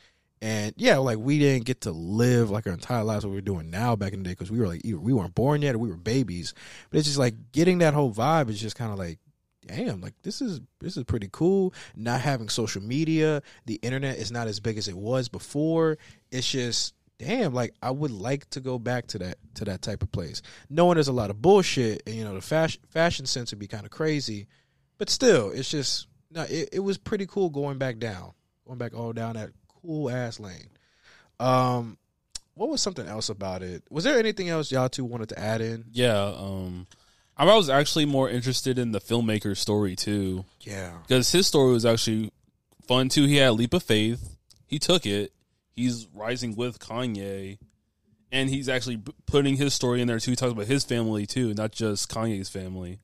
And 0.42 0.72
yeah, 0.78 0.96
like 0.96 1.18
we 1.18 1.38
didn't 1.38 1.66
get 1.66 1.82
to 1.82 1.92
live 1.92 2.50
like 2.50 2.66
our 2.66 2.72
entire 2.72 3.04
lives 3.04 3.26
what 3.26 3.34
we're 3.34 3.42
doing 3.42 3.70
now 3.70 3.94
back 3.94 4.14
in 4.14 4.20
the 4.20 4.24
day 4.24 4.32
because 4.32 4.50
we 4.50 4.58
were 4.58 4.68
like 4.68 4.80
either 4.84 4.98
we 4.98 5.12
weren't 5.12 5.34
born 5.34 5.60
yet 5.60 5.74
or 5.74 5.78
we 5.78 5.90
were 5.90 5.96
babies. 5.96 6.54
But 6.90 6.98
it's 6.98 7.08
just 7.08 7.18
like 7.18 7.52
getting 7.52 7.78
that 7.78 7.94
whole 7.94 8.12
vibe 8.12 8.48
is 8.48 8.60
just 8.60 8.76
kind 8.76 8.90
of 8.90 8.98
like 8.98 9.18
damn, 9.66 10.00
like 10.00 10.14
this 10.22 10.40
is 10.40 10.60
this 10.80 10.96
is 10.96 11.04
pretty 11.04 11.28
cool. 11.30 11.74
Not 11.94 12.22
having 12.22 12.48
social 12.48 12.82
media, 12.82 13.42
the 13.66 13.74
internet 13.82 14.16
is 14.16 14.32
not 14.32 14.48
as 14.48 14.60
big 14.60 14.78
as 14.78 14.88
it 14.88 14.96
was 14.96 15.28
before. 15.28 15.98
It's 16.30 16.50
just 16.50 16.94
damn, 17.20 17.52
like 17.52 17.74
I 17.82 17.90
would 17.90 18.10
like 18.10 18.48
to 18.50 18.60
go 18.60 18.78
back 18.78 19.06
to 19.08 19.18
that 19.18 19.36
to 19.54 19.64
that 19.66 19.82
type 19.82 20.02
of 20.02 20.10
place. 20.10 20.42
Knowing 20.68 20.94
there's 20.94 21.08
a 21.08 21.12
lot 21.12 21.30
of 21.30 21.40
bullshit 21.40 22.02
and 22.06 22.16
you 22.16 22.24
know 22.24 22.34
the 22.34 22.40
fashion 22.40 22.80
fashion 22.88 23.26
sense 23.26 23.52
would 23.52 23.58
be 23.58 23.66
kind 23.66 23.84
of 23.84 23.90
crazy, 23.90 24.46
but 24.98 25.10
still, 25.10 25.50
it's 25.50 25.70
just 25.70 26.06
no. 26.30 26.42
It, 26.42 26.70
it 26.72 26.80
was 26.80 26.98
pretty 26.98 27.26
cool 27.26 27.50
going 27.50 27.78
back 27.78 27.98
down, 27.98 28.32
going 28.66 28.78
back 28.78 28.94
all 28.94 29.12
down 29.12 29.34
that 29.34 29.50
cool 29.82 30.10
ass 30.10 30.40
lane. 30.40 30.70
Um, 31.38 31.98
what 32.54 32.68
was 32.68 32.82
something 32.82 33.06
else 33.06 33.28
about 33.28 33.62
it? 33.62 33.82
Was 33.90 34.04
there 34.04 34.18
anything 34.18 34.48
else 34.48 34.70
y'all 34.72 34.88
two 34.88 35.04
wanted 35.04 35.30
to 35.30 35.38
add 35.38 35.60
in? 35.60 35.84
Yeah. 35.92 36.20
Um, 36.36 36.86
I 37.36 37.44
was 37.44 37.70
actually 37.70 38.04
more 38.04 38.28
interested 38.28 38.78
in 38.78 38.92
the 38.92 39.00
filmmaker's 39.00 39.58
story 39.58 39.96
too, 39.96 40.44
Yeah, 40.60 40.92
because 41.06 41.32
his 41.32 41.46
story 41.46 41.72
was 41.72 41.86
actually 41.86 42.30
fun 42.86 43.08
too. 43.08 43.24
He 43.24 43.36
had 43.36 43.48
a 43.48 43.52
leap 43.52 43.72
of 43.72 43.82
faith. 43.82 44.36
He 44.66 44.78
took 44.78 45.06
it. 45.06 45.32
He's 45.80 46.06
rising 46.14 46.56
with 46.56 46.78
Kanye, 46.78 47.58
and 48.30 48.50
he's 48.50 48.68
actually 48.68 49.02
putting 49.26 49.56
his 49.56 49.72
story 49.74 50.00
in 50.00 50.08
there 50.08 50.18
too. 50.18 50.32
He 50.32 50.36
talks 50.36 50.52
about 50.52 50.66
his 50.66 50.84
family 50.84 51.26
too, 51.26 51.54
not 51.54 51.72
just 51.72 52.10
Kanye's 52.10 52.48
family. 52.48 53.00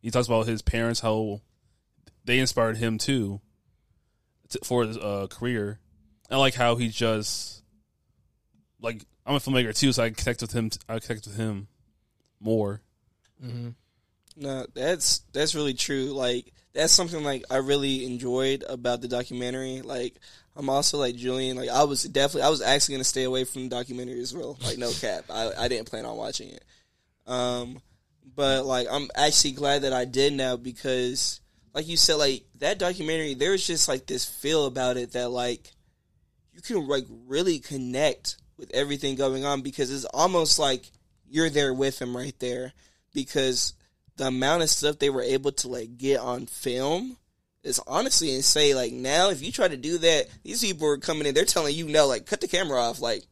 He 0.00 0.10
talks 0.10 0.26
about 0.28 0.46
his 0.46 0.62
parents, 0.62 1.00
how 1.00 1.40
they 2.24 2.38
inspired 2.38 2.76
him 2.76 2.98
too 2.98 3.40
to, 4.50 4.60
for 4.62 4.84
his 4.84 4.96
uh, 4.96 5.26
career. 5.30 5.80
I 6.30 6.36
like 6.36 6.54
how 6.54 6.76
he 6.76 6.88
just 6.88 7.62
like 8.80 9.04
I'm 9.26 9.34
a 9.34 9.38
filmmaker 9.38 9.76
too, 9.76 9.92
so 9.92 10.04
I 10.04 10.10
connect 10.10 10.42
with 10.42 10.52
him. 10.52 10.70
I 10.88 10.98
connect 10.98 11.26
with 11.26 11.36
him 11.36 11.68
more. 12.40 12.82
mm-hmm. 13.42 13.70
No, 14.36 14.66
that's 14.74 15.20
that's 15.32 15.54
really 15.54 15.74
true. 15.74 16.12
Like 16.12 16.52
that's 16.72 16.92
something 16.92 17.22
like 17.22 17.44
I 17.50 17.56
really 17.56 18.06
enjoyed 18.06 18.64
about 18.68 19.00
the 19.00 19.08
documentary. 19.08 19.82
Like 19.82 20.14
I'm 20.54 20.68
also 20.68 20.98
like 20.98 21.16
Julian. 21.16 21.56
Like 21.56 21.70
I 21.70 21.84
was 21.84 22.02
definitely 22.04 22.42
I 22.42 22.50
was 22.50 22.62
actually 22.62 22.96
gonna 22.96 23.04
stay 23.04 23.24
away 23.24 23.44
from 23.44 23.64
the 23.64 23.68
documentary 23.68 24.20
as 24.20 24.34
well. 24.34 24.58
Like 24.64 24.78
no 24.78 24.90
cap, 24.92 25.24
I 25.30 25.50
I 25.58 25.68
didn't 25.68 25.88
plan 25.88 26.04
on 26.04 26.16
watching 26.16 26.50
it. 26.50 26.64
Um, 27.26 27.80
but 28.34 28.66
like 28.66 28.86
I'm 28.90 29.08
actually 29.14 29.52
glad 29.52 29.82
that 29.82 29.92
I 29.92 30.04
did 30.04 30.32
now 30.32 30.56
because 30.56 31.40
like 31.74 31.88
you 31.88 31.96
said, 31.96 32.16
like 32.16 32.44
that 32.58 32.78
documentary, 32.78 33.34
there 33.34 33.52
was 33.52 33.66
just 33.66 33.88
like 33.88 34.06
this 34.06 34.24
feel 34.24 34.66
about 34.66 34.96
it 34.96 35.12
that 35.12 35.30
like 35.30 35.72
you 36.52 36.60
can 36.60 36.86
like 36.86 37.06
really 37.26 37.58
connect 37.58 38.36
with 38.58 38.70
everything 38.74 39.16
going 39.16 39.44
on 39.44 39.62
because 39.62 39.90
it's 39.90 40.04
almost 40.06 40.58
like 40.58 40.90
you're 41.28 41.50
there 41.50 41.72
with 41.72 42.00
him 42.00 42.16
right 42.16 42.38
there 42.40 42.72
because 43.14 43.72
the 44.16 44.26
amount 44.26 44.62
of 44.62 44.68
stuff 44.68 44.98
they 44.98 45.10
were 45.10 45.22
able 45.22 45.52
to 45.52 45.68
like 45.68 45.96
get 45.96 46.20
on 46.20 46.46
film 46.46 47.16
is 47.62 47.80
honestly 47.86 48.34
insane. 48.34 48.76
Like 48.76 48.92
now, 48.92 49.30
if 49.30 49.42
you 49.42 49.52
try 49.52 49.68
to 49.68 49.76
do 49.76 49.98
that, 49.98 50.26
these 50.42 50.62
people 50.62 50.88
are 50.88 50.98
coming 50.98 51.26
in. 51.26 51.34
They're 51.34 51.44
telling 51.44 51.74
you 51.74 51.88
no, 51.88 52.06
like 52.06 52.26
cut 52.26 52.40
the 52.40 52.48
camera 52.48 52.80
off. 52.80 53.00
Like 53.00 53.24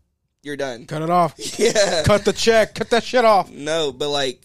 you're 0.42 0.56
done. 0.56 0.86
cut 0.86 1.02
it 1.02 1.10
off. 1.10 1.34
Yeah. 1.58 2.02
Cut 2.04 2.24
the 2.24 2.32
check. 2.32 2.74
Cut 2.74 2.90
that 2.90 3.04
shit 3.04 3.24
off. 3.24 3.50
No, 3.50 3.92
but 3.92 4.08
like 4.10 4.42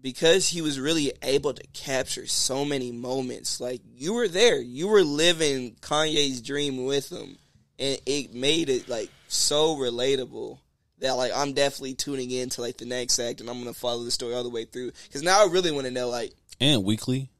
because 0.00 0.48
he 0.48 0.60
was 0.62 0.80
really 0.80 1.12
able 1.22 1.54
to 1.54 1.66
capture 1.68 2.26
so 2.26 2.64
many 2.64 2.90
moments, 2.92 3.60
like 3.60 3.80
you 3.94 4.14
were 4.14 4.28
there, 4.28 4.60
you 4.60 4.88
were 4.88 5.02
living 5.02 5.76
Kanye's 5.80 6.42
dream 6.42 6.84
with 6.84 7.10
him, 7.10 7.38
and 7.78 7.98
it 8.04 8.34
made 8.34 8.68
it 8.68 8.88
like 8.88 9.10
so 9.28 9.76
relatable 9.76 10.58
that 10.98 11.12
like 11.12 11.32
I'm 11.34 11.52
definitely 11.52 11.94
tuning 11.94 12.30
in 12.30 12.48
to 12.50 12.60
like 12.60 12.78
the 12.78 12.84
next 12.84 13.18
act, 13.18 13.40
and 13.40 13.48
I'm 13.48 13.58
gonna 13.58 13.72
follow 13.72 14.04
the 14.04 14.10
story 14.10 14.34
all 14.34 14.42
the 14.42 14.50
way 14.50 14.64
through 14.64 14.92
because 15.04 15.22
now 15.22 15.42
I 15.44 15.50
really 15.50 15.70
want 15.72 15.86
to 15.86 15.92
know 15.92 16.08
like 16.08 16.32
And 16.60 16.84
weekly, 16.84 17.30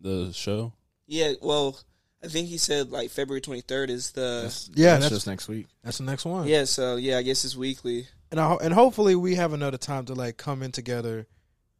the 0.00 0.32
show. 0.32 0.72
Yeah, 1.06 1.32
well. 1.40 1.78
I 2.22 2.26
think 2.28 2.48
he 2.48 2.56
said 2.56 2.90
like 2.90 3.10
February 3.10 3.42
23rd 3.42 3.90
is 3.90 4.12
the 4.12 4.40
That's, 4.44 4.70
Yeah, 4.72 4.92
that's, 4.92 5.02
that's- 5.04 5.10
just 5.10 5.26
next 5.26 5.46
week. 5.46 5.66
That's 5.82 5.98
the 5.98 6.04
next 6.04 6.24
one. 6.24 6.48
yeah. 6.48 6.64
So 6.64 6.96
yeah, 6.96 7.18
I 7.18 7.22
guess 7.22 7.44
it's 7.44 7.54
weekly. 7.54 8.08
and 8.30 8.40
I, 8.40 8.54
and 8.62 8.72
hopefully 8.72 9.14
we 9.14 9.34
have 9.34 9.52
another 9.52 9.76
time 9.76 10.06
to 10.06 10.14
like 10.14 10.38
come 10.38 10.62
in 10.62 10.72
together 10.72 11.26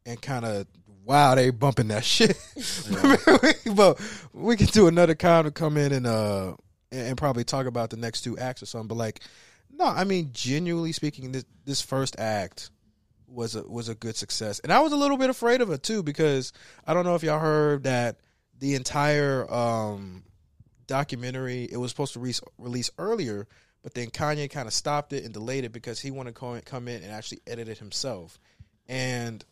and 0.05 0.21
kind 0.21 0.45
of 0.45 0.67
wow 1.03 1.33
they 1.33 1.49
bumping 1.49 1.87
that 1.87 2.05
shit. 2.05 2.37
but 3.75 3.99
we 4.33 4.55
can 4.55 4.67
do 4.67 4.87
another 4.87 5.15
kind 5.15 5.45
to 5.45 5.51
come 5.51 5.77
in 5.77 5.91
and 5.91 6.05
uh 6.05 6.53
and, 6.91 7.07
and 7.07 7.17
probably 7.17 7.43
talk 7.43 7.65
about 7.65 7.89
the 7.89 7.97
next 7.97 8.21
two 8.21 8.37
acts 8.37 8.61
or 8.61 8.67
something. 8.67 8.89
But 8.89 8.97
like, 8.97 9.21
no, 9.75 9.85
I 9.85 10.03
mean 10.03 10.29
genuinely 10.31 10.91
speaking, 10.91 11.31
this 11.31 11.45
this 11.65 11.81
first 11.81 12.19
act 12.19 12.69
was 13.27 13.55
a 13.55 13.63
was 13.63 13.89
a 13.89 13.95
good 13.95 14.15
success, 14.15 14.59
and 14.59 14.71
I 14.71 14.81
was 14.81 14.91
a 14.93 14.95
little 14.97 15.17
bit 15.17 15.31
afraid 15.31 15.61
of 15.61 15.71
it 15.71 15.81
too 15.81 16.03
because 16.03 16.53
I 16.85 16.93
don't 16.93 17.03
know 17.03 17.15
if 17.15 17.23
y'all 17.23 17.39
heard 17.39 17.85
that 17.85 18.17
the 18.59 18.75
entire 18.75 19.51
um 19.53 20.23
documentary 20.87 21.63
it 21.63 21.77
was 21.77 21.89
supposed 21.89 22.13
to 22.13 22.19
re- 22.19 22.33
release 22.57 22.91
earlier 22.97 23.47
but 23.85 23.93
then 23.93 24.09
Kanye 24.09 24.49
kind 24.49 24.67
of 24.67 24.73
stopped 24.73 25.13
it 25.13 25.25
and 25.25 25.31
delayed 25.31 25.63
it 25.63 25.71
because 25.71 25.99
he 25.99 26.09
wanted 26.09 26.33
to 26.33 26.61
come 26.65 26.87
in 26.87 27.03
and 27.03 27.11
actually 27.11 27.41
edit 27.45 27.69
it 27.69 27.77
himself. 27.77 28.39
And 28.87 29.45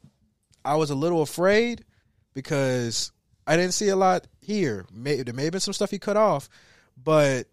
I 0.65 0.73
was 0.73 0.89
a 0.89 0.95
little 0.95 1.21
afraid 1.21 1.85
because 2.33 3.11
I 3.45 3.57
didn't 3.57 3.75
see 3.75 3.89
a 3.89 3.95
lot 3.95 4.25
here. 4.41 4.87
May, 4.91 5.21
there 5.21 5.35
may 5.35 5.43
have 5.43 5.51
been 5.51 5.61
some 5.61 5.75
stuff 5.75 5.91
he 5.91 5.99
cut 5.99 6.17
off, 6.17 6.49
but 6.97 7.45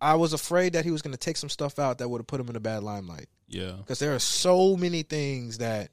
I 0.00 0.14
was 0.14 0.32
afraid 0.32 0.74
that 0.74 0.84
he 0.84 0.92
was 0.92 1.02
going 1.02 1.14
to 1.14 1.18
take 1.18 1.36
some 1.36 1.48
stuff 1.48 1.80
out 1.80 1.98
that 1.98 2.08
would 2.08 2.20
have 2.20 2.28
put 2.28 2.40
him 2.40 2.48
in 2.48 2.54
a 2.54 2.60
bad 2.60 2.84
limelight. 2.84 3.26
Yeah. 3.48 3.72
Because 3.72 3.98
there 3.98 4.14
are 4.14 4.20
so 4.20 4.76
many 4.76 5.02
things 5.02 5.58
that 5.58 5.90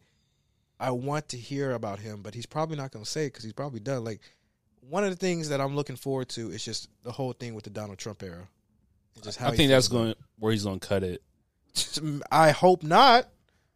I 0.80 0.91
want 0.91 1.30
to 1.30 1.38
hear 1.38 1.72
about 1.72 1.97
him, 1.97 2.22
but 2.22 2.36
he's 2.36 2.45
probably 2.45 2.78
not 2.78 2.91
going 2.91 3.05
to 3.05 3.10
say 3.10 3.26
because 3.26 3.43
he's 3.43 3.53
probably 3.53 3.80
done. 3.80 4.03
Like 4.03 4.22
one 4.89 5.03
of 5.03 5.09
the 5.11 5.15
things 5.15 5.49
that 5.49 5.61
I'm 5.61 5.75
looking 5.75 5.95
forward 5.95 6.29
to 6.29 6.49
is 6.51 6.63
just 6.63 6.89
the 7.03 7.11
whole 7.11 7.33
thing 7.33 7.53
with 7.53 7.63
the 7.63 7.69
Donald 7.69 7.97
Trump 7.97 8.23
era. 8.23 8.47
And 9.15 9.23
Just 9.23 9.37
how 9.37 9.49
I 9.49 9.55
think 9.55 9.69
that's 9.69 9.87
going 9.87 10.15
where 10.39 10.51
he's 10.51 10.63
going 10.63 10.79
to 10.79 10.87
cut 10.87 11.03
it. 11.03 11.21
I 12.31 12.51
hope 12.51 12.83
not. 12.83 13.27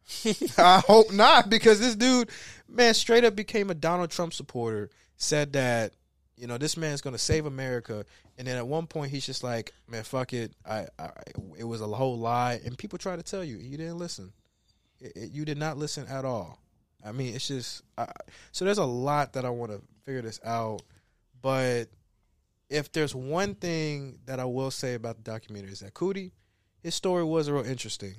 I 0.58 0.82
hope 0.86 1.12
not 1.12 1.48
because 1.48 1.80
this 1.80 1.96
dude, 1.96 2.28
man, 2.68 2.92
straight 2.94 3.24
up 3.24 3.34
became 3.34 3.70
a 3.70 3.74
Donald 3.74 4.10
Trump 4.10 4.34
supporter. 4.34 4.90
Said 5.16 5.52
that 5.54 5.92
you 6.36 6.46
know 6.46 6.58
this 6.58 6.76
man's 6.76 7.00
going 7.00 7.14
to 7.14 7.18
save 7.18 7.46
America, 7.46 8.04
and 8.36 8.46
then 8.46 8.56
at 8.56 8.66
one 8.66 8.86
point 8.86 9.10
he's 9.12 9.24
just 9.24 9.42
like, 9.44 9.72
man, 9.88 10.02
fuck 10.02 10.32
it. 10.32 10.52
I, 10.68 10.86
I 10.98 11.10
it 11.56 11.64
was 11.64 11.80
a 11.80 11.86
whole 11.86 12.18
lie, 12.18 12.60
and 12.64 12.76
people 12.76 12.98
try 12.98 13.16
to 13.16 13.22
tell 13.22 13.44
you 13.44 13.56
you 13.56 13.76
didn't 13.78 13.98
listen. 13.98 14.32
It, 15.00 15.12
it- 15.16 15.30
you 15.30 15.44
did 15.44 15.56
not 15.56 15.78
listen 15.78 16.06
at 16.08 16.24
all. 16.24 16.58
I 17.06 17.12
mean, 17.12 17.34
it's 17.34 17.46
just 17.48 17.82
I, 17.96 18.08
so 18.52 18.64
there's 18.64 18.78
a 18.78 18.84
lot 18.84 19.34
that 19.34 19.44
I 19.44 19.50
want 19.50 19.70
to 19.72 19.80
figure 20.04 20.22
this 20.22 20.40
out, 20.44 20.82
but 21.44 21.90
if 22.70 22.90
there's 22.90 23.14
one 23.14 23.54
thing 23.54 24.18
that 24.24 24.40
I 24.40 24.46
will 24.46 24.70
say 24.70 24.94
about 24.94 25.16
the 25.16 25.22
documentary 25.30 25.72
is 25.72 25.80
that 25.80 25.92
Coodie, 25.92 26.30
his 26.82 26.94
story 26.94 27.22
was 27.22 27.50
real 27.50 27.62
interesting. 27.62 28.14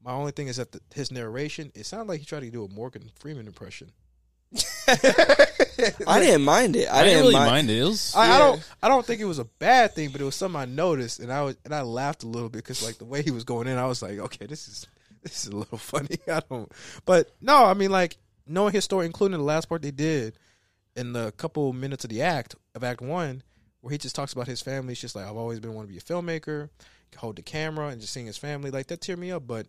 My 0.00 0.12
only 0.12 0.30
thing 0.30 0.46
is 0.46 0.58
that 0.58 0.70
the, 0.70 0.80
his 0.94 1.10
narration, 1.10 1.72
it 1.74 1.86
sounded 1.86 2.06
like 2.06 2.20
he 2.20 2.24
tried 2.24 2.42
to 2.42 2.50
do 2.50 2.64
a 2.64 2.68
Morgan 2.68 3.10
Freeman 3.18 3.48
impression. 3.48 3.90
I 4.86 6.20
didn't 6.20 6.44
mind 6.44 6.76
it. 6.76 6.86
I, 6.86 7.00
I, 7.00 7.04
didn't 7.04 7.22
really 7.22 7.34
mind. 7.34 7.50
mind 7.50 7.70
it. 7.70 7.78
It 7.78 7.84
was 7.84 8.14
I, 8.14 8.36
I 8.36 8.38
don't. 8.38 8.70
I 8.80 8.88
don't 8.88 9.04
think 9.04 9.20
it 9.20 9.24
was 9.24 9.40
a 9.40 9.44
bad 9.44 9.96
thing, 9.96 10.10
but 10.10 10.20
it 10.20 10.24
was 10.24 10.36
something 10.36 10.60
I 10.60 10.64
noticed, 10.64 11.18
and 11.18 11.32
I 11.32 11.42
was 11.42 11.56
and 11.64 11.74
I 11.74 11.82
laughed 11.82 12.22
a 12.22 12.28
little 12.28 12.48
bit 12.48 12.58
because 12.58 12.82
like 12.82 12.98
the 12.98 13.04
way 13.04 13.22
he 13.22 13.32
was 13.32 13.42
going 13.42 13.66
in, 13.66 13.76
I 13.76 13.86
was 13.86 14.02
like, 14.02 14.18
okay, 14.18 14.46
this 14.46 14.68
is 14.68 14.86
this 15.24 15.46
is 15.46 15.52
a 15.52 15.56
little 15.56 15.78
funny. 15.78 16.16
I 16.28 16.40
don't, 16.48 16.70
but 17.04 17.28
no, 17.40 17.64
I 17.64 17.74
mean 17.74 17.90
like 17.90 18.16
knowing 18.46 18.72
his 18.72 18.84
story, 18.84 19.04
including 19.04 19.36
the 19.36 19.44
last 19.44 19.68
part 19.68 19.82
they 19.82 19.90
did 19.90 20.38
in 20.98 21.12
the 21.12 21.32
couple 21.32 21.72
minutes 21.72 22.04
of 22.04 22.10
the 22.10 22.22
act 22.22 22.56
of 22.74 22.82
Act 22.82 23.00
One, 23.00 23.42
where 23.80 23.92
he 23.92 23.98
just 23.98 24.16
talks 24.16 24.32
about 24.32 24.48
his 24.48 24.60
family. 24.60 24.92
It's 24.92 25.00
just 25.00 25.14
like 25.14 25.24
I've 25.24 25.36
always 25.36 25.60
been 25.60 25.74
want 25.74 25.86
to 25.86 25.92
be 25.92 25.98
a 25.98 26.02
filmmaker, 26.02 26.70
hold 27.16 27.36
the 27.36 27.42
camera, 27.42 27.88
and 27.88 28.00
just 28.00 28.12
seeing 28.12 28.26
his 28.26 28.36
family 28.36 28.72
like 28.72 28.88
that 28.88 29.00
tear 29.00 29.16
me 29.16 29.30
up. 29.30 29.46
But 29.46 29.68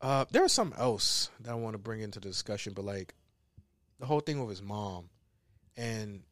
uh, 0.00 0.24
there 0.32 0.42
was 0.42 0.52
something 0.52 0.78
else 0.78 1.30
that 1.40 1.52
I 1.52 1.54
want 1.54 1.74
to 1.74 1.78
bring 1.78 2.00
into 2.00 2.18
the 2.18 2.28
discussion, 2.28 2.72
but 2.74 2.84
like 2.84 3.14
the 4.00 4.06
whole 4.06 4.20
thing 4.20 4.40
with 4.40 4.50
his 4.50 4.62
mom. 4.62 5.08
And 5.76 6.22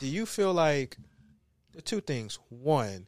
do 0.00 0.08
you 0.08 0.26
feel 0.26 0.52
like 0.52 0.96
the 1.72 1.82
two 1.82 2.00
things? 2.00 2.40
One, 2.48 3.06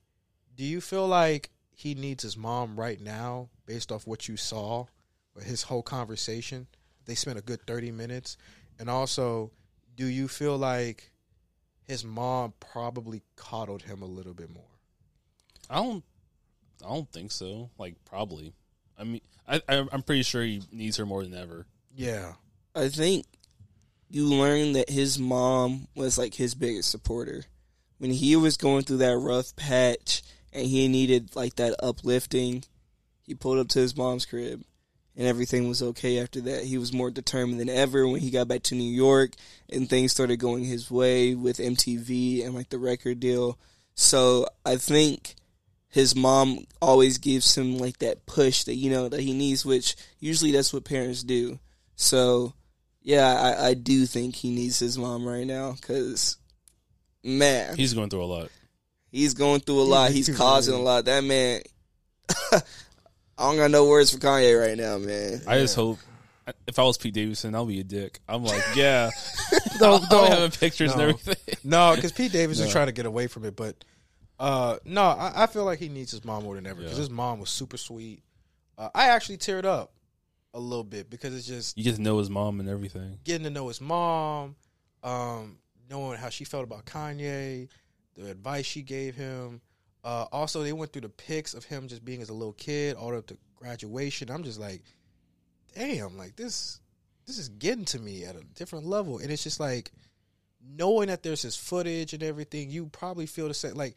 do 0.57 0.64
you 0.64 0.80
feel 0.80 1.09
like 1.09 1.50
he 1.74 1.96
needs 1.96 2.22
his 2.22 2.36
mom 2.36 2.78
right 2.78 3.00
now 3.00 3.48
based 3.66 3.90
off 3.90 4.07
what 4.07 4.28
you 4.28 4.36
saw 4.36 4.86
or 5.34 5.42
his 5.42 5.64
whole 5.64 5.82
conversation? 5.82 6.68
They 7.07 7.16
spent 7.16 7.38
a 7.38 7.42
good 7.42 7.66
30 7.66 7.90
minutes. 7.90 8.36
And 8.78 8.88
also, 8.88 9.50
do 9.97 10.07
you 10.07 10.28
feel 10.28 10.57
like 10.57 11.11
his 11.84 12.05
mom 12.05 12.55
probably 12.61 13.22
coddled 13.36 13.82
him 13.82 14.03
a 14.03 14.07
little 14.07 14.34
bit 14.34 14.51
more? 14.51 14.62
I 15.70 15.76
don't. 15.76 16.05
I 16.84 16.88
don't 16.88 17.11
think 17.11 17.32
so. 17.32 17.70
Like 17.78 17.97
probably. 18.05 18.53
I 18.99 19.05
mean, 19.05 19.20
I, 19.47 19.61
I 19.68 19.86
I'm 19.92 20.03
pretty 20.03 20.22
sure 20.22 20.42
he 20.42 20.62
needs 20.72 20.97
her 20.97 21.07
more 21.07 21.22
than 21.22 21.34
ever. 21.34 21.66
Yeah. 21.95 22.34
I 22.74 22.88
think 22.88 23.26
you 24.11 24.26
learn 24.26 24.72
that 24.72 24.90
his 24.90 25.18
mom 25.18 25.88
was 25.95 26.18
like 26.18 26.34
his 26.34 26.55
biggest 26.55 26.90
supporter. 26.90 27.45
When 27.99 28.11
he 28.11 28.36
was 28.36 28.57
going 28.57 28.82
through 28.82 28.99
that 28.99 29.16
rough 29.16 29.55
patch 29.57 30.22
and 30.53 30.66
he 30.66 30.88
needed 30.88 31.34
like 31.36 31.57
that 31.57 31.76
uplifting, 31.82 32.64
he 33.22 33.34
pulled 33.34 33.59
up 33.59 33.68
to 33.68 33.78
his 33.78 33.97
mom's 33.97 34.26
crib 34.26 34.62
and 35.16 35.26
everything 35.26 35.68
was 35.68 35.82
okay 35.82 36.18
after 36.20 36.40
that. 36.42 36.64
He 36.64 36.78
was 36.78 36.92
more 36.92 37.10
determined 37.10 37.60
than 37.60 37.68
ever 37.68 38.06
when 38.08 38.20
he 38.20 38.30
got 38.30 38.48
back 38.48 38.62
to 38.64 38.74
New 38.74 38.92
York 38.92 39.32
and 39.70 39.88
things 39.88 40.12
started 40.12 40.38
going 40.38 40.64
his 40.64 40.90
way 40.90 41.34
with 41.34 41.58
MTV 41.58 42.44
and 42.44 42.54
like 42.54 42.68
the 42.70 42.78
record 42.78 43.20
deal. 43.20 43.58
So 43.94 44.46
I 44.66 44.76
think 44.76 45.34
his 45.88 46.16
mom 46.16 46.66
always 46.82 47.18
gives 47.18 47.56
him 47.56 47.78
like 47.78 47.98
that 47.98 48.26
push 48.26 48.64
that 48.64 48.74
you 48.74 48.90
know 48.90 49.08
that 49.08 49.20
he 49.20 49.32
needs, 49.32 49.64
which 49.64 49.94
usually 50.18 50.50
that's 50.50 50.72
what 50.72 50.84
parents 50.84 51.22
do. 51.22 51.60
So 51.94 52.54
yeah, 53.02 53.26
I, 53.58 53.68
I 53.68 53.74
do 53.74 54.06
think 54.06 54.34
he 54.34 54.50
needs 54.50 54.78
his 54.80 54.98
mom 54.98 55.24
right 55.28 55.46
now 55.46 55.72
because 55.72 56.36
man, 57.22 57.76
He's 57.76 57.94
going 57.94 58.10
through 58.10 58.24
a 58.24 58.26
lot. 58.26 58.48
he's 59.12 59.34
going 59.34 59.60
through 59.60 59.80
a 59.80 59.84
lot. 59.84 60.10
He's 60.10 60.34
causing 60.36 60.74
a 60.74 60.80
lot. 60.80 61.04
That 61.04 61.22
man, 61.22 61.60
I 63.39 63.49
don't 63.49 63.57
got 63.57 63.70
no 63.70 63.87
words 63.89 64.12
for 64.12 64.18
Kanye 64.18 64.61
right 64.61 64.76
now, 64.76 64.99
man. 64.99 65.41
I 65.47 65.59
just 65.59 65.74
hope. 65.76 65.99
If 66.66 66.78
I 66.78 66.82
was 66.82 66.99
Pete 66.99 67.14
Davidson, 67.14 67.55
I'll 67.55 67.64
be 67.64 67.80
a 67.80 67.85
dick. 67.85 68.20
I'm 68.28 68.45
like, 68.45 68.62
yeah, 68.76 69.11
Don't- 69.78 70.03
I'll 70.05 70.09
don't- 70.09 70.30
having 70.30 70.51
pictures 70.51 70.93
and 70.93 71.01
no. 71.01 71.09
everything. 71.09 71.55
No, 71.64 71.95
because 71.97 72.12
Pete 72.12 72.32
Davis 72.32 72.61
is 72.61 72.66
No. 72.66 72.72
trying 72.72 72.87
to 72.87 72.93
get 72.93 73.07
away 73.07 73.26
from 73.28 73.45
it, 73.47 73.57
but 73.57 73.82
uh, 74.39 74.76
no, 74.85 75.03
I, 75.03 75.45
I 75.45 75.47
feel 75.47 75.64
like 75.64 75.78
he 75.78 75.89
needs 75.89 76.11
his 76.11 76.22
mom 76.24 76.45
more 76.45 76.55
than 76.57 76.66
ever 76.66 76.76
because 76.80 76.93
Yeah. 76.93 76.99
his 77.01 77.11
mom 77.11 77.41
was 77.41 77.49
super 77.51 77.76
sweet. 77.78 78.22
Uh, 78.76 78.91
I 78.95 79.09
actually 79.09 79.39
teared 79.39 79.64
up 79.64 79.93
a 80.53 80.61
little 80.61 80.85
bit 80.85 81.09
because 81.09 81.35
it's 81.35 81.47
just 81.47 81.78
You 81.78 81.85
get 81.85 81.97
to 81.97 82.03
know 82.03 82.18
his 82.18 82.28
mom 82.28 82.61
and 82.61 82.68
everything. 82.68 83.18
getting 83.24 83.45
to 83.45 83.51
know 83.51 83.68
his 83.68 83.80
mom, 83.80 84.55
um, 85.03 85.57
knowing 85.89 86.18
how 86.18 86.28
she 86.28 86.45
felt 86.45 86.64
about 86.64 86.85
Kanye, 86.85 87.68
the 88.16 88.30
advice 88.30 88.66
she 88.66 88.82
gave 88.82 89.14
him. 89.14 89.61
Uh, 90.05 90.26
also, 90.30 90.62
they 90.62 90.72
went 90.72 90.92
through 90.92 91.02
the 91.02 91.09
pics 91.09 91.55
of 91.55 91.64
him 91.64 91.88
just 91.88 92.05
being 92.05 92.20
as 92.20 92.28
a 92.28 92.34
little 92.34 92.52
kid, 92.52 92.94
all 92.96 93.16
up 93.16 93.26
to 93.26 93.38
graduation. 93.57 94.30
I'm 94.30 94.44
just 94.44 94.61
like, 94.61 94.82
damn, 95.74 96.18
like 96.18 96.36
this, 96.36 96.80
this 97.26 97.38
is 97.38 97.48
getting 97.48 97.86
to 97.86 97.98
me 97.98 98.24
at 98.24 98.36
a 98.36 98.44
different 98.55 98.84
level, 98.84 99.18
and 99.18 99.30
it's 99.30 99.42
just 99.42 99.61
like 99.61 99.90
knowing 100.76 101.09
that 101.09 101.22
there's 101.22 101.42
this 101.42 101.57
footage 101.57 102.12
and 102.12 102.22
everything. 102.22 102.70
You 102.70 102.86
probably 102.86 103.26
feel 103.26 103.48
the 103.48 103.55
same. 103.55 103.74
Like 103.74 103.96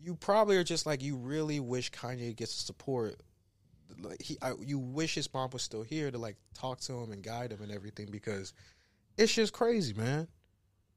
you 0.00 0.14
probably 0.14 0.56
are 0.56 0.64
just 0.64 0.86
like 0.86 1.02
you 1.02 1.16
really 1.16 1.60
wish 1.60 1.90
Kanye 1.90 2.36
gets 2.36 2.54
support. 2.54 3.16
Like 4.00 4.22
he, 4.22 4.36
I, 4.40 4.52
you 4.64 4.78
wish 4.78 5.14
his 5.14 5.32
mom 5.32 5.50
was 5.52 5.62
still 5.62 5.82
here 5.82 6.10
to 6.10 6.18
like 6.18 6.36
talk 6.54 6.80
to 6.82 6.92
him 6.92 7.10
and 7.10 7.22
guide 7.22 7.52
him 7.52 7.62
and 7.62 7.72
everything 7.72 8.08
because 8.10 8.52
it's 9.16 9.34
just 9.34 9.52
crazy, 9.52 9.94
man. 9.94 10.28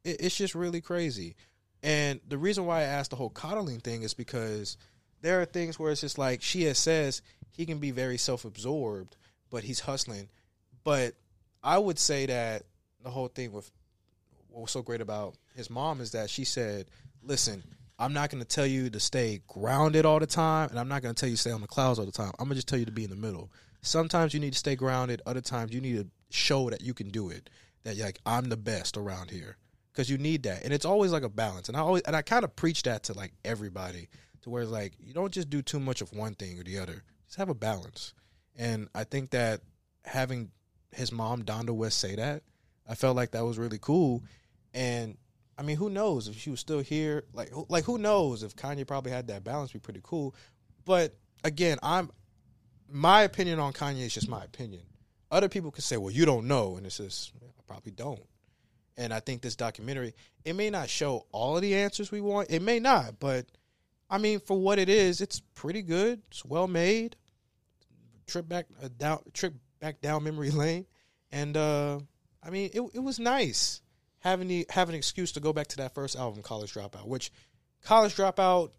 It, 0.03 0.17
it's 0.21 0.35
just 0.35 0.53
really 0.53 0.81
crazy. 0.81 1.35
And 1.83 2.19
the 2.27 2.37
reason 2.37 2.65
why 2.65 2.79
I 2.79 2.83
asked 2.83 3.09
the 3.09 3.15
whole 3.15 3.29
coddling 3.29 3.79
thing 3.79 4.03
is 4.03 4.13
because 4.13 4.77
there 5.21 5.41
are 5.41 5.45
things 5.45 5.79
where 5.79 5.91
it's 5.91 6.01
just 6.01 6.17
like 6.17 6.41
she 6.41 6.71
says 6.73 7.21
he 7.51 7.65
can 7.65 7.79
be 7.79 7.91
very 7.91 8.17
self 8.17 8.45
absorbed, 8.45 9.15
but 9.49 9.63
he's 9.63 9.79
hustling. 9.79 10.29
But 10.83 11.13
I 11.63 11.77
would 11.77 11.99
say 11.99 12.25
that 12.27 12.63
the 13.03 13.09
whole 13.09 13.27
thing 13.27 13.51
with 13.51 13.71
what 14.49 14.61
was 14.61 14.71
so 14.71 14.81
great 14.81 15.01
about 15.01 15.35
his 15.55 15.69
mom 15.69 16.01
is 16.01 16.11
that 16.11 16.29
she 16.29 16.43
said, 16.43 16.87
"Listen, 17.23 17.63
I'm 17.97 18.13
not 18.13 18.29
going 18.29 18.43
to 18.43 18.47
tell 18.47 18.65
you 18.65 18.89
to 18.89 18.99
stay 18.99 19.41
grounded 19.47 20.05
all 20.05 20.19
the 20.19 20.27
time, 20.27 20.69
and 20.69 20.79
I'm 20.79 20.87
not 20.87 21.01
going 21.01 21.15
to 21.15 21.19
tell 21.19 21.29
you 21.29 21.35
to 21.35 21.41
stay 21.41 21.51
on 21.51 21.61
the 21.61 21.67
clouds 21.67 21.99
all 21.99 22.05
the 22.05 22.11
time. 22.11 22.31
I'm 22.39 22.45
going 22.45 22.49
to 22.49 22.55
just 22.55 22.67
tell 22.67 22.79
you 22.79 22.85
to 22.85 22.91
be 22.91 23.03
in 23.03 23.09
the 23.09 23.15
middle. 23.15 23.51
Sometimes 23.81 24.33
you 24.33 24.39
need 24.39 24.53
to 24.53 24.59
stay 24.59 24.75
grounded. 24.75 25.21
Other 25.25 25.41
times 25.41 25.73
you 25.73 25.81
need 25.81 25.97
to 25.97 26.07
show 26.29 26.69
that 26.69 26.81
you 26.81 26.93
can 26.93 27.09
do 27.09 27.29
it. 27.29 27.49
That 27.83 27.97
like 27.97 28.19
I'm 28.25 28.49
the 28.49 28.57
best 28.57 28.97
around 28.97 29.31
here 29.31 29.57
because 29.91 30.09
you 30.09 30.17
need 30.17 30.43
that, 30.43 30.63
and 30.63 30.73
it's 30.73 30.85
always 30.85 31.11
like 31.11 31.23
a 31.23 31.29
balance. 31.29 31.67
And 31.67 31.77
I 31.77 31.81
always 31.81 32.03
and 32.03 32.15
I 32.15 32.21
kind 32.21 32.43
of 32.43 32.55
preach 32.55 32.83
that 32.83 33.03
to 33.03 33.13
like 33.13 33.33
everybody 33.43 34.09
to 34.41 34.49
where 34.49 34.63
it's 34.63 34.71
like 34.71 34.93
you 34.99 35.13
don't 35.13 35.33
just 35.33 35.49
do 35.49 35.61
too 35.61 35.79
much 35.79 36.01
of 36.01 36.13
one 36.13 36.33
thing 36.33 36.59
or 36.59 36.63
the 36.63 36.79
other. 36.79 37.03
Just 37.27 37.37
have 37.37 37.49
a 37.49 37.55
balance. 37.55 38.13
And 38.55 38.89
I 38.93 39.03
think 39.03 39.31
that 39.31 39.61
having 40.05 40.51
his 40.91 41.11
mom 41.11 41.43
Donda 41.43 41.71
West 41.71 41.99
say 41.99 42.15
that, 42.15 42.43
I 42.87 42.95
felt 42.95 43.15
like 43.15 43.31
that 43.31 43.45
was 43.45 43.57
really 43.57 43.79
cool. 43.79 44.23
And 44.73 45.17
I 45.57 45.63
mean, 45.63 45.77
who 45.77 45.89
knows 45.89 46.27
if 46.27 46.37
she 46.37 46.49
was 46.49 46.59
still 46.59 46.79
here? 46.79 47.23
Like, 47.33 47.51
like 47.69 47.83
who 47.83 47.97
knows 47.97 48.43
if 48.43 48.55
Kanye 48.55 48.87
probably 48.87 49.11
had 49.11 49.27
that 49.27 49.43
balance? 49.43 49.71
Be 49.71 49.79
pretty 49.79 50.01
cool. 50.03 50.35
But 50.85 51.15
again, 51.43 51.77
I'm 51.83 52.11
my 52.89 53.21
opinion 53.23 53.59
on 53.59 53.73
Kanye 53.73 54.05
is 54.05 54.13
just 54.13 54.29
my 54.29 54.43
opinion. 54.43 54.83
Other 55.29 55.47
people 55.47 55.71
could 55.71 55.83
say, 55.83 55.95
"Well, 55.95 56.11
you 56.11 56.25
don't 56.25 56.47
know," 56.47 56.75
and 56.75 56.85
it's 56.85 56.97
just 56.97 57.31
I 57.41 57.61
probably 57.65 57.93
don't. 57.93 58.21
And 58.97 59.13
I 59.13 59.19
think 59.19 59.41
this 59.41 59.55
documentary 59.55 60.13
it 60.43 60.55
may 60.55 60.69
not 60.69 60.89
show 60.89 61.25
all 61.31 61.55
of 61.55 61.61
the 61.61 61.75
answers 61.75 62.11
we 62.11 62.21
want. 62.21 62.51
It 62.51 62.61
may 62.61 62.79
not, 62.79 63.19
but 63.19 63.45
I 64.09 64.17
mean, 64.17 64.39
for 64.39 64.59
what 64.59 64.79
it 64.79 64.89
is, 64.89 65.21
it's 65.21 65.39
pretty 65.55 65.81
good. 65.81 66.21
It's 66.29 66.43
well 66.43 66.67
made. 66.67 67.15
Trip 68.27 68.47
back 68.47 68.67
uh, 68.83 68.89
down, 68.97 69.19
trip 69.33 69.53
back 69.79 70.01
down 70.01 70.23
memory 70.23 70.51
lane, 70.51 70.85
and 71.31 71.55
uh, 71.55 71.99
I 72.43 72.49
mean, 72.49 72.69
it 72.73 72.81
it 72.93 72.99
was 72.99 73.19
nice 73.19 73.81
having 74.19 74.47
the 74.47 74.65
having 74.69 74.93
an 74.93 74.97
excuse 74.99 75.31
to 75.33 75.39
go 75.39 75.53
back 75.53 75.67
to 75.67 75.77
that 75.77 75.93
first 75.93 76.15
album, 76.15 76.41
College 76.41 76.73
Dropout, 76.73 77.07
which 77.07 77.31
College 77.83 78.15
Dropout, 78.15 78.71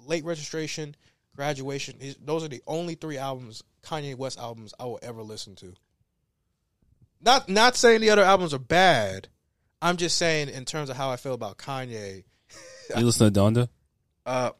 Late 0.00 0.24
Registration, 0.24 0.96
Graduation, 1.36 1.98
those 2.24 2.44
are 2.44 2.48
the 2.48 2.62
only 2.66 2.94
three 2.94 3.18
albums, 3.18 3.62
Kanye 3.82 4.16
West 4.16 4.38
albums, 4.38 4.72
I 4.78 4.84
will 4.84 5.00
ever 5.02 5.22
listen 5.22 5.54
to. 5.56 5.74
Not 7.20 7.48
not 7.48 7.76
saying 7.76 8.00
the 8.00 8.10
other 8.10 8.22
albums 8.22 8.54
are 8.54 8.58
bad. 8.58 9.28
I'm 9.84 9.98
just 9.98 10.16
saying 10.16 10.48
in 10.48 10.64
terms 10.64 10.88
of 10.88 10.96
how 10.96 11.10
I 11.10 11.16
feel 11.16 11.34
about 11.34 11.58
Kanye. 11.58 12.24
You 12.96 13.04
listen 13.04 13.30
to 13.30 13.38
Donda? 13.40 13.68
Uh, 14.24 14.50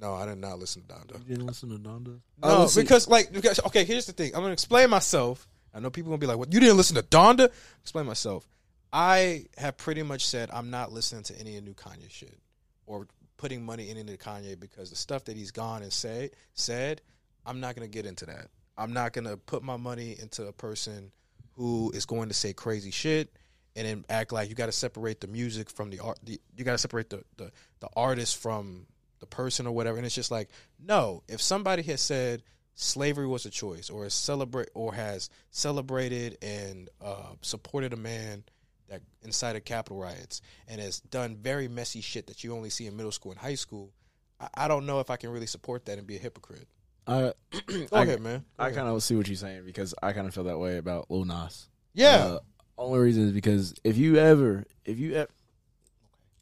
no, 0.00 0.14
I 0.14 0.26
did 0.26 0.38
not 0.38 0.60
listen 0.60 0.82
to 0.82 0.94
Donda. 0.94 1.18
You 1.28 1.34
didn't 1.34 1.46
listen 1.46 1.70
to 1.70 1.76
Donda? 1.76 2.20
No, 2.40 2.62
listen- 2.62 2.84
because 2.84 3.08
like 3.08 3.32
because 3.32 3.58
okay, 3.66 3.82
here's 3.84 4.06
the 4.06 4.12
thing. 4.12 4.32
I'm 4.32 4.42
gonna 4.42 4.52
explain 4.52 4.90
myself. 4.90 5.48
I 5.74 5.80
know 5.80 5.90
people 5.90 6.10
gonna 6.10 6.20
be 6.20 6.28
like, 6.28 6.38
"What? 6.38 6.52
You 6.52 6.60
didn't 6.60 6.76
listen 6.76 6.94
to 6.94 7.02
Donda?" 7.02 7.50
Explain 7.82 8.06
myself. 8.06 8.48
I 8.92 9.46
have 9.58 9.76
pretty 9.76 10.04
much 10.04 10.24
said 10.24 10.50
I'm 10.52 10.70
not 10.70 10.92
listening 10.92 11.24
to 11.24 11.40
any 11.40 11.56
of 11.56 11.64
new 11.64 11.74
Kanye 11.74 12.08
shit 12.08 12.38
or 12.86 13.08
putting 13.36 13.64
money 13.64 13.90
in 13.90 13.96
into 13.96 14.16
Kanye 14.16 14.58
because 14.58 14.90
the 14.90 14.96
stuff 14.96 15.24
that 15.24 15.36
he's 15.36 15.50
gone 15.50 15.82
and 15.82 15.92
say 15.92 16.30
said, 16.54 17.02
I'm 17.44 17.58
not 17.58 17.74
gonna 17.74 17.88
get 17.88 18.06
into 18.06 18.26
that. 18.26 18.50
I'm 18.78 18.92
not 18.92 19.12
gonna 19.14 19.36
put 19.36 19.64
my 19.64 19.76
money 19.76 20.14
into 20.20 20.46
a 20.46 20.52
person 20.52 21.10
who 21.56 21.90
is 21.92 22.06
going 22.06 22.28
to 22.28 22.34
say 22.34 22.52
crazy 22.52 22.92
shit 22.92 23.32
and 23.76 23.86
then 23.86 24.04
act 24.08 24.32
like 24.32 24.48
you 24.48 24.54
got 24.54 24.66
to 24.66 24.72
separate 24.72 25.20
the 25.20 25.26
music 25.26 25.70
from 25.70 25.90
the 25.90 26.00
art. 26.00 26.18
The, 26.22 26.40
you 26.56 26.64
got 26.64 26.72
to 26.72 26.78
separate 26.78 27.10
the, 27.10 27.24
the 27.36 27.50
the 27.80 27.88
artist 27.96 28.36
from 28.36 28.86
the 29.20 29.26
person 29.26 29.66
or 29.66 29.72
whatever. 29.72 29.96
And 29.96 30.06
it's 30.06 30.14
just 30.14 30.30
like, 30.30 30.48
no. 30.84 31.22
If 31.28 31.40
somebody 31.40 31.82
has 31.84 32.00
said 32.00 32.42
slavery 32.74 33.26
was 33.26 33.46
a 33.46 33.50
choice, 33.50 33.90
or 33.90 34.04
has 34.04 34.14
celebrate 34.14 34.68
or 34.74 34.94
has 34.94 35.30
celebrated 35.50 36.38
and 36.42 36.88
uh, 37.02 37.32
supported 37.40 37.92
a 37.92 37.96
man 37.96 38.44
that 38.88 39.00
incited 39.22 39.64
Capitol 39.64 39.98
riots 39.98 40.42
and 40.68 40.80
has 40.80 41.00
done 41.00 41.36
very 41.36 41.68
messy 41.68 42.00
shit 42.00 42.26
that 42.26 42.44
you 42.44 42.54
only 42.54 42.70
see 42.70 42.86
in 42.86 42.96
middle 42.96 43.12
school 43.12 43.32
and 43.32 43.40
high 43.40 43.54
school, 43.54 43.92
I, 44.40 44.48
I 44.54 44.68
don't 44.68 44.86
know 44.86 45.00
if 45.00 45.10
I 45.10 45.16
can 45.16 45.30
really 45.30 45.46
support 45.46 45.86
that 45.86 45.98
and 45.98 46.06
be 46.06 46.16
a 46.16 46.20
hypocrite. 46.20 46.68
I 47.06 47.32
Go 47.66 47.86
I, 47.92 48.02
ahead, 48.02 48.20
man. 48.20 48.44
Go 48.58 48.64
I 48.64 48.70
kind 48.70 48.88
of 48.88 49.02
see 49.02 49.14
what 49.14 49.26
you're 49.28 49.36
saying 49.36 49.64
because 49.64 49.94
I 50.02 50.12
kind 50.12 50.26
of 50.26 50.34
feel 50.34 50.44
that 50.44 50.58
way 50.58 50.78
about 50.78 51.10
Lil 51.10 51.24
Nas. 51.24 51.68
yeah. 51.92 52.16
Uh, 52.24 52.38
only 52.78 52.98
reason 52.98 53.24
is 53.24 53.32
because 53.32 53.74
if 53.84 53.96
you 53.96 54.16
ever, 54.16 54.64
if 54.84 54.98
you 54.98 55.14
ever, 55.14 55.30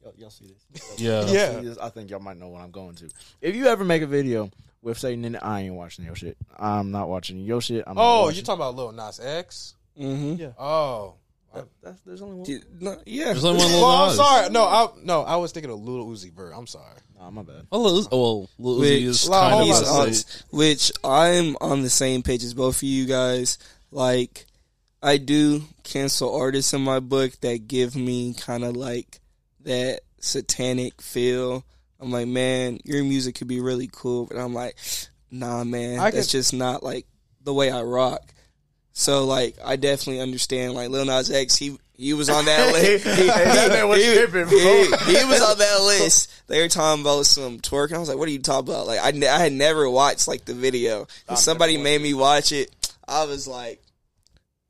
y'all, 0.03 0.13
y'all 0.17 0.29
see 0.29 0.45
this? 0.45 0.95
Yeah. 0.99 1.25
Yeah. 1.27 1.59
see 1.59 1.65
this? 1.67 1.77
I 1.77 1.89
think 1.89 2.09
y'all 2.09 2.19
might 2.19 2.37
know 2.37 2.49
what 2.49 2.61
I'm 2.61 2.71
going 2.71 2.95
to. 2.95 3.09
If 3.41 3.55
you 3.55 3.67
ever 3.67 3.83
make 3.83 4.01
a 4.01 4.07
video 4.07 4.49
with 4.81 4.97
Satan 4.97 5.25
in 5.25 5.35
it, 5.35 5.43
I 5.43 5.61
ain't 5.61 5.75
watching 5.75 6.05
your 6.05 6.15
shit. 6.15 6.37
I'm 6.57 6.91
not 6.91 7.07
watching 7.09 7.39
your 7.39 7.61
shit. 7.61 7.83
I'm 7.87 7.95
not 7.95 8.01
oh, 8.03 8.21
watching- 8.23 8.37
you 8.37 8.43
talking 8.43 8.61
about 8.61 8.75
Lil 8.75 8.91
Nas 8.91 9.19
X? 9.19 9.75
Mm-hmm. 9.99 10.33
Yeah. 10.41 10.51
Oh. 10.57 11.15
That- 11.53 11.67
that's, 11.83 12.01
there's 12.01 12.21
only 12.23 12.37
one. 12.37 12.61
No, 12.79 12.97
yeah. 13.05 13.25
There's 13.25 13.45
only 13.45 13.59
one 13.63 13.71
Lil 13.71 13.81
Well, 13.81 13.91
I'm 13.91 14.15
sorry. 14.15 14.49
No, 14.49 14.63
I 14.63 14.87
no, 15.03 15.21
I 15.21 15.35
was 15.35 15.51
thinking 15.51 15.71
of 15.71 15.79
Lil 15.81 16.07
Uzi 16.07 16.33
Vert. 16.33 16.53
I'm 16.55 16.65
sorry. 16.67 16.97
Nah, 17.19 17.29
my 17.29 17.43
bad. 17.43 17.67
Oh, 17.71 17.79
Lil, 17.81 18.07
well, 18.11 18.49
Lil 18.57 18.77
Uzi 18.77 18.79
Which, 18.79 19.03
is 19.03 19.27
Hold 19.27 19.33
kind 19.39 19.53
of 19.53 19.59
on 19.59 19.75
on. 19.75 19.83
the 19.83 19.89
on, 20.09 20.13
same- 20.13 20.41
which 20.49 20.91
I'm 21.03 21.57
on 21.61 21.81
the 21.83 21.89
same 21.91 22.23
page 22.23 22.43
as 22.43 22.53
both 22.55 22.77
of 22.77 22.83
you 22.83 23.05
guys. 23.05 23.59
Like, 23.91 24.47
I 25.03 25.17
do 25.17 25.63
cancel 25.83 26.33
artists 26.35 26.73
in 26.73 26.81
my 26.81 26.99
book 26.99 27.33
that 27.41 27.67
give 27.67 27.95
me 27.95 28.33
kind 28.33 28.63
of 28.63 28.75
like 28.77 29.19
that 29.65 30.01
satanic 30.19 31.01
feel. 31.01 31.65
I'm 31.99 32.11
like, 32.11 32.27
man, 32.27 32.79
your 32.85 33.03
music 33.03 33.35
could 33.35 33.47
be 33.47 33.59
really 33.59 33.89
cool, 33.91 34.25
but 34.25 34.37
I'm 34.37 34.53
like, 34.53 34.77
nah, 35.29 35.63
man, 35.63 35.99
I 35.99 36.11
that's 36.11 36.27
could- 36.27 36.31
just 36.31 36.53
not 36.53 36.83
like 36.83 37.05
the 37.43 37.53
way 37.53 37.69
I 37.69 37.81
rock. 37.81 38.21
So 38.93 39.25
like, 39.25 39.55
I 39.63 39.75
definitely 39.75 40.21
understand. 40.21 40.73
Like 40.73 40.89
Lil 40.89 41.05
Nas 41.05 41.29
X, 41.31 41.55
he 41.55 41.77
he 41.95 42.13
was 42.13 42.29
on 42.29 42.45
that 42.45 42.73
list. 42.73 43.05
He, 43.05 43.27
that 43.27 43.87
was 43.87 44.03
he- 44.03 44.13
tripping, 44.13 44.47
he- 44.47 45.17
he 45.17 45.25
was 45.25 45.41
on 45.41 45.57
that 45.57 45.81
list. 45.83 46.31
They 46.47 46.61
were 46.61 46.67
talking 46.69 47.01
about 47.01 47.25
some 47.25 47.59
twerking. 47.59 47.93
I 47.95 47.97
was 47.99 48.07
like, 48.09 48.17
"What 48.17 48.27
are 48.27 48.31
you 48.31 48.39
talking 48.39 48.69
about?" 48.69 48.87
Like, 48.87 48.99
I, 48.99 49.07
I 49.33 49.39
had 49.39 49.51
never 49.53 49.89
watched 49.89 50.27
like 50.27 50.45
the 50.45 50.53
video. 50.53 51.07
And 51.27 51.37
somebody 51.39 51.77
made 51.77 52.01
me 52.01 52.13
watch 52.13 52.51
it. 52.51 52.69
I 53.07 53.25
was 53.25 53.47
like, 53.47 53.81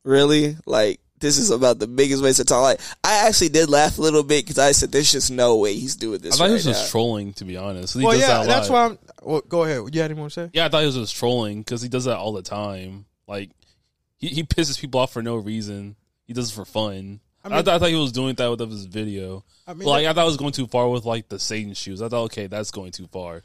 "Really? 0.04 0.58
Like, 0.66 1.00
this 1.20 1.38
is 1.38 1.50
about 1.50 1.80
the 1.80 1.88
biggest 1.88 2.24
waste 2.24 2.40
of 2.40 2.48
time." 2.48 2.62
Like, 2.62 2.82
I 3.04 3.28
actually 3.28 3.50
did 3.50 3.70
laugh 3.70 3.98
a 3.98 4.02
little 4.02 4.24
bit 4.24 4.44
because 4.46 4.60
I 4.60 4.72
said, 4.72 4.92
"There's 4.92 5.12
just 5.12 5.32
no 5.32 5.58
way 5.58 5.76
he's 5.76 5.96
doing 5.96 6.20
this." 6.20 6.36
I 6.36 6.38
thought 6.38 6.44
right 6.44 6.50
he 6.50 6.54
was 6.54 6.66
just 6.66 6.92
trolling, 6.92 7.34
to 7.34 7.46
be 7.46 7.58
honest. 7.58 7.96
He 7.96 8.04
well, 8.04 8.14
does 8.14 8.22
yeah, 8.22 8.40
that 8.40 8.48
that's 8.48 8.70
why 8.70 8.86
I'm. 8.86 9.00
Well, 9.22 9.42
go 9.42 9.64
ahead. 9.64 9.94
You 9.94 10.02
had 10.02 10.12
anything 10.12 10.18
more 10.18 10.30
to 10.30 10.34
say? 10.34 10.50
Yeah, 10.54 10.66
I 10.66 10.70
thought 10.70 10.82
he 10.82 10.86
was 10.86 10.96
just 10.96 11.16
trolling 11.16 11.60
because 11.60 11.82
he 11.82 11.90
does 11.90 12.06
that 12.06 12.18
all 12.18 12.34
the 12.34 12.42
time. 12.42 13.06
Like 13.28 13.52
he, 14.18 14.28
he 14.28 14.44
pisses 14.44 14.80
people 14.80 15.00
off 15.00 15.14
for 15.14 15.22
no 15.22 15.36
reason. 15.36 15.96
He 16.26 16.34
does 16.34 16.52
it 16.52 16.56
for 16.56 16.66
fun. 16.66 17.20
I, 17.44 17.50
mean- 17.50 17.64
thought, 17.64 17.76
I 17.76 17.80
thought 17.80 17.90
he 17.90 17.96
was 17.96 18.12
doing 18.12 18.36
that 18.36 18.50
with 18.50 18.60
his 18.72 18.86
video. 18.86 19.44
I 19.68 19.74
mean, 19.74 19.88
like 19.88 20.06
I 20.06 20.14
thought 20.14 20.22
I 20.22 20.26
was 20.26 20.38
going 20.38 20.54
too 20.54 20.68
far 20.68 20.90
with 20.90 21.06
like 21.06 21.30
the 21.30 21.40
Satan 21.40 21.74
shoes. 21.74 22.02
I 22.02 22.10
thought 22.10 22.24
okay, 22.26 22.48
that's 22.48 22.72
going 22.72 22.92
too 22.92 23.08
far. 23.08 23.44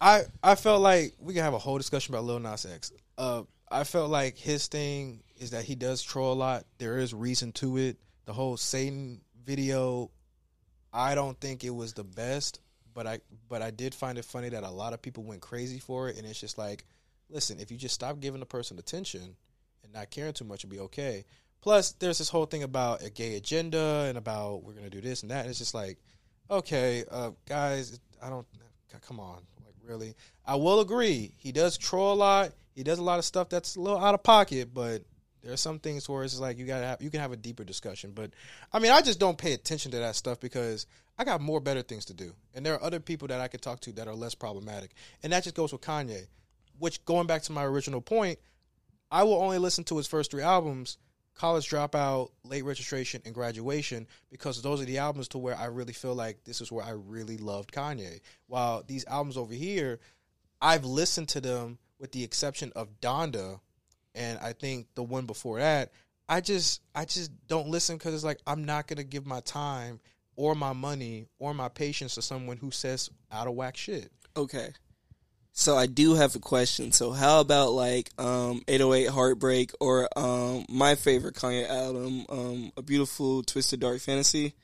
I 0.00 0.22
I 0.42 0.54
felt 0.54 0.82
like 0.82 1.14
we 1.20 1.34
can 1.34 1.42
have 1.42 1.54
a 1.54 1.58
whole 1.58 1.78
discussion 1.78 2.14
about 2.14 2.24
Lil 2.24 2.40
Nas 2.40 2.66
X. 2.66 2.92
Uh, 3.16 3.42
I 3.68 3.84
felt 3.84 4.10
like 4.10 4.36
his 4.36 4.68
thing 4.68 5.22
is 5.38 5.50
that 5.50 5.64
he 5.64 5.74
does 5.74 6.02
troll 6.02 6.32
a 6.32 6.34
lot. 6.34 6.64
There 6.78 6.98
is 6.98 7.12
reason 7.12 7.52
to 7.52 7.76
it. 7.78 7.96
The 8.24 8.32
whole 8.32 8.56
Satan 8.56 9.20
video, 9.44 10.10
I 10.92 11.14
don't 11.14 11.38
think 11.40 11.64
it 11.64 11.70
was 11.70 11.92
the 11.92 12.04
best, 12.04 12.60
but 12.94 13.06
I 13.06 13.20
but 13.48 13.62
I 13.62 13.70
did 13.70 13.94
find 13.94 14.18
it 14.18 14.24
funny 14.24 14.48
that 14.48 14.64
a 14.64 14.70
lot 14.70 14.92
of 14.92 15.02
people 15.02 15.24
went 15.24 15.40
crazy 15.40 15.78
for 15.78 16.08
it, 16.08 16.16
and 16.16 16.26
it's 16.26 16.40
just 16.40 16.58
like, 16.58 16.84
listen, 17.28 17.60
if 17.60 17.70
you 17.70 17.76
just 17.76 17.94
stop 17.94 18.20
giving 18.20 18.40
the 18.40 18.46
person 18.46 18.78
attention 18.78 19.36
and 19.84 19.92
not 19.92 20.10
caring 20.10 20.32
too 20.32 20.44
much, 20.44 20.64
it'll 20.64 20.72
be 20.72 20.80
okay. 20.80 21.24
Plus, 21.60 21.92
there's 21.92 22.18
this 22.18 22.28
whole 22.28 22.46
thing 22.46 22.62
about 22.62 23.02
a 23.02 23.10
gay 23.10 23.36
agenda 23.36 24.06
and 24.08 24.16
about 24.16 24.62
we're 24.62 24.74
gonna 24.74 24.90
do 24.90 25.00
this 25.00 25.22
and 25.22 25.30
that. 25.30 25.40
And 25.40 25.50
it's 25.50 25.58
just 25.58 25.74
like, 25.74 25.98
okay, 26.50 27.04
uh, 27.10 27.30
guys, 27.46 27.98
I 28.22 28.30
don't. 28.30 28.46
Come 29.06 29.20
on, 29.20 29.42
like 29.64 29.74
really. 29.84 30.14
I 30.46 30.54
will 30.54 30.80
agree. 30.80 31.34
He 31.36 31.52
does 31.52 31.76
troll 31.76 32.14
a 32.14 32.16
lot. 32.16 32.52
He 32.76 32.84
does 32.84 32.98
a 32.98 33.02
lot 33.02 33.18
of 33.18 33.24
stuff 33.24 33.48
that's 33.48 33.74
a 33.74 33.80
little 33.80 33.98
out 33.98 34.14
of 34.14 34.22
pocket, 34.22 34.72
but 34.72 35.02
there 35.42 35.52
are 35.52 35.56
some 35.56 35.78
things 35.78 36.08
where 36.08 36.22
it's 36.22 36.38
like 36.38 36.58
you 36.58 36.66
gotta 36.66 36.86
have 36.86 37.02
you 37.02 37.10
can 37.10 37.20
have 37.20 37.32
a 37.32 37.36
deeper 37.36 37.64
discussion. 37.64 38.12
But 38.14 38.32
I 38.72 38.78
mean, 38.78 38.92
I 38.92 39.00
just 39.00 39.18
don't 39.18 39.38
pay 39.38 39.54
attention 39.54 39.90
to 39.92 39.98
that 39.98 40.14
stuff 40.14 40.38
because 40.38 40.86
I 41.18 41.24
got 41.24 41.40
more 41.40 41.60
better 41.60 41.82
things 41.82 42.04
to 42.06 42.14
do, 42.14 42.32
and 42.54 42.64
there 42.64 42.74
are 42.74 42.82
other 42.82 43.00
people 43.00 43.26
that 43.28 43.40
I 43.40 43.48
could 43.48 43.62
talk 43.62 43.80
to 43.80 43.92
that 43.92 44.06
are 44.06 44.14
less 44.14 44.34
problematic, 44.34 44.92
and 45.22 45.32
that 45.32 45.42
just 45.42 45.56
goes 45.56 45.72
with 45.72 45.80
Kanye. 45.80 46.26
Which 46.78 47.02
going 47.06 47.26
back 47.26 47.42
to 47.44 47.52
my 47.52 47.64
original 47.64 48.02
point, 48.02 48.38
I 49.10 49.22
will 49.22 49.40
only 49.42 49.56
listen 49.56 49.82
to 49.84 49.96
his 49.96 50.06
first 50.06 50.30
three 50.30 50.42
albums 50.42 50.98
college 51.36 51.68
dropout 51.68 52.30
late 52.44 52.64
registration 52.64 53.20
and 53.24 53.34
graduation 53.34 54.06
because 54.30 54.62
those 54.62 54.80
are 54.80 54.86
the 54.86 54.96
albums 54.98 55.28
to 55.28 55.38
where 55.38 55.56
i 55.56 55.66
really 55.66 55.92
feel 55.92 56.14
like 56.14 56.42
this 56.44 56.60
is 56.60 56.72
where 56.72 56.84
i 56.84 56.90
really 56.90 57.36
loved 57.36 57.70
kanye 57.72 58.20
while 58.46 58.82
these 58.86 59.04
albums 59.04 59.36
over 59.36 59.52
here 59.52 60.00
i've 60.62 60.84
listened 60.84 61.28
to 61.28 61.40
them 61.40 61.78
with 61.98 62.12
the 62.12 62.24
exception 62.24 62.72
of 62.76 63.00
donda 63.00 63.60
and 64.14 64.38
i 64.40 64.52
think 64.52 64.86
the 64.94 65.02
one 65.02 65.26
before 65.26 65.58
that 65.58 65.92
i 66.28 66.40
just 66.40 66.82
i 66.94 67.04
just 67.04 67.30
don't 67.46 67.68
listen 67.68 67.96
because 67.96 68.14
it's 68.14 68.24
like 68.24 68.40
i'm 68.46 68.64
not 68.64 68.86
gonna 68.86 69.04
give 69.04 69.26
my 69.26 69.40
time 69.40 70.00
or 70.36 70.54
my 70.54 70.72
money 70.72 71.26
or 71.38 71.54
my 71.54 71.68
patience 71.68 72.14
to 72.14 72.22
someone 72.22 72.56
who 72.56 72.70
says 72.70 73.10
out 73.32 73.46
of 73.46 73.54
whack 73.54 73.76
shit 73.76 74.10
Okay. 74.36 74.68
So 75.52 75.76
I 75.76 75.86
do 75.86 76.14
have 76.14 76.36
a 76.36 76.38
question. 76.38 76.92
So 76.92 77.12
how 77.12 77.40
about 77.40 77.72
like 77.72 78.10
um 78.18 78.62
808 78.68 79.08
Heartbreak 79.08 79.72
or 79.80 80.08
um 80.16 80.66
my 80.68 80.94
favorite 80.94 81.34
Kanye 81.34 81.68
album, 81.68 82.26
um 82.28 82.72
A 82.76 82.82
Beautiful 82.82 83.42
Twisted 83.42 83.80
Dark 83.80 84.00
Fantasy? 84.00 84.54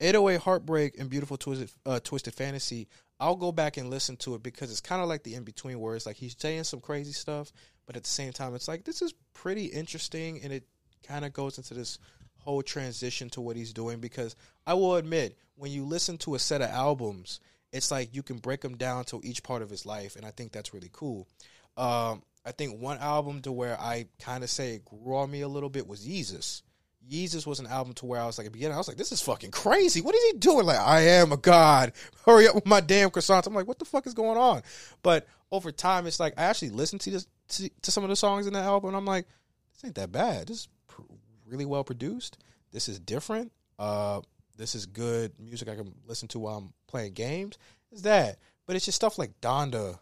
808 0.00 0.40
Heartbreak 0.40 0.98
and 0.98 1.10
Beautiful 1.10 1.36
Twisted 1.36 1.70
uh, 1.84 2.00
Twisted 2.02 2.34
Fantasy. 2.34 2.88
I'll 3.20 3.36
go 3.36 3.52
back 3.52 3.76
and 3.76 3.90
listen 3.90 4.16
to 4.18 4.34
it 4.34 4.42
because 4.42 4.70
it's 4.70 4.80
kind 4.80 5.02
of 5.02 5.08
like 5.08 5.22
the 5.22 5.34
in 5.34 5.44
between 5.44 5.78
where 5.78 5.94
it's 5.94 6.06
like 6.06 6.16
he's 6.16 6.34
saying 6.38 6.64
some 6.64 6.80
crazy 6.80 7.12
stuff, 7.12 7.52
but 7.86 7.94
at 7.94 8.04
the 8.04 8.08
same 8.08 8.32
time 8.32 8.54
it's 8.54 8.66
like 8.66 8.84
this 8.84 9.02
is 9.02 9.14
pretty 9.34 9.66
interesting 9.66 10.40
and 10.42 10.52
it 10.52 10.64
kind 11.06 11.24
of 11.24 11.32
goes 11.32 11.58
into 11.58 11.74
this 11.74 11.98
whole 12.38 12.62
transition 12.62 13.28
to 13.30 13.40
what 13.42 13.56
he's 13.56 13.74
doing 13.74 14.00
because 14.00 14.34
I 14.66 14.74
will 14.74 14.96
admit 14.96 15.36
when 15.56 15.70
you 15.70 15.84
listen 15.84 16.16
to 16.18 16.34
a 16.34 16.38
set 16.38 16.62
of 16.62 16.70
albums, 16.70 17.40
it's 17.72 17.90
like 17.90 18.14
you 18.14 18.22
can 18.22 18.38
break 18.38 18.62
them 18.62 18.76
down 18.76 19.04
to 19.04 19.20
each 19.22 19.42
part 19.42 19.60
of 19.60 19.68
his 19.68 19.84
life 19.84 20.16
and 20.16 20.24
I 20.24 20.30
think 20.30 20.52
that's 20.52 20.72
really 20.72 20.90
cool. 20.90 21.28
Um, 21.76 22.22
I 22.44 22.52
think 22.52 22.80
one 22.80 22.98
album 22.98 23.42
to 23.42 23.52
where 23.52 23.78
I 23.78 24.06
kind 24.18 24.42
of 24.42 24.48
say 24.48 24.76
it 24.76 24.84
grew 24.86 25.16
on 25.16 25.30
me 25.30 25.42
a 25.42 25.48
little 25.48 25.68
bit 25.68 25.86
was 25.86 26.06
Yeezus. 26.06 26.62
Yeezus 27.10 27.46
was 27.46 27.58
an 27.58 27.66
album 27.66 27.92
to 27.94 28.06
where 28.06 28.20
I 28.20 28.26
was 28.26 28.38
like, 28.38 28.46
at 28.46 28.52
the 28.52 28.56
beginning, 28.56 28.74
I 28.74 28.78
was 28.78 28.88
like, 28.88 28.96
this 28.96 29.12
is 29.12 29.20
fucking 29.20 29.50
crazy. 29.50 30.00
What 30.00 30.14
is 30.14 30.24
he 30.30 30.38
doing? 30.38 30.66
Like, 30.66 30.78
I 30.78 31.00
am 31.00 31.32
a 31.32 31.36
god. 31.36 31.92
Hurry 32.24 32.46
up 32.46 32.54
with 32.54 32.66
my 32.66 32.80
damn 32.80 33.10
croissants. 33.10 33.46
I'm 33.46 33.54
like, 33.54 33.66
what 33.66 33.78
the 33.78 33.84
fuck 33.84 34.06
is 34.06 34.14
going 34.14 34.38
on? 34.38 34.62
But 35.02 35.26
over 35.50 35.72
time, 35.72 36.06
it's 36.06 36.20
like, 36.20 36.34
I 36.38 36.44
actually 36.44 36.70
listened 36.70 37.00
to 37.02 37.10
this, 37.10 37.26
to, 37.48 37.70
to 37.82 37.90
some 37.90 38.04
of 38.04 38.10
the 38.10 38.16
songs 38.16 38.46
in 38.46 38.52
that 38.52 38.64
album, 38.64 38.88
and 38.88 38.96
I'm 38.96 39.06
like, 39.06 39.26
this 39.74 39.84
ain't 39.84 39.96
that 39.96 40.12
bad. 40.12 40.48
This 40.48 40.58
is 40.58 40.68
pr- 40.86 41.02
really 41.46 41.64
well 41.64 41.84
produced. 41.84 42.38
This 42.72 42.88
is 42.88 43.00
different. 43.00 43.50
Uh, 43.78 44.20
this 44.56 44.74
is 44.74 44.86
good 44.86 45.32
music 45.38 45.68
I 45.68 45.74
can 45.74 45.92
listen 46.06 46.28
to 46.28 46.38
while 46.38 46.58
I'm 46.58 46.72
playing 46.86 47.14
games. 47.14 47.58
Is 47.92 48.02
that. 48.02 48.38
But 48.66 48.76
it's 48.76 48.84
just 48.84 48.96
stuff 48.96 49.18
like 49.18 49.40
Donda 49.40 49.98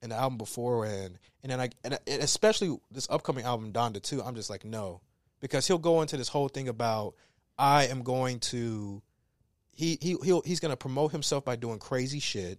and 0.00 0.12
the 0.12 0.16
album 0.16 0.38
before 0.38 0.84
and 0.86 1.18
and 1.42 1.50
then 1.50 1.60
I 1.60 1.70
and, 1.84 1.98
and 2.06 2.22
especially 2.22 2.76
this 2.90 3.08
upcoming 3.10 3.44
album 3.44 3.72
Donda 3.72 4.00
2. 4.00 4.22
I'm 4.22 4.34
just 4.34 4.48
like 4.48 4.64
no, 4.64 5.00
because 5.40 5.66
he'll 5.66 5.78
go 5.78 6.02
into 6.02 6.16
this 6.16 6.28
whole 6.28 6.48
thing 6.48 6.68
about 6.68 7.14
I 7.58 7.86
am 7.86 8.02
going 8.02 8.40
to 8.40 9.02
he 9.72 9.98
he 10.00 10.16
he'll, 10.22 10.42
he's 10.42 10.60
going 10.60 10.70
to 10.70 10.76
promote 10.76 11.12
himself 11.12 11.44
by 11.44 11.56
doing 11.56 11.78
crazy 11.78 12.20
shit, 12.20 12.58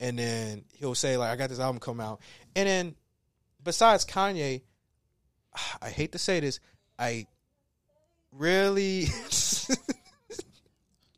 and 0.00 0.18
then 0.18 0.64
he'll 0.74 0.94
say 0.94 1.16
like 1.16 1.30
I 1.30 1.36
got 1.36 1.50
this 1.50 1.60
album 1.60 1.80
come 1.80 2.00
out, 2.00 2.20
and 2.54 2.68
then 2.68 2.94
besides 3.62 4.04
Kanye, 4.04 4.62
I 5.82 5.90
hate 5.90 6.12
to 6.12 6.18
say 6.18 6.40
this, 6.40 6.60
I 6.98 7.26
really. 8.32 9.06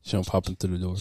She 0.08 0.12
don't 0.12 0.26
pop 0.26 0.48
into 0.48 0.66
the 0.68 0.78
door. 0.78 0.96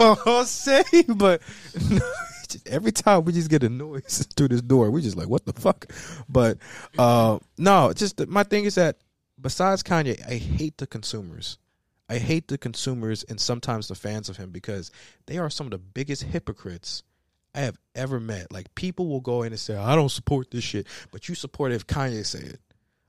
I'll 0.26 0.44
say, 0.44 0.82
but 1.14 1.40
every 2.66 2.92
time 2.92 3.24
we 3.24 3.32
just 3.32 3.50
get 3.50 3.62
a 3.62 3.68
noise 3.68 4.26
through 4.36 4.48
this 4.48 4.62
door, 4.62 4.90
we 4.90 5.02
just 5.02 5.16
like, 5.16 5.28
what 5.28 5.44
the 5.44 5.52
fuck? 5.52 5.86
But 6.28 6.58
uh, 6.98 7.38
no, 7.58 7.92
just 7.92 8.26
my 8.28 8.42
thing 8.42 8.64
is 8.64 8.74
that 8.76 8.98
besides 9.40 9.82
Kanye, 9.82 10.20
I 10.28 10.36
hate 10.36 10.78
the 10.78 10.86
consumers. 10.86 11.58
I 12.08 12.18
hate 12.18 12.48
the 12.48 12.58
consumers 12.58 13.22
and 13.24 13.40
sometimes 13.40 13.88
the 13.88 13.94
fans 13.94 14.28
of 14.28 14.36
him 14.36 14.50
because 14.50 14.90
they 15.26 15.38
are 15.38 15.48
some 15.48 15.66
of 15.66 15.70
the 15.70 15.78
biggest 15.78 16.22
hypocrites 16.24 17.02
I 17.54 17.60
have 17.60 17.78
ever 17.94 18.20
met. 18.20 18.52
Like 18.52 18.74
people 18.74 19.08
will 19.08 19.20
go 19.20 19.42
in 19.42 19.52
and 19.52 19.60
say, 19.60 19.76
I 19.76 19.94
don't 19.94 20.10
support 20.10 20.50
this 20.50 20.64
shit, 20.64 20.86
but 21.10 21.28
you 21.28 21.34
support 21.34 21.72
it 21.72 21.76
if 21.76 21.86
Kanye 21.86 22.26
say 22.26 22.40
it. 22.40 22.60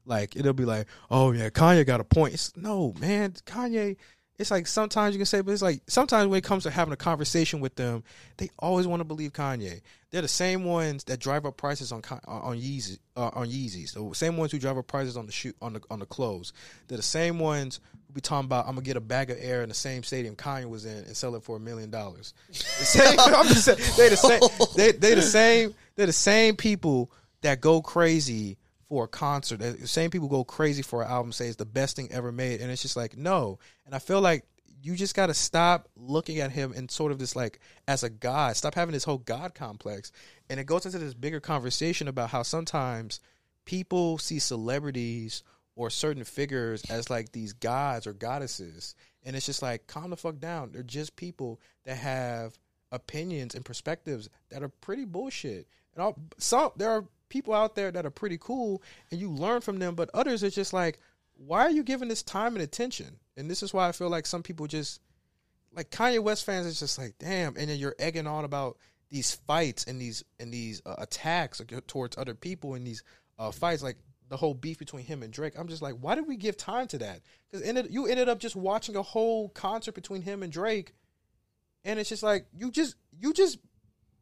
Like 0.06 0.36
it'll 0.36 0.54
be 0.54 0.66
like, 0.66 0.88
oh 1.10 1.32
yeah, 1.32 1.50
Kanye 1.50 1.86
got 1.86 2.00
a 2.00 2.04
point. 2.04 2.36
It's, 2.36 2.56
no, 2.56 2.94
man, 3.00 3.32
Kanye 3.46 3.98
it's 4.38 4.52
like 4.52 4.68
sometimes 4.68 5.16
you 5.16 5.20
can 5.20 5.26
say, 5.26 5.42
but 5.42 5.52
it's 5.52 5.62
like 5.62 5.82
sometimes 5.88 6.28
when 6.28 6.38
it 6.38 6.44
comes 6.44 6.64
to 6.64 6.70
having 6.70 6.94
a 6.94 6.98
conversation 6.98 7.62
with 7.62 7.76
them, 7.76 8.04
they 8.38 8.50
always 8.60 8.86
want 8.86 9.00
to 9.00 9.06
believe 9.06 9.32
Kanye. 9.32 9.82
They're 10.12 10.22
the 10.22 10.28
same 10.28 10.66
ones 10.66 11.06
that 11.06 11.20
drive 11.20 11.46
up 11.46 11.58
prices 11.58 11.92
on 11.92 12.02
on 12.28 12.58
Yeezy 12.58 13.00
uh, 13.16 13.32
on 13.34 13.48
Yeezys. 13.48 13.94
The 13.94 14.16
same 14.16 14.38
ones 14.38 14.52
who 14.52 14.60
drive 14.60 14.78
up 14.78 14.88
prices 14.88 15.16
on 15.16 15.26
the 15.26 15.32
shoe 15.32 15.54
on 15.62 15.74
the 15.74 15.82
on 15.90 16.00
the 16.00 16.06
clothes. 16.06 16.52
They're 16.88 16.98
the 16.98 17.04
same 17.04 17.40
ones 17.40 17.80
who 18.08 18.14
be 18.14 18.22
talking 18.22 18.46
about 18.46 18.66
I'm 18.68 18.76
gonna 18.76 18.86
get 18.86 18.98
a 18.98 19.02
bag 19.02 19.30
of 19.30 19.38
air 19.40 19.62
in 19.64 19.70
the 19.70 19.76
same 19.76 20.04
stadium 20.04 20.36
Kanye 20.36 20.70
was 20.70 20.86
in 20.86 20.98
and 20.98 21.16
sell 21.16 21.36
it 21.36 21.44
for 21.44 21.56
a 21.56 21.60
million 21.60 21.90
dollars. 21.90 22.34
They 23.98 24.10
the 24.10 24.18
same. 24.18 24.42
They 24.76 24.92
they 24.92 25.16
the 25.16 25.22
same. 25.22 25.74
They're 25.96 26.08
the 26.08 26.14
same 26.14 26.58
people 26.58 27.10
that 27.42 27.62
go 27.62 27.82
crazy 27.82 28.58
for 28.88 29.06
a 29.06 29.08
concert. 29.08 29.58
The 29.58 29.88
same 29.88 30.12
people 30.12 30.28
go 30.28 30.44
crazy 30.44 30.82
for 30.82 31.02
an 31.02 31.10
album, 31.10 31.32
say 31.32 31.48
it's 31.48 31.56
the 31.56 31.66
best 31.66 31.96
thing 31.96 32.12
ever 32.12 32.32
made, 32.32 32.62
and 32.62 32.72
it's 32.72 32.82
just 32.82 32.96
like 32.96 33.18
no. 33.18 33.60
And 33.86 33.96
I 33.96 34.00
feel 34.00 34.22
like 34.22 34.46
you 34.82 34.96
just 34.96 35.16
got 35.16 35.28
to 35.28 35.34
stop 35.34 35.90
looking 35.96 36.40
at 36.40 36.52
him 36.52 36.72
in 36.74 36.90
sort 36.90 37.12
of 37.12 37.18
this 37.18 37.36
like 37.36 37.60
as 37.88 38.04
a 38.04 38.10
god. 38.10 38.56
Stop 38.56 38.76
having 38.76 38.94
this 38.94 39.04
whole 39.04 39.18
god 39.18 39.56
complex, 39.56 40.12
and 40.50 40.60
it 40.60 40.66
goes 40.66 40.86
into 40.86 41.00
this 41.00 41.14
bigger 41.14 41.40
conversation 41.40 42.08
about 42.08 42.30
how 42.30 42.44
sometimes 42.44 43.20
people 43.66 44.18
see 44.18 44.40
celebrities 44.40 45.44
or 45.76 45.90
certain 45.90 46.24
figures 46.24 46.84
as 46.90 47.10
like 47.10 47.32
these 47.32 47.54
gods 47.54 48.06
or 48.06 48.14
goddesses, 48.14 48.96
and 49.24 49.36
it's 49.36 49.46
just 49.46 49.62
like 49.62 49.88
calm 49.88 50.12
the 50.12 50.18
fuck 50.18 50.40
down. 50.40 50.72
They're 50.72 50.84
just 50.84 51.16
people 51.16 51.60
that 51.86 51.98
have 51.98 52.58
opinions 52.92 53.56
and 53.56 53.66
perspectives 53.66 54.30
that 54.50 54.64
are 54.64 54.70
pretty 54.70 55.06
bullshit. 55.06 55.68
And 55.94 56.04
all, 56.04 56.16
some 56.38 56.72
there 56.78 56.92
are 56.92 57.06
people 57.36 57.54
out 57.54 57.76
there 57.76 57.92
that 57.92 58.06
are 58.06 58.12
pretty 58.12 58.38
cool 58.40 58.82
and 59.12 59.20
you 59.20 59.30
learn 59.30 59.60
from 59.60 59.78
them, 59.78 59.94
but 59.94 60.10
others 60.14 60.42
are 60.42 60.50
just 60.50 60.72
like, 60.72 61.00
why 61.34 61.64
are 61.64 61.70
you 61.70 61.84
giving 61.84 62.08
this 62.08 62.24
time 62.24 62.56
and 62.56 62.64
attention? 62.64 63.18
And 63.36 63.52
this 63.52 63.62
is 63.62 63.74
why 63.74 63.90
I 63.90 63.92
feel 63.92 64.08
like 64.10 64.26
some 64.26 64.42
people 64.42 64.68
just 64.68 65.02
like 65.76 65.92
Kanye 65.92 66.22
West 66.22 66.46
fans 66.46 66.66
is 66.66 66.80
just 66.80 66.98
like, 66.98 67.16
damn, 67.20 67.58
and 67.58 67.70
then 67.70 67.78
you're 67.78 67.96
egging 68.00 68.26
on 68.26 68.46
about 68.46 68.78
these 69.10 69.36
fights 69.36 69.84
and 69.84 70.00
these 70.00 70.24
and 70.40 70.54
these 70.54 70.82
uh, 70.86 70.96
attacks 70.98 71.62
towards 71.88 72.18
other 72.18 72.36
people 72.36 72.74
and 72.76 72.88
these 72.88 73.04
uh, 73.38 73.52
fights, 73.52 73.84
like 73.84 73.98
the 74.30 74.38
whole 74.38 74.54
beef 74.54 74.80
between 74.80 75.04
him 75.04 75.22
and 75.22 75.34
Drake. 75.34 75.60
I'm 75.60 75.68
just 75.68 75.82
like, 75.82 75.96
why 76.00 76.16
did 76.16 76.28
we 76.28 76.38
give 76.38 76.56
time 76.56 76.88
to 76.88 76.98
that? 77.00 77.20
Because 77.52 77.90
you 77.90 78.08
ended 78.08 78.30
up 78.30 78.40
just 78.40 78.56
watching 78.56 78.96
a 78.96 79.02
whole 79.02 79.50
concert 79.50 79.94
between 79.94 80.22
him 80.22 80.42
and 80.42 80.54
Drake, 80.54 80.94
and 81.84 82.00
it's 82.00 82.08
just 82.08 82.24
like 82.24 82.46
you 82.58 82.72
just 82.72 82.96
you 83.20 83.34
just 83.34 83.60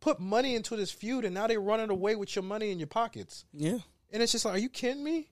put 0.03 0.19
money 0.19 0.53
into 0.53 0.75
this 0.75 0.91
feud, 0.91 1.23
and 1.23 1.33
now 1.33 1.47
they're 1.47 1.61
running 1.61 1.89
away 1.89 2.17
with 2.17 2.35
your 2.35 2.43
money 2.43 2.71
in 2.71 2.77
your 2.77 2.87
pockets. 2.87 3.45
Yeah. 3.53 3.77
And 4.11 4.21
it's 4.21 4.33
just 4.33 4.43
like, 4.43 4.55
are 4.55 4.59
you 4.59 4.67
kidding 4.67 5.01
me? 5.01 5.29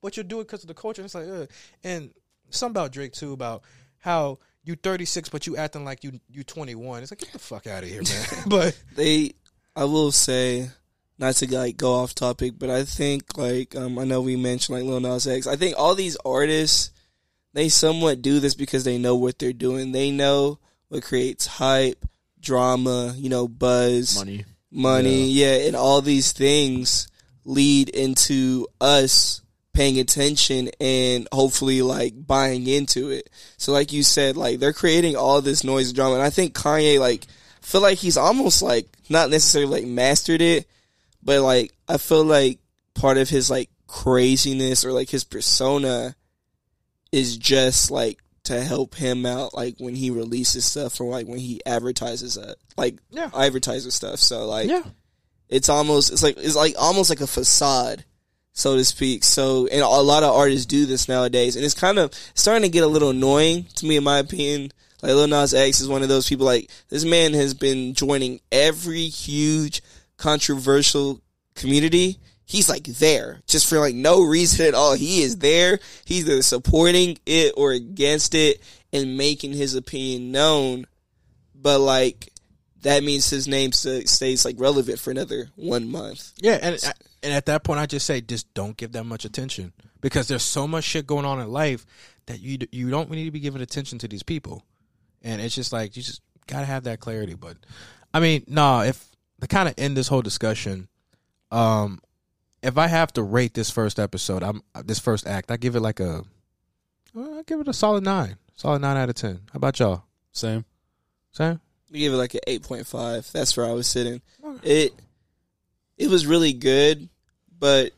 But 0.00 0.16
you'll 0.16 0.26
do 0.26 0.40
it 0.40 0.44
because 0.44 0.64
of 0.64 0.68
the 0.68 0.74
culture. 0.74 1.02
And 1.02 1.06
it's 1.06 1.14
like, 1.14 1.28
Ugh. 1.28 1.48
and 1.84 2.10
some 2.48 2.70
about 2.70 2.90
Drake 2.90 3.12
too 3.12 3.34
about 3.34 3.64
how 3.98 4.38
you 4.64 4.76
36 4.76 5.28
but 5.28 5.46
you 5.46 5.58
acting 5.58 5.84
like 5.84 6.04
you 6.04 6.20
you 6.30 6.42
21. 6.42 7.02
It's 7.02 7.12
like 7.12 7.18
get 7.18 7.32
the 7.32 7.38
fuck 7.38 7.66
out 7.66 7.82
of 7.82 7.88
here, 7.88 8.02
man. 8.02 8.26
but 8.46 8.78
they, 8.96 9.32
I 9.76 9.84
will 9.84 10.10
say, 10.10 10.70
not 11.18 11.34
to 11.36 11.54
like 11.54 11.76
go 11.76 11.92
off 11.92 12.14
topic, 12.14 12.54
but 12.58 12.70
I 12.70 12.84
think 12.84 13.36
like 13.36 13.76
um, 13.76 13.98
I 13.98 14.04
know 14.04 14.22
we 14.22 14.36
mentioned 14.36 14.78
like 14.78 14.86
Lil 14.86 15.00
Nas 15.00 15.26
X. 15.26 15.46
I 15.46 15.56
think 15.56 15.74
all 15.76 15.94
these 15.94 16.16
artists, 16.24 16.92
they 17.52 17.68
somewhat 17.68 18.22
do 18.22 18.40
this 18.40 18.54
because 18.54 18.84
they 18.84 18.96
know 18.96 19.16
what 19.16 19.38
they're 19.38 19.52
doing. 19.52 19.92
They 19.92 20.10
know 20.10 20.60
what 20.88 21.02
creates 21.02 21.46
hype 21.46 22.06
drama, 22.44 23.14
you 23.16 23.28
know, 23.28 23.48
buzz, 23.48 24.18
money, 24.18 24.44
money, 24.70 25.26
yeah. 25.26 25.56
yeah, 25.56 25.66
and 25.66 25.76
all 25.76 26.00
these 26.00 26.32
things 26.32 27.08
lead 27.44 27.88
into 27.88 28.66
us 28.80 29.42
paying 29.72 29.98
attention 29.98 30.70
and 30.80 31.26
hopefully 31.32 31.82
like 31.82 32.14
buying 32.26 32.66
into 32.66 33.10
it. 33.10 33.28
So 33.56 33.72
like 33.72 33.92
you 33.92 34.02
said, 34.02 34.36
like 34.36 34.60
they're 34.60 34.72
creating 34.72 35.16
all 35.16 35.42
this 35.42 35.64
noise 35.64 35.88
and 35.88 35.96
drama, 35.96 36.14
and 36.14 36.22
I 36.22 36.30
think 36.30 36.54
Kanye 36.54 36.98
like 36.98 37.26
feel 37.60 37.80
like 37.80 37.98
he's 37.98 38.16
almost 38.16 38.62
like 38.62 38.86
not 39.08 39.30
necessarily 39.30 39.80
like 39.80 39.86
mastered 39.86 40.40
it, 40.40 40.66
but 41.22 41.40
like 41.42 41.72
I 41.88 41.98
feel 41.98 42.24
like 42.24 42.60
part 42.94 43.18
of 43.18 43.28
his 43.28 43.50
like 43.50 43.70
craziness 43.86 44.84
or 44.84 44.92
like 44.92 45.10
his 45.10 45.24
persona 45.24 46.14
is 47.12 47.36
just 47.36 47.90
like 47.90 48.18
to 48.44 48.62
help 48.62 48.94
him 48.94 49.26
out 49.26 49.54
like 49.54 49.76
when 49.78 49.94
he 49.94 50.10
releases 50.10 50.64
stuff 50.64 51.00
or 51.00 51.10
like 51.10 51.26
when 51.26 51.38
he 51.38 51.60
advertises 51.64 52.36
it 52.36 52.56
like 52.76 52.98
yeah. 53.10 53.30
advertises 53.34 53.94
stuff. 53.94 54.18
So 54.18 54.46
like 54.46 54.68
yeah. 54.68 54.82
it's 55.48 55.68
almost 55.68 56.12
it's 56.12 56.22
like 56.22 56.36
it's 56.38 56.56
like 56.56 56.74
almost 56.78 57.10
like 57.10 57.20
a 57.20 57.26
facade 57.26 58.04
so 58.52 58.76
to 58.76 58.84
speak. 58.84 59.24
So 59.24 59.66
and 59.66 59.80
a 59.80 59.88
lot 59.88 60.22
of 60.22 60.34
artists 60.34 60.66
do 60.66 60.86
this 60.86 61.08
nowadays 61.08 61.56
and 61.56 61.64
it's 61.64 61.74
kind 61.74 61.98
of 61.98 62.12
starting 62.34 62.62
to 62.62 62.68
get 62.68 62.84
a 62.84 62.88
little 62.88 63.10
annoying 63.10 63.66
to 63.76 63.86
me 63.86 63.96
in 63.96 64.04
my 64.04 64.18
opinion. 64.18 64.72
Like 65.02 65.12
Lil 65.12 65.28
Nas 65.28 65.54
X 65.54 65.80
is 65.80 65.88
one 65.88 66.02
of 66.02 66.08
those 66.08 66.28
people 66.28 66.46
like 66.46 66.70
this 66.88 67.04
man 67.04 67.34
has 67.34 67.54
been 67.54 67.94
joining 67.94 68.40
every 68.52 69.06
huge 69.06 69.82
controversial 70.16 71.20
community 71.54 72.18
he's 72.44 72.68
like 72.68 72.84
there 72.84 73.40
just 73.46 73.68
for 73.68 73.78
like 73.78 73.94
no 73.94 74.22
reason 74.22 74.66
at 74.66 74.74
all. 74.74 74.94
He 74.94 75.22
is 75.22 75.38
there. 75.38 75.78
He's 76.04 76.28
either 76.28 76.42
supporting 76.42 77.18
it 77.26 77.54
or 77.56 77.72
against 77.72 78.34
it 78.34 78.60
and 78.92 79.16
making 79.16 79.52
his 79.52 79.74
opinion 79.74 80.32
known. 80.32 80.86
But 81.54 81.80
like 81.80 82.32
that 82.82 83.02
means 83.02 83.28
his 83.30 83.48
name 83.48 83.72
stays 83.72 84.44
like 84.44 84.56
relevant 84.58 84.98
for 84.98 85.10
another 85.10 85.48
one 85.56 85.90
month. 85.90 86.32
Yeah, 86.38 86.58
and 86.62 86.78
and 87.22 87.32
at 87.32 87.46
that 87.46 87.64
point, 87.64 87.80
I 87.80 87.86
just 87.86 88.06
say 88.06 88.20
just 88.20 88.52
don't 88.54 88.76
give 88.76 88.92
that 88.92 89.04
much 89.04 89.24
attention 89.24 89.72
because 90.00 90.28
there's 90.28 90.42
so 90.42 90.68
much 90.68 90.84
shit 90.84 91.06
going 91.06 91.24
on 91.24 91.40
in 91.40 91.50
life 91.50 91.86
that 92.26 92.40
you 92.40 92.58
you 92.70 92.90
don't 92.90 93.10
need 93.10 93.24
to 93.24 93.30
be 93.30 93.40
giving 93.40 93.62
attention 93.62 93.98
to 94.00 94.08
these 94.08 94.22
people, 94.22 94.62
and 95.22 95.40
it's 95.40 95.54
just 95.54 95.72
like 95.72 95.96
you 95.96 96.02
just 96.02 96.20
gotta 96.46 96.66
have 96.66 96.84
that 96.84 97.00
clarity. 97.00 97.34
But 97.34 97.56
I 98.12 98.20
mean, 98.20 98.44
nah, 98.46 98.82
if 98.82 99.02
to 99.40 99.46
kind 99.46 99.68
of 99.68 99.74
end 99.78 99.96
this 99.96 100.08
whole 100.08 100.22
discussion, 100.22 100.88
um, 101.50 102.00
if 102.64 102.78
I 102.78 102.86
have 102.86 103.12
to 103.12 103.22
rate 103.22 103.54
this 103.54 103.70
first 103.70 103.98
episode, 104.00 104.42
I'm 104.42 104.62
this 104.84 104.98
first 104.98 105.26
act, 105.26 105.50
I 105.50 105.56
give 105.56 105.76
it 105.76 105.80
like 105.80 106.00
a, 106.00 106.24
I 107.16 107.42
give 107.46 107.60
it 107.60 107.68
a 107.68 107.72
solid 107.72 108.04
nine, 108.04 108.36
solid 108.54 108.80
nine 108.80 108.96
out 108.96 109.10
of 109.10 109.14
ten. 109.14 109.40
How 109.52 109.56
about 109.58 109.78
y'all? 109.78 110.04
Same, 110.32 110.64
same. 111.30 111.60
We 111.92 112.00
give 112.00 112.14
it 112.14 112.16
like 112.16 112.34
an 112.34 112.40
eight 112.46 112.62
point 112.62 112.86
five. 112.86 113.30
That's 113.32 113.56
where 113.56 113.66
I 113.66 113.72
was 113.72 113.86
sitting. 113.86 114.22
It, 114.62 114.94
it 115.98 116.08
was 116.08 116.26
really 116.26 116.54
good, 116.54 117.08
but 117.58 117.92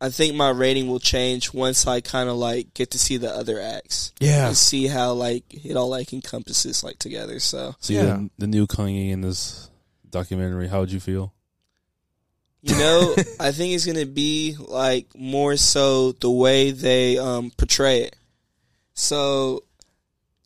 I 0.00 0.10
think 0.10 0.34
my 0.34 0.50
rating 0.50 0.88
will 0.88 1.00
change 1.00 1.54
once 1.54 1.86
I 1.86 2.00
kind 2.00 2.28
of 2.28 2.36
like 2.36 2.74
get 2.74 2.90
to 2.90 2.98
see 2.98 3.16
the 3.16 3.34
other 3.34 3.60
acts. 3.60 4.12
Yeah, 4.20 4.48
and 4.48 4.56
see 4.56 4.86
how 4.86 5.14
like 5.14 5.44
it 5.64 5.76
all 5.76 5.88
like 5.88 6.12
encompasses 6.12 6.84
like 6.84 6.98
together. 6.98 7.40
So 7.40 7.74
see 7.80 7.94
yeah. 7.94 8.02
the, 8.02 8.30
the 8.38 8.46
new 8.46 8.66
Kanye 8.66 9.10
in 9.10 9.22
this 9.22 9.70
documentary. 10.08 10.68
How 10.68 10.80
would 10.80 10.92
you 10.92 11.00
feel? 11.00 11.32
You 12.62 12.78
know, 12.78 13.16
I 13.40 13.50
think 13.50 13.74
it's 13.74 13.84
gonna 13.84 14.06
be 14.06 14.56
like 14.58 15.06
more 15.16 15.56
so 15.56 16.12
the 16.12 16.30
way 16.30 16.70
they 16.70 17.18
um, 17.18 17.50
portray 17.56 18.02
it. 18.02 18.16
So, 18.94 19.64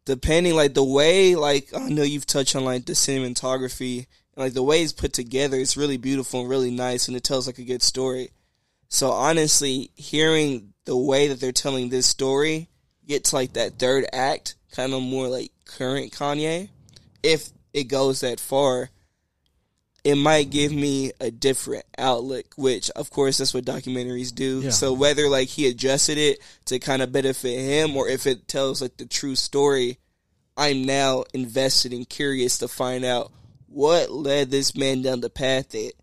depending 0.06 0.54
like 0.54 0.72
the 0.72 0.84
way 0.84 1.34
like 1.34 1.74
I 1.74 1.90
know 1.90 2.02
you've 2.02 2.26
touched 2.26 2.56
on 2.56 2.64
like 2.64 2.86
the 2.86 2.94
cinematography 2.94 4.06
and 4.34 4.44
like 4.44 4.54
the 4.54 4.62
way 4.62 4.82
it's 4.82 4.92
put 4.92 5.12
together, 5.12 5.58
it's 5.58 5.76
really 5.76 5.98
beautiful 5.98 6.40
and 6.40 6.48
really 6.48 6.70
nice, 6.70 7.06
and 7.06 7.16
it 7.16 7.22
tells 7.22 7.46
like 7.46 7.58
a 7.58 7.64
good 7.64 7.82
story. 7.82 8.30
So 8.88 9.10
honestly, 9.10 9.90
hearing 9.94 10.72
the 10.86 10.96
way 10.96 11.28
that 11.28 11.38
they're 11.38 11.52
telling 11.52 11.90
this 11.90 12.06
story, 12.06 12.68
get 13.06 13.24
to 13.24 13.34
like 13.36 13.52
that 13.54 13.78
third 13.78 14.06
act, 14.12 14.54
kind 14.72 14.94
of 14.94 15.02
more 15.02 15.28
like 15.28 15.50
current 15.66 16.12
Kanye, 16.12 16.70
if 17.22 17.50
it 17.74 17.84
goes 17.84 18.20
that 18.20 18.40
far 18.40 18.88
it 20.06 20.14
might 20.14 20.50
give 20.50 20.70
me 20.70 21.10
a 21.20 21.32
different 21.32 21.84
outlook, 21.98 22.54
which 22.56 22.90
of 22.90 23.10
course 23.10 23.38
that's 23.38 23.52
what 23.52 23.64
documentaries 23.64 24.32
do. 24.32 24.60
Yeah. 24.60 24.70
So 24.70 24.92
whether 24.92 25.28
like 25.28 25.48
he 25.48 25.66
adjusted 25.66 26.16
it 26.16 26.38
to 26.66 26.78
kind 26.78 27.02
of 27.02 27.10
benefit 27.10 27.58
him 27.58 27.96
or 27.96 28.08
if 28.08 28.24
it 28.24 28.46
tells 28.46 28.80
like 28.80 28.98
the 28.98 29.06
true 29.06 29.34
story, 29.34 29.98
I'm 30.56 30.84
now 30.84 31.24
invested 31.34 31.92
and 31.92 32.08
curious 32.08 32.58
to 32.58 32.68
find 32.68 33.04
out 33.04 33.32
what 33.66 34.12
led 34.12 34.52
this 34.52 34.76
man 34.76 35.02
down 35.02 35.22
the 35.22 35.28
path 35.28 35.70
that 35.70 35.94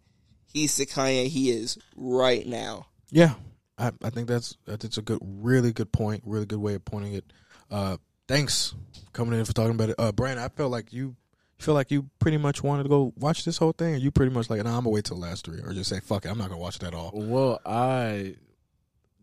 he's 0.48 0.76
the 0.76 0.86
Kanye 0.86 1.28
he 1.28 1.50
is 1.50 1.78
right 1.96 2.46
now. 2.46 2.88
Yeah. 3.10 3.36
I, 3.78 3.94
I 4.04 4.10
think 4.10 4.28
that's 4.28 4.58
that's 4.66 4.98
a 4.98 5.02
good 5.02 5.20
really 5.22 5.72
good 5.72 5.94
point, 5.94 6.24
really 6.26 6.46
good 6.46 6.60
way 6.60 6.74
of 6.74 6.84
pointing 6.84 7.14
it. 7.14 7.32
Uh 7.72 7.96
thanks 8.28 8.76
coming 9.14 9.40
in 9.40 9.46
for 9.46 9.54
talking 9.54 9.76
about 9.76 9.92
it. 9.92 9.96
Uh 9.98 10.12
Brandon, 10.12 10.44
I 10.44 10.50
felt 10.50 10.74
like 10.74 10.92
you 10.92 11.16
feel 11.60 11.74
like 11.74 11.92
you 11.92 12.10
pretty 12.20 12.38
much 12.38 12.64
wanted 12.64 12.84
to 12.84 12.90
go 12.90 13.14
watch 13.18 13.46
this 13.46 13.58
whole 13.58 13.72
thing, 13.72 13.96
and 13.96 14.04
you 14.04 14.12
pretty 14.12 14.32
much 14.32 14.50
like, 14.50 14.64
nah, 14.64 14.72
I'm 14.78 14.84
gonna 14.84 14.90
wait 14.90 15.06
till 15.06 15.18
the 15.18 15.22
last 15.22 15.46
three, 15.46 15.60
or 15.60 15.74
just 15.74 15.90
say, 15.90 16.00
fuck 16.00 16.26
it, 16.26 16.30
I'm 16.30 16.38
not 16.38 16.50
gonna 16.50 16.62
watch 16.62 16.78
it 16.78 16.84
at 16.84 16.94
all. 16.94 17.12
Well, 17.14 17.60
I 17.66 18.36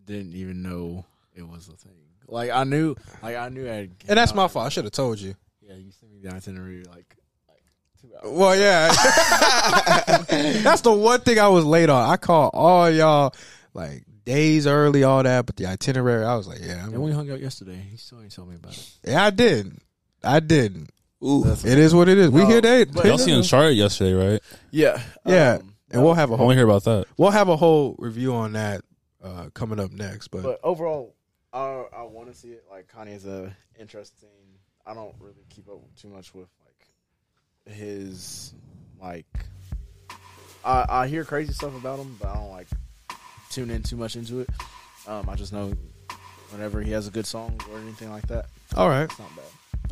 didn't 0.06 0.34
even 0.34 0.62
know 0.62 1.04
it 1.34 1.46
was 1.46 1.68
a 1.68 1.72
thing. 1.72 1.92
Like 2.26 2.50
I 2.50 2.64
knew, 2.64 2.94
like 3.22 3.36
I 3.36 3.48
knew, 3.48 3.68
I 3.68 3.88
and 4.08 4.16
that's 4.16 4.34
my 4.34 4.48
fault. 4.48 4.66
I 4.66 4.68
should 4.68 4.84
have 4.84 4.92
told 4.92 5.18
you. 5.18 5.34
Yeah, 5.60 5.74
you 5.74 5.90
sent 5.90 6.12
me 6.12 6.20
the 6.20 6.34
itinerary 6.34 6.84
like. 6.84 7.16
like. 7.48 8.24
Well, 8.24 8.56
yeah, 8.56 8.88
that's 10.62 10.82
the 10.82 10.92
one 10.92 11.20
thing 11.20 11.38
I 11.38 11.48
was 11.48 11.64
late 11.64 11.90
on. 11.90 12.08
I 12.08 12.16
called 12.16 12.52
all 12.54 12.88
y'all 12.88 13.34
like 13.74 14.04
days 14.24 14.66
early, 14.66 15.02
all 15.02 15.22
that, 15.22 15.46
but 15.46 15.56
the 15.56 15.66
itinerary, 15.66 16.24
I 16.24 16.36
was 16.36 16.46
like, 16.46 16.60
yeah. 16.62 16.84
I'm 16.84 16.94
and 16.94 17.02
we 17.02 17.12
hung 17.12 17.30
out 17.30 17.40
yesterday. 17.40 17.84
He 17.90 17.96
still 17.96 18.22
ain't 18.22 18.34
told 18.34 18.48
me 18.48 18.56
about 18.56 18.72
it. 18.72 18.90
Yeah, 19.04 19.24
I 19.24 19.30
didn't. 19.30 19.82
I 20.22 20.40
didn't. 20.40 20.90
Ooh, 21.24 21.42
That's- 21.42 21.64
It 21.64 21.78
is 21.78 21.94
what 21.94 22.08
it 22.08 22.16
is. 22.18 22.30
We 22.30 22.42
No, 22.42 22.46
hear 22.48 22.60
that. 22.60 22.92
but- 22.92 23.04
Y'all 23.04 23.18
seen 23.18 23.34
Uncharted 23.34 23.76
yesterday, 23.76 24.12
right? 24.14 24.42
Yeah, 24.70 25.02
Yeah, 25.26 25.58
Um, 25.60 25.74
and 25.90 26.02
we'll 26.02 26.14
have 26.14 26.30
a 26.30 26.34
I 26.34 26.36
want 26.36 26.40
whole 26.40 26.48
to 26.50 26.54
hear 26.56 26.64
about 26.64 26.84
that. 26.84 27.04
we'll 27.18 27.30
have 27.30 27.48
a 27.48 27.56
whole 27.56 27.94
review 27.98 28.34
on 28.34 28.52
that 28.52 28.82
uh, 29.22 29.50
coming 29.52 29.78
up 29.78 29.90
next. 29.92 30.28
But, 30.28 30.42
But 30.42 30.60
overall, 30.62 31.14
I 31.52 31.84
I 31.94 32.02
want 32.04 32.32
to 32.32 32.34
see 32.34 32.48
it. 32.52 32.64
Like 32.70 32.86
Kanye's 32.90 33.26
a 33.26 33.54
interesting. 33.78 34.28
I 34.86 34.94
don't 34.94 35.14
really 35.20 35.44
keep 35.50 35.68
up 35.68 35.80
too 36.00 36.08
much 36.08 36.32
with 36.34 36.48
like 36.64 37.74
his 37.76 38.54
like. 39.00 39.26
I 40.64 40.86
I 40.88 41.06
hear 41.08 41.24
crazy 41.24 41.52
stuff 41.52 41.74
about 41.76 41.98
him, 41.98 42.16
but 42.20 42.28
I 42.28 42.34
don't 42.34 42.50
like 42.50 42.68
tune 43.50 43.70
in 43.70 43.82
too 43.82 43.96
much 43.96 44.16
into 44.16 44.40
it. 44.40 44.48
Um, 45.06 45.28
I 45.28 45.34
just 45.34 45.52
know 45.52 45.72
whenever 46.50 46.80
he 46.80 46.92
has 46.92 47.06
a 47.06 47.10
good 47.10 47.26
song 47.26 47.60
or 47.70 47.78
anything 47.78 48.10
like 48.10 48.26
that, 48.28 48.46
all 48.76 48.88
right, 48.88 49.04
it's 49.04 49.18
not 49.18 49.34
bad. 49.36 49.44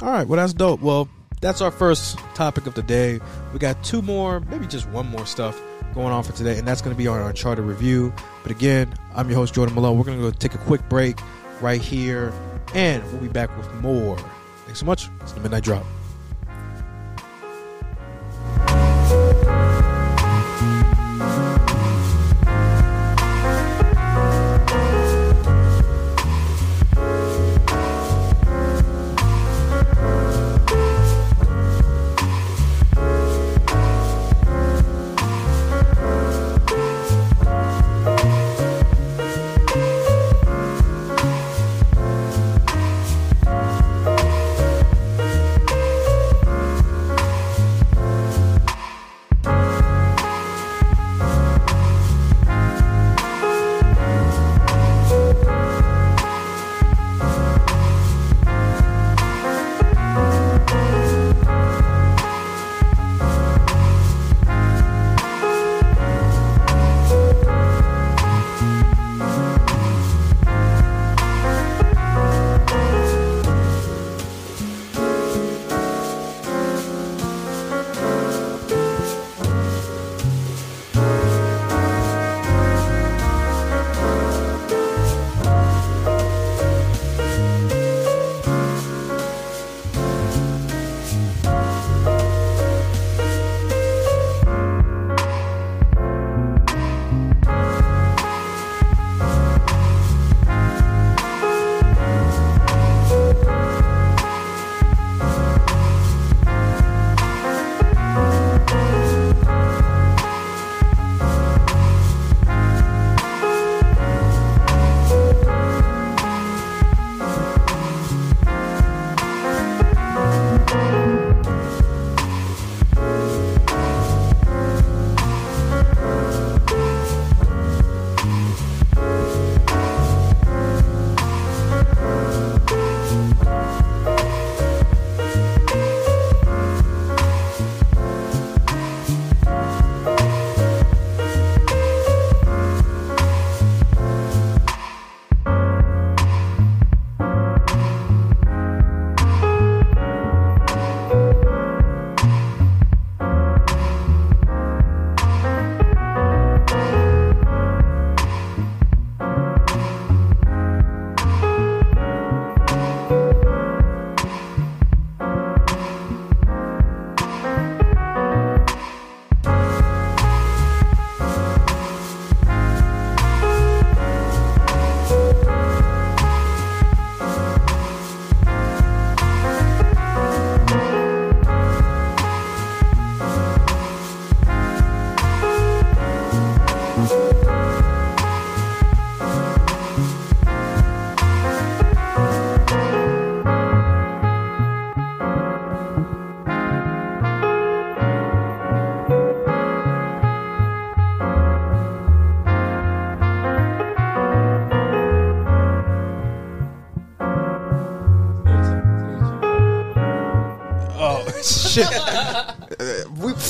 All 0.02 0.10
right. 0.10 0.26
Well, 0.26 0.36
that's 0.38 0.52
dope. 0.52 0.80
Well, 0.80 1.08
that's 1.40 1.60
our 1.60 1.70
first 1.70 2.18
topic 2.34 2.66
of 2.66 2.74
the 2.74 2.82
day. 2.82 3.20
We 3.52 3.58
got 3.58 3.82
two 3.84 4.02
more, 4.02 4.40
maybe 4.40 4.66
just 4.66 4.88
one 4.88 5.06
more 5.08 5.26
stuff 5.26 5.60
going 5.94 6.12
on 6.12 6.22
for 6.22 6.32
today, 6.32 6.58
and 6.58 6.66
that's 6.66 6.82
going 6.82 6.94
to 6.94 6.98
be 6.98 7.06
our 7.06 7.28
Uncharted 7.28 7.64
review. 7.64 8.12
But 8.42 8.52
again, 8.52 8.94
I'm 9.14 9.28
your 9.28 9.38
host 9.38 9.54
Jordan 9.54 9.74
Malone. 9.74 9.98
We're 9.98 10.04
going 10.04 10.18
to 10.18 10.24
go 10.24 10.30
take 10.30 10.54
a 10.54 10.58
quick 10.58 10.88
break 10.88 11.18
right 11.60 11.80
here, 11.80 12.32
and 12.74 13.02
we'll 13.12 13.20
be 13.20 13.28
back 13.28 13.56
with 13.56 13.72
more. 13.74 14.18
Thanks 14.64 14.80
so 14.80 14.86
much. 14.86 15.08
It's 15.20 15.32
the 15.32 15.40
Midnight 15.40 15.64
Drop. 15.64 15.84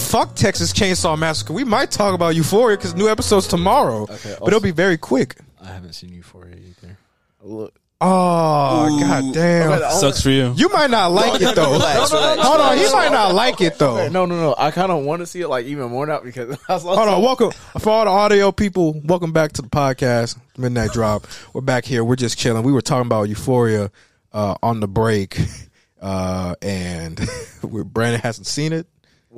Fuck 0.08 0.34
Texas 0.34 0.72
Chainsaw 0.72 1.18
Massacre. 1.18 1.52
We 1.52 1.64
might 1.64 1.90
talk 1.90 2.14
about 2.14 2.34
Euphoria 2.34 2.76
because 2.76 2.94
new 2.94 3.08
episodes 3.08 3.46
tomorrow, 3.46 4.02
Okay, 4.04 4.36
but 4.38 4.48
it'll 4.48 4.60
be 4.60 4.70
very 4.70 4.96
quick. 4.96 5.36
I 5.60 5.66
haven't 5.66 5.92
seen 5.92 6.12
Euphoria 6.14 6.56
either. 6.56 6.96
Look, 7.42 7.74
Oh 8.00 8.96
Ooh. 8.96 9.00
god 9.00 9.34
damn! 9.34 9.72
Okay, 9.72 9.90
Sucks 9.90 10.22
for 10.22 10.30
you. 10.30 10.52
You 10.56 10.68
might 10.68 10.88
not 10.88 11.10
like 11.10 11.42
it 11.42 11.54
though. 11.56 11.72
Relax, 11.72 12.12
relax, 12.12 12.40
Hold 12.42 12.60
on, 12.60 12.78
he 12.78 12.84
might 12.92 13.10
not 13.10 13.34
like 13.34 13.60
it 13.60 13.76
though. 13.76 14.08
no, 14.08 14.24
no, 14.24 14.36
no. 14.36 14.54
I 14.56 14.70
kind 14.70 14.92
of 14.92 15.04
want 15.04 15.20
to 15.20 15.26
see 15.26 15.40
it 15.40 15.48
like 15.48 15.66
even 15.66 15.90
more 15.90 16.06
now 16.06 16.20
because 16.20 16.56
I 16.68 16.74
was 16.74 16.84
Hold 16.84 16.96
on, 16.96 17.20
welcome 17.22 17.50
for 17.80 17.90
all 17.90 18.04
the 18.04 18.10
audio 18.12 18.52
people. 18.52 19.00
Welcome 19.04 19.32
back 19.32 19.50
to 19.54 19.62
the 19.62 19.68
podcast, 19.68 20.38
Midnight 20.56 20.92
Drop. 20.92 21.26
We're 21.52 21.60
back 21.60 21.84
here. 21.84 22.04
We're 22.04 22.14
just 22.16 22.38
chilling. 22.38 22.62
We 22.62 22.70
were 22.72 22.80
talking 22.82 23.06
about 23.06 23.28
Euphoria 23.28 23.90
uh, 24.32 24.54
on 24.62 24.78
the 24.78 24.86
break, 24.88 25.36
uh, 26.00 26.54
and 26.62 27.20
Brandon 27.62 28.20
hasn't 28.20 28.46
seen 28.46 28.72
it. 28.72 28.86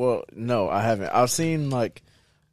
Well, 0.01 0.25
no, 0.33 0.71
I 0.71 0.81
haven't. 0.81 1.11
I've 1.11 1.31
seen 1.31 1.69
like 1.69 2.01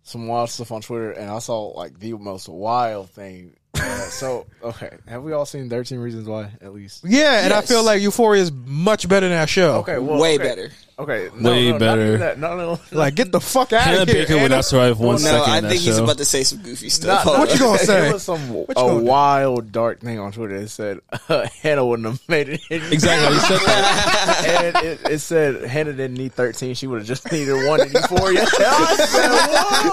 some 0.03 0.27
wild 0.27 0.49
stuff 0.49 0.73
on 0.73 0.81
Twitter, 0.81 1.11
and 1.11 1.31
I 1.31 1.39
saw 1.39 1.67
like 1.67 1.97
the 1.97 2.11
most 2.11 2.49
wild 2.49 3.09
thing. 3.11 3.53
Uh, 3.73 3.99
so, 4.01 4.47
okay, 4.63 4.97
have 5.07 5.23
we 5.23 5.31
all 5.31 5.45
seen 5.45 5.69
Thirteen 5.69 5.99
Reasons 5.99 6.27
Why? 6.27 6.51
At 6.61 6.73
least. 6.73 7.05
Yeah, 7.07 7.45
and 7.45 7.53
I 7.53 7.59
Yes. 7.59 7.69
feel 7.69 7.83
like 7.85 8.01
Euphoria 8.01 8.41
is 8.41 8.51
much 8.51 9.07
better 9.07 9.29
than 9.29 9.37
that 9.37 9.47
show. 9.47 9.75
Okay, 9.75 9.97
well, 9.97 10.19
Way 10.19 10.35
okay. 10.35 10.43
better. 10.43 10.71
Okay, 10.99 11.29
no, 11.35 11.51
Way 11.51 11.65
no, 11.65 11.71
not 11.73 11.79
better. 11.79 12.07
even 12.07 12.19
that. 12.21 12.39
No, 12.39 12.57
no, 12.57 12.79
Like, 12.91 13.13
get 13.13 13.31
the 13.31 13.39
fuck 13.39 13.71
out 13.71 13.81
Hannah 13.83 14.01
of 14.01 14.07
here. 14.09 14.23
Baker 14.25 14.41
would 14.41 14.49
not 14.49 14.65
survive 14.65 14.99
one 14.99 15.13
no, 15.15 15.17
second 15.19 15.41
I 15.53 15.57
in 15.59 15.63
that 15.65 15.69
think 15.69 15.81
he's 15.83 15.95
show. 15.97 16.03
about 16.03 16.17
to 16.17 16.25
say 16.25 16.43
some 16.43 16.57
goofy 16.63 16.89
stuff. 16.89 17.23
Not- 17.23 17.37
What 17.39 17.53
you 17.53 17.59
gonna 17.59 17.77
say? 17.77 18.09
It 18.09 18.13
was 18.13 18.23
some 18.23 18.41
you 18.51 18.65
a 18.67 18.73
gonna 18.73 18.99
do? 19.01 19.05
wild 19.05 19.71
dark 19.71 19.99
thing 19.99 20.17
on 20.17 20.31
Twitter. 20.31 20.55
It 20.55 20.69
said 20.69 20.99
uh, 21.29 21.45
Hannah 21.61 21.85
wouldn't 21.85 22.07
have 22.07 22.27
made 22.27 22.49
it. 22.49 22.61
in. 22.71 22.81
exactly. 22.91 23.35
You 23.35 23.41
said 23.41 23.59
that. 23.67 24.45
and 24.75 24.85
it, 24.87 24.99
it 25.11 25.19
said 25.19 25.63
Hannah 25.69 25.93
didn't 25.93 26.17
need 26.17 26.33
thirteen. 26.33 26.73
She 26.73 26.87
would 26.87 26.97
have 26.97 27.07
just 27.07 27.31
needed 27.31 27.67
one 27.67 27.79
in 27.81 27.91
euphoria. 27.91 28.41
I 28.41 28.95
said, 28.97 29.29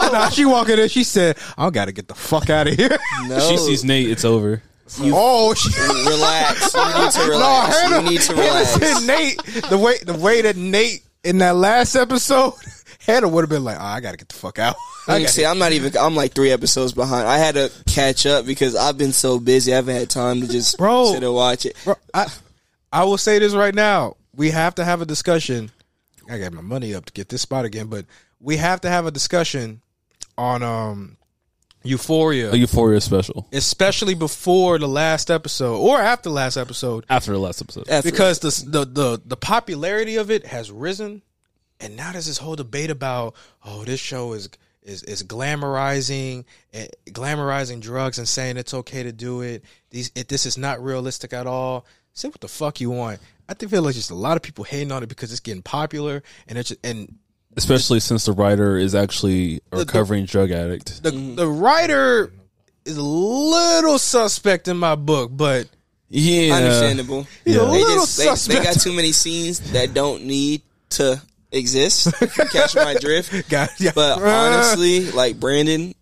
"Whoa." 0.01 0.11
Nah, 0.13 0.29
she 0.31 0.47
walking 0.47 0.79
in. 0.79 0.89
She 0.89 1.05
said, 1.05 1.37
"I 1.59 1.69
gotta 1.69 1.93
get 1.93 2.09
the 2.09 2.15
fuck 2.15 2.49
out 2.49 2.67
of 2.67 2.75
here." 2.77 2.97
no, 3.29 3.41
She 3.41 3.59
sees 3.59 3.85
Nate. 3.85 4.09
It's 4.09 4.25
over. 4.25 4.63
Oh, 5.01 5.55
she, 5.55 5.69
relax. 6.09 6.75
You 6.75 6.85
need 7.05 7.11
to 7.13 7.19
no, 7.19 7.29
relax. 7.31 7.81
Hannah, 7.81 8.03
you 8.05 8.11
need 8.11 8.21
to 8.23 8.33
relax. 8.35 8.69
said 8.75 9.07
Nate. 9.07 9.43
The 9.71 9.79
way 9.79 9.99
the 10.05 10.15
way 10.15 10.43
that 10.43 10.57
Nate 10.57 11.03
in 11.23 11.39
that 11.39 11.57
last 11.57 11.95
episode, 11.97 12.55
Hannah 13.01 13.29
would 13.29 13.43
have 13.43 13.51
been 13.51 13.65
like, 13.65 13.77
oh, 13.79 13.85
"I 13.85 14.01
gotta 14.01 14.17
get 14.17 14.29
the 14.29 14.35
fuck 14.37 14.59
out." 14.59 14.77
I 15.09 15.13
Like, 15.15 15.23
gotta- 15.25 15.33
see, 15.33 15.45
I'm 15.47 15.59
not 15.59 15.73
even. 15.73 15.97
I'm 15.99 16.15
like 16.15 16.33
three 16.33 16.51
episodes 16.51 16.93
behind. 16.93 17.27
I 17.29 17.39
had 17.39 17.55
to 17.57 17.71
catch 17.87 18.27
up 18.27 18.47
because 18.47 18.75
I've 18.77 18.97
been 18.99 19.13
so 19.13 19.39
busy. 19.39 19.73
I 19.73 19.77
haven't 19.77 19.97
had 19.97 20.11
time 20.11 20.41
to 20.41 20.49
just 20.49 20.79
Bro. 20.79 21.13
sit 21.13 21.23
and 21.23 21.35
watch 21.35 21.67
it. 21.67 21.77
Bro, 21.85 21.97
I, 22.13 22.27
I 22.93 23.05
will 23.05 23.19
say 23.19 23.39
this 23.39 23.55
right 23.55 23.75
now. 23.75 24.17
We 24.35 24.51
have 24.51 24.75
to 24.77 24.85
have 24.85 25.01
a 25.03 25.07
discussion. 25.07 25.71
I 26.31 26.39
got 26.39 26.53
my 26.55 26.63
money 26.63 26.95
up 26.95 27.05
to 27.07 27.13
get 27.13 27.29
this 27.29 27.43
spot 27.43 27.65
again, 27.67 27.89
but 27.89 28.07
we 28.41 28.57
have 28.57 28.81
to 28.83 28.89
have 28.89 29.05
a 29.07 29.11
discussion 29.11 29.83
on 30.39 30.63
um 30.63 31.17
Euphoria, 31.85 32.51
A 32.53 32.57
Euphoria 32.57 33.01
special 33.01 33.47
especially 33.53 34.15
before 34.15 34.79
the 34.79 34.89
last 34.89 35.31
episode 35.31 35.77
or 35.77 36.01
after 36.01 36.29
the 36.31 36.35
last 36.35 36.57
episode, 36.57 37.05
after 37.09 37.33
the 37.33 37.39
last 37.39 37.61
episode. 37.61 37.89
After- 37.89 38.11
because 38.11 38.39
the 38.41 38.51
the 38.71 38.85
the 38.87 39.23
the 39.25 39.37
popularity 39.37 40.17
of 40.17 40.31
it 40.31 40.47
has 40.47 40.71
risen, 40.71 41.23
and 41.81 41.97
now 41.97 42.13
there's 42.13 42.27
this 42.27 42.39
whole 42.39 42.57
debate 42.57 42.91
about 42.91 43.35
oh 43.65 43.85
this 43.85 44.01
show 44.01 44.33
is 44.33 44.49
is 44.83 45.03
is 45.05 45.23
glamorizing 45.23 46.45
eh, 46.73 46.87
glamorizing 47.09 47.81
drugs 47.81 48.19
and 48.19 48.29
saying 48.29 48.57
it's 48.57 48.75
okay 48.75 49.03
to 49.03 49.13
do 49.13 49.43
it. 49.43 49.65
These 49.91 50.11
it, 50.15 50.29
this 50.29 50.47
is 50.47 50.57
not 50.59 50.83
realistic 50.83 51.33
at 51.33 51.47
all. 51.47 51.87
Say 52.13 52.29
what 52.29 52.41
the 52.41 52.49
fuck 52.49 52.81
you 52.81 52.91
want. 52.91 53.21
I 53.49 53.55
think 53.55 53.71
feel 53.73 53.83
like 53.83 53.95
just 53.95 54.11
a 54.11 54.15
lot 54.15 54.37
of 54.37 54.43
people 54.43 54.65
hating 54.65 54.93
on 54.93 55.03
it 55.03 55.09
because 55.09 55.31
it's 55.33 55.41
getting 55.41 55.63
popular 55.63 56.23
and 56.49 56.57
it's 56.59 56.73
and 56.83 57.19
Especially 57.57 58.01
since 58.01 58.25
the 58.25 58.33
writer 58.33 58.77
is 58.77 58.95
actually 58.95 59.61
a 59.73 59.79
recovering 59.79 60.25
drug 60.27 60.51
addict. 60.51 61.03
the 61.03 61.11
mm-hmm. 61.11 61.35
the 61.37 61.47
writer 61.49 62.33
is 62.85 62.97
a 62.97 63.03
little 63.03 63.99
suspect 63.99 64.69
in 64.69 64.77
my 64.77 64.95
book, 64.95 65.31
but 65.33 65.69
Yeah, 66.11 66.55
Understandable. 66.55 67.27
He's 67.45 67.57
a 67.57 67.61
They 67.61 67.65
little 67.67 67.97
just 68.07 68.49
they, 68.49 68.55
they 68.57 68.63
got 68.65 68.81
too 68.81 68.93
many 68.93 69.13
scenes 69.13 69.61
that 69.73 69.95
don't 69.95 70.25
need 70.25 70.63
to 70.91 71.21
exist. 71.53 72.13
Catch 72.53 72.75
my 72.75 72.95
drift. 73.01 73.49
God, 73.51 73.69
yeah. 73.79 73.93
But 73.95 74.19
honestly, 74.23 75.11
like 75.13 75.39
Brandon, 75.41 75.95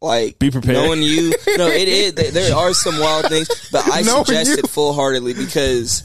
like 0.00 0.38
Be 0.38 0.50
prepared. 0.50 0.76
Knowing 0.76 1.02
you, 1.02 1.32
no, 1.56 1.66
it 1.66 1.88
is. 1.88 2.12
There- 2.14 2.30
There 2.30 2.54
are 2.54 2.72
some 2.74 3.00
wild 3.00 3.26
things, 3.26 3.48
but 3.72 3.88
I 3.90 4.02
Knowing 4.06 4.24
suggest 4.26 4.50
you. 4.50 4.56
it 4.58 4.68
full 4.68 4.92
heartedly 4.92 5.34
because, 5.34 6.02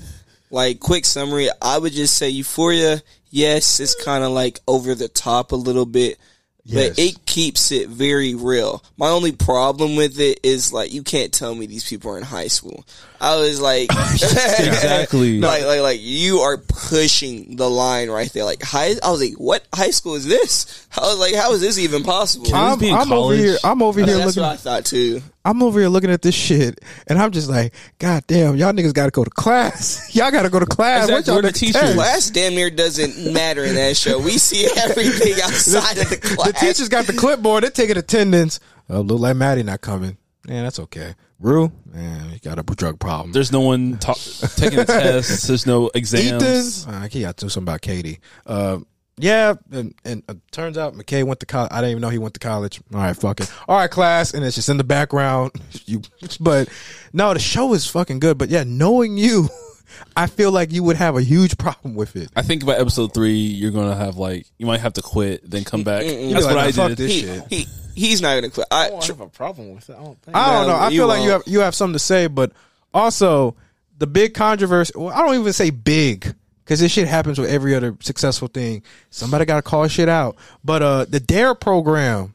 like, 0.53 0.79
quick 0.79 1.03
summary, 1.03 1.49
I 1.61 1.77
would 1.79 1.91
just 1.93 2.15
say 2.15 2.29
Euphoria. 2.29 3.01
Yes, 3.31 3.79
it's 3.79 3.95
kind 4.03 4.23
of 4.23 4.31
like 4.31 4.59
over 4.67 4.93
the 4.95 5.07
top 5.09 5.51
a 5.51 5.55
little 5.55 5.87
bit, 5.87 6.19
Yes. 6.63 6.89
but 6.95 6.99
it 6.99 7.22
keeps 7.33 7.71
it 7.71 7.89
very 7.89 8.35
real. 8.35 8.83
My 8.95 9.09
only 9.09 9.31
problem 9.31 9.95
with 9.95 10.19
it 10.19 10.39
is 10.43 10.71
like 10.71 10.93
you 10.93 11.01
can't 11.01 11.33
tell 11.33 11.55
me 11.55 11.65
these 11.65 11.83
people 11.83 12.11
are 12.11 12.17
in 12.17 12.23
high 12.23 12.45
school. 12.47 12.85
I 13.19 13.37
was 13.37 13.59
like, 13.59 13.89
Exactly. 14.13 15.39
like, 15.41 15.63
like, 15.65 15.79
like 15.79 15.99
you 15.99 16.39
are 16.39 16.57
pushing 16.57 17.55
the 17.55 17.67
line 17.67 18.11
right 18.11 18.31
there. 18.33 18.43
Like 18.43 18.61
high, 18.61 18.93
I 19.03 19.09
was 19.09 19.21
like, 19.21 19.39
what 19.39 19.65
high 19.73 19.89
school 19.89 20.13
is 20.13 20.25
this? 20.25 20.87
I 20.95 21.01
was 21.01 21.19
like, 21.19 21.33
how 21.33 21.53
is 21.53 21.61
this 21.61 21.79
even 21.79 22.03
possible? 22.03 22.45
Can 22.45 22.55
I'm, 22.73 22.77
be 22.77 22.89
in 22.89 22.95
I'm 22.95 23.11
over 23.11 23.33
here. 23.33 23.57
I'm 23.63 23.81
over 23.81 23.99
here 23.99 24.15
That's 24.17 24.25
looking. 24.27 24.43
what 24.43 24.51
I 24.51 24.57
thought 24.57 24.85
too. 24.85 25.21
I'm 25.45 25.61
over 25.61 25.79
here 25.79 25.89
looking 25.89 26.09
at 26.09 26.21
this 26.21 26.35
shit, 26.35 26.79
and 27.07 27.19
I'm 27.19 27.31
just 27.31 27.49
like, 27.49 27.73
God 27.99 28.23
damn, 28.27 28.55
y'all 28.55 28.71
niggas 28.71 28.93
got 28.93 29.05
to 29.05 29.11
go 29.11 29.25
to 29.25 29.29
class. 29.29 30.15
y'all 30.15 30.31
got 30.31 30.43
to 30.43 30.49
go 30.49 30.57
to 30.57 30.65
class. 30.65 31.09
Exactly, 31.09 31.13
What 31.15 31.27
y'all 31.27 31.35
we're 31.35 31.41
the 31.41 31.47
niggas 31.49 31.59
teachers. 31.59 31.81
test? 31.81 31.95
Class 31.95 32.29
damn 32.29 32.55
near 32.55 32.69
doesn't 32.69 33.33
matter 33.33 33.65
in 33.65 33.75
that 33.75 33.97
show. 33.97 34.19
We 34.19 34.37
see 34.37 34.65
everything 34.77 35.33
outside 35.43 35.97
of 35.97 36.09
the 36.09 36.15
class. 36.15 36.47
The 36.47 36.53
teachers 36.53 36.87
got 36.87 37.07
the 37.07 37.13
clipboard. 37.23 37.63
They're 37.63 37.71
taking 37.71 37.97
attendance. 37.97 38.59
Oh, 38.89 39.01
look 39.01 39.19
like 39.19 39.35
Maddy 39.35 39.63
not 39.63 39.81
coming. 39.81 40.17
Man, 40.47 40.63
that's 40.63 40.79
okay. 40.79 41.15
Rue, 41.39 41.71
man, 41.85 42.31
you 42.31 42.39
got 42.39 42.59
a 42.59 42.63
drug 42.63 42.99
problem. 42.99 43.31
There's 43.31 43.51
no 43.51 43.61
one 43.61 43.97
ta- 43.97 44.13
taking 44.55 44.79
the 44.79 44.85
tests. 44.85 45.47
There's 45.47 45.65
no 45.65 45.89
exams. 45.93 46.83
Ethan, 46.83 46.93
uh, 46.93 47.07
he 47.07 47.21
got 47.21 47.37
to 47.37 47.45
do 47.45 47.49
something 47.49 47.67
about 47.69 47.81
Katie. 47.81 48.19
Uh, 48.45 48.79
yeah, 49.17 49.53
and, 49.71 49.93
and 50.03 50.23
uh, 50.27 50.35
turns 50.51 50.77
out 50.77 50.95
McKay 50.95 51.23
went 51.23 51.39
to 51.41 51.45
college. 51.45 51.71
I 51.71 51.77
didn't 51.77 51.91
even 51.91 52.01
know 52.01 52.09
he 52.09 52.17
went 52.17 52.33
to 52.33 52.39
college. 52.39 52.81
All 52.93 52.99
right, 52.99 53.15
fuck 53.15 53.39
it. 53.39 53.51
All 53.67 53.77
right, 53.77 53.89
class, 53.89 54.33
and 54.33 54.43
it's 54.43 54.55
just 54.55 54.69
in 54.69 54.77
the 54.77 54.83
background. 54.83 55.51
you, 55.85 56.01
but 56.39 56.67
no, 57.13 57.33
the 57.33 57.39
show 57.39 57.73
is 57.73 57.85
fucking 57.87 58.19
good. 58.19 58.37
But 58.37 58.49
yeah, 58.49 58.63
knowing 58.65 59.17
you, 59.17 59.49
I 60.15 60.27
feel 60.27 60.51
like 60.51 60.71
you 60.71 60.83
would 60.83 60.97
have 60.97 61.15
a 61.15 61.21
huge 61.21 61.57
problem 61.57 61.95
with 61.95 62.15
it. 62.15 62.29
I 62.35 62.41
think 62.41 62.65
by 62.65 62.75
episode 62.75 63.13
three, 63.13 63.35
you're 63.35 63.71
gonna 63.71 63.95
have 63.95 64.17
like 64.17 64.47
you 64.57 64.65
might 64.65 64.79
have 64.79 64.93
to 64.93 65.01
quit, 65.01 65.49
then 65.49 65.63
come 65.63 65.83
back. 65.83 66.03
Mm-mm. 66.03 66.31
That's 66.31 66.45
You'd 66.45 66.55
what 66.55 66.55
like, 66.55 66.77
I 66.79 66.87
did. 66.89 66.97
this 66.97 67.11
he, 67.11 67.21
shit. 67.21 67.43
he 67.49 67.67
he's 67.95 68.21
not 68.21 68.35
gonna 68.35 68.49
quit. 68.49 68.67
I, 68.71 68.85
I 68.85 68.89
don't 68.89 69.07
have 69.07 69.21
a 69.21 69.27
problem 69.27 69.75
with 69.75 69.89
it. 69.89 69.95
I 69.97 70.03
don't 70.03 70.21
think. 70.21 70.35
I 70.37 70.53
don't 70.53 70.67
know. 70.67 70.75
I 70.75 70.89
you 70.89 70.99
feel 70.99 71.07
like 71.07 71.23
you 71.23 71.29
won't. 71.29 71.45
have 71.45 71.53
you 71.53 71.59
have 71.61 71.75
something 71.75 71.93
to 71.93 71.99
say, 71.99 72.27
but 72.27 72.51
also 72.93 73.55
the 73.97 74.07
big 74.07 74.33
controversy. 74.33 74.93
Well, 74.95 75.09
I 75.13 75.19
don't 75.19 75.39
even 75.39 75.53
say 75.53 75.69
big 75.69 76.33
because 76.63 76.79
this 76.79 76.91
shit 76.91 77.07
happens 77.07 77.39
with 77.39 77.49
every 77.49 77.75
other 77.75 77.95
successful 77.99 78.47
thing. 78.47 78.83
Somebody 79.09 79.45
got 79.45 79.57
to 79.57 79.61
call 79.61 79.87
shit 79.87 80.09
out. 80.09 80.37
But 80.63 80.81
uh, 80.81 81.05
the 81.05 81.19
Dare 81.19 81.55
program, 81.55 82.33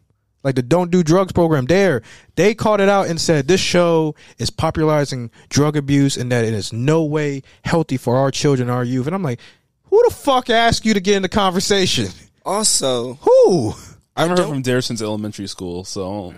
like 0.49 0.55
the 0.55 0.63
Don't 0.63 0.91
Do 0.91 1.03
Drugs 1.03 1.33
program, 1.33 1.67
Dare, 1.67 2.03
they 2.37 2.55
called 2.55 2.81
it 2.81 2.89
out 2.89 3.09
and 3.09 3.21
said 3.21 3.47
this 3.47 3.61
show 3.61 4.15
is 4.39 4.49
popularizing 4.49 5.31
drug 5.51 5.77
abuse 5.77 6.17
and 6.17 6.33
that 6.33 6.45
it 6.45 6.55
is 6.55 6.73
no 6.73 7.05
way 7.05 7.43
healthy 7.65 7.99
for 7.99 8.17
our 8.17 8.31
children, 8.31 8.71
our 8.71 8.83
youth. 8.83 9.07
And 9.07 9.15
I'm 9.15 9.23
like, 9.23 9.41
who 9.85 10.03
the 10.09 10.15
fuck 10.15 10.49
asked 10.49 10.87
you 10.87 10.95
to 10.95 11.01
get 11.01 11.17
in 11.17 11.23
the 11.23 11.29
conversation? 11.29 12.09
also, 12.47 13.15
Who? 13.15 13.75
I 14.17 14.23
haven't 14.23 14.39
heard 14.39 14.49
from 14.49 14.63
Dare 14.63 14.81
since 14.81 15.03
elementary 15.03 15.47
school, 15.47 15.85
so 15.85 16.35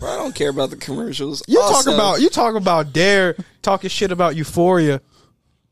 bro, 0.00 0.10
I 0.10 0.16
don't 0.16 0.34
care 0.34 0.48
about 0.50 0.70
the 0.70 0.76
commercials. 0.76 1.42
You 1.46 1.60
also, 1.60 1.90
talk 1.90 1.94
about 1.94 2.20
you 2.20 2.28
talk 2.28 2.56
about 2.56 2.92
Dare 2.92 3.36
talking 3.62 3.88
shit 3.88 4.10
about 4.10 4.34
Euphoria. 4.34 5.00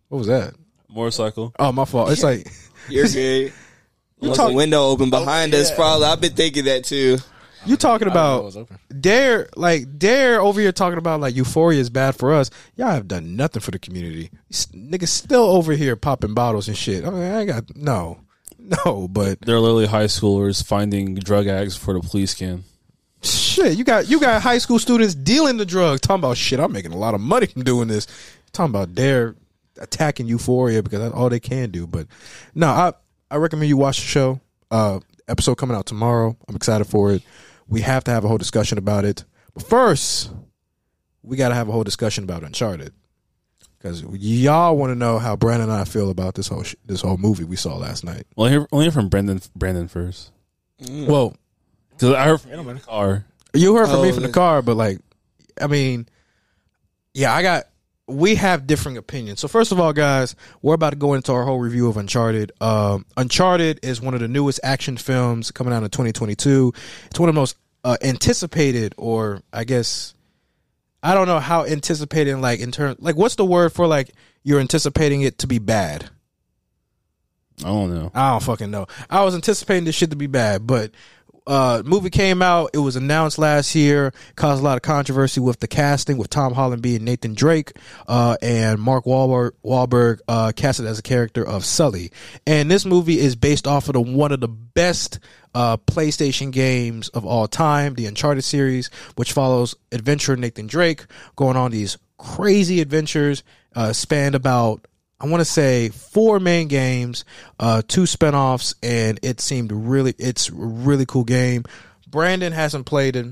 What 0.08 0.18
was 0.18 0.26
that? 0.28 0.54
motorcycle. 0.88 1.52
Oh, 1.58 1.72
my 1.72 1.84
fault. 1.84 2.10
It's 2.10 2.22
like 2.22 2.46
you're 2.88 3.06
good. 3.06 3.14
you 3.16 3.52
There's 4.20 4.36
talk, 4.36 4.50
a 4.50 4.54
window 4.54 4.84
open 4.86 5.10
behind 5.10 5.54
us. 5.54 5.68
Oh, 5.68 5.70
yeah. 5.70 5.76
Probably, 5.76 6.06
I've 6.06 6.20
been 6.20 6.34
thinking 6.34 6.64
that 6.66 6.84
too. 6.84 7.18
You 7.66 7.76
talking 7.76 8.08
I 8.08 8.10
didn't 8.10 8.22
know 8.22 8.34
it 8.34 8.38
about 8.38 8.44
was 8.44 8.56
open. 8.56 8.78
Dare 9.00 9.48
like 9.56 9.98
Dare 9.98 10.40
over 10.40 10.60
here 10.60 10.72
talking 10.72 10.98
about 10.98 11.20
like 11.20 11.34
Euphoria 11.36 11.80
is 11.80 11.90
bad 11.90 12.14
for 12.16 12.32
us. 12.32 12.50
Y'all 12.76 12.90
have 12.90 13.08
done 13.08 13.36
nothing 13.36 13.60
for 13.60 13.70
the 13.70 13.78
community. 13.78 14.30
S- 14.50 14.66
Niggas 14.66 15.08
still 15.08 15.44
over 15.44 15.72
here 15.72 15.96
popping 15.96 16.34
bottles 16.34 16.68
and 16.68 16.76
shit. 16.76 17.04
I, 17.04 17.10
mean, 17.10 17.22
I 17.32 17.44
got 17.44 17.76
no, 17.76 18.20
no, 18.58 19.08
but 19.08 19.40
They're 19.40 19.60
literally 19.60 19.86
high 19.86 20.06
schoolers 20.06 20.64
finding 20.64 21.14
drug 21.16 21.46
addicts 21.46 21.76
for 21.76 21.94
the 21.94 22.00
police 22.00 22.34
can. 22.34 22.64
shit, 23.22 23.76
you 23.76 23.84
got 23.84 24.08
you 24.08 24.20
got 24.20 24.42
high 24.42 24.58
school 24.58 24.78
students 24.78 25.14
dealing 25.14 25.56
the 25.56 25.66
drugs, 25.66 26.00
talking 26.00 26.20
about 26.20 26.36
shit. 26.36 26.60
I'm 26.60 26.72
making 26.72 26.92
a 26.92 26.96
lot 26.98 27.14
of 27.14 27.20
money 27.20 27.46
from 27.46 27.62
doing 27.64 27.88
this. 27.88 28.06
Talking 28.52 28.70
about 28.74 28.94
Dare 28.94 29.34
attacking 29.80 30.26
Euphoria 30.26 30.82
because 30.82 31.00
that's 31.00 31.14
all 31.14 31.28
they 31.28 31.40
can 31.40 31.70
do. 31.70 31.86
But 31.86 32.06
no, 32.54 32.68
I 32.68 32.92
I 33.30 33.36
recommend 33.36 33.68
you 33.68 33.76
watch 33.76 33.98
the 33.98 34.06
show. 34.06 34.40
Uh, 34.70 35.00
episode 35.28 35.56
coming 35.56 35.76
out 35.76 35.86
tomorrow. 35.86 36.36
I'm 36.48 36.56
excited 36.56 36.86
for 36.86 37.12
it. 37.12 37.22
We 37.68 37.82
have 37.82 38.04
to 38.04 38.10
have 38.10 38.24
a 38.24 38.28
whole 38.28 38.38
discussion 38.38 38.78
about 38.78 39.04
it. 39.04 39.24
But 39.54 39.66
first, 39.66 40.32
we 41.22 41.36
got 41.36 41.50
to 41.50 41.54
have 41.54 41.68
a 41.68 41.72
whole 41.72 41.84
discussion 41.84 42.24
about 42.24 42.42
Uncharted 42.42 42.92
because 43.76 44.02
y'all 44.02 44.76
want 44.76 44.90
to 44.90 44.94
know 44.94 45.18
how 45.18 45.36
Brandon 45.36 45.68
and 45.68 45.78
I 45.78 45.84
feel 45.84 46.10
about 46.10 46.34
this 46.34 46.48
whole 46.48 46.62
sh- 46.62 46.74
this 46.86 47.00
whole 47.02 47.16
movie 47.16 47.44
we 47.44 47.56
saw 47.56 47.76
last 47.76 48.04
night. 48.04 48.26
Well, 48.36 48.48
hear, 48.48 48.66
only 48.72 48.86
hear 48.86 48.92
from 48.92 49.08
Brandon. 49.08 49.40
Brandon 49.54 49.88
first, 49.88 50.32
Well, 50.80 51.36
because 51.90 52.14
I 52.14 52.24
heard 52.24 52.40
from 52.40 52.52
him 52.52 52.68
in 52.68 52.76
the 52.76 52.82
car. 52.82 53.24
You 53.54 53.74
heard 53.76 53.88
from 53.88 54.02
me 54.02 54.10
Oh, 54.10 54.14
from 54.14 54.22
the 54.24 54.28
car, 54.32 54.62
but 54.62 54.76
like, 54.76 54.98
I 55.60 55.66
mean, 55.66 56.08
yeah, 57.14 57.34
I 57.34 57.42
got. 57.42 57.64
We 58.08 58.36
have 58.36 58.66
differing 58.66 58.96
opinions. 58.96 59.40
So 59.40 59.48
first 59.48 59.70
of 59.70 59.78
all, 59.78 59.92
guys, 59.92 60.34
we're 60.62 60.74
about 60.74 60.90
to 60.90 60.96
go 60.96 61.14
into 61.14 61.32
our 61.32 61.44
whole 61.44 61.58
review 61.58 61.88
of 61.88 61.96
Uncharted. 61.96 62.52
Um, 62.60 63.04
Uncharted 63.16 63.80
is 63.82 64.00
one 64.00 64.14
of 64.14 64.20
the 64.20 64.28
newest 64.28 64.60
action 64.62 64.96
films 64.96 65.50
coming 65.50 65.72
out 65.72 65.82
in 65.82 65.90
2022. 65.90 66.72
It's 67.06 67.20
one 67.20 67.28
of 67.28 67.34
the 67.34 67.40
most 67.40 67.56
uh, 67.84 67.96
anticipated, 68.02 68.94
or 68.96 69.42
I 69.52 69.64
guess, 69.64 70.14
I 71.02 71.14
don't 71.14 71.28
know 71.28 71.38
how 71.38 71.64
anticipated. 71.64 72.36
Like 72.38 72.60
in 72.60 72.72
terms, 72.72 72.96
like 73.00 73.16
what's 73.16 73.36
the 73.36 73.44
word 73.44 73.72
for 73.72 73.86
like 73.86 74.10
you're 74.42 74.60
anticipating 74.60 75.22
it 75.22 75.38
to 75.38 75.46
be 75.46 75.58
bad? 75.58 76.08
I 77.60 77.68
don't 77.68 77.92
know. 77.92 78.10
I 78.14 78.30
don't 78.30 78.42
fucking 78.42 78.70
know. 78.70 78.86
I 79.10 79.24
was 79.24 79.34
anticipating 79.34 79.84
this 79.84 79.94
shit 79.94 80.10
to 80.10 80.16
be 80.16 80.28
bad, 80.28 80.66
but 80.66 80.92
uh, 81.48 81.82
movie 81.84 82.10
came 82.10 82.42
out. 82.42 82.70
It 82.74 82.78
was 82.78 82.94
announced 82.94 83.38
last 83.38 83.74
year. 83.74 84.12
Caused 84.36 84.60
a 84.60 84.64
lot 84.64 84.76
of 84.76 84.82
controversy 84.82 85.40
with 85.40 85.60
the 85.60 85.66
casting, 85.66 86.18
with 86.18 86.28
Tom 86.28 86.52
Holland 86.52 86.82
being 86.82 87.04
Nathan 87.04 87.34
Drake, 87.34 87.72
uh, 88.06 88.36
and 88.42 88.78
Mark 88.80 89.06
Wahlberg, 89.06 89.52
Wahlberg 89.64 90.20
uh, 90.28 90.52
casted 90.54 90.86
as 90.86 90.98
a 90.98 91.02
character 91.02 91.42
of 91.44 91.64
Sully. 91.64 92.12
And 92.46 92.70
this 92.70 92.84
movie 92.84 93.18
is 93.18 93.34
based 93.34 93.66
off 93.66 93.88
of 93.88 93.94
the 93.94 94.00
one 94.00 94.30
of 94.30 94.40
the 94.40 94.48
best 94.48 95.20
uh, 95.54 95.78
PlayStation 95.78 96.52
games 96.52 97.08
of 97.08 97.24
all 97.24 97.48
time, 97.48 97.94
the 97.94 98.06
Uncharted 98.06 98.44
series, 98.44 98.88
which 99.16 99.32
follows 99.32 99.74
adventurer 99.90 100.36
Nathan 100.36 100.66
Drake 100.66 101.06
going 101.34 101.56
on 101.56 101.70
these 101.70 101.96
crazy 102.18 102.80
adventures, 102.82 103.42
uh, 103.74 103.94
spanned 103.94 104.34
about 104.34 104.86
I 105.20 105.26
want 105.26 105.40
to 105.40 105.44
say 105.44 105.88
four 105.88 106.38
main 106.38 106.68
games, 106.68 107.24
uh, 107.58 107.82
two 107.86 108.02
spinoffs, 108.02 108.74
and 108.82 109.18
it 109.22 109.40
seemed 109.40 109.72
really, 109.72 110.14
it's 110.18 110.48
a 110.48 110.54
really 110.54 111.06
cool 111.06 111.24
game. 111.24 111.64
Brandon 112.06 112.52
hasn't 112.52 112.86
played 112.86 113.16
it. 113.16 113.26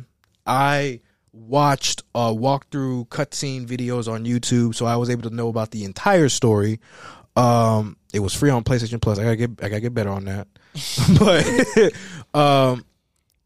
I 0.44 1.00
watched 1.32 2.02
uh, 2.14 2.30
walkthrough 2.30 3.08
cutscene 3.08 3.66
videos 3.66 4.10
on 4.10 4.24
YouTube, 4.24 4.74
so 4.74 4.86
I 4.86 4.96
was 4.96 5.10
able 5.10 5.28
to 5.28 5.34
know 5.34 5.48
about 5.48 5.70
the 5.70 5.84
entire 5.84 6.28
story. 6.28 6.80
Um, 7.36 7.96
it 8.12 8.20
was 8.20 8.34
free 8.34 8.50
on 8.50 8.64
PlayStation 8.64 9.00
Plus. 9.00 9.18
I 9.18 9.24
gotta 9.24 9.36
get, 9.36 9.50
I 9.62 9.68
gotta 9.68 9.80
get 9.80 9.94
better 9.94 10.10
on 10.10 10.24
that. 10.24 10.48
but 12.32 12.34
um, 12.40 12.84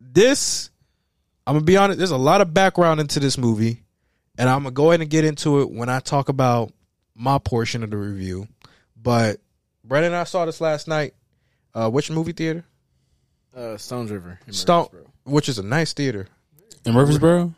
this, 0.00 0.70
I'm 1.46 1.56
gonna 1.56 1.64
be 1.64 1.76
honest. 1.76 1.98
There's 1.98 2.10
a 2.10 2.16
lot 2.16 2.40
of 2.40 2.54
background 2.54 3.00
into 3.00 3.20
this 3.20 3.36
movie, 3.36 3.82
and 4.38 4.48
I'm 4.48 4.62
gonna 4.62 4.70
go 4.70 4.90
ahead 4.90 5.02
and 5.02 5.10
get 5.10 5.24
into 5.24 5.60
it 5.60 5.70
when 5.70 5.88
I 5.88 6.00
talk 6.00 6.28
about 6.28 6.72
my 7.14 7.38
portion 7.38 7.82
of 7.82 7.90
the 7.90 7.96
review. 7.96 8.46
But 9.00 9.38
Brandon 9.84 10.12
and 10.12 10.20
I 10.20 10.24
saw 10.24 10.44
this 10.46 10.60
last 10.60 10.88
night. 10.88 11.14
Uh, 11.74 11.88
which 11.88 12.10
movie 12.10 12.32
theater? 12.32 12.64
Uh, 13.54 13.76
Stones 13.76 14.10
River. 14.10 14.38
in 14.46 14.52
Stone, 14.52 14.88
which 15.24 15.48
is 15.48 15.58
a 15.58 15.62
nice 15.62 15.92
theater, 15.92 16.26
In 16.84 16.94
Murfreesboro? 16.94 17.54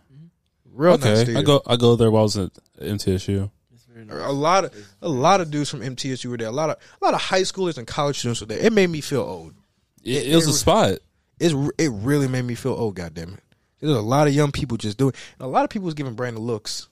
real 0.72 0.98
nice 0.98 1.06
Okay. 1.06 1.24
theater. 1.26 1.38
I 1.38 1.42
go 1.42 1.62
I 1.66 1.76
go 1.76 1.96
there 1.96 2.10
while 2.10 2.20
I 2.20 2.24
was 2.24 2.36
at 2.38 2.50
MTSU. 2.80 3.50
Nice. 3.94 4.08
a 4.10 4.32
lot 4.32 4.64
of 4.64 4.74
a 5.02 5.08
lot 5.08 5.40
of 5.40 5.50
dudes 5.50 5.68
from 5.70 5.80
MTSU 5.80 6.26
were 6.30 6.36
there. 6.38 6.48
A 6.48 6.52
lot 6.52 6.70
of 6.70 6.76
a 7.00 7.04
lot 7.04 7.14
of 7.14 7.20
high 7.20 7.42
schoolers 7.42 7.76
and 7.78 7.86
college 7.86 8.18
students 8.18 8.40
were 8.40 8.46
there. 8.46 8.58
It 8.58 8.72
made 8.72 8.88
me 8.90 9.00
feel 9.00 9.20
old. 9.22 9.54
It, 10.02 10.28
it 10.28 10.34
was 10.34 10.46
a 10.48 10.52
spot. 10.52 10.98
It's 11.38 11.54
it 11.78 11.88
really 11.92 12.28
made 12.28 12.44
me 12.44 12.54
feel 12.54 12.72
old. 12.72 12.94
Goddamn 12.96 13.34
it! 13.34 13.40
There's 13.80 13.92
a 13.92 14.00
lot 14.00 14.28
of 14.28 14.34
young 14.34 14.52
people 14.52 14.76
just 14.76 14.96
doing. 14.98 15.12
And 15.38 15.46
a 15.46 15.48
lot 15.50 15.64
of 15.64 15.70
people 15.70 15.86
was 15.86 15.94
giving 15.94 16.14
Brandon 16.14 16.42
looks. 16.42 16.88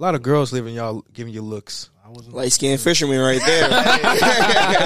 A 0.00 0.02
lot 0.02 0.14
of 0.14 0.22
girls 0.22 0.50
living 0.50 0.74
y'all 0.74 1.04
giving 1.12 1.34
you 1.34 1.42
looks. 1.42 1.90
I 2.02 2.08
wasn't. 2.08 2.34
Light 2.34 2.52
skinned 2.52 2.80
fisherman 2.80 3.20
right 3.20 3.40
there. 3.44 3.68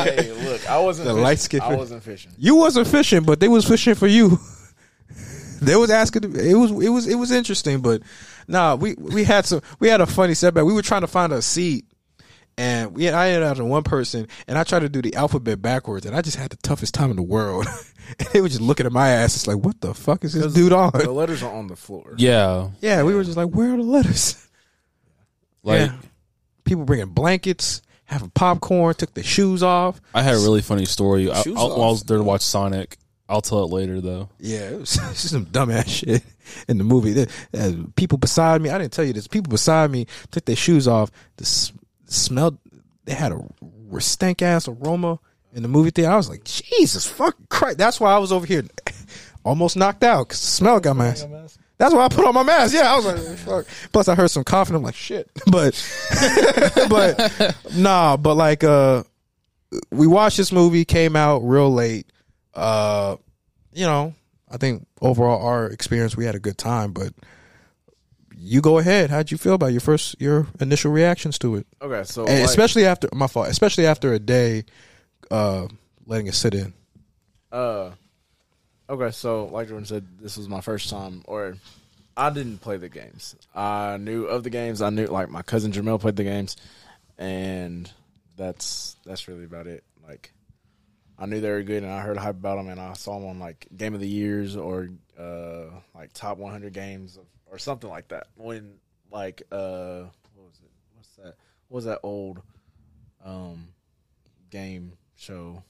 hey, 0.07 0.33
look, 0.45 0.69
I 0.69 0.81
wasn't. 0.81 1.07
The 1.07 1.13
fishing. 1.13 1.23
light-skinned 1.23 1.63
I 1.63 1.77
wasn't 1.77 2.03
fishing. 2.03 2.33
You 2.37 2.57
wasn't 2.57 2.89
fishing, 2.89 3.23
but 3.23 3.39
they 3.39 3.47
was 3.47 3.65
fishing 3.65 3.95
for 3.95 4.09
you. 4.09 4.41
they 5.63 5.77
was 5.77 5.91
asking. 5.91 6.35
It 6.35 6.57
was 6.57 6.73
it 6.73 6.89
was 6.89 7.07
it 7.07 7.15
was 7.15 7.31
interesting, 7.31 7.81
but 7.81 8.03
nah, 8.49 8.75
we 8.75 8.95
we 8.95 9.23
had 9.23 9.47
some 9.47 9.63
we 9.79 9.87
had 9.87 10.01
a 10.01 10.07
funny 10.07 10.35
setback. 10.35 10.65
We 10.65 10.73
were 10.73 10.83
trying 10.83 11.03
to 11.03 11.07
find 11.07 11.33
a 11.33 11.43
seat, 11.43 11.85
and 12.59 12.93
we 12.93 13.09
I 13.09 13.29
ended 13.29 13.45
up 13.45 13.59
in 13.59 13.69
one 13.69 13.85
person, 13.85 14.27
and 14.49 14.59
I 14.59 14.65
tried 14.65 14.81
to 14.81 14.89
do 14.89 15.01
the 15.01 15.15
alphabet 15.15 15.63
backwards, 15.63 16.07
and 16.07 16.17
I 16.17 16.23
just 16.23 16.39
had 16.39 16.51
the 16.51 16.57
toughest 16.57 16.93
time 16.93 17.11
in 17.11 17.17
the 17.17 17.23
world. 17.23 17.69
and 18.19 18.29
they 18.33 18.41
were 18.41 18.49
just 18.49 18.61
looking 18.61 18.85
at 18.85 18.91
my 18.91 19.11
ass. 19.11 19.37
It's 19.37 19.47
like, 19.47 19.59
what 19.59 19.81
the 19.81 19.95
fuck 19.95 20.25
is 20.25 20.33
this 20.33 20.53
dude 20.53 20.73
on? 20.73 20.91
The 20.93 21.13
letters 21.13 21.45
are 21.45 21.55
on 21.55 21.69
the 21.69 21.77
floor. 21.77 22.15
Yeah. 22.17 22.71
Yeah, 22.81 23.05
we 23.05 23.15
were 23.15 23.23
just 23.23 23.37
like, 23.37 23.51
where 23.51 23.75
are 23.75 23.77
the 23.77 23.85
letters? 23.85 24.45
Like 25.65 25.81
Yeah. 25.91 25.97
People 26.65 26.85
bringing 26.85 27.09
blankets, 27.09 27.83
having 28.05 28.31
popcorn, 28.31 28.95
took 28.95 29.13
their 29.15 29.25
shoes 29.25 29.63
off. 29.63 30.01
I 30.15 30.23
had 30.23 30.35
a 30.35 30.39
really 30.39 30.63
funny 30.63 30.85
story. 30.87 31.31
I, 31.31 31.41
I, 31.41 31.43
I 31.47 31.53
was 31.55 32.05
there 32.05 32.17
to 32.19 32.23
watch 32.23 32.41
Sonic. 32.43 32.97
I'll 33.29 33.41
tell 33.43 33.65
it 33.65 33.71
later 33.73 34.01
though. 34.01 34.29
Yeah, 34.39 34.71
it 34.71 34.81
was 34.81 34.95
it's 35.11 35.23
just 35.23 35.31
some 35.31 35.47
dumbass 35.47 35.89
shit 35.89 36.23
in 36.69 36.79
the 36.79 36.85
movie. 36.85 37.13
The- 37.13 37.31
uh, 37.53 37.73
people 37.97 38.17
beside 38.19 38.61
me, 38.63 38.71
I 38.71 38.79
didn't 38.79 38.93
tell 38.93 39.05
you 39.05 39.13
this. 39.13 39.27
People 39.27 39.51
beside 39.51 39.91
me 39.91 40.07
took 40.31 40.45
their 40.45 40.57
shoes 40.57 40.87
off. 40.87 41.11
The 41.39 41.45
s- 41.45 41.73
smell, 42.07 42.59
they 43.05 43.15
had 43.15 43.33
a 43.33 43.41
were 43.61 44.01
stank 44.01 44.41
ass 44.43 44.69
aroma 44.69 45.19
in 45.55 45.63
the 45.63 45.69
movie 45.69 45.91
theater. 45.91 46.11
I 46.13 46.17
was 46.17 46.29
like, 46.29 46.45
Jesus 46.45 47.07
fucking 47.07 47.47
Christ. 47.49 47.79
That's 47.79 48.01
why 48.01 48.13
I 48.13 48.19
was 48.19 48.33
over 48.33 48.47
here 48.47 48.63
almost 49.45 49.77
knocked 49.77 50.03
out 50.05 50.29
because 50.29 50.41
the 50.41 50.47
smell 50.47 50.81
got 50.81 50.97
my 50.97 51.09
ass. 51.09 51.59
That's 51.77 51.93
why 51.93 52.05
I 52.05 52.09
put 52.09 52.25
on 52.25 52.35
my 52.35 52.43
mask. 52.45 52.75
Yeah, 52.75 52.93
I 52.93 52.97
was 52.97 53.05
like, 53.05 53.39
fuck. 53.39 53.67
Plus, 53.93 54.09
I 54.09 54.15
heard 54.15 54.31
some 54.31 54.45
coughing. 54.45 54.77
I'm 54.77 54.83
like, 54.83 54.95
shit. 54.95 55.31
But, 55.51 55.75
but 56.89 57.57
nah. 57.75 58.17
But 58.17 58.35
like, 58.35 58.63
uh, 58.63 59.03
we 59.91 60.07
watched 60.07 60.37
this 60.37 60.53
movie. 60.53 60.85
Came 60.85 61.17
out 61.17 61.41
real 61.41 61.73
late. 61.73 62.07
Uh, 62.55 63.17
you 63.73 63.85
know, 63.85 64.15
I 64.49 64.57
think 64.57 64.87
overall 65.01 65.45
our 65.45 65.67
experience, 65.67 66.17
we 66.17 66.25
had 66.25 66.37
a 66.37 66.41
good 66.41 66.59
time. 66.59 66.93
But 66.93 67.13
you 68.37 68.61
go 68.61 68.79
ahead. 68.79 69.11
How'd 69.11 69.31
you 69.31 69.39
feel 69.39 69.55
about 69.55 69.73
your 69.73 69.81
first, 69.81 70.21
your 70.21 70.47
initial 70.61 70.93
reactions 70.93 71.39
to 71.41 71.57
it, 71.57 71.67
Okay, 71.81 72.05
so 72.05 72.25
like, 72.25 72.45
especially 72.45 72.85
after 72.85 73.09
my 73.13 73.27
fault, 73.27 73.49
especially 73.49 73.87
after 73.87 74.13
a 74.13 74.19
day, 74.19 74.65
uh, 75.31 75.67
letting 76.07 76.27
it 76.27 76.35
sit 76.35 76.55
in. 76.55 76.75
Uh, 77.51 77.91
okay, 78.89 79.11
so 79.11 79.47
like 79.47 79.69
Jordan 79.69 79.87
said, 79.87 80.07
this 80.21 80.37
was 80.37 80.49
my 80.49 80.61
first 80.61 80.91
time, 80.91 81.23
or 81.27 81.57
I 82.17 82.31
didn't 82.31 82.59
play 82.59 82.77
the 82.77 82.89
games. 82.89 83.37
I 83.55 83.97
knew 83.97 84.25
of 84.25 84.43
the 84.45 84.51
games. 84.51 84.83
I 84.83 84.91
knew 84.91 85.07
like 85.07 85.31
my 85.31 85.43
cousin 85.43 85.73
Jamel 85.73 86.01
played 86.01 86.17
the 86.17 86.25
games, 86.25 86.57
and 87.19 87.91
that's 88.37 88.97
that's 89.05 89.29
really 89.29 89.45
about 89.45 89.67
it. 89.67 89.85
Like, 90.07 90.33
I 91.19 91.27
knew 91.27 91.41
they 91.41 91.51
were 91.51 91.63
good, 91.63 91.83
and 91.83 91.93
I 91.93 92.01
heard 92.01 92.17
hype 92.17 92.37
about 92.37 92.57
them, 92.57 92.69
and 92.69 92.81
I 92.81 92.93
saw 92.95 93.19
them 93.19 93.29
on 93.29 93.39
like 93.39 93.67
Game 93.77 93.95
of 93.95 94.01
the 94.01 94.09
Years 94.09 94.57
or 94.57 94.89
uh 95.19 95.67
like 95.95 96.13
top 96.13 96.39
100 96.39 96.73
games 96.73 97.19
or 97.47 97.59
something 97.59 97.89
like 97.89 98.09
that. 98.09 98.27
When 98.37 98.75
like 99.11 99.43
uh 99.51 100.03
what 100.35 100.47
was 100.47 100.61
it? 100.63 100.71
What's 100.95 101.17
that? 101.17 101.35
What 101.69 101.77
was 101.77 101.85
that 101.87 102.01
old 102.03 102.43
um 103.25 103.69
game 104.51 104.93
show? 105.17 105.63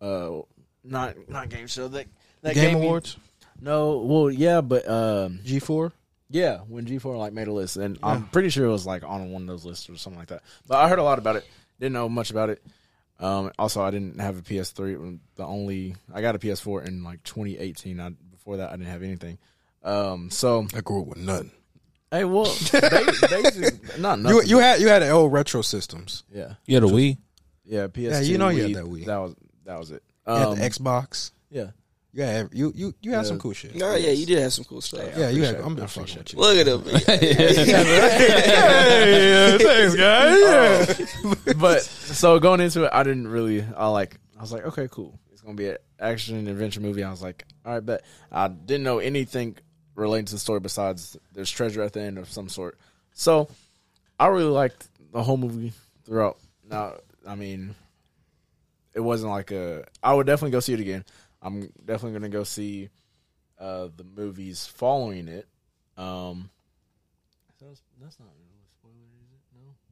uh 0.00 0.40
not 0.84 1.28
not 1.28 1.48
game 1.48 1.66
show 1.66 1.88
that 1.88 2.06
that 2.42 2.54
Game 2.54 2.72
game 2.74 2.78
you- 2.82 2.88
Awards, 2.88 3.16
no, 3.60 3.98
well 3.98 4.30
yeah, 4.30 4.60
but 4.60 4.86
um 4.88 5.40
G 5.44 5.58
four. 5.58 5.92
yeah, 6.30 6.58
when 6.68 6.84
G 6.86 6.98
four 6.98 7.16
like 7.16 7.32
made 7.32 7.48
a 7.48 7.52
list, 7.52 7.76
and 7.76 7.98
I'm 8.02 8.26
pretty 8.28 8.50
sure 8.50 8.66
it 8.66 8.70
was 8.70 8.86
like 8.86 9.02
on 9.02 9.30
one 9.32 9.42
of 9.42 9.48
those 9.48 9.64
lists 9.64 9.88
or 9.88 9.96
something 9.96 10.18
like 10.18 10.28
that. 10.28 10.42
But 10.68 10.78
I 10.78 10.88
heard 10.88 10.98
a 10.98 11.02
lot 11.04 11.18
about 11.18 11.36
it. 11.36 11.46
Didn't 11.80 11.94
know 11.94 12.08
much 12.08 12.30
about 12.30 12.50
it. 12.50 12.62
Um, 13.20 13.50
also, 13.58 13.80
I 13.82 13.90
didn't 13.90 14.20
have 14.20 14.38
a 14.38 14.42
PS3. 14.42 15.18
The 15.36 15.44
only 15.46 15.96
I 16.12 16.20
got 16.20 16.34
a 16.34 16.38
PS4 16.38 16.86
in 16.86 17.04
like 17.04 17.22
2018. 17.22 18.00
I, 18.00 18.10
before 18.30 18.56
that, 18.58 18.70
I 18.70 18.72
didn't 18.76 18.90
have 18.90 19.02
anything. 19.04 19.38
Um, 19.84 20.30
so 20.30 20.66
I 20.74 20.80
grew 20.80 21.02
up 21.02 21.06
with 21.08 21.18
nothing. 21.18 21.50
hey, 22.10 22.24
well, 22.24 22.44
ba- 22.72 23.12
basically, 23.30 24.00
not 24.00 24.18
nothing. 24.18 24.38
You 24.38 24.42
you 24.44 24.58
had 24.58 24.80
you 24.80 24.88
had 24.88 25.02
the 25.02 25.10
old 25.10 25.32
retro 25.32 25.62
systems. 25.62 26.24
yeah, 26.32 26.54
You 26.66 26.74
had 26.74 26.84
a 26.84 26.88
Wii. 26.88 27.18
yeah, 27.64 27.86
PS2. 27.86 28.02
Yeah, 28.10 28.20
you 28.20 28.38
know 28.38 28.48
you 28.48 28.62
had 28.64 28.74
that 28.74 28.84
Wii. 28.84 29.06
That 29.06 29.16
was 29.18 29.34
that 29.64 29.78
was 29.78 29.90
it. 29.92 30.02
You 30.26 30.32
had 30.34 30.46
Um, 30.48 30.58
the 30.58 30.62
Xbox. 30.70 31.30
yeah, 31.50 31.70
You 32.12 32.22
had 32.22 32.48
you 32.52 32.72
you 32.74 32.94
you 33.02 33.10
had 33.12 33.18
Yeah. 33.22 33.22
some 33.28 33.38
cool 33.38 33.52
shit. 33.52 33.74
no, 33.74 33.94
yeah, 33.94 34.10
you 34.10 34.24
did 34.26 34.38
have 34.38 34.52
some 34.52 34.64
cool 34.64 34.80
stuff. 34.80 35.02
Yeah, 35.16 35.28
you 35.30 35.42
had. 35.44 35.56
appreciate. 35.56 35.66
I'm 35.66 35.76
I 35.76 35.80
just 35.80 35.94
fucking 35.94 36.16
with 36.18 36.32
you. 36.32 36.38
Look 36.38 36.56
at 36.58 36.66
him. 36.66 36.82
yeah, 38.24 39.58
thanks, 39.58 39.94
guys. 39.94 40.98
Yeah. 41.46 41.52
but 41.58 41.82
so 41.82 42.38
going 42.38 42.60
into 42.60 42.84
it, 42.84 42.90
I 42.92 43.02
didn't 43.02 43.28
really. 43.28 43.64
I 43.76 43.88
like. 43.88 44.16
I 44.38 44.40
was 44.40 44.52
like, 44.52 44.64
okay, 44.66 44.88
cool. 44.90 45.18
It's 45.32 45.40
gonna 45.42 45.54
be 45.54 45.68
an 45.68 45.76
action 46.00 46.36
and 46.36 46.48
adventure 46.48 46.80
movie. 46.80 47.02
I 47.04 47.10
was 47.10 47.22
like, 47.22 47.44
all 47.64 47.72
right, 47.74 47.84
bet. 47.84 48.02
I 48.32 48.48
didn't 48.48 48.84
know 48.84 48.98
anything 48.98 49.56
relating 49.94 50.26
to 50.26 50.32
the 50.32 50.38
story 50.38 50.60
besides 50.60 51.16
there's 51.32 51.50
treasure 51.50 51.82
at 51.82 51.92
the 51.92 52.00
end 52.00 52.18
of 52.18 52.28
some 52.30 52.48
sort. 52.48 52.78
So 53.12 53.48
I 54.18 54.26
really 54.28 54.50
liked 54.50 54.88
the 55.12 55.22
whole 55.22 55.36
movie 55.36 55.72
throughout. 56.04 56.38
Now, 56.68 56.94
I 57.26 57.34
mean, 57.36 57.74
it 58.94 59.00
wasn't 59.00 59.32
like 59.32 59.50
a. 59.50 59.84
I 60.02 60.14
would 60.14 60.26
definitely 60.26 60.52
go 60.52 60.60
see 60.60 60.72
it 60.74 60.80
again. 60.80 61.04
I'm 61.42 61.70
definitely 61.84 62.12
gonna 62.12 62.28
go 62.30 62.44
see 62.44 62.88
uh, 63.58 63.88
the 63.96 64.04
movies 64.04 64.66
following 64.66 65.28
it. 65.28 65.46
Um, 65.96 66.50
that's, 67.60 67.80
that's 68.00 68.18
not 68.20 68.28
really 68.38 68.60
a 68.64 68.68
spoiler, 68.70 68.94
is 69.22 69.30
it? 69.32 69.40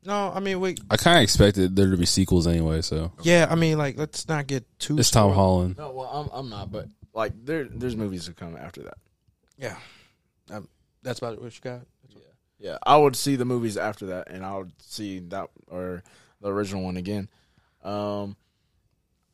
No. 0.04 0.28
No, 0.30 0.32
I 0.34 0.40
mean, 0.40 0.60
wait. 0.60 0.80
I 0.90 0.96
kind 0.96 1.18
of 1.18 1.22
expected 1.22 1.76
there 1.76 1.90
to 1.90 1.96
be 1.96 2.06
sequels 2.06 2.46
anyway. 2.46 2.82
So 2.82 3.12
Yeah, 3.22 3.46
I 3.50 3.54
mean, 3.54 3.78
like, 3.78 3.96
let's 3.98 4.28
not 4.28 4.46
get 4.46 4.64
too. 4.78 4.98
it's 4.98 5.10
Tom 5.10 5.24
spoiled. 5.30 5.34
Holland. 5.36 5.78
No, 5.78 5.90
well, 5.92 6.08
I'm 6.08 6.28
I'm 6.32 6.48
not, 6.50 6.70
but 6.72 6.88
like 7.14 7.32
there 7.44 7.64
there's 7.64 7.96
movies 7.96 8.26
to 8.26 8.32
come 8.34 8.56
after 8.56 8.82
that. 8.82 8.98
Yeah, 9.58 9.76
um, 10.50 10.68
that's 11.02 11.18
about 11.18 11.34
it. 11.34 11.42
what 11.42 11.54
you 11.54 11.60
got. 11.62 11.82
Yeah, 12.58 12.78
I 12.84 12.96
would 12.96 13.16
see 13.16 13.34
the 13.36 13.44
movies 13.44 13.76
after 13.76 14.06
that, 14.06 14.30
and 14.30 14.44
I 14.46 14.56
would 14.56 14.72
see 14.80 15.18
that 15.30 15.48
or 15.66 16.02
the 16.40 16.48
original 16.48 16.82
one 16.84 16.96
again. 16.96 17.28
Um, 17.82 18.36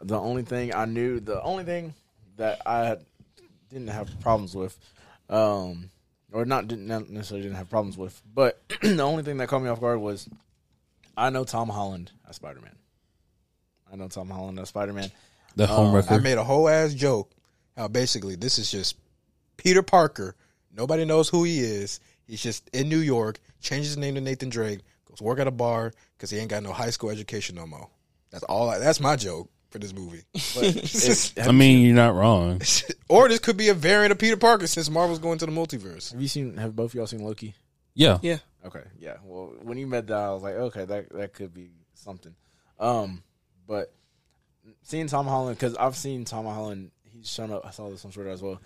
the 0.01 0.19
only 0.19 0.43
thing 0.43 0.75
I 0.75 0.85
knew, 0.85 1.21
the 1.21 1.43
only 1.43 1.65
thing 1.65 1.95
that 2.37 2.61
I 2.67 2.97
didn't 3.71 3.89
have 3.89 4.09
problems 4.21 4.55
with, 4.55 4.79
um, 5.29 5.91
or 6.33 6.45
not 6.45 6.69
didn't 6.69 6.87
not 6.87 7.09
necessarily 7.09 7.43
didn't 7.43 7.57
have 7.59 7.71
problems 7.71 7.97
with, 7.97 8.21
but 8.35 8.61
the 8.83 9.03
only 9.03 9.23
thing 9.23 9.39
that 9.39 9.49
caught 9.49 9.63
me 9.63 9.69
off 9.69 9.81
guard 9.81 10.01
was 10.01 10.29
I 11.17 11.31
know 11.31 11.45
Tom 11.45 11.69
Holland 11.69 12.13
as 12.29 12.37
Spider 12.37 12.61
Man. 12.61 12.77
I 13.93 13.97
know 13.97 14.09
Tom 14.09 14.31
Holland 14.31 14.59
as 14.59 14.69
Spider 14.69 14.93
Man. 14.93 15.11
The 15.57 15.65
Oh, 15.65 15.79
Homewrecker. 15.79 16.13
I 16.13 16.19
made 16.19 16.39
a 16.39 16.45
whole 16.45 16.69
ass 16.69 16.95
joke 16.95 17.33
how 17.77 17.89
basically 17.89 18.37
this 18.37 18.59
is 18.59 18.71
just 18.71 18.97
Peter 19.57 19.83
Parker. 19.83 20.37
Nobody 20.73 21.05
knows 21.05 21.29
who 21.29 21.45
he 21.45 21.61
is. 21.61 22.01
He's 22.27 22.43
just 22.43 22.69
in 22.73 22.89
New 22.89 22.99
York, 22.99 23.41
changes 23.61 23.89
his 23.89 23.97
name 23.97 24.15
to 24.15 24.21
Nathan 24.21 24.51
Drake, 24.51 24.81
goes 25.09 25.21
work 25.23 25.39
at 25.39 25.47
a 25.49 25.51
bar 25.53 25.93
because 26.17 26.31
he 26.31 26.39
ain't 26.39 26.51
got 26.51 26.63
no 26.63 26.73
high 26.73 26.91
school 26.91 27.11
education 27.11 27.57
no 27.57 27.67
more. 27.67 27.89
That's 28.31 28.45
all. 28.45 28.69
I, 28.69 28.79
that's 28.79 29.01
my 29.01 29.17
joke 29.17 29.49
for 29.71 29.79
this 29.79 29.93
movie. 29.93 30.23
But 30.55 30.77
it's, 30.77 31.37
I 31.47 31.53
mean, 31.53 31.85
you're 31.85 31.95
not 31.95 32.15
wrong. 32.15 32.61
or 33.09 33.29
this 33.29 33.39
could 33.39 33.57
be 33.57 33.69
a 33.69 33.75
variant 33.75 34.13
of 34.13 34.19
Peter 34.19 34.37
Parker 34.37 34.67
since 34.67 34.91
Marvel's 34.91 35.19
going 35.19 35.39
to 35.39 35.47
the 35.47 35.53
multiverse. 35.53 36.13
have 36.13 36.21
you 36.21 36.29
seen? 36.29 36.57
Have 36.57 36.75
both 36.75 36.91
of 36.91 36.95
y'all 36.95 37.07
seen 37.07 37.25
Loki? 37.25 37.55
Yeah. 37.95 38.19
Yeah. 38.23 38.39
Okay, 38.65 38.83
yeah. 38.99 39.17
Well, 39.25 39.55
when 39.63 39.79
you 39.79 39.87
met 39.87 40.07
that, 40.09 40.19
I 40.19 40.33
was 40.33 40.43
like, 40.43 40.55
okay, 40.55 40.85
that 40.85 41.11
that 41.11 41.33
could 41.33 41.55
be 41.55 41.71
something. 41.95 42.35
Um, 42.79 43.23
but 43.67 43.93
seeing 44.83 45.07
Tom 45.07 45.27
Holland 45.27 45.57
because 45.59 45.77
I've 45.77 45.97
seen 45.97 46.25
Tom 46.25 46.45
Holland. 46.45 46.91
He's 47.05 47.31
shown 47.31 47.53
up. 47.53 47.65
I 47.65 47.71
saw 47.71 47.89
this 47.89 48.05
on 48.05 48.13
Twitter 48.13 48.31
as 48.31 48.43
well. 48.43 48.61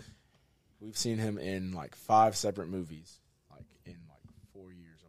We've 0.80 0.96
seen 0.96 1.18
him 1.18 1.38
in 1.38 1.72
like 1.72 1.94
five 1.94 2.36
separate 2.36 2.68
movies, 2.68 3.20
like 3.50 3.64
in 3.86 3.96
like 4.08 4.22
four 4.52 4.72
years 4.72 5.00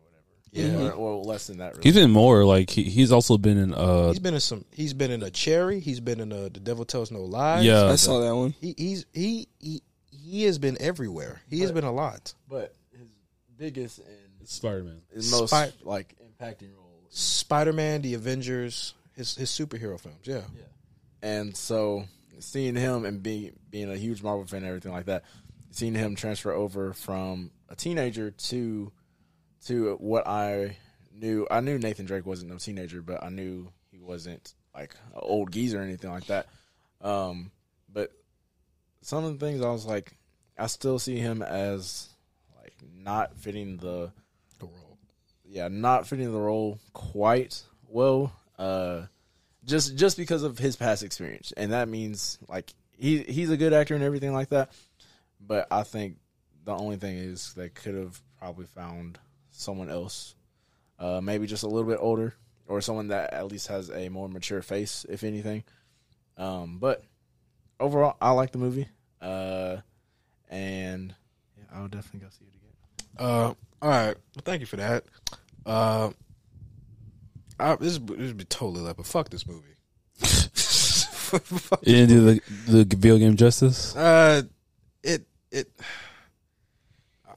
or 0.55 0.61
whatever. 0.61 0.84
Yeah. 0.84 0.89
or, 0.91 0.93
or 1.19 1.23
less 1.23 1.47
than 1.47 1.57
that. 1.57 1.71
Really. 1.73 1.81
He's 1.84 1.95
been 1.95 2.11
more 2.11 2.45
like 2.45 2.69
he, 2.69 2.84
he's 2.84 3.11
also 3.11 3.38
been 3.38 3.57
in 3.57 3.73
uh 3.73 4.09
He's 4.09 4.19
been 4.19 4.34
in 4.34 4.39
some. 4.39 4.65
He's 4.71 4.93
been 4.93 5.11
in 5.11 5.23
a 5.23 5.30
Cherry. 5.30 5.80
He's 5.80 5.99
been 5.99 6.19
in 6.19 6.31
a 6.31 6.49
The 6.49 6.59
Devil 6.59 6.85
Tells 6.85 7.11
No 7.11 7.21
Lies. 7.21 7.63
yeah 7.65 7.85
I 7.85 7.95
saw 7.95 8.19
that 8.21 8.35
one. 8.35 8.53
He, 8.61 8.73
he's 8.77 9.05
he, 9.13 9.47
he 9.59 9.81
he 10.11 10.43
has 10.45 10.57
been 10.59 10.77
everywhere. 10.80 11.41
He 11.49 11.59
has 11.61 11.71
been 11.71 11.84
a 11.84 11.91
lot. 11.91 12.34
but 12.49 12.73
his 12.91 13.07
biggest 13.57 13.99
and 13.99 14.47
Spider 14.47 14.84
Man. 14.84 15.01
his 15.13 15.31
most 15.31 15.49
Spy- 15.49 15.71
like 15.84 16.15
impacting 16.39 16.73
role 16.75 17.01
Spider 17.09 17.73
Man, 17.73 18.01
the 18.01 18.13
Avengers, 18.15 18.93
his 19.15 19.35
his 19.35 19.49
superhero 19.49 19.99
films. 19.99 20.17
Yeah, 20.23 20.41
Yeah. 20.55 20.63
And 21.21 21.55
so 21.55 22.05
seeing 22.39 22.75
him 22.75 23.05
and 23.05 23.21
being 23.23 23.53
being 23.69 23.89
a 23.91 23.95
huge 23.95 24.21
Marvel 24.23 24.45
fan 24.45 24.59
and 24.59 24.67
everything 24.67 24.91
like 24.91 25.05
that, 25.05 25.23
seeing 25.71 25.93
him 25.95 26.15
transfer 26.15 26.51
over 26.51 26.91
from 26.93 27.51
a 27.69 27.75
teenager 27.75 28.31
to 28.31 28.91
to 29.68 29.95
what 29.99 30.27
I 30.27 30.77
knew 31.14 31.48
I 31.49 31.61
knew 31.61 31.77
Nathan 31.77 32.06
Drake 32.06 32.26
wasn't 32.26 32.52
no 32.52 32.57
teenager, 32.57 33.02
but 33.02 33.23
I 33.23 33.30
knew 33.30 33.72
he 33.91 33.99
wasn't 33.99 34.53
like 34.76 34.95
an 35.14 35.19
old 35.22 35.52
geezer 35.52 35.80
or 35.80 35.84
anything 35.84 36.10
like 36.11 36.26
that. 36.27 36.48
Um, 37.02 37.52
but 37.91 38.11
some 39.02 39.23
of 39.23 39.38
the 39.38 39.45
things 39.45 39.61
I 39.61 39.69
was 39.69 39.85
like, 39.85 40.14
I 40.57 40.68
still 40.68 40.99
see 40.99 41.18
him 41.18 41.41
as 41.41 42.10
like 42.61 42.73
not 42.95 43.38
fitting 43.38 43.77
the 43.77 44.11
The 44.60 44.65
role. 44.65 44.98
yeah, 45.45 45.68
not 45.68 46.07
fitting 46.07 46.31
the 46.31 46.40
role 46.40 46.80
quite 46.94 47.61
well. 47.88 48.34
Uh, 48.57 49.03
just 49.65 49.95
just 49.95 50.18
because 50.18 50.44
of 50.44 50.57
his 50.57 50.76
past 50.76 51.03
experience, 51.03 51.53
and 51.56 51.72
that 51.72 51.88
means 51.88 52.38
like 52.48 52.73
he 52.98 53.19
he's 53.23 53.49
a 53.49 53.57
good 53.57 53.73
actor 53.73 53.95
and 53.95 54.03
everything 54.03 54.34
like 54.34 54.49
that. 54.49 54.72
But 55.40 55.68
I 55.72 55.84
think 55.84 56.18
the 56.65 56.76
only 56.76 56.95
thing 56.98 57.18
is 57.18 57.53
they 57.53 57.69
could 57.69 57.95
have 57.95 58.22
probably 58.40 58.65
found 58.65 59.19
someone 59.53 59.89
else, 59.89 60.35
uh, 60.99 61.21
maybe 61.21 61.47
just 61.47 61.63
a 61.63 61.67
little 61.67 61.89
bit 61.89 61.99
older, 62.01 62.35
or 62.67 62.81
someone 62.81 63.07
that 63.07 63.34
at 63.34 63.47
least 63.47 63.67
has 63.67 63.89
a 63.89 64.09
more 64.09 64.27
mature 64.27 64.61
face, 64.61 65.05
if 65.07 65.23
anything. 65.23 65.63
Um, 66.38 66.80
but 66.80 67.03
overall, 67.80 68.17
I 68.19 68.31
like 68.31 68.51
the 68.51 68.57
movie, 68.57 68.89
uh, 69.21 69.77
and 70.49 71.15
yeah, 71.57 71.63
I'll 71.73 71.88
definitely 71.88 72.21
go 72.21 72.27
see 72.30 72.45
it 72.45 72.53
again. 72.55 73.07
Uh, 73.17 73.53
all 73.81 73.89
right. 73.89 74.15
Well, 74.35 74.43
thank 74.43 74.59
you 74.59 74.65
for 74.65 74.77
that. 74.77 75.05
Uh, 75.65 76.09
I, 77.59 77.75
this 77.75 77.97
this 77.97 78.17
would 78.17 78.38
be 78.38 78.45
totally 78.45 78.81
like, 78.81 78.97
but 78.97 79.05
fuck 79.05 79.30
this 79.30 79.47
movie. 79.47 79.75
Fuck 81.39 81.80
You 81.81 81.95
didn't 81.95 82.09
do 82.09 82.21
the 82.21 82.41
the 82.85 82.95
video 82.95 83.17
game 83.17 83.35
justice. 83.35 83.95
Uh, 83.95 84.43
it 85.03 85.25
it. 85.51 85.69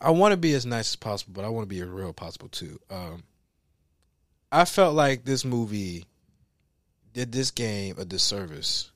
I 0.07 0.11
want 0.11 0.31
to 0.31 0.37
be 0.37 0.55
as 0.55 0.65
nice 0.65 0.91
as 0.91 0.97
possible, 0.97 1.33
but 1.35 1.45
I 1.45 1.49
want 1.49 1.69
to 1.69 1.74
be 1.74 1.81
as 1.81 1.89
real 1.89 2.12
possible 2.12 2.49
too. 2.49 2.78
Um, 2.89 3.24
I 4.53 4.65
felt 4.65 4.95
like 4.95 5.24
this 5.24 5.45
movie 5.45 6.05
did 7.12 7.33
this 7.33 7.51
game 7.51 7.97
a 7.99 8.05
disservice 8.05 8.93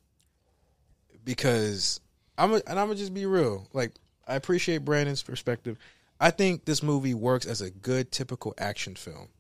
because 1.25 1.99
I'm 2.39 2.53
a, 2.53 2.63
and 2.65 2.79
I'm 2.79 2.87
gonna 2.87 2.95
just 2.95 3.13
be 3.13 3.27
real. 3.27 3.67
Like 3.73 3.91
I 4.29 4.37
appreciate 4.37 4.85
Brandon's 4.85 5.25
perspective. 5.25 5.79
I 6.21 6.31
think 6.31 6.65
this 6.65 6.81
movie 6.81 7.15
works 7.15 7.45
as 7.45 7.61
a 7.61 7.73
good 7.73 8.13
typical 8.13 8.55
action 8.57 8.95
film. 8.95 9.31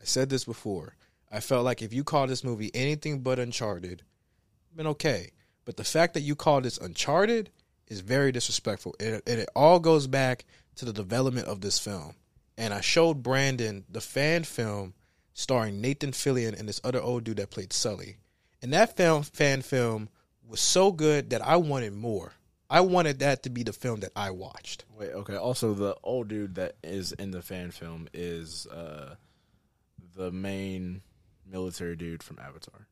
I 0.00 0.06
said 0.06 0.30
this 0.30 0.44
before. 0.44 0.96
I 1.30 1.38
felt 1.38 1.64
like 1.64 1.80
if 1.80 1.92
you 1.92 2.02
call 2.02 2.26
this 2.26 2.42
movie 2.42 2.72
anything 2.74 3.20
but 3.20 3.38
Uncharted, 3.38 4.02
been 4.74 4.88
okay. 4.88 5.30
But 5.64 5.76
the 5.76 5.84
fact 5.84 6.14
that 6.14 6.22
you 6.22 6.34
call 6.34 6.60
this 6.60 6.78
Uncharted 6.78 7.50
is 7.86 8.00
very 8.00 8.32
disrespectful. 8.32 8.96
And 8.98 9.22
it 9.26 9.48
all 9.54 9.78
goes 9.78 10.08
back 10.08 10.44
to 10.76 10.84
the 10.84 10.92
development 10.92 11.46
of 11.46 11.60
this 11.60 11.78
film. 11.78 12.14
And 12.56 12.72
I 12.72 12.80
showed 12.80 13.22
Brandon 13.22 13.84
the 13.88 14.00
fan 14.00 14.44
film 14.44 14.94
starring 15.32 15.80
Nathan 15.80 16.12
Fillion 16.12 16.58
and 16.58 16.68
this 16.68 16.80
other 16.84 17.00
old 17.00 17.24
dude 17.24 17.38
that 17.38 17.50
played 17.50 17.72
Sully. 17.72 18.16
And 18.62 18.72
that 18.72 18.96
film 18.96 19.22
fan 19.22 19.62
film 19.62 20.08
was 20.46 20.60
so 20.60 20.92
good 20.92 21.30
that 21.30 21.44
I 21.44 21.56
wanted 21.56 21.92
more. 21.92 22.32
I 22.70 22.80
wanted 22.80 23.18
that 23.18 23.42
to 23.42 23.50
be 23.50 23.62
the 23.62 23.72
film 23.72 24.00
that 24.00 24.12
I 24.16 24.30
watched. 24.30 24.84
Wait, 24.98 25.10
okay. 25.10 25.36
Also, 25.36 25.74
the 25.74 25.96
old 26.02 26.28
dude 26.28 26.54
that 26.54 26.76
is 26.82 27.12
in 27.12 27.30
the 27.30 27.42
fan 27.42 27.70
film 27.70 28.08
is 28.14 28.66
uh, 28.66 29.16
the 30.16 30.30
main 30.30 31.02
military 31.46 31.96
dude 31.96 32.22
from 32.22 32.38
Avatar, 32.38 32.86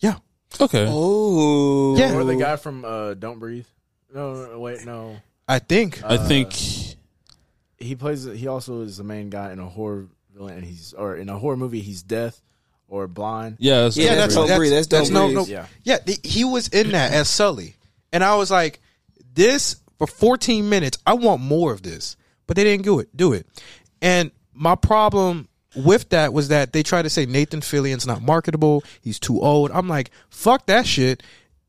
Yeah. 0.00 0.16
Okay. 0.60 0.86
Oh. 0.88 1.96
Yeah. 1.96 2.14
or 2.14 2.24
the 2.24 2.36
guy 2.36 2.56
from 2.56 2.84
uh, 2.84 3.14
Don't 3.14 3.38
Breathe. 3.38 3.66
No, 4.12 4.34
no, 4.34 4.46
no, 4.52 4.58
wait, 4.60 4.84
no. 4.84 5.16
I 5.48 5.58
think. 5.60 6.02
I 6.04 6.18
think 6.18 6.52
He 7.82 7.94
plays. 7.94 8.24
He 8.24 8.46
also 8.46 8.82
is 8.82 8.96
the 8.96 9.04
main 9.04 9.30
guy 9.30 9.52
in 9.52 9.58
a 9.58 9.68
horror 9.68 10.06
villain, 10.34 10.54
and 10.58 10.64
he's 10.64 10.92
or 10.92 11.16
in 11.16 11.28
a 11.28 11.38
horror 11.38 11.56
movie. 11.56 11.80
He's 11.80 12.02
deaf 12.02 12.40
or 12.88 13.06
blind. 13.08 13.56
yeah. 13.58 13.82
That's 13.82 13.96
Yeah, 13.96 14.14
that's 14.14 14.34
Don't 14.34 14.54
Breathe. 14.56 14.72
That's 14.88 15.10
no, 15.10 15.28
no, 15.30 15.44
Yeah. 15.46 15.66
yeah. 15.82 15.98
the- 16.04 16.18
he 16.22 16.44
was 16.44 16.68
in 16.68 16.92
that 16.92 17.12
as 17.12 17.28
Sully, 17.28 17.76
and 18.12 18.22
I 18.24 18.34
was 18.36 18.50
like, 18.50 18.80
"This 19.34 19.76
for 19.98 20.06
14 20.06 20.68
minutes. 20.68 20.98
I 21.06 21.14
want 21.14 21.40
more 21.42 21.72
of 21.72 21.82
this," 21.82 22.16
but 22.46 22.56
they 22.56 22.64
didn't 22.64 22.84
do 22.84 22.98
it. 22.98 23.08
Do 23.16 23.32
it, 23.32 23.46
and 24.00 24.30
my 24.54 24.74
problem 24.74 25.48
with 25.74 26.10
that 26.10 26.34
was 26.34 26.48
that 26.48 26.74
they 26.74 26.82
tried 26.82 27.02
to 27.02 27.10
say 27.10 27.24
Nathan 27.24 27.62
Fillion's 27.62 28.06
not 28.06 28.20
marketable. 28.20 28.84
He's 29.00 29.18
too 29.18 29.40
old. 29.40 29.70
I'm 29.72 29.88
like, 29.88 30.10
fuck 30.28 30.66
that 30.66 30.86
shit. 30.86 31.22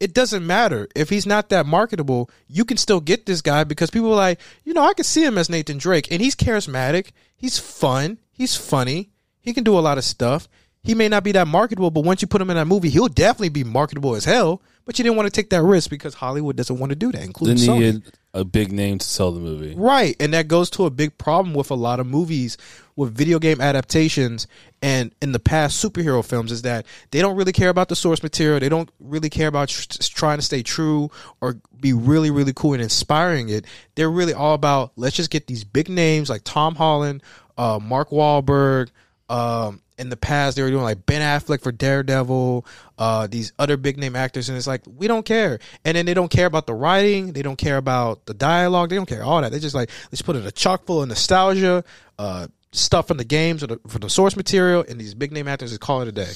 It 0.04 0.14
doesn't 0.14 0.46
matter 0.46 0.90
if 0.96 1.08
he's 1.08 1.26
not 1.26 1.48
that 1.48 1.66
marketable. 1.66 2.30
You 2.50 2.66
can 2.66 2.76
still 2.76 3.00
get 3.00 3.26
this 3.26 3.42
guy 3.42 3.64
because 3.64 3.90
people 3.90 4.12
are 4.12 4.18
like, 4.18 4.42
you 4.66 4.74
know, 4.74 4.84
I 4.84 4.94
can 4.94 5.06
see 5.06 5.24
him 5.24 5.38
as 5.38 5.50
Nathan 5.50 5.78
Drake, 5.78 6.12
and 6.12 6.22
he's 6.22 6.36
charismatic. 6.36 7.12
He's 7.38 7.58
fun. 7.58 8.18
He's 8.34 8.54
funny. 8.54 9.12
He 9.40 9.54
can 9.54 9.64
do 9.64 9.78
a 9.78 9.80
lot 9.80 9.98
of 9.98 10.04
stuff. 10.04 10.50
He 10.82 10.94
may 10.94 11.08
not 11.08 11.24
be 11.24 11.32
that 11.32 11.48
marketable, 11.48 11.90
but 11.90 12.04
once 12.04 12.22
you 12.22 12.28
put 12.28 12.42
him 12.42 12.50
in 12.50 12.58
that 12.58 12.68
movie, 12.68 12.90
he'll 12.90 13.08
definitely 13.08 13.48
be 13.48 13.64
marketable 13.64 14.16
as 14.16 14.26
hell. 14.26 14.62
But 14.84 15.00
you 15.00 15.04
didn't 15.04 15.16
want 15.16 15.28
to 15.28 15.32
take 15.32 15.50
that 15.52 15.62
risk 15.62 15.90
because 15.90 16.16
Hollywood 16.16 16.58
doesn't 16.58 16.78
want 16.78 16.90
to 16.90 16.98
do 16.98 17.10
that, 17.14 17.24
including 17.24 17.56
Then 17.56 17.68
Sony. 17.68 17.86
had 17.86 18.04
a 18.34 18.44
big 18.44 18.74
name 18.74 18.98
to 18.98 19.06
sell 19.06 19.32
the 19.32 19.40
movie. 19.40 19.74
Right. 19.74 20.18
And 20.20 20.34
that 20.34 20.50
goes 20.50 20.70
to 20.72 20.86
a 20.86 20.90
big 20.90 21.18
problem 21.18 21.54
with 21.54 21.72
a 21.72 21.76
lot 21.76 22.02
of 22.02 22.08
movies 22.08 22.58
with 22.95 23.15
video 23.15 23.40
game 23.40 23.60
adaptations 23.61 24.48
and 24.82 25.14
in 25.22 25.32
the 25.32 25.40
past 25.40 25.84
superhero 25.84 26.24
films 26.24 26.52
is 26.52 26.64
that 26.64 26.86
they 27.11 27.22
don't 27.22 27.36
really 27.36 27.52
care 27.52 27.70
about 27.70 27.90
the 27.90 27.95
source 27.95 28.22
material. 28.22 28.60
They 28.60 28.70
don't 28.70 28.90
really 28.99 29.30
care 29.30 29.48
about 29.48 29.70
tr- 29.70 29.88
trying 30.02 30.38
to 30.38 30.44
stay 30.44 30.61
true 30.61 31.10
or 31.41 31.57
be 31.80 31.94
really, 31.94 32.32
really 32.32 32.53
cool 32.53 32.74
and 32.74 32.82
inspiring 32.82 33.49
it. 33.49 33.65
They're 33.95 34.11
really 34.11 34.34
all 34.34 34.53
about 34.53 34.91
let's 34.95 35.15
just 35.15 35.32
get 35.32 35.48
these 35.48 35.64
big 35.64 35.90
names 35.90 36.30
like 36.30 36.41
Tom 36.44 36.76
Holland, 36.76 37.24
uh, 37.57 37.80
Mark 37.82 38.10
Wahlberg, 38.10 38.90
um, 39.30 39.82
in 39.98 40.10
the 40.10 40.18
past 40.18 40.56
they 40.56 40.64
were 40.64 40.70
doing 40.70 40.84
like 40.84 41.06
Ben 41.06 41.22
Affleck 41.22 41.61
for 41.61 41.72
Daredevil, 41.72 42.65
uh, 42.98 43.28
these 43.28 43.53
other 43.60 43.78
big 43.78 43.98
name 43.98 44.15
actors, 44.15 44.49
and 44.49 44.57
it's 44.57 44.68
like 44.68 44.82
we 44.86 45.07
don't 45.07 45.26
care. 45.26 45.60
And 45.86 45.95
then 45.95 46.06
they 46.06 46.14
don't 46.14 46.32
care 46.32 46.45
about 46.45 46.68
the 46.68 46.74
writing, 46.74 47.34
they 47.34 47.41
don't 47.41 47.57
care 47.57 47.78
about 47.78 48.26
the 48.26 48.34
dialogue, 48.34 48.90
they 48.90 48.95
don't 48.95 49.07
care 49.07 49.24
all 49.24 49.41
that. 49.41 49.52
They 49.52 49.60
just 49.60 49.76
like 49.76 49.90
let's 50.11 50.22
put 50.22 50.36
it 50.36 50.45
a 50.45 50.52
chock 50.52 50.86
full 50.86 51.02
of 51.02 51.10
nostalgia, 51.10 51.84
uh, 52.18 52.48
stuff 52.74 53.08
from 53.08 53.18
the 53.18 53.24
games 53.24 53.64
or 53.64 53.68
the, 53.68 53.80
from 53.88 54.02
the 54.02 54.10
source 54.10 54.36
material, 54.36 54.84
and 54.88 55.00
these 55.00 55.14
big 55.14 55.32
name 55.32 55.48
actors 55.48 55.70
just 55.70 55.82
call 55.82 56.02
it 56.02 56.08
a 56.08 56.12
day. 56.12 56.32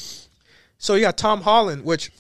So 0.78 0.96
you 0.96 1.02
got 1.02 1.18
Tom 1.18 1.42
Holland, 1.42 1.84
which 1.84 2.12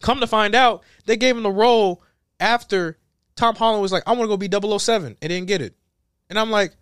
come 0.00 0.20
to 0.20 0.26
find 0.26 0.54
out 0.54 0.82
they 1.06 1.16
gave 1.16 1.36
him 1.36 1.42
the 1.42 1.50
role 1.50 2.02
after 2.38 2.98
Tom 3.34 3.54
Holland 3.54 3.82
was 3.82 3.92
like, 3.92 4.02
I 4.06 4.12
want 4.12 4.22
to 4.22 4.28
go 4.28 4.36
be 4.36 4.78
007 4.78 5.16
and 5.20 5.28
didn't 5.28 5.46
get 5.46 5.60
it. 5.60 5.74
And 6.28 6.38
I'm 6.38 6.50
like, 6.50 6.74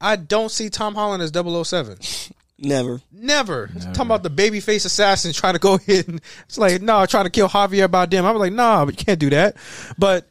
I 0.00 0.16
don't 0.16 0.50
see 0.50 0.68
Tom 0.68 0.94
Holland 0.94 1.22
as 1.22 1.32
007. 1.32 1.98
Never. 2.58 3.00
Never. 3.10 3.68
Talking 3.68 4.02
about 4.02 4.22
the 4.22 4.30
babyface 4.30 4.86
assassin 4.86 5.32
trying 5.32 5.54
to 5.54 5.58
go 5.58 5.76
hit. 5.78 6.06
And 6.08 6.20
it's 6.44 6.58
like, 6.58 6.80
no, 6.80 7.04
trying 7.06 7.24
to 7.24 7.30
kill 7.30 7.48
Javier 7.48 7.88
Bardem. 7.88 8.24
I 8.24 8.30
was 8.30 8.40
like, 8.40 8.52
nah, 8.52 8.84
but 8.84 8.98
you 8.98 9.04
can't 9.04 9.18
do 9.18 9.30
that. 9.30 9.56
But 9.98 10.28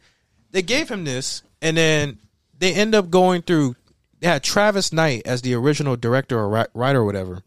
they 0.52 0.62
gave 0.62 0.90
him 0.90 1.04
this, 1.04 1.44
and 1.62 1.76
then 1.76 2.20
they 2.58 2.74
end 2.74 2.96
up 2.96 3.10
going 3.10 3.42
through. 3.42 3.76
They 4.22 4.28
had 4.28 4.44
Travis 4.44 4.94
Knight 4.94 5.24
as 5.26 5.42
the 5.42 5.54
original 5.56 5.98
director 5.98 6.40
or 6.40 6.68
writer 6.74 7.00
or 7.00 7.06
whatever, 7.06 7.42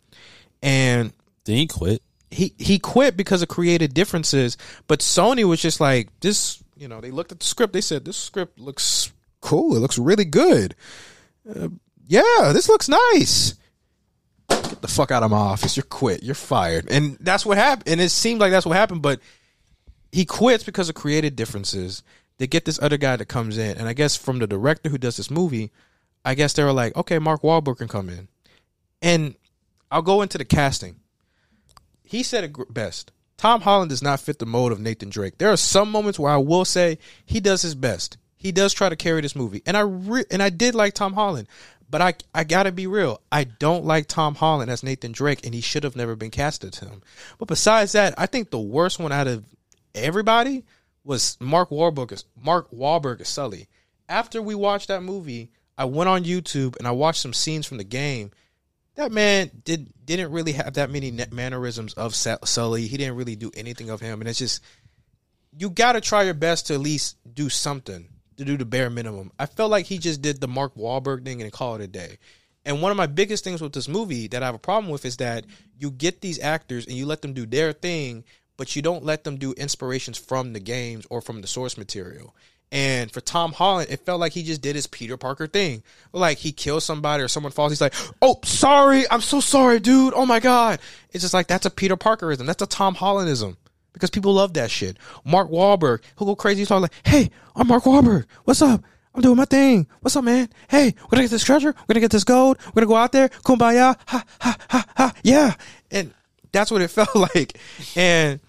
and 0.63 1.13
Then 1.45 1.57
he 1.57 1.67
quit. 1.67 2.03
he 2.31 2.53
he 2.59 2.79
quit 2.79 3.17
because 3.17 3.41
of 3.43 3.49
creative 3.49 3.95
differences. 3.95 4.57
But 4.87 4.99
Sony 5.01 5.45
was 5.45 5.63
just 5.63 5.81
like, 5.81 6.09
this, 6.21 6.63
you 6.77 6.89
know, 6.89 7.01
they 7.01 7.11
looked 7.11 7.33
at 7.33 7.41
the 7.41 7.47
script. 7.47 7.73
They 7.73 7.81
said 7.81 8.05
this 8.05 8.17
script 8.17 8.59
looks 8.59 9.13
cool. 9.41 9.77
It 9.77 9.81
looks 9.81 9.99
really 9.99 10.25
good. 10.27 10.75
Uh, 11.49 11.69
yeah, 12.07 12.51
this 12.53 12.69
looks 12.69 12.89
nice. 12.89 13.55
Get 14.49 14.83
the 14.83 14.89
fuck 14.89 15.11
out 15.11 15.23
of 15.23 15.31
my 15.31 15.37
office. 15.39 15.77
You're 15.77 15.85
quit. 15.85 16.23
You're 16.23 16.35
fired. 16.35 16.91
And 16.91 17.17
that's 17.21 17.47
what 17.47 17.57
happened. 17.57 17.89
And 17.89 18.01
it 18.01 18.11
seemed 18.11 18.41
like 18.41 18.51
that's 18.51 18.67
what 18.67 18.77
happened. 18.77 19.01
But 19.03 19.21
he 20.13 20.25
quits 20.25 20.65
because 20.65 20.89
of 20.89 20.95
creative 20.95 21.37
differences. 21.37 22.03
They 22.39 22.47
get 22.47 22.65
this 22.65 22.81
other 22.83 22.97
guy 22.97 23.17
that 23.17 23.27
comes 23.27 23.59
in, 23.59 23.77
and 23.79 23.87
I 23.89 23.93
guess 23.93 24.17
from 24.17 24.39
the 24.41 24.47
director 24.49 24.89
who 24.89 24.99
does 24.99 25.17
this 25.17 25.31
movie, 25.31 25.71
I 26.25 26.35
guess 26.35 26.53
they 26.55 26.65
were 26.65 26.73
like, 26.73 26.97
okay, 26.97 27.19
Mark 27.19 27.43
Wahlberg 27.43 27.79
can 27.79 27.89
come 27.89 28.09
in, 28.09 28.29
and 29.03 29.35
I'll 29.91 30.03
go 30.03 30.23
into 30.23 30.39
the 30.39 30.45
casting. 30.45 30.97
He 32.03 32.23
said 32.23 32.45
it 32.45 32.75
best. 32.75 33.11
Tom 33.37 33.63
Holland 33.63 33.91
does 33.91 34.03
not 34.03 34.21
fit 34.21 34.39
the 34.39 34.47
mold 34.47 34.73
of 34.73 34.81
Nathan 34.81 35.11
Drake. 35.11 35.39
There 35.39 35.53
are 35.53 35.57
some 35.57 35.91
moments 35.91 36.19
where 36.19 36.33
I 36.33 36.37
will 36.37 36.65
say 36.65 36.99
he 37.25 37.41
does 37.41 37.63
his 37.63 37.75
best. 37.75 38.17
He 38.37 38.53
does 38.53 38.73
try 38.73 38.89
to 38.89 38.97
carry 38.97 39.21
this 39.21 39.37
movie, 39.37 39.63
and 39.67 39.77
I 39.77 39.81
re- 39.81 40.25
and 40.31 40.43
I 40.43 40.51
did 40.51 40.75
like 40.75 40.95
Tom 40.95 41.15
Holland, 41.15 41.49
but 41.89 42.03
I 42.03 42.15
I 42.35 42.45
gotta 42.45 42.73
be 42.73 42.87
real. 42.87 43.21
I 43.33 43.45
don't 43.45 43.85
like 43.85 44.07
Tom 44.07 44.35
Holland 44.35 44.71
as 44.71 44.83
Nathan 44.83 45.13
Drake, 45.13 45.45
and 45.45 45.55
he 45.55 45.61
should 45.61 45.85
have 45.85 45.97
never 45.97 46.15
been 46.15 46.31
casted 46.31 46.73
to 46.75 46.87
him. 46.87 47.03
But 47.39 47.49
besides 47.49 47.93
that, 47.93 48.15
I 48.19 48.27
think 48.27 48.51
the 48.51 48.59
worst 48.59 48.99
one 48.99 49.13
out 49.13 49.27
of 49.27 49.45
everybody 49.95 50.65
was 51.05 51.37
Mark 51.41 51.71
Wahlberg. 51.71 52.13
As, 52.13 52.25
Mark 52.41 52.71
Wahlberg 52.71 53.21
as 53.21 53.29
Sully. 53.29 53.69
After 54.09 54.43
we 54.43 54.55
watched 54.55 54.89
that 54.89 55.03
movie, 55.03 55.51
I 55.77 55.87
went 55.87 56.09
on 56.09 56.25
YouTube 56.25 56.77
and 56.77 56.87
I 56.87 56.93
watched 56.93 57.21
some 57.21 57.33
scenes 57.33 57.67
from 57.67 57.79
the 57.79 57.85
game. 57.85 58.31
That 58.95 59.11
man 59.11 59.51
did 59.65 59.93
didn't 60.05 60.31
really 60.31 60.53
have 60.53 60.75
that 60.75 60.91
many 60.91 61.11
mannerisms 61.11 61.95
of 61.95 62.15
Sully. 62.15 62.87
He 62.87 62.97
didn't 62.97 63.17
really 63.17 63.35
do 63.35 63.51
anything 63.55 63.91
of 63.91 64.01
him, 64.01 64.21
and 64.21 64.29
it's 64.29 64.39
just 64.39 64.63
you 65.59 65.71
got 65.71 65.93
to 65.93 66.01
try 66.01 66.23
your 66.23 66.35
best 66.35 66.69
to 66.69 66.75
at 66.75 66.81
least 66.81 67.17
do 67.35 67.49
something 67.49 68.09
to 68.37 68.45
do 68.45 68.57
the 68.57 68.65
bare 68.65 68.91
minimum. 68.91 69.33
I 69.39 69.47
felt 69.47 69.71
like 69.71 69.87
he 69.87 69.99
just 69.99 70.23
did 70.23 70.41
the 70.41 70.49
Mark 70.49 70.75
Wahlberg 70.75 71.25
thing 71.25 71.43
and 71.43 71.53
call 71.53 71.75
it 71.77 71.81
a 71.81 71.87
day. 71.87 72.19
And 72.65 72.81
one 72.81 72.91
of 72.91 72.97
my 72.97 73.07
biggest 73.07 73.45
things 73.45 73.61
with 73.61 73.73
this 73.73 73.89
movie 73.89 74.27
that 74.29 74.43
I 74.43 74.47
have 74.47 74.55
a 74.55 74.59
problem 74.59 74.91
with 74.91 75.05
is 75.05 75.19
that 75.19 75.45
you 75.79 75.91
get 75.91 76.21
these 76.21 76.41
actors 76.41 76.87
and 76.87 76.97
you 76.97 77.07
let 77.07 77.23
them 77.23 77.35
do 77.35 77.47
their 77.47 77.73
thing, 77.73 78.25
but 78.57 78.75
you 78.75 78.83
don't 78.83 79.05
let 79.05 79.25
them 79.25 79.37
do 79.37 79.53
inspirations 79.53 80.19
from 80.19 80.53
the 80.53 80.61
games 80.61 81.07
or 81.11 81.21
from 81.21 81.41
the 81.41 81.47
source 81.47 81.77
material. 81.77 82.35
And 82.75 83.13
for 83.13 83.21
Tom 83.21 83.53
Holland, 83.53 83.89
it 83.89 84.05
felt 84.05 84.19
like 84.19 84.33
he 84.33 84.43
just 84.43 84.61
did 84.61 84.75
his 84.75 84.89
Peter 84.89 85.17
Parker 85.17 85.47
thing. 85.47 85.85
Like 86.13 86.39
he 86.39 86.51
kills 86.51 86.85
somebody 86.85 87.23
or 87.23 87.29
someone 87.29 87.53
falls, 87.53 87.71
he's 87.71 87.81
like, 87.81 87.95
"Oh, 88.21 88.41
sorry, 88.43 89.09
I'm 89.13 89.21
so 89.21 89.39
sorry, 89.39 89.79
dude. 89.79 90.13
Oh 90.13 90.27
my 90.27 90.41
god." 90.41 90.81
It's 91.13 91.23
just 91.23 91.35
like 91.35 91.47
that's 91.47 91.67
a 91.67 91.71
Peter 91.71 91.97
Parkerism. 91.97 92.47
That's 92.47 92.63
a 92.63 92.67
Tom 92.67 92.97
Hollandism 92.97 93.57
because 93.93 94.11
people 94.11 94.35
love 94.35 94.55
that 94.55 94.73
shit. 94.73 94.99
Mark 95.25 95.53
Wahlberg, 95.53 96.01
he'll 96.19 96.27
go 96.27 96.35
crazy. 96.35 96.63
He's 96.63 96.71
like, 96.73 96.91
"Hey, 97.05 97.31
I'm 97.55 97.69
Mark 97.69 97.85
Wahlberg. 97.85 98.25
What's 98.43 98.61
up? 98.61 98.83
I'm 99.15 99.23
doing 99.23 99.37
my 99.37 99.45
thing. 99.45 99.87
What's 100.01 100.17
up, 100.17 100.25
man? 100.25 100.49
Hey, 100.69 100.95
we're 101.01 101.11
gonna 101.11 101.23
get 101.23 101.31
this 101.31 101.45
treasure. 101.45 101.77
We're 101.79 101.93
gonna 101.95 102.01
get 102.01 102.11
this 102.11 102.25
gold. 102.25 102.59
We're 102.67 102.81
gonna 102.81 102.87
go 102.87 102.97
out 102.97 103.13
there, 103.13 103.29
kumbaya, 103.29 103.97
ha 104.09 104.25
ha 104.41 104.57
ha 104.69 104.85
ha, 104.97 105.13
yeah." 105.23 105.55
And 105.93 106.13
that's 106.51 106.73
what 106.73 106.83
it 106.83 106.89
felt 106.91 107.15
like. 107.15 107.57
And 107.95 108.41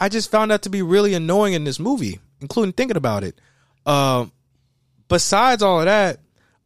I 0.00 0.08
just 0.08 0.28
found 0.28 0.50
that 0.50 0.62
to 0.62 0.70
be 0.70 0.82
really 0.82 1.14
annoying 1.14 1.52
in 1.54 1.62
this 1.62 1.78
movie, 1.78 2.18
including 2.40 2.72
thinking 2.72 2.96
about 2.96 3.22
it. 3.22 3.40
Um, 3.86 4.32
besides 5.08 5.62
all 5.62 5.80
of 5.80 5.86
that, 5.86 6.20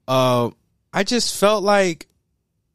uh, 0.06 0.50
I 0.92 1.04
just 1.04 1.38
felt 1.38 1.62
like 1.62 2.06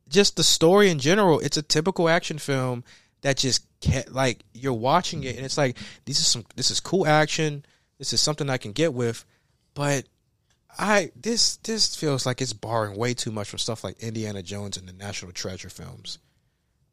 just 0.10 0.36
the 0.36 0.44
story 0.44 0.90
in 0.90 1.00
general. 1.00 1.40
It's 1.40 1.58
a 1.58 1.62
typical 1.62 2.10
action 2.10 2.38
film 2.38 2.84
that 3.22 3.38
just 3.38 3.66
like 4.10 4.44
you're 4.54 4.74
watching 4.74 5.24
it 5.24 5.38
and 5.38 5.46
it's 5.46 5.58
like 5.58 5.78
this 6.06 6.20
is 6.20 6.28
some 6.28 6.46
this 6.56 6.72
is 6.72 6.80
cool 6.80 7.08
action. 7.08 7.64
This 7.98 8.14
is 8.14 8.22
something 8.22 8.50
I 8.50 8.58
can 8.58 8.72
get 8.72 8.94
with, 8.94 9.26
but 9.74 10.06
I 10.78 11.12
this 11.16 11.58
this 11.58 11.96
feels 11.96 12.26
like 12.26 12.42
it's 12.42 12.54
borrowing 12.54 12.98
way 12.98 13.14
too 13.14 13.32
much 13.32 13.50
from 13.50 13.60
stuff 13.60 13.84
like 13.84 14.00
Indiana 14.00 14.44
Jones 14.44 14.78
and 14.78 14.88
the 14.88 14.94
National 14.94 15.32
Treasure 15.32 15.70
films. 15.70 16.20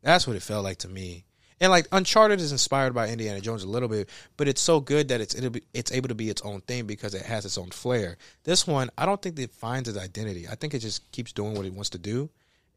That's 0.02 0.26
what 0.26 0.36
it 0.36 0.42
felt 0.42 0.64
like 0.64 0.78
to 0.78 0.88
me. 0.88 1.24
And 1.60 1.70
like 1.70 1.88
Uncharted 1.90 2.38
is 2.40 2.52
inspired 2.52 2.94
by 2.94 3.08
Indiana 3.08 3.40
Jones 3.40 3.62
a 3.62 3.68
little 3.68 3.88
bit, 3.88 4.10
but 4.36 4.46
it's 4.46 4.60
so 4.60 4.78
good 4.78 5.08
that 5.08 5.22
it's 5.22 5.34
be, 5.34 5.62
it's 5.72 5.90
able 5.90 6.08
to 6.08 6.14
be 6.14 6.28
its 6.28 6.42
own 6.42 6.60
thing 6.60 6.86
because 6.86 7.14
it 7.14 7.22
has 7.22 7.46
its 7.46 7.56
own 7.56 7.70
flair. 7.70 8.18
This 8.44 8.66
one, 8.66 8.90
I 8.98 9.06
don't 9.06 9.22
think 9.22 9.38
it 9.38 9.52
finds 9.52 9.88
its 9.88 9.98
identity. 9.98 10.46
I 10.46 10.54
think 10.54 10.74
it 10.74 10.80
just 10.80 11.10
keeps 11.12 11.32
doing 11.32 11.54
what 11.54 11.64
it 11.64 11.72
wants 11.72 11.90
to 11.90 11.98
do, 11.98 12.28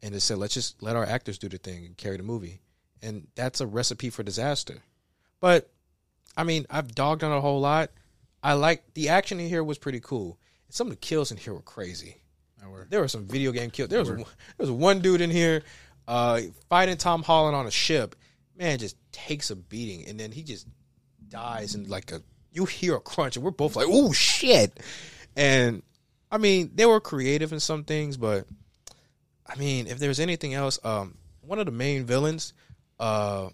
and 0.02 0.16
it 0.16 0.22
said, 0.22 0.38
let's 0.38 0.54
just 0.54 0.82
let 0.82 0.96
our 0.96 1.06
actors 1.06 1.38
do 1.38 1.50
the 1.50 1.58
thing 1.58 1.86
and 1.86 1.98
carry 1.98 2.16
the 2.16 2.24
movie, 2.24 2.62
and 3.02 3.28
that's 3.36 3.60
a 3.60 3.68
recipe 3.68 4.10
for 4.10 4.24
disaster. 4.24 4.78
But 5.42 5.70
I 6.38 6.44
mean, 6.44 6.66
I've 6.70 6.96
dogged 6.96 7.24
on 7.24 7.34
it 7.34 7.38
a 7.38 7.42
whole 7.42 7.60
lot. 7.60 7.92
I 8.42 8.54
like 8.54 8.94
the 8.94 9.10
action 9.10 9.42
in 9.42 9.50
here 9.50 9.64
was 9.64 9.78
pretty 9.78 10.00
cool. 10.00 10.38
Some 10.70 10.88
of 10.88 10.92
the 10.92 10.98
kills 10.98 11.32
in 11.32 11.38
here 11.38 11.54
were 11.54 11.62
crazy. 11.62 12.16
There 12.90 13.02
were 13.02 13.08
some 13.08 13.26
video 13.26 13.52
game 13.52 13.72
kills. 13.72 13.90
There 13.90 14.00
was 14.00 14.10
one, 14.10 14.20
there 14.20 14.26
was 14.60 14.72
one 14.72 15.00
dude 15.02 15.22
in 15.22 15.30
here 15.30 15.64
uh, 16.08 16.42
fighting 16.70 16.98
Tom 16.98 17.24
Holland 17.24 17.56
on 17.56 17.68
a 17.68 17.72
ship. 17.72 18.16
Man, 18.60 18.77
just 18.77 18.98
takes 19.11 19.49
a 19.49 19.56
beating, 19.56 20.06
and 20.07 20.19
then 20.19 20.31
he 20.31 20.44
just 20.44 20.68
dies 21.30 21.73
and 21.76 21.90
like 21.90 22.11
a 22.11 22.22
you 22.52 22.65
hear 22.65 22.95
a 22.95 22.99
crunch, 22.99 23.36
and 23.38 23.45
we're 23.45 23.52
both 23.52 23.76
like, 23.76 23.88
"Oh 23.90 24.11
shit!" 24.11 24.77
And 25.36 25.81
I 26.31 26.38
mean, 26.38 26.72
they 26.76 26.86
were 26.86 26.99
creative 26.99 27.53
in 27.53 27.60
some 27.60 27.84
things, 27.86 28.18
but 28.18 28.45
I 29.48 29.56
mean, 29.56 29.88
if 29.88 29.98
there's 29.99 30.19
anything 30.19 30.53
else, 30.53 30.77
um, 30.84 31.15
one 31.41 31.57
of 31.60 31.65
the 31.65 31.72
main 31.72 32.06
villains, 32.06 32.53
uh, 32.99 33.49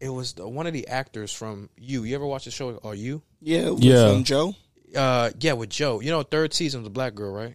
it 0.00 0.08
was 0.08 0.32
the, 0.32 0.48
one 0.48 0.66
of 0.66 0.72
the 0.72 0.88
actors 0.88 1.32
from 1.32 1.68
You. 1.76 2.04
You 2.04 2.14
ever 2.14 2.26
watch 2.26 2.46
the 2.46 2.50
show? 2.50 2.78
Are 2.82 2.94
You? 2.94 3.22
Yeah, 3.40 3.70
with, 3.70 3.84
Yeah. 3.84 4.04
um, 4.06 4.24
Joe. 4.24 4.54
Uh, 4.96 5.30
yeah, 5.40 5.52
with 5.52 5.68
Joe. 5.70 6.00
You 6.00 6.10
know, 6.10 6.22
third 6.22 6.54
season 6.54 6.80
was 6.80 6.86
a 6.88 6.90
black 6.90 7.14
girl, 7.14 7.32
right? 7.32 7.54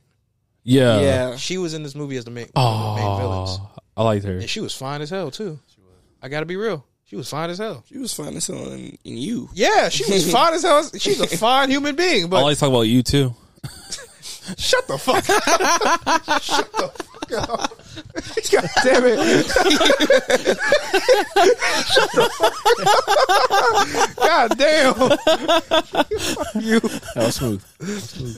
Yeah. 0.64 1.00
yeah, 1.02 1.36
She 1.38 1.58
was 1.58 1.74
in 1.74 1.82
this 1.84 1.96
movie 1.96 2.18
as 2.18 2.26
the 2.26 2.32
main, 2.32 2.48
one 2.54 2.66
of 2.66 2.96
the 2.96 3.02
main 3.02 3.18
villains, 3.20 3.58
Oh, 3.62 3.72
I 3.98 4.04
liked 4.04 4.26
her. 4.26 4.38
and 4.38 4.50
she 4.50 4.60
was 4.60 4.74
fine 4.76 5.02
as 5.02 5.10
hell 5.10 5.32
too. 5.32 5.60
I 6.22 6.30
gotta 6.30 6.46
be 6.46 6.56
real. 6.56 6.86
She 7.06 7.16
was 7.16 7.30
fine 7.30 7.50
as 7.50 7.58
hell. 7.58 7.84
she 7.88 7.98
was 7.98 8.14
fine 8.14 8.36
as 8.36 8.48
hell 8.48 8.72
in, 8.74 8.98
in 9.06 9.18
you. 9.18 9.50
Yeah, 9.54 9.88
she 9.90 10.04
was 10.12 10.30
fine 10.38 10.54
as 10.54 10.64
hell. 10.64 10.84
She's 10.98 11.20
a 11.22 11.28
fine 11.28 11.70
human 11.70 11.96
being, 11.96 12.30
but 12.30 12.44
like 12.44 12.56
to 12.56 12.60
talk 12.60 12.70
about 12.70 12.82
you 12.82 13.02
too. 13.04 13.34
shut 14.58 14.88
the 14.88 14.98
fuck 14.98 15.24
shut 15.26 16.72
the 16.74 16.80
fuck 16.80 16.84
up. 16.84 17.02
God 17.30 17.70
damn 18.84 19.04
it. 19.06 19.48
God 24.18 24.52
damn. 24.58 24.96
you. 26.62 26.80
That 26.80 27.14
was 27.16 27.36
smooth. 27.36 27.64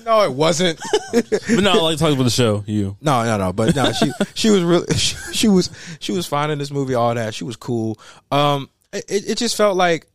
No, 0.06 0.22
it 0.24 0.32
wasn't. 0.34 0.80
But 1.12 1.62
no, 1.62 1.72
I 1.72 1.76
like 1.76 1.98
talking 1.98 2.16
about 2.16 2.24
the 2.24 2.30
show. 2.30 2.64
You. 2.68 2.98
No, 3.02 3.24
no, 3.24 3.38
no. 3.38 3.54
But 3.54 3.76
no, 3.76 3.92
she 3.92 4.12
she 4.34 4.50
was 4.50 4.64
really 4.64 4.88
she, 4.96 5.16
she 5.34 5.48
was 5.48 5.70
she 6.00 6.12
was 6.12 6.26
fine 6.26 6.50
in 6.50 6.58
this 6.60 6.72
movie. 6.72 6.96
All 6.96 7.14
that 7.14 7.34
she 7.34 7.44
was 7.44 7.56
cool. 7.56 8.00
Um, 8.32 8.70
it 8.92 9.30
it 9.30 9.38
just 9.38 9.56
felt 9.56 9.78
like. 9.78 10.08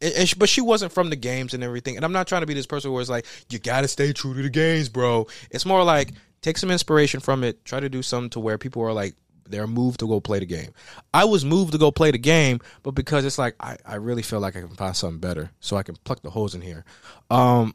And 0.00 0.28
she, 0.28 0.34
but 0.34 0.48
she 0.48 0.60
wasn't 0.60 0.90
from 0.90 1.10
the 1.10 1.16
games 1.16 1.54
and 1.54 1.62
everything. 1.62 1.94
And 1.94 2.04
I'm 2.04 2.10
not 2.12 2.26
trying 2.26 2.40
to 2.40 2.46
be 2.46 2.54
this 2.54 2.66
person 2.66 2.90
where 2.90 3.00
it's 3.00 3.08
like 3.08 3.24
you 3.50 3.60
got 3.60 3.82
to 3.82 3.88
stay 3.88 4.12
true 4.12 4.34
to 4.34 4.42
the 4.42 4.50
games, 4.50 4.88
bro. 4.88 5.28
It's 5.52 5.64
more 5.64 5.84
like 5.84 6.10
take 6.42 6.58
some 6.58 6.70
inspiration 6.70 7.20
from 7.20 7.42
it. 7.44 7.64
Try 7.64 7.80
to 7.80 7.88
do 7.88 8.02
something 8.02 8.30
to 8.30 8.40
where 8.40 8.58
people 8.58 8.82
are 8.82 8.92
like 8.92 9.14
they're 9.48 9.66
moved 9.66 10.00
to 10.00 10.08
go 10.08 10.20
play 10.20 10.38
the 10.38 10.46
game. 10.46 10.72
I 11.12 11.24
was 11.24 11.44
moved 11.44 11.72
to 11.72 11.78
go 11.78 11.90
play 11.90 12.10
the 12.10 12.18
game, 12.18 12.60
but 12.82 12.92
because 12.92 13.24
it's 13.24 13.38
like 13.38 13.54
I, 13.60 13.76
I 13.86 13.96
really 13.96 14.22
feel 14.22 14.40
like 14.40 14.56
I 14.56 14.60
can 14.60 14.68
find 14.70 14.96
something 14.96 15.20
better, 15.20 15.50
so 15.60 15.76
I 15.76 15.82
can 15.82 15.96
pluck 16.04 16.22
the 16.22 16.30
holes 16.30 16.54
in 16.54 16.60
here. 16.60 16.84
Um, 17.30 17.74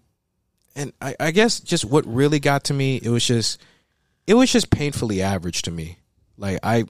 and 0.76 0.94
I, 1.02 1.16
I 1.20 1.32
guess 1.32 1.60
just 1.60 1.86
what 1.86 2.06
really 2.06 2.40
got 2.40 2.66
to 2.66 2.74
me, 2.74 2.98
it 2.98 3.10
was 3.10 3.26
just 3.26 3.62
it 4.26 4.34
was 4.34 4.52
just 4.52 4.70
painfully 4.70 5.22
average 5.22 5.64
to 5.64 5.72
me. 5.72 6.00
Like 6.38 6.60
I 6.64 6.86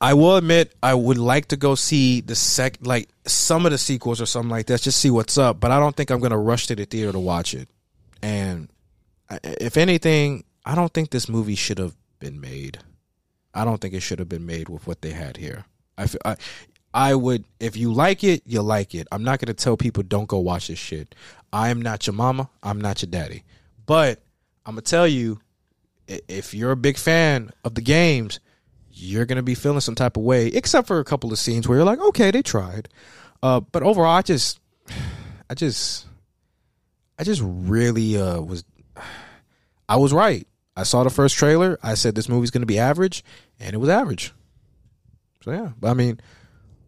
I 0.00 0.14
will 0.14 0.36
admit 0.36 0.74
I 0.82 0.94
would 0.94 1.18
like 1.18 1.46
to 1.48 1.56
go 1.56 1.74
see 1.74 2.20
the 2.20 2.34
sec 2.34 2.78
like 2.82 3.08
some 3.26 3.66
of 3.66 3.72
the 3.72 3.78
sequels 3.78 4.20
or 4.20 4.26
something 4.26 4.50
like 4.50 4.66
that, 4.66 4.82
just 4.82 5.00
see 5.00 5.10
what's 5.10 5.38
up, 5.38 5.60
but 5.60 5.70
I 5.70 5.78
don't 5.80 5.96
think 5.96 6.10
I'm 6.10 6.20
gonna 6.20 6.38
rush 6.38 6.66
to 6.68 6.76
the 6.76 6.84
theater 6.84 7.12
to 7.12 7.20
watch 7.20 7.54
it. 7.54 7.68
And 8.22 8.68
if 9.30 9.76
anything, 9.76 10.44
I 10.64 10.74
don't 10.74 10.92
think 10.92 11.10
this 11.10 11.28
movie 11.28 11.54
should 11.54 11.78
have 11.78 11.94
been 12.18 12.40
made. 12.40 12.78
I 13.54 13.64
don't 13.64 13.80
think 13.80 13.94
it 13.94 14.00
should 14.00 14.18
have 14.18 14.28
been 14.28 14.46
made 14.46 14.68
with 14.68 14.86
what 14.86 15.02
they 15.02 15.12
had 15.12 15.36
here. 15.36 15.64
I, 15.96 16.06
I 16.24 16.36
I 16.92 17.14
would 17.14 17.44
if 17.60 17.76
you 17.76 17.92
like 17.92 18.24
it, 18.24 18.42
you 18.46 18.62
like 18.62 18.94
it. 18.94 19.06
I'm 19.12 19.22
not 19.22 19.38
gonna 19.38 19.54
tell 19.54 19.76
people 19.76 20.02
don't 20.02 20.28
go 20.28 20.38
watch 20.38 20.68
this 20.68 20.78
shit. 20.78 21.14
I 21.52 21.68
am 21.68 21.80
not 21.80 22.06
your 22.06 22.14
mama. 22.14 22.48
I'm 22.62 22.80
not 22.80 23.02
your 23.02 23.10
daddy. 23.10 23.44
But 23.84 24.22
I'm 24.64 24.74
gonna 24.74 24.82
tell 24.82 25.06
you, 25.06 25.40
if 26.06 26.54
you're 26.54 26.72
a 26.72 26.76
big 26.76 26.96
fan 26.96 27.50
of 27.64 27.74
the 27.74 27.80
games, 27.82 28.40
you're 28.90 29.26
gonna 29.26 29.42
be 29.42 29.54
feeling 29.54 29.80
some 29.80 29.94
type 29.94 30.16
of 30.16 30.22
way. 30.22 30.48
Except 30.48 30.86
for 30.86 30.98
a 30.98 31.04
couple 31.04 31.32
of 31.32 31.38
scenes 31.38 31.68
where 31.68 31.76
you're 31.78 31.86
like, 31.86 32.00
okay, 32.00 32.30
they 32.30 32.42
tried. 32.42 32.88
Uh, 33.42 33.60
but 33.60 33.82
overall, 33.82 34.16
I 34.16 34.22
just, 34.22 34.58
I 35.50 35.54
just, 35.54 36.06
I 37.18 37.24
just 37.24 37.42
really 37.44 38.18
uh, 38.18 38.40
was. 38.40 38.64
I 39.88 39.96
was 39.96 40.12
right. 40.12 40.46
I 40.76 40.82
saw 40.82 41.04
the 41.04 41.10
first 41.10 41.36
trailer. 41.36 41.78
I 41.82 41.94
said 41.94 42.14
this 42.14 42.28
movie's 42.28 42.50
gonna 42.50 42.66
be 42.66 42.78
average, 42.78 43.24
and 43.60 43.74
it 43.74 43.78
was 43.78 43.88
average. 43.88 44.32
So 45.42 45.52
yeah, 45.52 45.70
but 45.80 45.90
I 45.90 45.94
mean, 45.94 46.20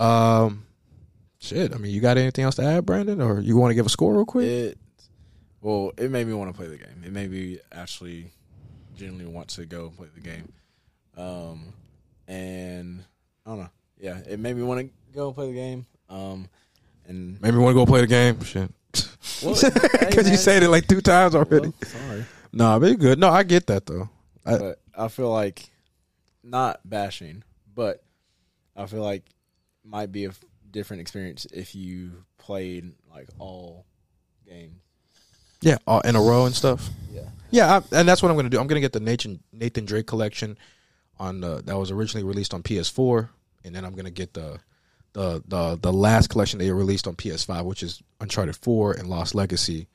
um, 0.01 0.67
shit. 1.39 1.75
I 1.75 1.79
mean, 1.79 1.93
you 1.93 2.01
got 2.01 2.19
anything 2.19 2.45
else 2.45 2.57
to 2.57 2.63
add, 2.63 2.85
Brandon, 2.85 3.21
or 3.21 3.41
you 3.41 3.57
want 3.57 3.71
to 3.71 3.75
give 3.75 3.87
a 3.87 3.91
score 3.91 4.15
real 4.15 4.25
quick? 4.25 4.47
It 4.47 4.79
Well, 5.61 5.93
it 5.97 6.11
made 6.11 6.27
me 6.27 6.35
want 6.35 6.51
to 6.51 6.57
play 6.57 6.67
the 6.67 6.77
game. 6.77 7.03
It 7.05 7.13
made 7.13 7.31
me 7.31 7.59
actually 7.73 8.33
genuinely 8.97 9.33
want 9.33 9.49
to 9.51 9.65
go 9.65 9.91
play 9.97 10.09
the 10.15 10.21
game. 10.21 10.53
Um, 11.17 11.73
and 12.27 13.05
I 13.47 13.51
don't 13.51 13.59
know. 13.61 13.71
Yeah, 14.01 14.19
it 14.29 14.39
made 14.39 14.57
me 14.57 14.63
want 14.63 14.81
to 14.81 14.91
go 15.15 15.33
play 15.33 15.49
the 15.49 15.55
game. 15.55 15.87
Um, 16.11 16.49
and 17.07 17.41
me 17.55 17.59
want 17.59 17.75
to 17.75 17.81
go 17.81 17.87
play 17.87 18.01
the 18.01 18.07
game. 18.07 18.43
Shit. 18.43 18.71
Because 18.93 19.63
you 20.31 20.37
said 20.37 20.63
it 20.63 20.69
like 20.69 20.87
two 20.87 21.01
times 21.01 21.35
already. 21.35 21.69
Well, 21.69 21.91
sorry, 21.91 22.25
Nah, 22.53 22.79
but 22.79 22.91
you 22.91 22.97
good. 22.97 23.19
No, 23.19 23.29
I 23.29 23.43
get 23.43 23.67
that 23.67 23.87
though. 23.87 24.09
I, 24.45 24.59
but 24.59 24.81
I 24.97 25.09
feel 25.09 25.31
like 25.31 25.71
not 26.43 26.81
bashing, 26.89 27.43
but 27.75 28.03
I 28.77 28.87
feel 28.87 29.03
like 29.03 29.25
might 29.85 30.13
be 30.13 30.25
a 30.25 30.31
f- 30.31 30.45
different 30.71 31.01
experience 31.01 31.47
if 31.53 31.75
you 31.75 32.25
played 32.39 32.93
like 33.11 33.29
all 33.39 33.85
games. 34.47 34.81
yeah, 35.61 35.77
all 35.87 36.01
in 36.01 36.17
a 36.17 36.21
row 36.21 36.47
and 36.47 36.55
stuff. 36.55 36.89
Yeah. 37.13 37.23
Yeah, 37.51 37.77
I, 37.79 37.97
and 37.97 38.09
that's 38.09 38.23
what 38.23 38.29
I'm 38.31 38.37
going 38.37 38.47
to 38.47 38.51
do. 38.51 38.61
I'm 38.61 38.67
going 38.67 38.81
to 38.81 38.85
get 38.85 38.93
the 38.93 39.01
Nathan 39.01 39.41
Nathan 39.53 39.85
Drake 39.87 40.07
collection 40.07 40.59
on 41.19 41.41
the 41.41 41.63
that 41.65 41.77
was 41.79 41.91
originally 41.91 42.25
released 42.27 42.55
on 42.55 42.63
PS4, 42.63 43.29
and 43.65 43.75
then 43.75 43.85
I'm 43.85 43.93
going 43.93 44.05
to 44.05 44.11
get 44.11 44.35
the 44.35 44.59
the 45.15 45.43
the 45.49 45.79
the 45.81 45.93
last 45.93 46.29
collection 46.29 46.59
they 46.59 46.71
released 46.71 47.07
on 47.07 47.17
PS5, 47.17 47.65
which 47.65 47.83
is 47.83 48.03
Uncharted 48.21 48.57
4 48.57 48.93
and 48.93 49.09
Lost 49.09 49.35
Legacy, 49.35 49.89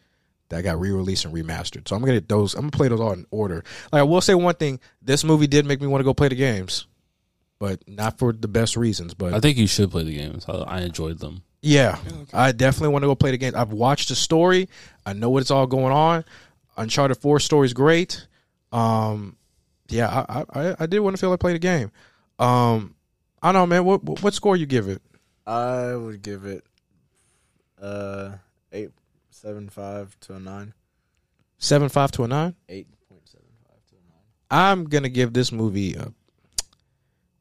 that 0.54 0.62
got 0.64 0.80
re-released 0.80 1.26
and 1.26 1.34
remastered. 1.34 1.88
So 1.88 1.96
I'm 1.96 2.02
going 2.02 2.14
to 2.14 2.22
get 2.22 2.30
those. 2.30 2.54
I'm 2.54 2.62
going 2.62 2.72
to 2.72 2.78
play 2.78 2.88
those 2.88 3.00
all 3.02 3.12
in 3.14 3.26
order. 3.32 3.64
Like 3.92 4.00
I 4.00 4.04
will 4.04 4.22
say 4.22 4.34
one 4.36 4.56
thing: 4.56 4.80
this 5.02 5.24
movie 5.24 5.48
did 5.48 5.66
make 5.66 5.82
me 5.82 5.88
want 5.88 6.00
to 6.02 6.06
go 6.06 6.14
play 6.14 6.28
the 6.30 6.36
games, 6.36 6.88
but 7.60 7.88
not 7.88 8.18
for 8.20 8.32
the 8.34 8.48
best 8.48 8.78
reasons. 8.78 9.14
But 9.14 9.34
I 9.34 9.40
think 9.40 9.58
you 9.58 9.68
should 9.68 9.92
play 9.92 10.04
the 10.04 10.16
games. 10.16 10.46
I, 10.48 10.54
I 10.54 10.82
enjoyed 10.82 11.20
them. 11.20 11.44
yeah, 11.62 11.98
I 12.34 12.52
definitely 12.52 12.90
want 12.90 13.04
to 13.04 13.08
go 13.08 13.16
play 13.16 13.32
the 13.32 13.38
game. 13.38 13.54
I've 13.56 13.74
watched 13.74 14.10
the 14.10 14.16
story. 14.16 14.70
I 15.06 15.14
know 15.14 15.30
what's 15.30 15.52
all 15.52 15.68
going 15.68 15.94
on. 15.94 16.24
Uncharted 16.78 17.18
Four 17.18 17.40
story 17.40 17.66
is 17.66 17.74
great. 17.74 18.28
Um, 18.72 19.38
yeah, 19.90 20.26
I, 20.28 20.44
I 20.54 20.76
I 20.80 20.86
did 20.88 21.00
want 21.00 21.16
to 21.16 21.20
feel 21.20 21.30
like 21.30 21.40
play 21.40 21.54
the 21.54 21.60
game. 21.60 21.92
Um, 22.40 22.96
I 23.42 23.52
don't 23.52 23.62
know, 23.62 23.66
man. 23.68 23.86
What 23.86 24.04
what 24.04 24.24
what 24.24 24.34
score 24.34 24.56
you 24.58 24.66
give 24.66 24.88
it? 24.88 25.02
I 25.46 25.96
would 25.96 26.22
give 26.22 26.46
it 26.46 26.64
uh 27.82 28.32
eight 28.72 28.92
seven 29.44 29.70
five 29.70 30.16
to 30.22 30.34
a 30.36 30.40
nine. 30.40 30.74
Seven 31.58 31.90
five 31.90 32.12
to 32.14 32.24
a 32.24 32.28
nine. 32.28 32.56
Eight 32.70 32.88
point 33.10 33.28
seven 33.28 33.46
five 33.68 33.78
to 33.90 33.96
a 33.96 34.00
nine. 34.10 34.22
I'm 34.50 34.86
gonna 34.86 35.10
give 35.10 35.34
this 35.34 35.52
movie. 35.52 35.96
A, 35.96 36.04
I'm 36.04 36.14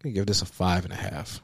gonna 0.02 0.12
give 0.14 0.26
this 0.26 0.42
a 0.42 0.46
five 0.46 0.84
and 0.84 0.92
a 0.92 0.96
half. 0.96 1.40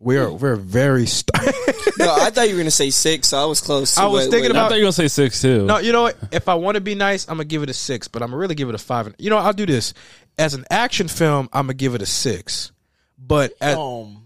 We're 0.00 0.30
we're 0.30 0.54
very. 0.56 1.06
St- 1.06 1.30
no, 1.98 2.14
I 2.14 2.30
thought 2.30 2.48
you 2.48 2.54
were 2.54 2.60
gonna 2.60 2.70
say 2.70 2.90
six. 2.90 3.28
So 3.28 3.42
I 3.42 3.44
was 3.46 3.60
close. 3.60 3.98
I 3.98 4.06
was 4.06 4.26
Wait, 4.26 4.30
thinking 4.30 4.52
wait. 4.52 4.56
I 4.56 4.60
about- 4.60 4.68
thought 4.70 4.76
you 4.76 4.82
were 4.82 4.86
gonna 4.86 4.92
say 4.92 5.08
six 5.08 5.42
too. 5.42 5.64
No, 5.66 5.78
you 5.78 5.92
know 5.92 6.02
what? 6.02 6.16
If 6.30 6.48
I 6.48 6.54
want 6.54 6.76
to 6.76 6.80
be 6.80 6.94
nice, 6.94 7.26
I'm 7.28 7.34
gonna 7.36 7.44
give 7.46 7.64
it 7.64 7.70
a 7.70 7.74
six, 7.74 8.06
but 8.06 8.22
I'm 8.22 8.28
gonna 8.28 8.38
really 8.38 8.54
give 8.54 8.68
it 8.68 8.74
a 8.76 8.78
five. 8.78 9.06
And 9.06 9.16
you 9.18 9.28
know, 9.30 9.38
I'll 9.38 9.52
do 9.52 9.66
this 9.66 9.94
as 10.38 10.54
an 10.54 10.64
action 10.70 11.08
film. 11.08 11.48
I'm 11.52 11.64
gonna 11.66 11.74
give 11.74 11.96
it 11.96 12.02
a 12.02 12.06
six, 12.06 12.70
but 13.18 13.52
as, 13.60 13.76
Um, 13.78 14.22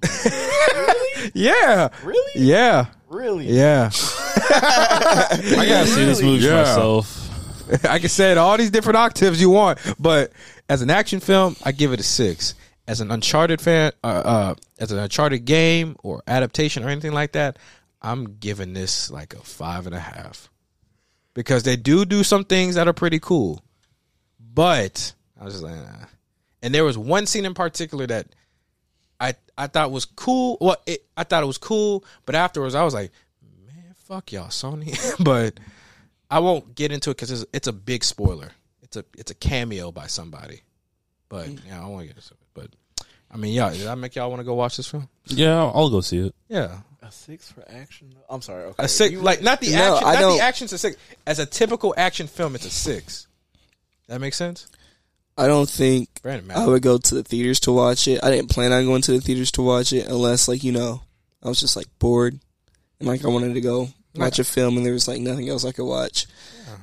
yeah, 1.35 1.89
really? 2.05 2.33
yeah, 2.35 2.87
Really? 3.09 3.47
yeah. 3.47 3.91
I 4.53 5.65
gotta 5.69 5.87
see 5.87 6.05
this 6.05 6.23
movie 6.23 6.45
Yeah. 6.45 6.63
myself. 6.63 7.19
I 7.89 7.99
can 7.99 8.09
say 8.09 8.33
it 8.33 8.39
all 8.39 8.57
these 8.59 8.71
different 8.71 8.97
octaves 8.97 9.41
you 9.41 9.51
want, 9.51 9.79
but 9.99 10.33
as 10.69 10.83
an 10.83 10.91
action 10.91 11.21
film, 11.21 11.57
I 11.65 11.73
give 11.73 11.93
it 11.93 12.01
a 12.01 12.03
six. 12.03 12.55
As 12.89 13.01
an 13.01 13.11
Uncharted 13.13 13.61
fan, 13.61 13.93
uh, 14.03 14.07
uh, 14.07 14.55
as 14.79 14.91
an 14.91 14.99
Uncharted 14.99 15.45
game 15.45 15.97
or 16.03 16.23
adaptation 16.27 16.83
or 16.85 16.89
anything 16.89 17.13
like 17.13 17.33
that, 17.33 17.59
I'm 18.03 18.37
giving 18.41 18.73
this 18.73 19.11
like 19.11 19.35
a 19.35 19.39
five 19.39 19.87
and 19.87 19.95
a 19.95 20.01
half 20.01 20.51
because 21.35 21.63
they 21.63 21.77
do 21.77 22.05
do 22.05 22.25
some 22.25 22.45
things 22.45 22.75
that 22.75 22.89
are 22.89 22.93
pretty 22.93 23.21
cool. 23.21 23.63
But 24.41 25.15
I 25.41 25.45
was 25.45 25.55
just 25.55 25.65
like, 25.65 25.77
nah. 25.77 26.07
and 26.63 26.75
there 26.75 26.85
was 26.85 26.99
one 26.99 27.27
scene 27.27 27.45
in 27.47 27.55
particular 27.55 28.07
that 28.09 28.27
I 29.21 29.35
I 29.57 29.69
thought 29.69 29.93
was 29.93 30.05
cool. 30.05 30.59
Well, 30.61 30.77
it, 30.85 31.05
I 31.17 31.23
thought 31.25 31.45
it 31.45 31.47
was 31.47 31.59
cool, 31.59 32.05
but 32.27 32.35
afterwards 32.35 32.75
I 32.75 32.83
was 32.83 32.93
like, 32.95 33.13
fuck 34.13 34.31
y'all, 34.31 34.49
Sony. 34.49 34.95
but 35.25 35.59
I 36.31 36.41
won't 36.41 36.75
get 36.75 36.93
into 36.93 37.11
it 37.11 37.17
because 37.17 37.31
it's, 37.31 37.47
it's 37.53 37.67
a 37.67 37.73
big 37.73 38.05
spoiler. 38.05 38.51
It's 38.83 38.97
a 38.97 39.05
it's 39.17 39.31
a 39.31 39.35
cameo 39.35 39.91
by 39.91 40.07
somebody. 40.07 40.61
But 41.31 41.49
mm. 41.49 41.61
yeah, 41.67 41.79
I 41.79 41.83
don't 41.83 41.93
want 41.93 42.03
to 42.03 42.09
get 42.09 42.17
into 42.17 42.35
it. 42.35 42.41
But 42.53 43.07
I 43.31 43.39
mean, 43.39 43.55
yeah, 43.55 43.71
did 43.73 43.87
that 43.87 43.97
make 43.97 44.15
y'all 44.15 44.29
want 44.29 44.41
to 44.41 44.45
go 44.45 44.55
watch 44.55 44.77
this 44.77 44.87
film? 44.87 45.09
Yeah, 45.27 45.57
I'll, 45.57 45.73
I'll 45.75 45.91
go 45.91 46.03
see 46.03 46.19
it. 46.19 46.35
Yeah, 46.49 46.81
A 47.01 47.11
six 47.11 47.51
for 47.51 47.65
action? 47.71 48.15
I'm 48.29 48.43
sorry. 48.43 48.65
Okay. 48.65 48.85
a 48.85 48.89
six. 48.89 49.13
You- 49.13 49.23
like 49.23 49.41
not 49.41 49.61
the 49.63 49.71
No, 49.71 49.95
action. 49.95 50.09
I 50.09 50.15
not 50.15 50.21
don't- 50.21 50.37
the 50.37 50.45
action's 50.45 50.73
a 50.75 50.79
six. 50.79 50.97
As 51.27 51.39
a 51.39 51.47
typical 51.47 51.95
action 51.97 52.27
film, 52.27 52.55
it's 52.55 52.67
a 52.67 52.71
six. 52.71 53.27
That 54.09 54.21
makes 54.21 54.37
sense. 54.37 54.67
I 55.39 55.47
don't 55.47 55.69
think 55.69 56.11
Brandon. 56.21 56.51
I 56.51 56.67
would 56.67 56.83
go 56.83 56.99
to 56.99 57.15
the 57.15 57.23
theaters 57.23 57.61
to 57.61 57.73
watch 57.73 58.07
it. 58.07 58.23
I 58.23 58.31
didn't 58.31 58.51
plan 58.51 58.73
on 58.73 58.85
going 58.85 59.01
to 59.03 59.13
the 59.13 59.21
theaters 59.23 59.51
to 59.53 59.63
watch 59.63 59.95
it 59.95 60.07
unless, 60.07 60.47
like, 60.47 60.63
you 60.63 60.73
know, 60.73 61.01
I 61.43 61.49
was 61.49 61.59
just 61.59 61.75
like 61.75 61.87
bored 61.99 62.39
and 62.99 63.09
like 63.09 63.25
I 63.25 63.29
wanted 63.29 63.55
to 63.55 63.63
go 63.63 63.89
watch 64.15 64.39
a 64.39 64.45
film 64.45 64.77
and 64.77 64.85
there 64.87 64.93
was 64.93 65.09
like 65.09 65.21
nothing 65.21 65.49
else 65.49 65.65
I 65.65 65.73
could 65.73 65.85
watch. 65.87 66.27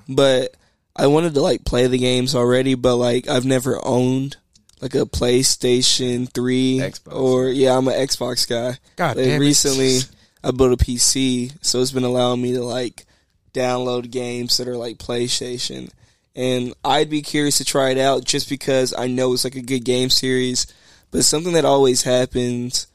But 0.07 0.55
I 0.95 1.07
wanted 1.07 1.33
to 1.35 1.41
like 1.41 1.63
play 1.65 1.87
the 1.87 1.97
games 1.97 2.35
already, 2.35 2.75
but 2.75 2.95
like 2.97 3.27
I've 3.27 3.45
never 3.45 3.79
owned 3.85 4.37
like 4.81 4.95
a 4.95 5.05
PlayStation 5.05 6.31
3 6.31 6.79
Xbox. 6.79 7.13
or 7.15 7.49
yeah, 7.49 7.77
I'm 7.77 7.87
an 7.87 7.93
Xbox 7.95 8.47
guy. 8.47 8.77
God 8.95 9.17
Like, 9.17 9.25
damn 9.25 9.41
it. 9.41 9.45
recently 9.45 9.99
I 10.43 10.51
built 10.51 10.81
a 10.81 10.83
PC, 10.83 11.53
so 11.61 11.81
it's 11.81 11.91
been 11.91 12.03
allowing 12.05 12.41
me 12.41 12.53
to 12.53 12.63
like 12.63 13.05
download 13.53 14.09
games 14.09 14.57
that 14.57 14.67
are 14.67 14.77
like 14.77 14.97
PlayStation. 14.97 15.89
And 16.35 16.73
I'd 16.85 17.09
be 17.09 17.21
curious 17.21 17.57
to 17.57 17.65
try 17.65 17.89
it 17.89 17.97
out 17.97 18.23
just 18.23 18.47
because 18.49 18.93
I 18.97 19.07
know 19.07 19.33
it's 19.33 19.43
like 19.43 19.55
a 19.55 19.61
good 19.61 19.83
game 19.83 20.09
series. 20.09 20.65
But 21.11 21.25
something 21.25 21.53
that 21.53 21.65
always 21.65 22.03
happens 22.03 22.87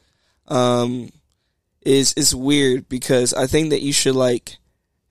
um, 0.47 1.11
is 1.85 2.13
is 2.13 2.35
weird 2.35 2.89
because 2.89 3.33
I 3.33 3.47
think 3.47 3.69
that 3.69 3.81
you 3.81 3.93
should 3.93 4.15
like 4.15 4.57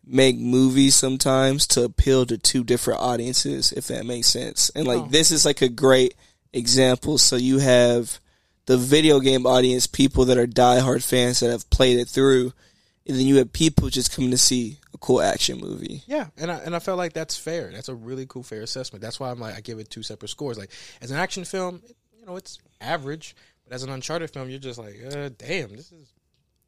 make 0.06 0.36
movies 0.36 0.94
sometimes 0.94 1.66
to 1.68 1.84
appeal 1.84 2.26
to 2.26 2.36
two 2.36 2.64
different 2.64 3.00
audiences, 3.00 3.72
if 3.72 3.86
that 3.86 4.04
makes 4.04 4.26
sense. 4.26 4.70
And 4.74 4.86
like 4.86 5.10
this 5.10 5.30
is 5.30 5.46
like 5.46 5.62
a 5.62 5.68
great 5.68 6.14
example. 6.52 7.16
So 7.18 7.36
you 7.36 7.58
have 7.58 8.18
the 8.66 8.76
video 8.76 9.20
game 9.20 9.46
audience, 9.46 9.86
people 9.86 10.26
that 10.26 10.38
are 10.38 10.46
diehard 10.46 11.06
fans 11.06 11.40
that 11.40 11.50
have 11.50 11.68
played 11.70 11.98
it 11.98 12.08
through, 12.08 12.52
and 13.06 13.16
then 13.16 13.26
you 13.26 13.36
have 13.36 13.52
people 13.52 13.88
just 13.88 14.14
coming 14.14 14.30
to 14.30 14.38
see 14.38 14.78
a 14.92 14.98
cool 14.98 15.20
action 15.20 15.60
movie. 15.60 16.02
Yeah, 16.06 16.28
and 16.36 16.50
I 16.50 16.56
and 16.56 16.74
I 16.74 16.78
felt 16.80 16.98
like 16.98 17.12
that's 17.12 17.36
fair. 17.36 17.70
That's 17.72 17.88
a 17.88 17.94
really 17.94 18.26
cool, 18.26 18.42
fair 18.42 18.62
assessment. 18.62 19.02
That's 19.02 19.20
why 19.20 19.30
I'm 19.30 19.40
like 19.40 19.56
I 19.56 19.60
give 19.60 19.78
it 19.78 19.90
two 19.90 20.02
separate 20.02 20.28
scores. 20.28 20.58
Like 20.58 20.70
as 21.00 21.10
an 21.10 21.18
action 21.18 21.44
film, 21.44 21.82
you 22.18 22.26
know, 22.26 22.36
it's 22.36 22.58
average, 22.80 23.36
but 23.64 23.74
as 23.74 23.82
an 23.82 23.90
Uncharted 23.90 24.30
film, 24.30 24.50
you're 24.50 24.58
just 24.58 24.78
like, 24.78 24.96
uh, 25.04 25.30
damn, 25.38 25.70
this 25.70 25.92
is 25.92 26.13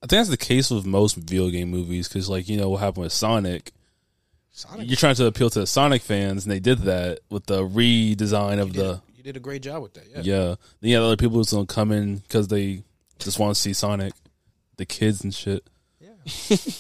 I 0.07 0.09
think 0.09 0.20
that's 0.20 0.28
the 0.28 0.37
case 0.37 0.70
with 0.70 0.87
most 0.87 1.16
video 1.16 1.51
game 1.51 1.69
movies 1.69 2.07
because, 2.07 2.28
like, 2.28 2.49
you 2.49 2.57
know 2.57 2.69
what 2.70 2.78
happened 2.78 3.03
with 3.03 3.12
Sonic. 3.12 3.73
Sonic. 4.53 4.87
You're 4.89 4.97
trying 4.97 5.16
to 5.16 5.27
appeal 5.27 5.51
to 5.51 5.59
the 5.61 5.66
Sonic 5.66 6.01
fans, 6.03 6.45
and 6.45 6.53
they 6.53 6.61
did 6.61 6.78
that 6.83 7.19
with 7.28 7.47
the 7.47 7.62
redesign 7.65 8.61
of 8.61 8.69
you, 8.69 8.83
the 8.83 8.93
did, 8.93 9.01
you 9.16 9.23
did 9.24 9.37
a 9.37 9.41
great 9.41 9.62
job 9.62 9.83
with 9.83 9.95
that. 9.95 10.05
Yeah, 10.09 10.20
yeah. 10.23 10.55
Then 10.81 10.91
you 10.91 10.95
had 10.95 11.03
other 11.03 11.16
people 11.16 11.39
who's 11.39 11.51
gonna 11.51 11.66
come 11.66 11.91
in 11.91 12.19
because 12.19 12.47
they 12.47 12.85
just 13.19 13.41
want 13.41 13.57
to 13.57 13.61
see 13.61 13.73
Sonic, 13.73 14.12
the 14.77 14.87
kids 14.87 15.24
and 15.24 15.35
shit. 15.35 15.66
Yeah, 16.01 16.11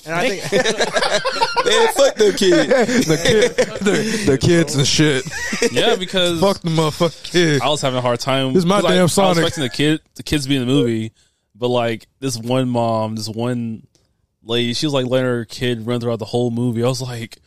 and 0.06 0.14
I 0.14 0.38
think 0.38 0.52
Man, 1.66 1.88
fuck 1.94 2.14
them 2.14 2.32
kids. 2.32 3.06
the, 3.08 3.16
kid, 3.24 3.56
the, 3.80 4.24
the 4.30 4.38
kids 4.38 4.76
and 4.76 4.86
shit. 4.86 5.24
Yeah, 5.72 5.96
because 5.98 6.38
Fuck 6.40 6.60
the 6.60 6.70
motherfucking 6.70 7.24
kids. 7.24 7.60
I 7.60 7.68
was 7.70 7.80
having 7.80 7.98
a 7.98 8.02
hard 8.02 8.20
time. 8.20 8.52
This 8.52 8.60
is 8.60 8.66
my 8.66 8.76
'cause 8.80 8.84
I- 8.84 8.88
damn 8.90 9.00
I 9.00 9.02
was 9.02 9.12
Sonic. 9.14 9.38
expecting 9.38 9.62
the 9.64 9.70
kid, 9.70 10.00
the 10.14 10.22
kids 10.22 10.44
to 10.44 10.48
be 10.48 10.54
in 10.56 10.60
the 10.60 10.72
movie, 10.72 11.12
but 11.58 11.68
like 11.68 12.06
this 12.20 12.36
one 12.38 12.68
mom, 12.68 13.16
this 13.16 13.28
one 13.28 13.86
lady, 14.42 14.74
she 14.74 14.86
was 14.86 14.92
like 14.92 15.06
letting 15.06 15.26
her 15.26 15.44
kid 15.44 15.86
run 15.86 16.00
throughout 16.00 16.18
the 16.18 16.24
whole 16.24 16.50
movie. 16.50 16.82
I 16.84 16.86
was 16.88 17.02
like, 17.02 17.38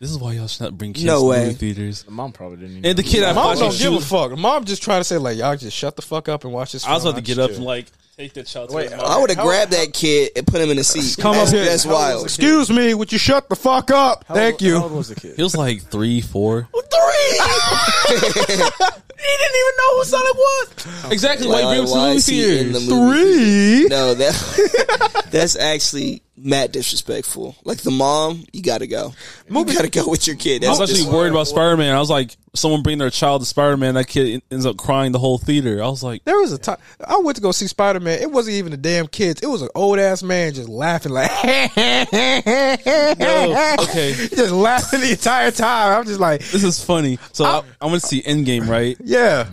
this 0.00 0.10
is 0.10 0.18
why 0.18 0.32
y'all 0.32 0.46
should 0.48 0.62
not 0.62 0.76
bring 0.78 0.92
kids 0.92 1.04
No 1.06 1.20
to 1.20 1.26
way. 1.28 1.44
movie 1.46 1.54
theaters. 1.54 2.02
The 2.02 2.10
mom 2.10 2.32
probably 2.32 2.58
didn't. 2.58 2.72
Even 2.78 2.86
And 2.86 2.98
the 2.98 3.02
kid, 3.02 3.22
I 3.24 3.32
Mom 3.32 3.54
thought 3.56 3.58
don't 3.58 3.72
she 3.72 3.84
give 3.84 3.92
a 3.92 3.96
was- 3.96 4.08
fuck. 4.08 4.36
Mom 4.36 4.64
just 4.64 4.82
trying 4.82 5.00
to 5.00 5.04
say 5.04 5.16
like, 5.18 5.38
y'all 5.38 5.56
just 5.56 5.76
shut 5.76 5.96
the 5.96 6.02
fuck 6.02 6.28
up 6.28 6.44
and 6.44 6.52
watch 6.52 6.72
this. 6.72 6.84
I 6.86 6.92
was 6.92 7.02
film. 7.04 7.14
about 7.14 7.24
to 7.24 7.26
get 7.26 7.38
up 7.38 7.48
just 7.50 7.58
and 7.58 7.66
like 7.66 7.86
take 8.16 8.32
the 8.32 8.42
child. 8.42 8.72
Wait, 8.72 8.90
his. 8.90 9.00
I 9.00 9.18
would 9.18 9.30
have 9.30 9.44
grabbed 9.44 9.72
that 9.72 9.92
kid 9.92 10.32
and 10.36 10.46
put 10.46 10.60
him 10.60 10.70
in 10.70 10.78
a 10.78 10.84
seat. 10.84 11.20
Come 11.20 11.34
that's, 11.34 11.50
up 11.50 11.54
here. 11.56 11.64
That's 11.64 11.84
How 11.84 11.92
wild. 11.92 12.24
Excuse 12.24 12.70
me, 12.70 12.94
would 12.94 13.12
you 13.12 13.18
shut 13.18 13.48
the 13.48 13.56
fuck 13.56 13.90
up? 13.90 14.24
How 14.28 14.34
Thank 14.34 14.54
old- 14.54 14.62
you. 14.62 14.76
How 14.76 14.84
old 14.84 14.92
was 14.92 15.08
the 15.08 15.14
kid? 15.16 15.36
he 15.36 15.42
was 15.42 15.56
like 15.56 15.82
three, 15.82 16.20
four. 16.20 16.68
Three. 16.94 17.38
he 18.08 18.14
didn't 18.16 19.56
even 19.56 19.74
know 19.78 19.96
who 19.96 20.04
Sonic 20.04 20.34
was. 20.34 21.12
Exactly. 21.12 21.48
Why- 21.48 21.64
Why 21.64 21.74
you 21.74 21.82
bring 21.82 21.92
why 21.92 22.10
is 22.10 22.26
he 22.26 22.58
in 22.58 22.72
the 22.72 22.80
movie? 22.80 23.82
Three. 23.82 23.88
No, 23.88 24.14
that 24.14 25.26
that's 25.30 25.56
actually 25.56 26.22
mad 26.36 26.72
disrespectful. 26.72 27.56
Like 27.64 27.78
the 27.78 27.90
mom, 27.90 28.44
you 28.52 28.62
gotta 28.62 28.86
go. 28.86 29.14
You 29.48 29.64
gotta 29.64 29.90
go 29.90 30.08
with 30.08 30.26
your 30.26 30.36
kid. 30.36 30.64
I 30.64 30.68
That's 30.68 30.78
was 30.80 30.90
actually 30.90 31.12
worried 31.14 31.30
about 31.30 31.48
Spider 31.48 31.76
Man. 31.76 31.94
I 31.94 31.98
was 31.98 32.10
like, 32.10 32.36
someone 32.54 32.82
bring 32.82 32.98
their 32.98 33.10
child 33.10 33.42
to 33.42 33.46
Spider 33.46 33.76
Man. 33.76 33.94
That 33.94 34.06
kid 34.06 34.42
ends 34.50 34.66
up 34.66 34.76
crying 34.76 35.12
the 35.12 35.18
whole 35.18 35.38
theater. 35.38 35.82
I 35.82 35.88
was 35.88 36.02
like, 36.02 36.24
There 36.24 36.38
was 36.38 36.52
a 36.52 36.58
time 36.58 36.78
I 37.06 37.18
went 37.18 37.36
to 37.36 37.42
go 37.42 37.52
see 37.52 37.66
Spider 37.66 38.00
Man. 38.00 38.20
It 38.20 38.30
wasn't 38.30 38.56
even 38.56 38.70
the 38.70 38.76
damn 38.76 39.06
kids. 39.06 39.42
It 39.42 39.46
was 39.46 39.62
an 39.62 39.68
old 39.74 39.98
ass 39.98 40.22
man 40.22 40.54
just 40.54 40.68
laughing 40.68 41.12
like. 41.12 41.30
No, 43.18 43.74
okay. 43.80 44.12
just 44.28 44.52
laughing 44.52 45.00
the 45.00 45.10
entire 45.12 45.50
time. 45.50 45.98
I'm 45.98 46.06
just 46.06 46.20
like, 46.20 46.40
This 46.40 46.64
is 46.64 46.82
funny. 46.82 47.18
So 47.32 47.44
I, 47.44 47.62
I 47.80 47.86
went 47.86 48.02
to 48.02 48.06
see 48.08 48.22
Endgame, 48.22 48.68
right? 48.68 48.96
yeah, 49.02 49.48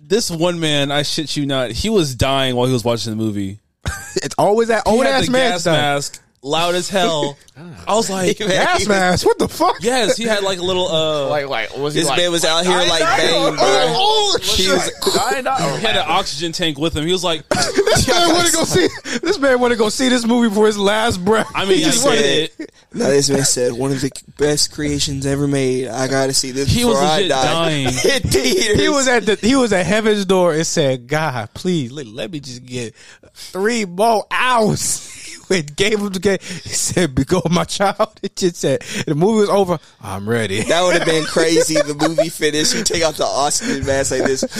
This 0.00 0.30
one 0.30 0.60
man, 0.60 0.90
I 0.90 1.02
shit 1.02 1.36
you 1.36 1.46
not, 1.46 1.70
he 1.70 1.90
was 1.90 2.14
dying 2.14 2.56
while 2.56 2.66
he 2.66 2.72
was 2.72 2.84
watching 2.84 3.10
the 3.12 3.16
movie. 3.16 3.60
it's 4.16 4.34
always 4.38 4.68
that 4.68 4.84
old 4.86 5.04
ass 5.04 5.28
man 5.28 5.58
mask, 5.64 6.22
loud 6.42 6.74
as 6.74 6.88
hell. 6.88 7.36
I 7.86 7.94
was 7.94 8.10
like, 8.10 8.38
Gas 8.38 8.86
mask. 8.86 9.26
What 9.32 9.38
the 9.38 9.48
fuck? 9.48 9.76
yes, 9.80 10.16
he 10.16 10.24
had 10.24 10.42
like 10.42 10.58
a 10.58 10.62
little 10.62 10.88
uh, 10.88 11.28
Like, 11.28 11.46
like, 11.48 11.76
was 11.76 11.94
he 11.94 12.00
This 12.00 12.08
like, 12.08 12.18
man 12.18 12.30
was 12.32 12.44
out 12.44 12.64
here 12.64 12.76
like 12.76 13.00
bang, 13.00 13.54
bro. 13.54 13.56
Oh, 13.64 14.38
He 14.42 14.68
was, 14.68 14.90
dying, 15.14 15.44
dying? 15.44 15.80
he 15.80 15.86
had 15.86 15.96
an 15.96 16.04
oxygen 16.06 16.52
tank 16.52 16.78
with 16.78 16.96
him. 16.96 17.06
He 17.06 17.12
was 17.12 17.22
like, 17.24 17.48
this 17.48 18.08
man 18.08 18.28
want 18.34 18.46
to 18.46 18.52
go 18.52 18.64
see. 18.64 18.88
This 19.22 19.38
man 19.38 19.60
want 19.60 19.72
to 19.72 19.76
go 19.78 19.88
see 19.88 20.08
this 20.08 20.26
movie 20.26 20.52
for 20.54 20.66
his 20.66 20.78
last 20.78 21.24
breath. 21.24 21.46
I 21.54 21.64
mean, 21.64 21.78
He 21.78 21.84
I 21.84 21.90
just 21.90 22.04
get 22.04 22.08
wanted- 22.08 22.50
it. 22.60 22.72
no, 22.94 23.04
this 23.10 23.30
man 23.30 23.44
said 23.44 23.72
one 23.72 23.92
of 23.92 24.00
the 24.00 24.10
best 24.38 24.72
creations 24.72 25.24
ever 25.26 25.46
made. 25.46 25.88
I 25.88 26.08
gotta 26.08 26.32
see 26.34 26.50
this 26.50 26.68
He 26.68 26.84
was 26.84 26.94
before 26.96 27.08
I 27.08 27.16
legit 27.16 27.30
die. 27.30 27.44
dying. 27.44 27.86
In 27.86 27.92
theaters. 27.92 28.80
He 28.80 28.88
was 28.88 29.08
at 29.08 29.26
the 29.26 29.34
he 29.36 29.56
was 29.56 29.72
at 29.72 29.86
heaven's 29.86 30.24
door 30.26 30.52
and 30.52 30.66
said, 30.66 31.06
"God, 31.06 31.48
please 31.54 31.92
let, 31.92 32.06
let 32.06 32.30
me 32.30 32.40
just 32.40 32.64
get 32.66 32.94
three 33.34 33.84
more 33.84 34.24
hours." 34.30 35.31
It 35.52 35.76
gave 35.76 35.98
him 36.00 36.08
the 36.10 36.18
game. 36.18 36.38
He 36.40 36.68
said, 36.70 37.14
"Because 37.14 37.42
my 37.50 37.64
child." 37.64 38.08
It 38.22 38.36
just 38.36 38.56
said 38.56 38.80
the 39.06 39.14
movie 39.14 39.40
was 39.40 39.48
over. 39.50 39.78
I'm 40.00 40.28
ready. 40.28 40.62
That 40.62 40.82
would 40.82 40.94
have 40.96 41.06
been 41.06 41.24
crazy. 41.36 41.74
The 41.74 41.94
movie 41.94 42.28
finished. 42.28 42.74
You 42.74 42.84
take 42.84 43.02
out 43.02 43.14
the 43.14 43.24
oxygen 43.24 43.84
mask 43.84 44.12
like 44.12 44.24
this. 44.24 44.42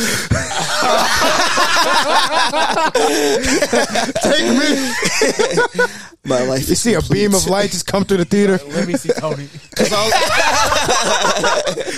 Take 4.22 4.46
me. 4.58 5.86
My 6.24 6.42
life 6.44 6.66
You 6.68 6.72
is 6.72 6.80
see 6.80 6.94
a 6.94 7.02
beam 7.02 7.34
of 7.34 7.46
light 7.48 7.70
just 7.70 7.86
come 7.86 8.04
through 8.04 8.18
the 8.18 8.24
theater. 8.24 8.58
Let 8.68 8.86
me 8.86 8.94
see 8.94 9.10
Tony. 9.12 9.48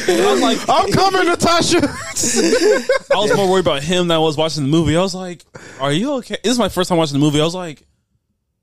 I 0.08 0.32
was 0.32 0.40
like, 0.40 0.58
I'm 0.68 0.90
coming, 0.92 1.26
Natasha. 1.28 1.78
I 1.78 3.16
was 3.16 3.34
more 3.36 3.50
worried 3.50 3.66
about 3.66 3.82
him 3.82 4.08
than 4.08 4.16
I 4.16 4.18
was 4.18 4.36
watching 4.36 4.62
the 4.64 4.68
movie. 4.70 4.96
I 4.96 5.02
was 5.02 5.14
like, 5.14 5.44
"Are 5.80 5.92
you 5.92 6.14
okay?" 6.14 6.38
This 6.42 6.52
is 6.52 6.58
my 6.58 6.68
first 6.70 6.88
time 6.88 6.98
watching 6.98 7.14
the 7.14 7.24
movie. 7.24 7.40
I 7.40 7.44
was 7.44 7.54
like, 7.54 7.82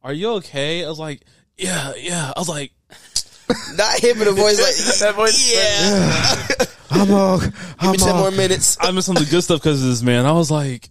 "Are 0.04 0.14
you 0.14 0.34
okay?" 0.36 0.84
I 0.86 0.90
was 0.90 1.00
like, 1.00 1.22
"Yeah, 1.58 1.94
yeah." 1.98 2.32
I 2.36 2.40
was 2.40 2.50
like, 2.50 2.72
Not 3.76 4.00
him 4.00 4.22
in 4.22 4.28
a 4.28 4.32
voice 4.32 4.60
like 4.62 4.76
That 5.00 5.16
voice- 5.16 5.52
yeah. 5.52 6.66
I'm 6.92 7.12
all. 7.12 7.40
Give 7.40 7.54
I'm 7.80 7.92
me 7.92 7.98
ten 7.98 8.10
all. 8.16 8.20
more 8.22 8.32
minutes. 8.32 8.78
I 8.80 8.92
missed 8.92 9.08
some 9.08 9.18
of 9.18 9.24
the 9.26 9.30
good 9.32 9.42
stuff 9.44 9.60
because 9.62 9.82
of 9.82 9.90
this 9.90 10.02
man. 10.04 10.26
I 10.26 10.32
was 10.34 10.52
like, 10.52 10.90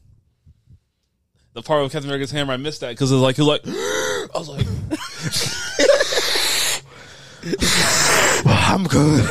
the 1.53 1.63
part 1.63 1.83
with 1.83 1.93
Captain 1.93 2.09
America's 2.09 2.31
hammer, 2.31 2.53
I 2.53 2.57
missed 2.57 2.81
that 2.81 2.91
because 2.91 3.11
it 3.13 3.15
was 3.17 3.23
like, 3.23 3.37
he 3.37 3.43
was 3.43 3.49
like, 3.49 3.63
I 3.67 4.39
was 4.39 4.49
like, 4.49 4.67
I'm 8.47 8.85
good. 8.85 9.25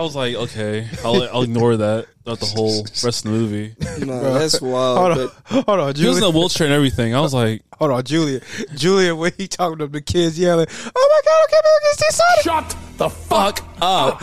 I 0.00 0.02
was 0.02 0.16
like, 0.16 0.34
okay, 0.34 0.88
I'll, 1.04 1.22
I'll 1.24 1.42
ignore 1.42 1.76
that 1.76 2.06
throughout 2.24 2.40
the 2.40 2.46
whole 2.46 2.84
rest 3.04 3.06
of 3.06 3.22
the 3.24 3.30
movie. 3.30 3.74
No, 4.06 4.38
that's 4.38 4.58
wild. 4.60 4.98
Hold 4.98 5.18
on, 5.18 5.64
hold 5.64 5.80
on, 5.80 5.94
He 5.94 6.06
was 6.06 6.16
in 6.16 6.22
Julia. 6.22 6.24
a 6.24 6.30
wheelchair 6.30 6.66
and 6.68 6.74
everything. 6.74 7.14
I 7.14 7.20
was 7.20 7.34
like, 7.34 7.62
Hold 7.78 7.90
on, 7.90 8.02
Julia. 8.04 8.40
Julia, 8.74 9.14
when 9.14 9.32
he 9.36 9.46
talking 9.46 9.76
to 9.78 9.86
the 9.88 10.00
kids 10.00 10.38
yelling, 10.38 10.66
"Oh 10.70 11.08
my 11.12 11.20
God, 11.26 11.44
okay, 11.44 11.60
man, 11.64 11.80
this 11.82 12.00
is 12.08 12.20
Shut 12.42 12.76
the 12.96 13.10
fuck 13.10 13.62
up. 13.82 14.22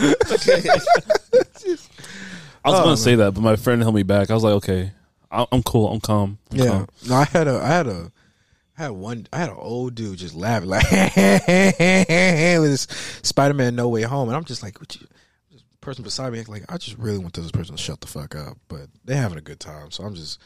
I 2.64 2.70
was 2.70 2.80
Oh, 2.80 2.82
going 2.84 2.96
to 2.96 3.02
say 3.02 3.14
that, 3.16 3.34
but 3.34 3.40
my 3.40 3.54
friend 3.56 3.80
held 3.82 3.94
me 3.94 4.02
back. 4.02 4.30
I 4.30 4.34
was 4.34 4.42
like, 4.44 4.54
okay, 4.54 4.90
I- 5.30 5.46
I'm 5.52 5.62
cool. 5.62 5.88
I'm 5.88 6.00
calm. 6.00 6.38
I'm 6.50 6.58
Yeah. 6.58 6.66
calm. 6.66 6.88
No, 7.08 7.14
I 7.14 7.24
had 7.24 7.46
a, 7.48 7.60
I 7.60 7.66
had 7.68 7.86
a, 7.86 8.10
I 8.78 8.82
had 8.82 8.90
one, 8.90 9.26
I 9.32 9.38
had 9.38 9.50
an 9.50 9.56
old 9.58 9.94
dude 9.94 10.18
just 10.18 10.34
laughing 10.34 10.68
like 10.68 10.90
with 10.90 12.70
his 12.70 12.82
Spider 13.22 13.54
Man 13.54 13.74
No 13.76 13.88
Way 13.88 14.02
Home, 14.02 14.28
and 14.28 14.36
I'm 14.36 14.44
just 14.44 14.62
like, 14.62 14.80
what 14.80 14.94
you? 15.00 15.06
This 15.80 15.84
person 15.84 16.04
beside 16.04 16.32
me, 16.32 16.42
like, 16.48 16.64
I 16.68 16.76
just 16.76 16.98
really 16.98 17.18
want 17.18 17.34
this 17.34 17.50
person 17.52 17.76
to 17.76 17.82
shut 17.82 18.00
the 18.00 18.08
fuck 18.08 18.34
up, 18.34 18.58
but 18.68 18.88
they're 19.04 19.16
having 19.20 19.38
a 19.38 19.42
good 19.42 19.60
time, 19.60 19.90
so 19.92 20.02
I'm 20.04 20.14
just, 20.14 20.40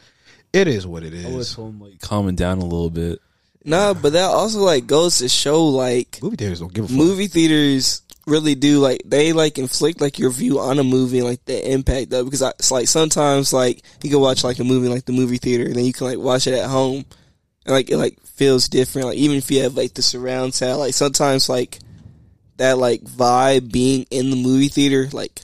it 0.53 0.67
is 0.67 0.85
what 0.85 1.03
it 1.03 1.13
is. 1.13 1.25
I 1.25 1.29
was 1.29 1.53
home, 1.53 1.81
like 1.81 1.99
calming 1.99 2.35
down 2.35 2.59
a 2.59 2.63
little 2.63 2.91
bit. 2.91 3.19
no, 3.65 3.95
but 3.99 4.13
that 4.13 4.25
also 4.25 4.59
like 4.59 4.85
goes 4.85 5.17
to 5.19 5.27
show 5.29 5.65
like 5.65 6.19
Movie 6.21 6.35
theaters 6.35 6.59
don't 6.59 6.71
give 6.73 6.85
a 6.85 6.87
fuck. 6.87 6.97
movie 6.97 7.27
theaters 7.27 8.01
really 8.27 8.53
do 8.55 8.79
like 8.79 9.01
they 9.05 9.33
like 9.33 9.57
inflict 9.57 9.99
like 9.99 10.17
your 10.19 10.29
view 10.29 10.59
on 10.59 10.79
a 10.79 10.83
movie 10.83 11.17
and 11.19 11.27
like 11.27 11.43
the 11.45 11.71
impact 11.71 12.09
though 12.09 12.23
because 12.23 12.41
I, 12.41 12.49
it's 12.51 12.71
like 12.71 12.87
sometimes 12.87 13.51
like 13.51 13.81
you 14.01 14.09
can 14.09 14.19
watch 14.21 14.43
like 14.45 14.59
a 14.59 14.63
movie 14.63 14.87
like 14.87 15.03
the 15.05 15.11
movie 15.11 15.37
theater 15.39 15.65
and 15.65 15.75
then 15.75 15.83
you 15.83 15.91
can 15.91 16.07
like 16.07 16.19
watch 16.19 16.47
it 16.47 16.53
at 16.53 16.69
home 16.69 17.03
and 17.65 17.73
like 17.73 17.89
it 17.89 17.97
like 17.97 18.17
feels 18.21 18.69
different 18.69 19.07
like 19.09 19.17
even 19.17 19.35
if 19.37 19.51
you 19.51 19.63
have 19.63 19.75
like 19.75 19.93
the 19.95 20.01
surround 20.01 20.53
sound 20.53 20.79
like 20.79 20.93
sometimes 20.93 21.49
like 21.49 21.79
that 22.57 22.77
like 22.77 23.01
vibe 23.01 23.71
being 23.71 24.05
in 24.11 24.29
the 24.29 24.35
movie 24.35 24.67
theater 24.67 25.07
like 25.11 25.41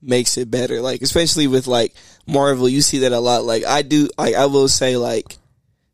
makes 0.00 0.36
it 0.36 0.50
better 0.50 0.80
like 0.80 1.02
especially 1.02 1.46
with 1.46 1.66
like 1.66 1.94
Marvel 2.26 2.68
you 2.68 2.82
see 2.82 2.98
that 2.98 3.12
a 3.12 3.20
lot 3.20 3.44
like 3.44 3.64
I 3.64 3.82
do 3.82 4.08
like 4.18 4.34
I 4.34 4.46
will 4.46 4.68
say 4.68 4.96
like 4.96 5.38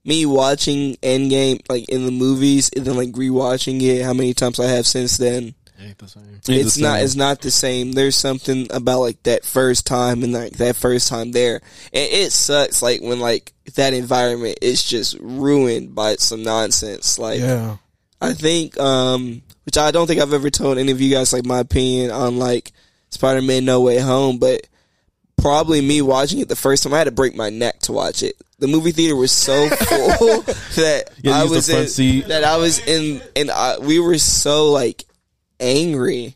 me 0.05 0.24
watching 0.27 0.95
Endgame 0.97 1.61
like 1.69 1.89
in 1.89 2.05
the 2.07 2.11
movies 2.11 2.70
and 2.74 2.85
then 2.85 2.97
like 2.97 3.11
rewatching 3.12 3.82
it 3.82 4.03
how 4.05 4.12
many 4.15 4.32
times 4.35 4.59
I 4.61 4.66
have 4.66 4.86
since 4.86 5.16
then 5.16 5.55
Ain't 5.81 5.97
the 5.99 6.09
same. 6.09 6.23
Ain't 6.24 6.49
it's 6.49 6.74
the 6.74 6.82
not 6.82 6.97
same. 6.97 7.05
it's 7.05 7.15
not 7.16 7.40
the 7.40 7.51
same 7.51 7.93
there's 7.93 8.16
something 8.16 8.66
about 8.73 9.01
like 9.01 9.23
that 9.24 9.45
first 9.45 9.86
time 9.86 10.23
and 10.23 10.32
like 10.32 10.53
that 10.55 10.77
first 10.77 11.09
time 11.09 11.32
there 11.32 11.57
and 11.93 12.12
it 12.12 12.32
sucks 12.32 12.82
like 12.82 13.01
when 13.01 13.20
like 13.20 13.53
that 13.74 13.93
environment 13.95 14.59
is 14.62 14.82
just 14.82 15.16
ruined 15.20 15.95
by 15.95 16.16
some 16.16 16.43
nonsense 16.43 17.19
like 17.19 17.40
Yeah. 17.40 17.77
I 18.20 18.32
think, 18.32 18.77
um, 18.81 19.43
which 19.69 19.77
I 19.77 19.90
don't 19.90 20.07
think 20.07 20.19
I've 20.19 20.32
ever 20.32 20.49
told 20.49 20.78
any 20.78 20.93
of 20.93 20.99
you 21.03 21.11
guys 21.11 21.31
like 21.31 21.45
my 21.45 21.59
opinion 21.59 22.11
on 22.11 22.39
like 22.39 22.73
Spider 23.11 23.43
Man 23.43 23.66
No 23.66 23.82
Way 23.82 23.99
Home, 23.99 24.39
but 24.39 24.66
probably 25.36 25.82
me 25.82 26.01
watching 26.01 26.39
it 26.39 26.49
the 26.49 26.57
first 26.57 26.85
time 26.85 26.95
I 26.95 26.97
had 26.99 27.05
to 27.05 27.11
break 27.11 27.36
my 27.36 27.51
neck 27.51 27.81
to 27.81 27.93
watch 27.93 28.23
it. 28.23 28.35
The 28.61 28.66
movie 28.66 28.93
theater 28.93 29.15
was 29.15 29.31
so 29.31 29.69
full 29.69 30.40
that 30.40 31.11
You 31.23 31.32
I 31.32 31.45
was 31.45 31.69
in, 31.69 31.86
seat. 31.86 32.28
that 32.28 32.45
I 32.45 32.57
was 32.57 32.78
in, 32.78 33.20
and 33.36 33.51
I, 33.51 33.77
we 33.78 33.99
were 34.01 34.16
so 34.16 34.70
like 34.73 35.05
angry. 35.61 36.35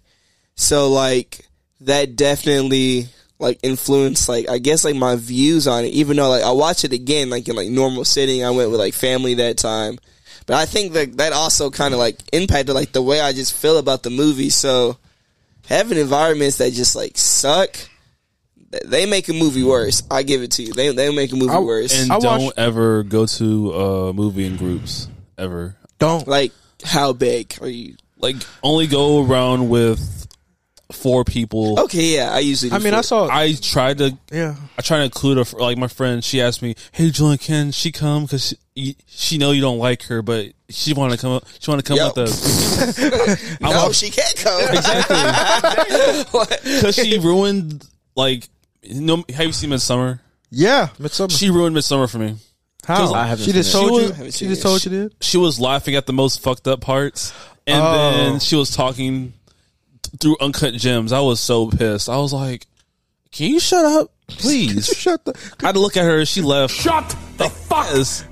So 0.55 0.91
like 0.91 1.49
that 1.81 2.15
definitely 2.17 3.07
like 3.39 3.61
influenced 3.63 4.29
like 4.29 4.47
I 4.51 4.59
guess 4.59 4.85
like 4.85 4.95
my 4.95 5.17
views 5.17 5.67
on 5.67 5.87
it. 5.87 5.95
Even 5.95 6.19
though 6.19 6.29
like 6.29 6.43
I 6.45 6.51
watched 6.51 6.85
it 6.85 6.93
again 6.93 7.31
like 7.31 7.49
in 7.49 7.57
like 7.57 7.71
normal 7.71 8.05
sitting, 8.05 8.45
I 8.45 8.51
went 8.51 8.71
with 8.71 8.79
like 8.79 8.93
family 8.93 9.33
that 9.37 9.57
time. 9.57 9.99
But 10.47 10.57
I 10.57 10.67
think 10.67 10.93
that 10.95 11.17
that 11.19 11.33
also 11.33 11.71
kind 11.71 11.95
of 11.95 12.01
like 12.01 12.19
impacted 12.33 12.75
like 12.75 12.93
the 12.93 13.03
way 13.03 13.21
I 13.21 13.33
just 13.33 13.57
feel 13.57 13.79
about 13.79 14.03
the 14.03 14.11
movie. 14.11 14.51
So 14.51 14.97
having 15.69 15.99
environments 15.99 16.59
that 16.59 16.73
just 16.73 16.97
like 16.97 17.17
suck, 17.17 17.77
they 18.85 19.07
make 19.07 19.29
a 19.29 19.33
movie 19.33 19.63
worse. 19.65 20.03
I 20.11 20.23
give 20.23 20.43
it 20.43 20.53
to 20.53 20.63
you. 20.63 20.73
They 20.73 20.93
they 20.95 21.15
make 21.15 21.33
a 21.33 21.37
movie 21.37 21.53
I- 21.53 21.59
worse. 21.61 21.99
And 22.01 22.11
I 22.13 22.19
don't 22.19 22.45
watched- 22.47 22.59
ever 22.59 23.03
go 23.03 23.27
to 23.27 23.73
a 23.73 24.13
movie 24.13 24.47
in 24.47 24.57
groups 24.57 25.09
ever. 25.39 25.77
Don't. 25.99 26.27
like 26.27 26.53
how 26.85 27.13
big 27.13 27.57
are 27.61 27.69
you? 27.69 27.95
Like 28.19 28.37
only 28.63 28.87
go 28.89 29.25
around 29.25 29.69
with 29.69 30.27
four 30.93 31.25
people. 31.25 31.81
Okay, 31.81 32.17
yeah, 32.17 32.33
I 32.33 32.39
usually. 32.41 32.71
Do 32.71 32.77
I 32.77 32.79
mean, 32.79 32.95
I 32.95 33.01
saw. 33.01 33.29
I 33.31 33.55
tried 33.55 33.99
to. 33.99 34.17
yeah. 34.31 34.55
I 34.79 34.83
tried 34.83 34.99
to 34.99 35.05
include 35.05 35.39
her. 35.39 35.59
Like 35.59 35.79
my 35.79 35.89
friend, 35.89 36.23
she 36.23 36.41
asked 36.41 36.63
me, 36.63 36.75
"Hey, 36.93 37.11
Julian, 37.11 37.39
can 37.39 37.73
she 37.73 37.91
come? 37.93 38.25
Because 38.25 38.55
she, 38.77 38.97
she 39.07 39.39
know 39.39 39.51
you 39.53 39.61
don't 39.61 39.79
like 39.79 40.03
her, 40.05 40.23
but 40.23 40.53
she 40.69 40.95
want 40.95 41.13
to 41.13 41.19
come. 41.19 41.33
up 41.33 41.45
She 41.59 41.71
want 41.71 41.85
to 41.85 41.89
come 41.89 41.97
Yo. 41.99 42.09
with 42.09 42.19
us 42.19 43.61
no, 43.61 43.93
she 43.93 44.11
can't 44.11 44.37
come. 44.37 44.61
exactly 44.71 45.17
because 46.77 46.95
she 46.95 47.19
ruined. 47.19 47.87
Like, 48.15 48.49
you 48.83 49.01
know, 49.01 49.25
have 49.35 49.47
you 49.47 49.53
seen 49.53 49.71
Midsummer? 49.71 50.21
Yeah. 50.51 50.89
Midsummer. 50.99 51.31
She 51.31 51.51
ruined 51.51 51.75
Midsummer 51.75 52.07
for 52.07 52.19
me. 52.19 52.37
How? 52.85 53.15
I 53.15 53.27
haven't 53.27 53.45
she 53.45 53.53
just 53.53 53.73
told 53.73 54.03
you. 54.03 54.25
was- 54.25 54.37
She 54.37 54.47
just 54.49 54.61
told 54.63 54.85
you 54.85 54.91
did. 54.91 55.15
She 55.21 55.39
was 55.39 55.59
laughing 55.61 55.95
at 55.95 56.07
the 56.07 56.13
most 56.13 56.41
fucked 56.43 56.67
up 56.69 56.81
parts, 56.81 57.33
and 57.67 57.81
Oh. 57.83 58.11
then 58.11 58.41
she 58.41 58.57
was 58.57 58.71
talking 58.75 59.21
th- 59.23 59.35
through 60.21 60.37
uncut 60.41 60.75
gems. 60.75 61.13
I 61.13 61.21
was 61.21 61.41
so 61.41 61.69
pissed. 61.71 62.09
I 62.09 62.17
was 62.19 62.33
like, 62.33 62.67
"Can 63.31 63.51
you 63.51 63.61
shut 63.61 63.85
up, 63.85 64.11
please?" 64.29 64.87
Shut 64.87 65.25
the. 65.25 65.33
I 65.63 65.67
had 65.67 65.75
to 65.75 65.81
look 65.81 65.97
at 65.97 66.05
her. 66.05 66.25
She 66.25 66.43
left. 66.43 66.75
Shut 66.75 67.09
the 67.39 67.49
fuck 67.49 67.89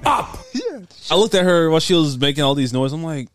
up. 0.06 0.38
Yeah, 0.54 0.80
I 1.10 1.14
looked 1.16 1.34
at 1.34 1.44
her 1.44 1.70
while 1.70 1.80
she 1.80 1.94
was 1.94 2.18
making 2.18 2.42
all 2.44 2.54
these 2.54 2.72
noise. 2.72 2.92
I'm 2.92 3.02
like, 3.04 3.28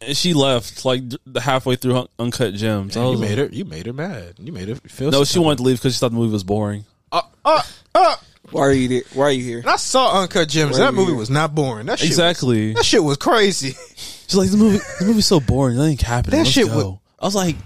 and 0.00 0.16
she 0.16 0.34
left 0.34 0.84
like 0.84 1.08
d- 1.08 1.18
halfway 1.40 1.76
through 1.76 1.96
Un- 1.96 2.08
Uncut 2.18 2.54
Gems. 2.54 2.96
I 2.96 3.04
You 3.10 3.18
made 3.18 3.38
like, 3.38 3.50
her. 3.50 3.54
You 3.56 3.64
made 3.64 3.86
her 3.86 3.92
mad. 3.92 4.34
You 4.38 4.52
made 4.52 4.68
her 4.68 4.74
feel. 4.76 5.10
no, 5.10 5.24
she 5.24 5.34
type 5.34 5.44
wanted 5.44 5.56
to 5.58 5.62
leave 5.64 5.78
because 5.78 5.94
she 5.94 6.00
thought 6.00 6.10
the 6.12 6.16
movie 6.16 6.32
was 6.32 6.44
boring. 6.44 6.84
of- 7.12 7.24
Uh, 7.44 7.56
uh, 7.56 7.62
uh. 7.94 8.16
Why 8.52 8.60
are 8.62 8.72
you 8.72 8.86
there? 8.88 9.02
Why 9.14 9.24
are 9.24 9.30
you 9.32 9.42
here? 9.42 9.58
And 9.58 9.68
I 9.68 9.74
saw 9.76 10.20
Uncut 10.22 10.48
Gems. 10.48 10.78
That 10.78 10.94
movie 10.94 11.10
here. 11.10 11.18
was 11.18 11.30
not 11.30 11.52
boring. 11.52 11.86
That 11.86 11.98
shit 11.98 12.06
Exactly. 12.08 12.68
Was, 12.68 12.74
that 12.76 12.84
shit 12.84 13.02
was 13.02 13.16
crazy. 13.16 13.74
She's 13.96 14.36
like, 14.36 14.50
the 14.52 14.56
movie, 14.56 14.78
the 15.00 15.04
movie's 15.04 15.26
so 15.26 15.40
boring. 15.40 15.76
Nothing 15.76 15.98
happened. 15.98 16.32
That 16.34 16.38
Let's 16.38 16.50
shit 16.50 16.66
go. 16.68 16.76
would- 16.90 16.98
I 17.18 17.24
was 17.24 17.34
like, 17.34 17.56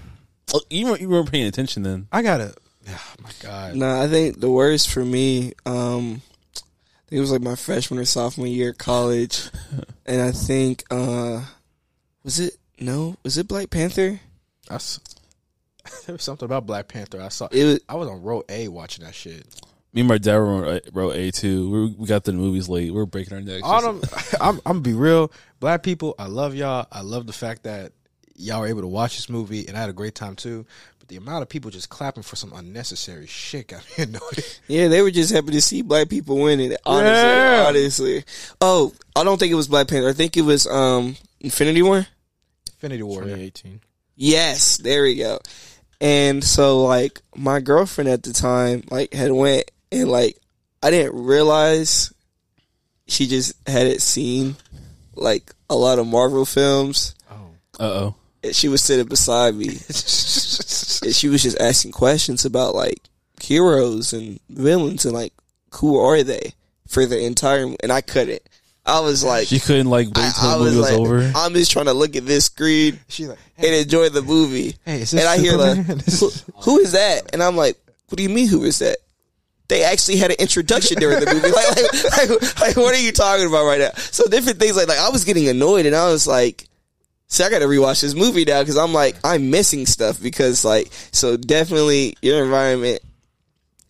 oh, 0.53 0.61
you 0.69 0.85
weren't, 0.85 1.01
you 1.01 1.09
weren't 1.09 1.31
paying 1.31 1.47
attention 1.47 1.83
then. 1.83 2.07
I 2.11 2.21
gotta. 2.21 2.53
Oh 2.89 3.13
my 3.21 3.29
god. 3.41 3.75
No, 3.75 4.01
I 4.01 4.07
think 4.07 4.39
the 4.39 4.49
worst 4.49 4.89
for 4.89 5.03
me, 5.05 5.53
um, 5.65 6.21
I 6.55 7.09
think 7.09 7.17
it 7.17 7.19
was 7.19 7.31
like 7.31 7.41
my 7.41 7.55
freshman 7.55 7.99
or 7.99 8.05
sophomore 8.05 8.47
year 8.47 8.69
at 8.71 8.77
college, 8.77 9.49
and 10.05 10.21
I 10.21 10.31
think 10.31 10.83
uh, 10.89 11.43
Was 12.23 12.39
it 12.39 12.57
no? 12.79 13.17
Was 13.23 13.37
it 13.37 13.47
Black 13.47 13.69
Panther? 13.69 14.19
I 14.69 14.75
s- 14.75 14.99
there 16.05 16.13
was 16.13 16.23
something 16.23 16.45
about 16.45 16.65
Black 16.65 16.87
Panther. 16.87 17.21
I 17.21 17.29
saw. 17.29 17.47
It 17.51 17.65
was. 17.65 17.79
I 17.89 17.95
was 17.95 18.07
on 18.07 18.21
row 18.23 18.43
A 18.49 18.67
watching 18.67 19.03
that 19.05 19.13
shit. 19.15 19.45
Me 19.93 20.01
and 20.01 20.07
my 20.07 20.17
dad 20.17 20.37
were 20.37 20.47
on 20.73 20.79
row 20.93 21.11
A 21.11 21.31
too. 21.31 21.69
We, 21.69 21.85
we 21.99 22.07
got 22.07 22.23
the 22.23 22.31
movies 22.31 22.69
late. 22.69 22.85
We 22.85 22.97
were 22.97 23.05
breaking 23.05 23.33
our 23.33 23.41
necks. 23.41 23.61
All 23.63 23.81
them, 23.81 24.01
I'm, 24.41 24.55
I'm 24.65 24.77
gonna 24.77 24.79
be 24.79 24.93
real. 24.93 25.31
Black 25.59 25.83
people, 25.83 26.15
I 26.17 26.27
love 26.27 26.55
y'all. 26.55 26.87
I 26.91 27.01
love 27.01 27.27
the 27.27 27.33
fact 27.33 27.63
that 27.63 27.91
y'all 28.41 28.61
were 28.61 28.67
able 28.67 28.81
to 28.81 28.87
watch 28.87 29.15
this 29.15 29.29
movie, 29.29 29.67
and 29.67 29.77
I 29.77 29.81
had 29.81 29.89
a 29.89 29.93
great 29.93 30.15
time 30.15 30.35
too. 30.35 30.65
But 30.99 31.07
the 31.07 31.15
amount 31.17 31.41
of 31.43 31.49
people 31.49 31.71
just 31.71 31.89
clapping 31.89 32.23
for 32.23 32.35
some 32.35 32.51
unnecessary 32.53 33.27
shit 33.27 33.67
got 33.69 33.83
me 33.97 34.03
annoyed. 34.05 34.45
Yeah, 34.67 34.87
they 34.87 35.01
were 35.01 35.11
just 35.11 35.31
happy 35.33 35.51
to 35.51 35.61
see 35.61 35.81
black 35.81 36.09
people 36.09 36.37
winning. 36.37 36.75
Honestly, 36.85 37.11
Yeah. 37.29 37.65
honestly. 37.67 38.23
Oh, 38.59 38.93
I 39.15 39.23
don't 39.23 39.37
think 39.39 39.51
it 39.51 39.55
was 39.55 39.67
Black 39.67 39.87
Panther. 39.87 40.09
I 40.09 40.13
think 40.13 40.35
it 40.37 40.41
was 40.41 40.67
um 40.67 41.15
Infinity 41.39 41.81
War. 41.81 42.05
Infinity 42.67 43.03
War. 43.03 43.21
yeah. 43.21 43.35
2018. 43.35 43.81
Yes, 44.15 44.77
there 44.77 45.03
we 45.03 45.15
go. 45.15 45.39
And 45.99 46.43
so 46.43 46.83
like 46.83 47.21
my 47.35 47.59
girlfriend 47.59 48.09
at 48.09 48.23
the 48.23 48.33
time 48.33 48.83
like 48.89 49.13
had 49.13 49.31
went 49.31 49.69
and 49.91 50.09
like 50.09 50.37
I 50.83 50.89
didn't 50.89 51.15
realize 51.25 52.11
she 53.07 53.27
just 53.27 53.53
hadn't 53.67 54.01
seen 54.01 54.55
like 55.15 55.53
a 55.69 55.75
lot 55.75 55.99
of 55.99 56.07
Marvel 56.07 56.45
films. 56.45 57.13
Oh, 57.29 57.35
Uh 57.79 57.83
oh. 57.83 58.15
And 58.43 58.55
she 58.55 58.67
was 58.67 58.81
sitting 58.81 59.05
beside 59.07 59.53
me 59.55 59.67
and 59.67 61.15
she 61.15 61.27
was 61.29 61.43
just 61.43 61.59
asking 61.59 61.91
questions 61.91 62.43
about 62.45 62.73
like 62.75 62.99
heroes 63.41 64.13
and 64.13 64.39
villains 64.49 65.05
and 65.05 65.13
like 65.13 65.33
who 65.75 65.97
are 65.99 66.23
they 66.23 66.53
for 66.87 67.05
the 67.05 67.19
entire 67.23 67.73
and 67.81 67.91
I 67.91 68.01
couldn't. 68.01 68.41
I 68.85 68.99
was 69.01 69.23
like 69.23 69.47
She 69.47 69.59
couldn't 69.59 69.89
like 69.91 70.07
wait 70.07 70.17
I, 70.17 70.31
till 70.39 70.49
I 70.49 70.53
the 70.57 70.63
movie 70.63 70.77
was 70.77 70.77
was 70.77 70.91
like 70.91 70.99
over. 70.99 71.31
I'm 71.35 71.53
just 71.53 71.71
trying 71.71 71.85
to 71.85 71.93
look 71.93 72.15
at 72.15 72.25
this 72.25 72.45
screen 72.45 72.99
She's 73.07 73.27
like, 73.27 73.37
and 73.57 73.75
enjoy 73.75 74.09
the 74.09 74.23
movie. 74.23 74.75
hey, 74.85 75.01
and 75.11 75.21
I 75.21 75.37
hear 75.37 75.55
This 75.57 76.19
who, 76.19 76.27
is- 76.27 76.45
who 76.65 76.79
is 76.79 76.91
that? 76.93 77.29
And 77.33 77.43
I'm 77.43 77.55
like, 77.55 77.77
what 78.09 78.17
do 78.17 78.23
you 78.23 78.29
mean 78.29 78.47
who 78.47 78.63
is 78.63 78.79
that? 78.79 78.97
They 79.67 79.83
actually 79.83 80.17
had 80.17 80.31
an 80.31 80.37
introduction 80.39 80.97
during 80.99 81.19
the 81.21 81.27
movie. 81.27 81.47
Like, 81.51 82.27
like, 82.29 82.29
like, 82.41 82.59
like, 82.61 82.75
what 82.75 82.93
are 82.93 82.99
you 83.01 83.11
talking 83.13 83.45
about 83.47 83.65
right 83.65 83.79
now? 83.79 83.91
So 83.95 84.25
different 84.27 84.59
things 84.59 84.75
like, 84.75 84.87
like 84.89 84.97
I 84.99 85.09
was 85.09 85.23
getting 85.23 85.47
annoyed 85.47 85.85
and 85.85 85.95
I 85.95 86.09
was 86.11 86.25
like, 86.27 86.67
see, 87.31 87.43
I 87.43 87.49
got 87.49 87.59
to 87.59 87.65
rewatch 87.65 88.01
this 88.01 88.13
movie 88.13 88.45
now 88.45 88.61
because 88.61 88.77
I'm 88.77 88.93
like, 88.93 89.15
I'm 89.23 89.49
missing 89.49 89.85
stuff 89.85 90.21
because 90.21 90.63
like, 90.63 90.91
so 91.11 91.37
definitely 91.37 92.15
your 92.21 92.43
environment, 92.43 93.01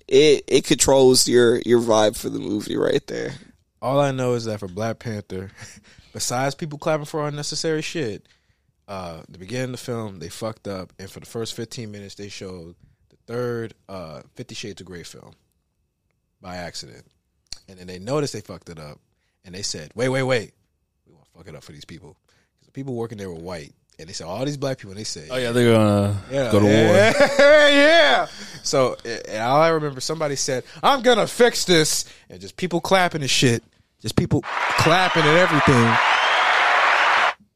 it 0.08 0.44
it 0.48 0.66
controls 0.66 1.28
your 1.28 1.60
your 1.66 1.82
vibe 1.82 2.16
for 2.16 2.30
the 2.30 2.40
movie 2.40 2.78
right 2.78 3.06
there. 3.08 3.34
All 3.82 4.00
I 4.00 4.12
know 4.12 4.34
is 4.34 4.46
that 4.46 4.60
for 4.60 4.68
Black 4.68 5.00
Panther, 5.00 5.52
besides 6.14 6.56
people 6.56 6.78
clapping 6.78 7.06
for 7.06 7.28
unnecessary 7.28 7.82
shit, 7.82 8.28
uh, 8.88 9.22
the 9.28 9.40
beginning 9.40 9.66
of 9.66 9.72
the 9.72 9.78
film 9.78 10.20
they 10.20 10.30
fucked 10.30 10.68
up, 10.68 10.94
and 11.00 11.10
for 11.10 11.20
the 11.20 11.26
first 11.26 11.56
fifteen 11.56 11.92
minutes 11.92 12.16
they 12.16 12.30
showed 12.30 12.76
the 13.10 13.18
third 13.26 13.74
uh, 13.90 14.22
Fifty 14.36 14.54
Shades 14.54 14.82
of 14.82 14.88
Grey 14.88 15.04
film 15.04 15.34
by 16.42 16.58
accident, 16.58 17.06
and 17.68 17.80
then 17.80 17.88
they 17.88 17.98
noticed 18.00 18.34
they 18.34 18.42
fucked 18.42 18.70
it 18.70 18.80
up, 18.80 19.00
and 19.46 19.56
they 19.56 19.64
said, 19.64 19.92
"Wait, 19.96 20.10
wait, 20.10 20.24
wait, 20.24 20.54
we 21.08 21.14
want 21.14 21.26
to 21.26 21.32
fuck 21.32 21.48
it 21.48 21.56
up 21.56 21.64
for 21.64 21.72
these 21.72 21.86
people." 21.86 22.18
The 22.72 22.80
people 22.80 22.94
working 22.96 23.18
there 23.18 23.30
were 23.30 23.36
white, 23.36 23.74
and 24.00 24.08
they 24.08 24.14
said 24.14 24.26
all 24.28 24.44
these 24.46 24.58
black 24.58 24.78
people. 24.78 24.92
And 24.92 25.00
they 25.00 25.04
said, 25.04 25.28
Oh 25.30 25.38
yeah, 25.38 25.52
they're 25.52 25.74
gonna 25.74 26.22
yeah, 26.32 26.52
go 26.52 26.60
to 26.60 26.66
war. 26.66 26.74
yeah, 26.74 27.14
yeah. 27.70 28.28
So 28.64 28.96
and 29.06 29.44
all 29.44 29.62
I 29.62 29.70
remember, 29.70 30.00
somebody 30.02 30.36
said, 30.36 30.64
"I'm 30.84 31.02
gonna 31.02 31.28
fix 31.28 31.66
this," 31.66 32.06
and 32.30 32.40
just 32.40 32.56
people 32.56 32.80
clapping 32.80 33.22
and 33.22 33.30
shit, 33.30 33.64
just 34.02 34.16
people 34.16 34.42
clapping 34.44 35.24
and 35.24 35.38
everything. 35.38 35.96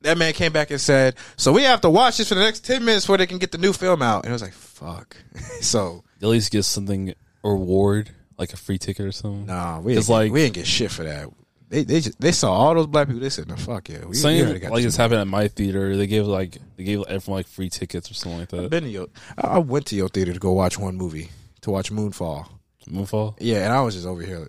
That 0.02 0.18
man 0.20 0.34
came 0.34 0.52
back 0.52 0.70
and 0.72 0.80
said, 0.80 1.16
"So 1.36 1.52
we 1.52 1.64
have 1.64 1.82
to 1.82 1.90
watch 1.90 2.18
this 2.18 2.30
for 2.30 2.36
the 2.36 2.42
next 2.42 2.66
ten 2.66 2.84
minutes 2.86 3.06
before 3.06 3.18
they 3.18 3.26
can 3.28 3.38
get 3.40 3.52
the 3.52 3.58
new 3.58 3.74
film 3.74 4.02
out." 4.02 4.24
And 4.26 4.32
I 4.32 4.34
was 4.34 4.42
like, 4.42 4.54
"Fuck." 4.54 5.18
so 5.62 6.04
At 6.22 6.28
least 6.28 6.52
get 6.52 6.64
something 6.64 7.14
reward, 7.44 8.12
like 8.38 8.54
a 8.54 8.58
free 8.58 8.78
ticket 8.78 9.06
or 9.06 9.12
something. 9.12 9.46
nah, 9.48 9.80
we 9.80 9.96
ain't, 9.96 10.10
like- 10.10 10.32
we 10.32 10.44
ain't 10.44 10.54
get 10.54 10.68
shit 10.68 10.92
for 10.92 11.04
that. 11.04 11.30
They 11.70 11.84
they 11.84 12.00
just 12.00 12.20
they 12.22 12.32
saw 12.32 12.52
all 12.54 12.76
those 12.76 12.88
black 12.88 13.08
people. 13.08 13.22
They 13.22 13.30
said, 13.30 13.48
"No, 13.48 13.56
fuck 13.56 13.90
yeah." 13.90 14.02
We, 14.02 14.08
we 14.08 14.16
Same 14.16 14.44
already 14.46 14.60
got 14.60 14.72
like 14.72 14.84
this 14.84 14.90
it's 14.94 14.98
happened 14.98 15.22
at 15.22 15.28
my 15.28 15.48
theater. 15.48 15.98
They 15.98 16.06
gave 16.08 16.28
like 16.28 16.58
they 16.78 16.84
gave 16.84 17.02
everyone 17.08 17.40
like 17.40 17.48
free 17.48 17.70
tickets 17.70 18.12
or 18.12 18.14
something 18.14 18.40
like 18.40 18.54
I've 18.54 18.62
that. 18.64 18.70
been 18.70 18.84
to 18.84 18.90
your, 18.90 19.08
I 19.38 19.48
I 19.48 19.58
went 19.58 19.88
to 19.88 19.96
your 19.96 20.10
theater 20.10 20.32
to 20.34 20.40
go 20.40 20.52
watch 20.52 20.78
one 20.78 20.96
movie 20.96 21.30
to 21.62 21.72
watch 21.72 21.92
Moonfall. 21.92 22.48
Moonfall. 22.88 23.36
Yeah, 23.40 23.64
and 23.66 23.74
I 23.74 23.82
was 23.82 23.96
just 23.96 24.06
over 24.06 24.22
here. 24.22 24.48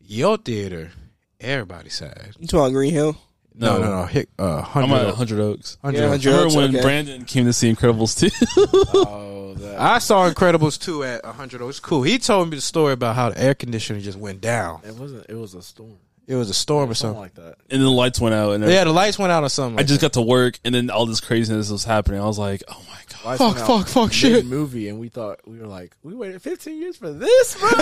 Your 0.00 0.36
theater, 0.36 0.92
everybody 1.40 1.88
sad. 1.90 2.30
You 2.38 2.46
talking 2.46 2.60
about 2.60 2.72
Green 2.74 2.92
Hill? 2.92 3.16
No, 3.54 3.78
No. 3.78 3.82
no, 3.82 4.00
no. 4.02 4.06
Hit, 4.06 4.28
uh, 4.38 4.58
I'm 4.74 4.88
hundred. 4.88 5.08
at 5.08 5.14
Hundred 5.14 5.40
Oaks. 5.40 5.78
hundred 5.82 5.98
Yeah, 5.98 6.04
Oaks. 6.04 6.24
100 6.24 6.26
Remember 6.26 6.46
Oaks, 6.46 6.56
when 6.56 6.70
okay. 6.76 6.80
Brandon 6.82 7.24
came 7.24 7.44
to 7.46 7.52
see 7.52 7.72
Incredibles 7.74 8.18
too? 8.18 8.30
oh, 8.94 9.54
that. 9.54 9.78
I 9.80 9.98
saw 9.98 10.30
Incredibles 10.30 10.78
two 10.80 11.02
at 11.04 11.24
hundred 11.24 11.60
Oaks. 11.60 11.80
Cool. 11.80 12.02
He 12.04 12.18
told 12.18 12.48
me 12.50 12.56
the 12.56 12.62
story 12.62 12.92
about 12.92 13.16
how 13.16 13.30
the 13.30 13.42
air 13.42 13.54
conditioner 13.54 14.00
just 14.00 14.16
went 14.18 14.40
down. 14.40 14.80
It 14.86 14.94
wasn't. 14.96 15.26
It 15.28 15.34
was 15.34 15.54
a 15.54 15.62
storm. 15.62 15.98
It 16.26 16.36
was 16.36 16.48
a 16.50 16.54
storm 16.54 16.88
or 16.90 16.94
Something 16.94 17.20
something. 17.20 17.20
like 17.20 17.34
that. 17.34 17.56
and 17.68 17.80
then 17.80 17.82
the 17.82 17.90
lights 17.90 18.20
went 18.20 18.34
out, 18.34 18.52
and 18.52 18.64
Yeah, 18.64 18.84
the 18.84 18.92
lights 18.92 19.18
went 19.18 19.32
out 19.32 19.42
or 19.42 19.48
something. 19.48 19.76
I 19.78 19.80
like 19.82 19.86
just 19.88 20.00
that. 20.00 20.12
got 20.14 20.20
to 20.20 20.22
work, 20.22 20.58
and 20.64 20.74
then 20.74 20.88
all 20.88 21.04
this 21.06 21.20
craziness 21.20 21.68
was 21.70 21.84
happening. 21.84 22.20
I 22.20 22.24
was 22.26 22.38
like, 22.38 22.62
oh 22.68 22.80
my 22.88 22.94
god. 23.08 23.24
Lights 23.24 23.38
Fuck, 23.38 23.54
went 23.56 23.66
fuck, 23.66 23.88
fuck, 23.88 24.12
shit. 24.12 24.46
Movie, 24.46 24.88
and 24.88 24.98
we 24.98 25.08
thought 25.08 25.40
we 25.46 25.58
were 25.58 25.66
like, 25.66 25.96
we 26.02 26.14
waited 26.14 26.40
15 26.42 26.76
years 26.80 26.96
for 26.96 27.12
this, 27.12 27.56
bro. 27.58 27.70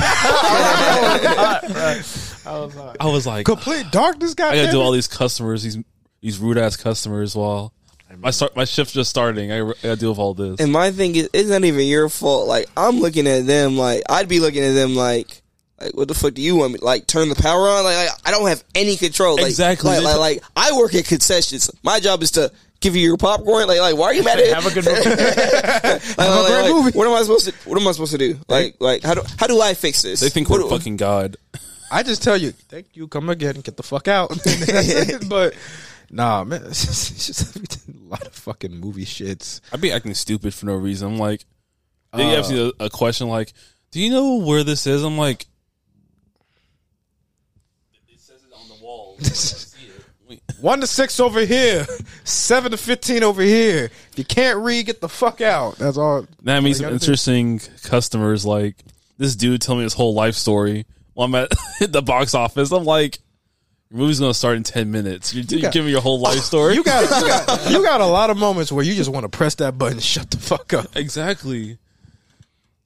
Oh 1.12 1.60
I 2.46 2.58
was 2.60 2.76
like, 2.76 2.96
I 3.00 3.06
was 3.06 3.26
like, 3.26 3.46
complete 3.46 3.86
darkness. 3.90 4.34
Got 4.34 4.52
I 4.54 4.56
gotta 4.56 4.72
do 4.72 4.80
all 4.80 4.92
these 4.92 5.06
customers, 5.08 5.62
these 5.62 5.78
these 6.20 6.38
rude 6.38 6.58
ass 6.58 6.76
customers 6.76 7.34
while 7.36 7.72
my 8.18 8.30
start 8.30 8.56
my 8.56 8.64
shift's 8.64 8.92
just 8.92 9.10
starting. 9.10 9.52
I, 9.52 9.60
I 9.60 9.72
gotta 9.82 9.96
deal 9.96 10.10
with 10.10 10.18
all 10.18 10.34
this. 10.34 10.60
And 10.60 10.72
my 10.72 10.90
thing 10.90 11.14
is, 11.16 11.28
it's 11.32 11.48
not 11.50 11.64
even 11.64 11.86
your 11.86 12.08
fault. 12.08 12.48
Like 12.48 12.66
I'm 12.76 13.00
looking 13.00 13.26
at 13.26 13.46
them, 13.46 13.76
like 13.76 14.02
I'd 14.08 14.28
be 14.28 14.40
looking 14.40 14.64
at 14.64 14.72
them, 14.72 14.94
like, 14.96 15.39
like 15.80 15.96
what 15.96 16.08
the 16.08 16.14
fuck 16.14 16.34
do 16.34 16.42
you 16.42 16.56
want 16.56 16.72
me? 16.74 16.78
Like 16.82 17.06
turn 17.06 17.28
the 17.28 17.34
power 17.34 17.68
on? 17.68 17.84
Like, 17.84 17.96
like 17.96 18.08
I 18.24 18.30
don't 18.30 18.48
have 18.48 18.62
any 18.74 18.96
control. 18.96 19.36
Like, 19.36 19.46
Exactly. 19.46 19.90
Like, 19.90 20.02
like, 20.04 20.18
like 20.18 20.42
I 20.56 20.76
work 20.76 20.94
at 20.94 21.04
concessions. 21.06 21.70
My 21.82 22.00
job 22.00 22.22
is 22.22 22.32
to 22.32 22.52
give 22.80 22.96
you 22.96 23.02
your 23.02 23.16
popcorn. 23.16 23.66
Like, 23.68 23.80
like 23.80 23.96
why 23.96 24.06
are 24.06 24.14
you 24.14 24.22
mad 24.22 24.38
at? 24.38 24.44
Me? 24.46 24.50
Have 24.52 24.66
a 24.66 24.74
good 24.74 24.84
movie. 24.86 25.00
like, 25.00 25.14
like, 25.14 26.00
a 26.18 26.46
great 26.46 26.62
like, 26.62 26.72
movie. 26.72 26.98
What 26.98 27.06
am 27.06 27.14
I 27.14 27.22
supposed 27.22 27.46
to? 27.48 27.68
What 27.68 27.80
am 27.80 27.86
I 27.88 27.92
supposed 27.92 28.12
to 28.12 28.18
do? 28.18 28.38
Like, 28.48 28.76
like 28.80 29.02
how 29.02 29.14
do 29.14 29.22
how 29.38 29.46
do 29.46 29.60
I 29.60 29.74
fix 29.74 30.02
this? 30.02 30.20
they 30.20 30.28
think 30.30 30.48
What 30.50 30.60
we're 30.60 30.68
do- 30.68 30.76
fucking 30.76 30.96
god. 30.96 31.36
I 31.92 32.04
just 32.04 32.22
tell 32.22 32.36
you, 32.36 32.52
thank 32.52 32.86
you. 32.94 33.08
Come 33.08 33.28
again 33.30 33.60
get 33.62 33.76
the 33.76 33.82
fuck 33.82 34.06
out. 34.06 34.28
But 35.28 35.54
nah, 36.08 36.44
man, 36.44 36.62
it's 36.66 36.86
just, 36.86 37.10
it's 37.10 37.26
just 37.26 37.56
a 37.88 37.92
lot 38.08 38.24
of 38.24 38.32
fucking 38.32 38.78
movie 38.78 39.04
shits. 39.04 39.60
I'd 39.72 39.80
be 39.80 39.90
acting 39.90 40.14
stupid 40.14 40.54
for 40.54 40.66
no 40.66 40.76
reason. 40.76 41.08
I'm 41.14 41.18
like, 41.18 41.44
they 42.14 42.36
uh, 42.36 42.38
ask 42.38 42.50
me 42.50 42.72
a, 42.78 42.84
a 42.84 42.90
question 42.90 43.26
like, 43.28 43.52
"Do 43.90 44.00
you 44.00 44.10
know 44.10 44.36
where 44.36 44.62
this 44.62 44.86
is?" 44.86 45.02
I'm 45.02 45.18
like, 45.18 45.46
"It 48.08 48.20
says 48.20 48.42
it 48.44 48.54
on 48.56 48.68
the 48.68 48.74
wall. 48.84 49.09
I 49.09 49.09
see 49.09 49.09
it." 49.09 49.09
Wait. 49.09 49.09
One 50.60 50.80
to 50.80 50.86
six 50.86 51.18
over 51.18 51.40
here, 51.40 51.86
seven 52.24 52.70
to 52.70 52.76
fifteen 52.76 53.22
over 53.22 53.42
here. 53.42 53.86
If 54.12 54.18
you 54.18 54.24
can't 54.24 54.58
read, 54.60 54.86
get 54.86 55.00
the 55.00 55.08
fuck 55.08 55.40
out. 55.40 55.76
That's 55.76 55.96
all. 55.96 56.26
That 56.42 56.62
means 56.62 56.78
some 56.78 56.88
you 56.88 56.92
interesting 56.92 57.60
customers 57.82 58.44
like 58.46 58.76
this 59.18 59.34
dude 59.34 59.62
tell 59.62 59.74
me 59.76 59.82
his 59.82 59.94
whole 59.94 60.14
life 60.14 60.34
story 60.34 60.86
while 61.14 61.26
I'm 61.26 61.34
at 61.34 61.50
the 61.80 62.02
box 62.02 62.34
office. 62.34 62.70
I'm 62.70 62.84
like, 62.84 63.18
your 63.90 63.98
movie's 64.00 64.20
gonna 64.20 64.34
start 64.34 64.56
in 64.58 64.62
ten 64.62 64.90
minutes. 64.92 65.34
You're, 65.34 65.44
you're 65.48 65.62
got- 65.62 65.72
giving 65.72 65.86
me 65.86 65.92
your 65.92 66.02
whole 66.02 66.20
life 66.20 66.40
story. 66.40 66.74
You 66.74 66.84
got, 66.84 67.02
you 67.04 67.26
got, 67.26 67.70
you 67.70 67.82
got 67.82 68.00
a 68.02 68.06
lot 68.06 68.30
of 68.30 68.36
moments 68.36 68.70
where 68.70 68.84
you 68.84 68.94
just 68.94 69.10
want 69.10 69.24
to 69.24 69.28
press 69.30 69.56
that 69.56 69.78
button, 69.78 69.94
and 69.94 70.02
shut 70.02 70.30
the 70.30 70.36
fuck 70.36 70.72
up. 70.74 70.94
exactly. 70.96 71.78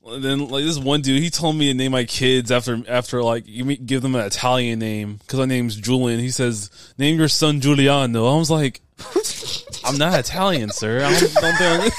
And 0.06 0.22
then 0.22 0.48
like 0.48 0.64
this 0.64 0.78
one 0.78 1.00
dude, 1.00 1.22
he 1.22 1.30
told 1.30 1.56
me 1.56 1.68
to 1.68 1.74
name 1.74 1.92
my 1.92 2.04
kids 2.04 2.50
after 2.52 2.82
after 2.88 3.22
like 3.22 3.44
you 3.46 3.76
give 3.76 4.02
them 4.02 4.14
an 4.14 4.26
Italian 4.26 4.78
name 4.78 5.14
because 5.16 5.38
my 5.38 5.46
name's 5.46 5.76
Julian. 5.76 6.20
He 6.20 6.30
says 6.30 6.70
name 6.98 7.18
your 7.18 7.28
son 7.28 7.60
Giuliano. 7.60 8.26
I 8.26 8.36
was 8.36 8.50
like, 8.50 8.82
I'm 9.84 9.96
not 9.96 10.18
Italian, 10.18 10.70
sir. 10.70 11.02
I 11.04 11.18
don't, 11.18 11.34
don't 11.34 11.92
think 11.92 11.94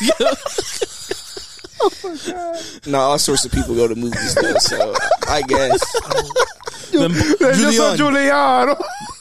No, 2.88 3.00
all 3.00 3.18
sorts 3.18 3.46
of 3.46 3.52
people 3.52 3.74
go 3.76 3.88
to 3.88 3.96
movies 3.96 4.36
though. 4.36 4.56
So 4.60 4.94
I 5.28 5.42
guess 5.42 6.92
Then 6.92 7.12
Just 7.12 7.78
so 7.78 7.96
Julian- 7.98 8.32
I 8.32 8.76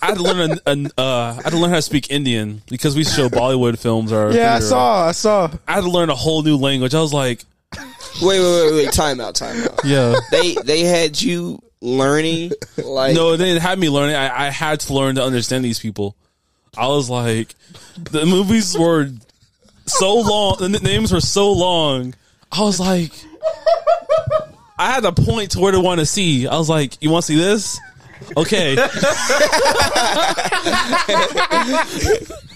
had 0.09 0.16
to 0.16 0.23
learn 0.23 0.51
an, 0.51 0.59
an, 0.66 0.86
uh, 0.98 1.36
I 1.39 1.43
had 1.43 1.51
to 1.51 1.56
learn 1.56 1.70
how 1.70 1.77
to 1.77 1.82
speak 1.82 2.11
Indian 2.11 2.61
because 2.69 2.94
we 2.94 3.05
show 3.05 3.31
Bollywood 3.31 3.78
films. 3.78 4.12
Our 4.12 4.32
Yeah, 4.32 4.56
I 4.56 4.59
saw, 4.61 5.06
I 5.09 5.12
saw. 5.12 5.51
I 5.66 5.73
had 5.74 5.81
to 5.85 5.90
learn 5.90 6.11
a 6.11 6.15
whole 6.15 6.43
new 6.43 6.59
language. 6.59 6.94
I 6.94 7.01
was 7.01 7.15
like, 7.15 7.43
wait, 8.22 8.40
wait, 8.40 8.40
wait, 8.40 8.72
wait. 8.74 8.92
Time 8.92 9.20
out, 9.20 9.34
time 9.34 9.62
out. 9.62 9.80
yeah. 9.84 10.14
They 10.30 10.55
they 10.55 10.80
had 10.82 11.20
you 11.20 11.60
learning 11.80 12.52
like 12.78 13.14
No, 13.14 13.36
they 13.36 13.44
didn't 13.44 13.62
have 13.62 13.78
me 13.78 13.90
learning. 13.90 14.16
I, 14.16 14.46
I 14.46 14.51
had 14.51 14.80
to 14.80 14.94
learn 14.94 15.16
to 15.16 15.22
understand 15.24 15.64
these 15.64 15.78
people. 15.78 16.16
I 16.76 16.88
was 16.88 17.09
like, 17.10 17.55
the 17.98 18.24
movies 18.26 18.76
were 18.76 19.09
so 19.86 20.16
long. 20.16 20.56
The 20.59 20.68
names 20.70 21.12
were 21.12 21.20
so 21.20 21.52
long. 21.52 22.14
I 22.51 22.62
was 22.62 22.80
like, 22.80 23.12
I 24.78 24.90
had 24.90 25.02
to 25.05 25.12
point 25.12 25.52
to 25.52 25.60
where 25.60 25.70
to 25.72 25.80
want 25.80 26.01
to 26.01 26.06
see. 26.06 26.48
I 26.48 26.56
was 26.56 26.68
like, 26.68 27.01
you 27.02 27.10
want 27.10 27.24
to 27.26 27.32
see 27.32 27.38
this? 27.38 27.78
Okay. 28.36 28.76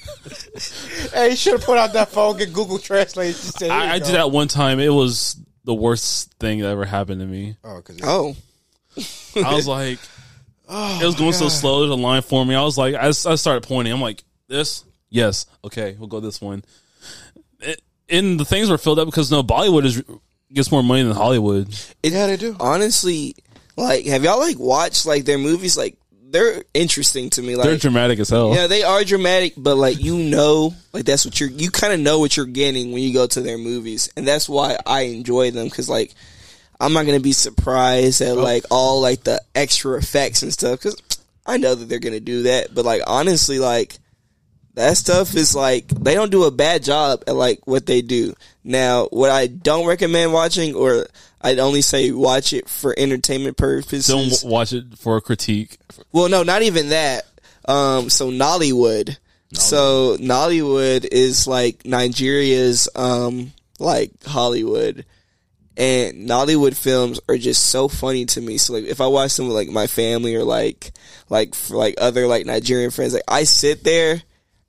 hey, 1.12 1.30
you 1.30 1.36
should 1.36 1.52
have 1.54 1.62
put 1.64 1.78
out 1.78 1.92
that 1.94 2.08
phone, 2.08 2.36
get 2.36 2.52
Google 2.52 2.78
Translate. 2.78 3.34
Just 3.34 3.58
say, 3.58 3.68
I, 3.68 3.94
I 3.94 3.98
did 3.98 4.14
that 4.14 4.30
one 4.30 4.48
time. 4.48 4.80
It 4.80 4.88
was 4.92 5.36
the 5.64 5.74
worst 5.74 6.32
thing 6.40 6.60
that 6.60 6.68
ever 6.68 6.84
happened 6.84 7.20
to 7.20 7.26
me. 7.26 7.56
Oh, 7.64 7.80
'cause 7.82 8.00
Oh, 8.02 8.36
I 9.44 9.54
was 9.54 9.66
like, 9.66 9.98
oh, 10.68 10.98
it 11.00 11.04
was 11.04 11.14
going 11.16 11.32
so 11.32 11.48
slow. 11.48 11.80
There's 11.80 11.90
a 11.92 11.94
line 12.02 12.22
for 12.22 12.44
me. 12.44 12.54
I 12.54 12.62
was 12.62 12.78
like, 12.78 12.94
I, 12.94 13.08
I 13.08 13.10
started 13.12 13.62
pointing. 13.62 13.92
I'm 13.92 14.00
like, 14.00 14.24
this, 14.48 14.84
yes, 15.10 15.46
okay, 15.64 15.96
we'll 15.98 16.08
go 16.08 16.20
this 16.20 16.40
one. 16.40 16.64
It, 17.60 17.80
and 18.08 18.40
the 18.40 18.44
things 18.44 18.70
were 18.70 18.78
filled 18.78 18.98
up 18.98 19.06
because 19.06 19.30
no 19.30 19.42
Bollywood 19.42 19.84
is 19.84 20.02
gets 20.52 20.72
more 20.72 20.82
money 20.82 21.02
than 21.02 21.12
Hollywood. 21.14 21.68
it 22.02 22.12
had 22.14 22.28
to 22.28 22.36
do. 22.38 22.56
honestly, 22.58 23.34
like, 23.76 24.06
have 24.06 24.24
y'all 24.24 24.38
like 24.38 24.58
watched 24.58 25.04
like 25.04 25.24
their 25.26 25.36
movies? 25.38 25.76
Like, 25.76 25.96
they're 26.30 26.62
interesting 26.74 27.30
to 27.30 27.42
me. 27.42 27.56
Like, 27.56 27.66
They're 27.66 27.76
dramatic 27.76 28.18
as 28.18 28.28
hell. 28.28 28.54
Yeah, 28.54 28.66
they 28.66 28.82
are 28.82 29.04
dramatic, 29.04 29.54
but 29.56 29.76
like 29.76 29.98
you 30.02 30.16
know, 30.18 30.74
like 30.92 31.04
that's 31.04 31.24
what 31.24 31.38
you're. 31.40 31.50
You 31.50 31.70
kind 31.70 31.92
of 31.92 32.00
know 32.00 32.18
what 32.18 32.36
you're 32.36 32.46
getting 32.46 32.92
when 32.92 33.02
you 33.02 33.12
go 33.12 33.26
to 33.26 33.40
their 33.40 33.58
movies, 33.58 34.10
and 34.16 34.26
that's 34.26 34.48
why 34.48 34.76
I 34.86 35.02
enjoy 35.02 35.50
them 35.50 35.64
because 35.64 35.88
like 35.88 36.14
I'm 36.80 36.92
not 36.92 37.06
gonna 37.06 37.20
be 37.20 37.32
surprised 37.32 38.20
at 38.20 38.36
oh. 38.36 38.42
like 38.42 38.64
all 38.70 39.00
like 39.00 39.24
the 39.24 39.42
extra 39.54 39.96
effects 39.98 40.42
and 40.42 40.52
stuff 40.52 40.78
because 40.80 41.00
I 41.46 41.56
know 41.56 41.74
that 41.74 41.86
they're 41.86 41.98
gonna 41.98 42.20
do 42.20 42.44
that. 42.44 42.74
But 42.74 42.84
like 42.84 43.02
honestly, 43.06 43.58
like 43.58 43.96
that 44.74 44.96
stuff 44.96 45.34
is 45.34 45.54
like 45.54 45.88
they 45.88 46.14
don't 46.14 46.30
do 46.30 46.44
a 46.44 46.50
bad 46.50 46.84
job 46.84 47.24
at 47.26 47.34
like 47.34 47.66
what 47.66 47.86
they 47.86 48.02
do. 48.02 48.34
Now, 48.62 49.06
what 49.06 49.30
I 49.30 49.46
don't 49.46 49.86
recommend 49.86 50.32
watching, 50.32 50.74
or 50.74 51.06
I'd 51.40 51.58
only 51.58 51.82
say 51.82 52.10
watch 52.10 52.52
it 52.52 52.68
for 52.68 52.94
entertainment 52.98 53.56
purposes. 53.56 54.06
Don't 54.08 54.30
w- 54.30 54.52
watch 54.52 54.72
it 54.72 54.98
for 54.98 55.16
a 55.16 55.20
critique. 55.20 55.78
Well, 56.12 56.28
no, 56.28 56.42
not 56.42 56.62
even 56.62 56.88
that. 56.88 57.26
Um, 57.66 58.10
so 58.10 58.30
Nollywood. 58.30 59.16
So 59.54 60.16
Nollywood 60.18 61.08
is 61.10 61.46
like 61.46 61.86
Nigeria's 61.86 62.88
um 62.94 63.52
like 63.78 64.10
Hollywood. 64.24 65.04
And 65.76 66.28
Nollywood 66.28 66.76
films 66.76 67.20
are 67.28 67.38
just 67.38 67.66
so 67.66 67.86
funny 67.86 68.24
to 68.26 68.40
me. 68.40 68.58
So 68.58 68.72
like 68.72 68.84
if 68.84 69.00
I 69.00 69.06
watch 69.06 69.36
them 69.36 69.46
with 69.46 69.54
like 69.54 69.68
my 69.68 69.86
family 69.86 70.34
or 70.34 70.42
like 70.42 70.92
like 71.28 71.54
like 71.70 71.94
other 71.98 72.26
like 72.26 72.46
Nigerian 72.46 72.90
friends, 72.90 73.14
like 73.14 73.22
I 73.28 73.44
sit 73.44 73.84
there 73.84 74.20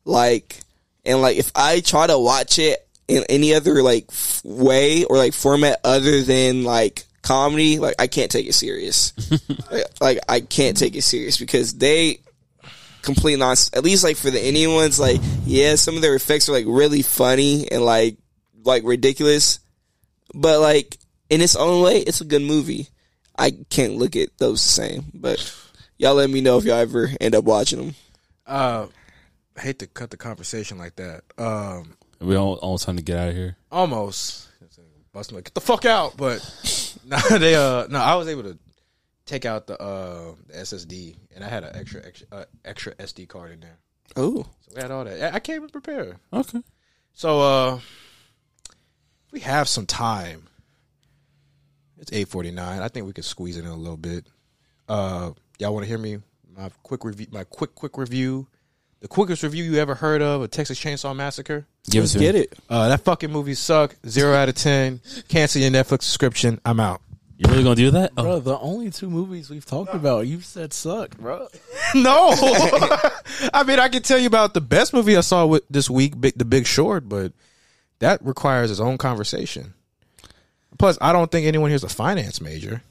like 0.06 0.60
and 1.06 1.22
like 1.22 1.38
if 1.38 1.52
I 1.56 1.80
try 1.80 2.06
to 2.08 2.20
watch 2.20 2.60
it 2.60 2.88
in 3.10 3.24
any 3.30 3.54
other 3.54 3.82
like 3.82 4.06
f- 4.10 4.42
way 4.46 5.04
or 5.04 5.18
like 5.18 5.34
format 5.34 5.80
other 5.84 6.22
than 6.22 6.64
like 6.64 7.06
comedy, 7.22 7.80
like 7.80 7.96
I 8.00 8.08
can't 8.08 8.32
take 8.32 8.48
it 8.48 8.54
serious. 8.54 9.14
like, 9.72 9.84
like 10.00 10.20
I 10.30 10.40
can't 10.42 10.78
take 10.78 10.96
it 10.96 11.02
serious 11.02 11.38
because 11.38 11.74
they 11.74 12.22
complete 13.02 13.40
nonsense. 13.40 13.76
At 13.76 13.84
least 13.84 14.04
like 14.04 14.16
for 14.16 14.30
the 14.30 14.46
Indian 14.46 14.74
ones, 14.74 15.00
like 15.00 15.20
yeah, 15.46 15.76
some 15.76 15.96
of 15.96 16.02
their 16.02 16.16
effects 16.16 16.48
are 16.50 16.54
like 16.54 16.66
really 16.68 17.02
funny 17.02 17.70
and 17.72 17.84
like 17.84 18.18
like 18.64 18.84
ridiculous, 18.86 19.60
but 20.34 20.60
like 20.60 20.98
in 21.30 21.42
its 21.42 21.56
own 21.56 21.84
way, 21.84 21.98
it's 22.00 22.22
a 22.22 22.26
good 22.26 22.42
movie. 22.42 22.90
I 23.38 23.52
can't 23.70 23.96
look 23.96 24.16
at 24.16 24.38
those 24.38 24.62
the 24.62 24.70
same, 24.70 25.06
but 25.14 25.40
y'all 25.98 26.16
let 26.16 26.30
me 26.30 26.42
know 26.42 26.58
if 26.58 26.66
y'all 26.66 26.76
ever 26.76 27.10
end 27.20 27.36
up 27.36 27.46
watching 27.46 27.80
them. 27.80 27.96
Uh, 28.46 28.88
I 29.58 29.62
hate 29.62 29.80
to 29.80 29.88
cut 29.88 30.10
the 30.10 30.18
conversation 30.18 30.78
like 30.78 30.96
that. 30.98 31.24
Um, 31.38 31.96
We 32.20 32.36
all 32.36 32.56
almost 32.56 32.86
time 32.86 32.98
to 32.98 33.04
get 33.04 33.18
out 33.18 33.30
of 33.30 33.36
here. 33.36 33.56
almost 33.72 34.48
busting 35.12 35.36
like 35.36 35.46
get 35.46 35.54
the 35.56 35.62
fuck 35.62 35.86
out, 35.86 36.18
but 36.18 36.40
no, 37.06 37.18
they 37.38 37.56
uh 37.56 37.88
no, 37.88 38.00
I 38.00 38.16
was 38.16 38.28
able 38.28 38.44
to 38.44 38.58
take 39.26 39.46
out 39.46 39.68
the 39.68 39.82
uh 39.82 40.34
the 40.48 40.54
SSD 40.54 41.16
and 41.36 41.44
I 41.44 41.48
had 41.48 41.64
an 41.64 41.76
extra 41.76 42.06
extra 42.06 42.28
uh, 42.32 42.46
extra 42.66 42.94
SD 42.96 43.28
card 43.28 43.52
in 43.52 43.60
there, 43.62 43.78
Oh, 44.16 44.44
so 44.62 44.72
we 44.76 44.82
had 44.82 44.92
all 44.92 45.04
that. 45.06 45.34
I- 45.34 45.36
I 45.38 45.40
came 45.40 45.68
prepared. 45.70 46.18
Okay. 46.34 46.62
So 47.14 47.42
uh, 47.42 47.80
we 49.32 49.40
have 49.42 49.68
some 49.68 49.86
time. 49.86 50.48
It's 51.98 52.12
eight 52.14 52.28
forty 52.28 52.52
nine. 52.52 52.82
I 52.82 52.88
think 52.88 53.06
we 53.08 53.14
could 53.14 53.26
squeeze 53.26 53.58
it 53.58 53.66
in 53.66 53.72
a 53.72 53.76
little 53.76 53.98
bit. 53.98 54.28
Uh, 54.88 55.32
y'all 55.60 55.74
want 55.74 55.84
to 55.84 55.88
hear 55.90 55.98
me? 55.98 56.20
My 56.56 56.70
quick 56.84 57.04
review. 57.04 57.28
My 57.32 57.44
quick 57.44 57.76
quick 57.76 57.98
review. 57.98 58.48
The 59.02 59.08
quickest 59.08 59.44
review 59.44 59.64
you 59.64 59.78
ever 59.78 59.96
heard 59.96 60.22
of 60.22 60.42
a 60.42 60.48
Texas 60.48 60.80
Chainsaw 60.80 61.16
Massacre. 61.16 61.66
Give 61.90 62.04
let's 62.04 62.16
us 62.16 62.22
get 62.22 62.36
it. 62.36 62.54
Uh, 62.70 62.90
that 62.90 63.02
fucking 63.02 63.32
movie 63.32 63.54
suck. 63.54 63.96
Zero 64.06 64.34
out 64.36 64.50
of 64.50 64.56
ten. 64.56 65.00
Cancel 65.30 65.62
your 65.62 65.72
Netflix 65.72 66.04
subscription. 66.04 66.60
I'm 66.66 66.82
out. 66.82 67.02
You 67.38 67.50
really 67.50 67.64
gonna 67.64 67.76
do 67.76 67.92
that? 67.92 68.12
Oh. 68.18 68.24
Bro, 68.24 68.40
the 68.42 68.60
only 68.60 68.92
two 68.92 69.10
movies 69.10 69.50
we've 69.50 69.66
talked 69.66 69.94
about, 69.96 70.28
you've 70.28 70.44
said 70.44 70.74
suck, 70.74 71.18
bro. 71.18 71.48
no, 71.96 72.32
I 73.54 73.64
mean 73.66 73.80
I 73.80 73.88
can 73.88 74.02
tell 74.02 74.20
you 74.20 74.28
about 74.28 74.54
the 74.54 74.60
best 74.60 74.94
movie 74.94 75.16
I 75.16 75.22
saw 75.22 75.46
with 75.46 75.64
this 75.70 75.90
week, 75.90 76.20
Big, 76.20 76.34
The 76.38 76.44
Big 76.44 76.68
Short, 76.68 77.08
but 77.08 77.32
that 78.00 78.24
requires 78.26 78.70
its 78.72 78.82
own 78.82 78.98
conversation. 78.98 79.74
Plus, 80.78 80.98
I 81.00 81.14
don't 81.14 81.32
think 81.32 81.48
anyone 81.48 81.70
here's 81.70 81.86
a 81.86 81.90
finance 81.90 82.42
major. 82.42 82.82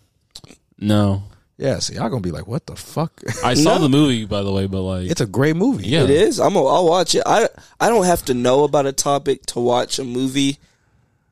No. 0.79 1.25
Yeah, 1.59 1.81
so 1.81 1.93
y'all 1.93 2.09
gonna 2.09 2.21
be 2.21 2.31
like, 2.31 2.47
"What 2.47 2.67
the 2.67 2.77
fuck?" 2.77 3.21
I 3.45 3.55
saw 3.55 3.77
No. 3.79 3.83
the 3.83 3.89
movie 3.89 4.25
by 4.25 4.43
the 4.43 4.53
way, 4.53 4.67
but 4.67 4.81
like 4.83 5.11
it's 5.11 5.21
a 5.21 5.27
great 5.27 5.57
movie. 5.57 5.89
yeah. 5.89 6.05
It 6.05 6.11
is. 6.11 6.39
I'm. 6.39 6.55
A, 6.55 6.65
I'll 6.65 6.87
watch 6.87 7.15
it. 7.17 7.23
I. 7.27 7.49
I 7.81 7.89
don't 7.89 8.05
have 8.05 8.25
to 8.27 8.35
know 8.35 8.63
about 8.65 8.87
a 8.87 8.93
topic 8.93 9.45
to 9.47 9.59
watch 9.61 9.99
a 9.99 10.05
movie, 10.05 10.59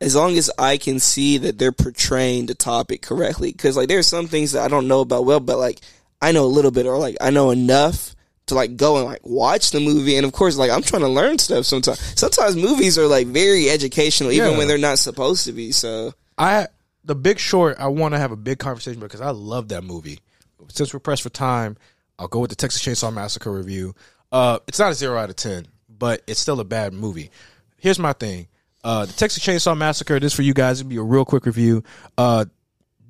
as 0.01 0.17
long 0.17 0.37
as 0.37 0.51
I 0.59 0.79
can 0.79 0.99
see 0.99 1.39
that 1.39 1.59
they're 1.59 1.71
portraying 1.73 2.47
the 2.47 2.55
topic 2.57 3.03
correctly. 3.03 3.53
Because 3.53 3.77
like 3.77 3.87
there's 3.89 4.09
some 4.09 4.27
things 4.27 4.53
that 4.53 4.65
I 4.65 4.69
don't 4.69 4.89
know 4.89 5.01
about 5.01 5.25
well, 5.27 5.39
but 5.41 5.59
like 5.59 5.81
I 6.21 6.33
know 6.33 6.45
a 6.45 6.47
little 6.57 6.73
bit, 6.73 6.87
or 6.87 6.99
like 6.99 7.17
I 7.21 7.31
know 7.31 7.51
enough 7.51 8.17
to 8.47 8.55
like 8.57 8.77
go 8.77 8.97
and 8.97 9.07
like 9.07 9.25
watch 9.25 9.71
the 9.71 9.79
movie. 9.81 10.17
And 10.17 10.27
of 10.27 10.33
course, 10.33 10.57
like 10.57 10.73
I'm 10.73 10.83
trying 10.83 11.03
to 11.03 11.09
learn 11.09 11.39
stuff 11.39 11.67
sometimes. 11.67 12.01
Sometimes 12.19 12.57
movies 12.57 12.99
are 12.99 13.07
like 13.07 13.29
very 13.29 13.71
educational, 13.71 14.33
even 14.33 14.53
Yeah. 14.53 14.59
when 14.59 14.67
they're 14.67 14.77
not 14.77 14.99
supposed 14.99 15.45
to 15.47 15.53
be. 15.53 15.71
So 15.71 16.15
I 16.37 16.67
the 17.07 17.15
Big 17.15 17.39
Short. 17.39 17.77
I 17.79 17.87
want 17.89 18.15
to 18.15 18.19
have 18.19 18.33
a 18.33 18.37
big 18.37 18.59
conversation 18.59 19.01
because 19.01 19.21
I 19.21 19.31
love 19.31 19.69
that 19.69 19.85
movie. 19.85 20.21
Since 20.69 20.93
we're 20.93 21.01
pressed 21.01 21.23
for 21.23 21.31
time, 21.31 21.77
I'll 22.19 22.29
go 22.29 22.41
with 22.41 22.51
the 22.51 22.57
Texas 22.57 22.83
Chainsaw 22.83 23.13
Massacre 23.13 23.53
review. 23.53 23.95
Uh, 24.33 24.59
it's 24.67 24.79
not 24.79 24.91
a 24.91 24.95
zero 24.95 25.19
out 25.19 25.31
of 25.31 25.37
ten, 25.37 25.69
but 25.89 26.23
it's 26.27 26.41
still 26.41 26.61
a 26.61 26.65
bad 26.65 26.93
movie. 26.93 27.31
Here's 27.79 27.99
my 27.99 28.13
thing: 28.13 28.49
uh, 28.83 29.07
the 29.07 29.13
Texas 29.13 29.45
Chainsaw 29.45 29.77
Massacre. 29.77 30.19
This 30.19 30.35
for 30.35 30.43
you 30.43 30.55
guys. 30.55 30.81
It'll 30.81 30.91
be 30.91 30.97
a 30.97 31.03
real 31.03 31.25
quick 31.25 31.47
review. 31.47 31.85
Uh, 32.19 32.47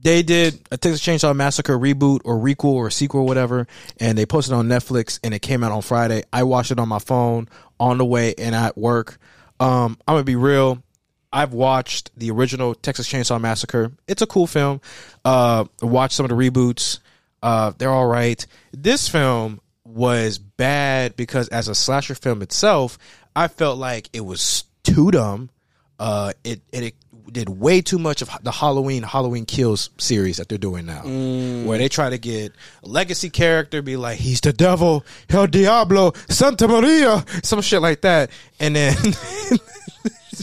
they 0.02 0.22
did 0.22 0.60
a 0.70 0.76
Texas 0.76 1.02
Chainsaw 1.02 1.34
Massacre 1.34 1.78
reboot 1.78 2.20
or 2.24 2.36
requel 2.36 2.74
or 2.74 2.90
sequel 2.90 3.22
or 3.22 3.26
whatever, 3.26 3.66
and 3.98 4.18
they 4.18 4.26
posted 4.26 4.54
on 4.54 4.68
Netflix, 4.68 5.18
and 5.24 5.32
it 5.32 5.40
came 5.40 5.64
out 5.64 5.72
on 5.72 5.82
Friday. 5.82 6.22
I 6.32 6.42
watched 6.42 6.70
it 6.70 6.78
on 6.78 6.88
my 6.88 6.98
phone 6.98 7.48
on 7.80 7.98
the 7.98 8.04
way 8.04 8.34
and 8.36 8.54
at 8.54 8.76
work. 8.76 9.18
Um, 9.58 9.98
I'm 10.06 10.14
gonna 10.14 10.24
be 10.24 10.36
real. 10.36 10.82
I've 11.36 11.52
watched 11.52 12.10
the 12.16 12.30
original 12.30 12.74
Texas 12.74 13.06
Chainsaw 13.06 13.38
Massacre. 13.38 13.92
It's 14.08 14.22
a 14.22 14.26
cool 14.26 14.46
film. 14.46 14.80
Uh, 15.22 15.66
watched 15.82 16.14
some 16.14 16.24
of 16.24 16.30
the 16.30 16.34
reboots. 16.34 17.00
Uh, 17.42 17.72
they're 17.76 17.90
all 17.90 18.06
right. 18.06 18.44
This 18.72 19.06
film 19.06 19.60
was 19.84 20.38
bad 20.38 21.14
because 21.14 21.48
as 21.48 21.68
a 21.68 21.74
slasher 21.74 22.14
film 22.14 22.40
itself, 22.40 22.96
I 23.36 23.48
felt 23.48 23.76
like 23.76 24.08
it 24.14 24.22
was 24.22 24.64
too 24.82 25.10
dumb. 25.10 25.50
Uh, 25.98 26.32
it, 26.42 26.62
it 26.72 26.84
it 26.84 26.94
did 27.32 27.50
way 27.50 27.82
too 27.82 27.98
much 27.98 28.22
of 28.22 28.30
the 28.42 28.50
Halloween 28.50 29.02
Halloween 29.02 29.44
Kills 29.44 29.90
series 29.98 30.38
that 30.38 30.48
they're 30.48 30.56
doing 30.56 30.86
now, 30.86 31.02
where 31.02 31.76
they 31.76 31.88
try 31.90 32.08
to 32.08 32.18
get 32.18 32.52
a 32.82 32.88
legacy 32.88 33.28
character, 33.28 33.82
be 33.82 33.98
like 33.98 34.18
he's 34.18 34.40
the 34.40 34.54
devil, 34.54 35.04
El 35.28 35.48
Diablo, 35.48 36.12
Santa 36.30 36.66
Maria, 36.66 37.24
some 37.42 37.60
shit 37.60 37.82
like 37.82 38.00
that, 38.02 38.30
and 38.58 38.74
then 38.74 38.96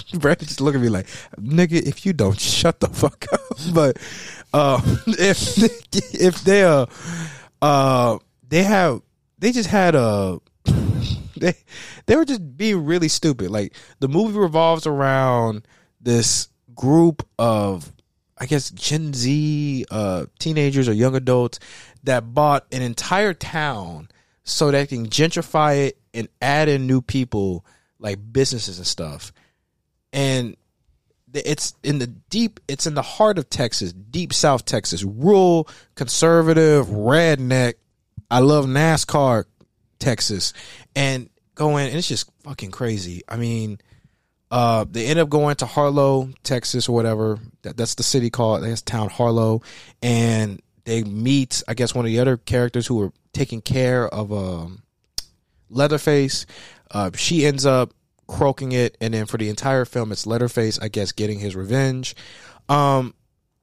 Brandon 0.14 0.48
just 0.48 0.62
look 0.62 0.76
at 0.76 0.82
me 0.82 0.90
like, 0.90 1.08
nigga, 1.40 1.82
if 1.82 2.06
you 2.06 2.14
don't 2.14 2.40
shut 2.40 2.80
the 2.80 2.88
fuck 2.88 3.26
up. 3.32 3.40
But 3.74 3.98
uh, 4.54 4.82
if 5.08 5.58
if 6.14 6.44
they 6.44 6.64
uh 6.64 6.86
uh 7.62 8.18
they 8.48 8.64
have 8.64 9.02
they 9.40 9.52
just 9.52 9.70
had 9.70 9.96
a 9.96 10.40
they 11.38 11.54
they 12.06 12.16
were 12.16 12.26
just 12.26 12.58
being 12.58 12.86
really 12.86 13.08
stupid. 13.08 13.52
Like 13.52 13.74
the 14.00 14.08
movie 14.08 14.38
revolves 14.38 14.88
around 14.88 15.68
this 16.02 16.50
group 16.76 17.26
of 17.38 17.92
I 18.38 18.46
guess 18.46 18.70
Gen 18.72 19.14
Z 19.14 19.86
uh 19.90 20.26
teenagers 20.40 20.88
or 20.88 20.94
young 20.94 21.16
adults 21.16 21.60
that 22.04 22.34
bought 22.34 22.66
an 22.72 22.82
entire 22.82 23.34
town 23.34 24.10
so 24.44 24.72
they 24.72 24.86
can 24.86 25.08
gentrify 25.08 25.88
it 25.88 25.98
and 26.14 26.28
add 26.42 26.70
in 26.70 26.86
new 26.86 27.02
people 27.02 27.66
like 28.00 28.20
businesses 28.32 28.78
and 28.78 28.88
stuff. 28.88 29.32
And 30.14 30.56
it's 31.34 31.74
in 31.84 32.00
the 32.00 32.08
deep 32.08 32.60
it's 32.68 32.86
in 32.86 32.94
the 32.94 33.02
heart 33.02 33.38
of 33.38 33.50
Texas, 33.50 33.92
deep 33.92 34.34
south 34.34 34.66
Texas, 34.66 35.04
rural, 35.04 35.68
conservative, 35.96 36.88
redneck. 36.88 37.74
I 38.30 38.40
love 38.40 38.66
NASCAR 38.66 39.46
Texas 40.00 40.54
and 40.96 41.30
going 41.56 41.88
and 41.88 41.98
it's 41.98 42.08
just 42.08 42.30
fucking 42.44 42.72
crazy. 42.72 43.24
I 43.28 43.38
mean, 43.38 43.80
uh, 44.52 44.86
they 44.90 45.08
end 45.08 45.20
up 45.20 45.30
going 45.30 45.56
to 45.56 45.66
Harlow, 45.66 46.30
Texas, 46.44 46.88
or 46.88 46.94
whatever. 46.94 47.40
That, 47.64 47.76
that's 47.76 47.96
the 47.96 48.04
city 48.04 48.30
called. 48.30 48.64
That's 48.64 48.84
town 48.84 49.10
Harlow, 49.10 49.64
and 50.04 50.62
they 50.86 51.04
meet. 51.04 51.64
I 51.68 51.74
guess 51.74 51.96
one 51.96 52.06
of 52.06 52.12
the 52.12 52.20
other 52.20 52.38
characters 52.38 52.86
who 52.86 52.98
were 52.98 53.12
taking 53.34 53.62
care 53.62 54.08
of 54.08 54.32
um, 54.32 54.84
Leatherface. 55.72 56.46
Uh, 56.92 57.10
she 57.16 57.48
ends 57.48 57.66
up 57.66 57.94
croaking 58.34 58.72
it, 58.72 58.98
and 59.00 59.14
then 59.14 59.26
for 59.26 59.38
the 59.38 59.50
entire 59.50 59.86
film, 59.86 60.12
it's 60.12 60.26
Leatherface, 60.26 60.80
I 60.80 60.88
guess, 60.88 61.12
getting 61.12 61.40
his 61.40 61.56
revenge. 61.56 62.16
Um, 62.68 63.14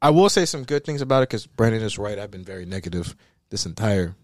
I 0.01 0.11
will 0.11 0.29
say 0.29 0.45
some 0.45 0.65
good 0.65 0.85
things 0.85 1.03
about 1.03 1.23
it 1.23 1.29
because 1.29 1.47
Brandon 1.47 1.83
is 1.83 1.99
right. 1.99 2.19
I've 2.19 2.31
been 2.31 2.45
very 2.45 2.65
negative 2.65 3.17
this 3.51 3.67
entire 3.67 4.15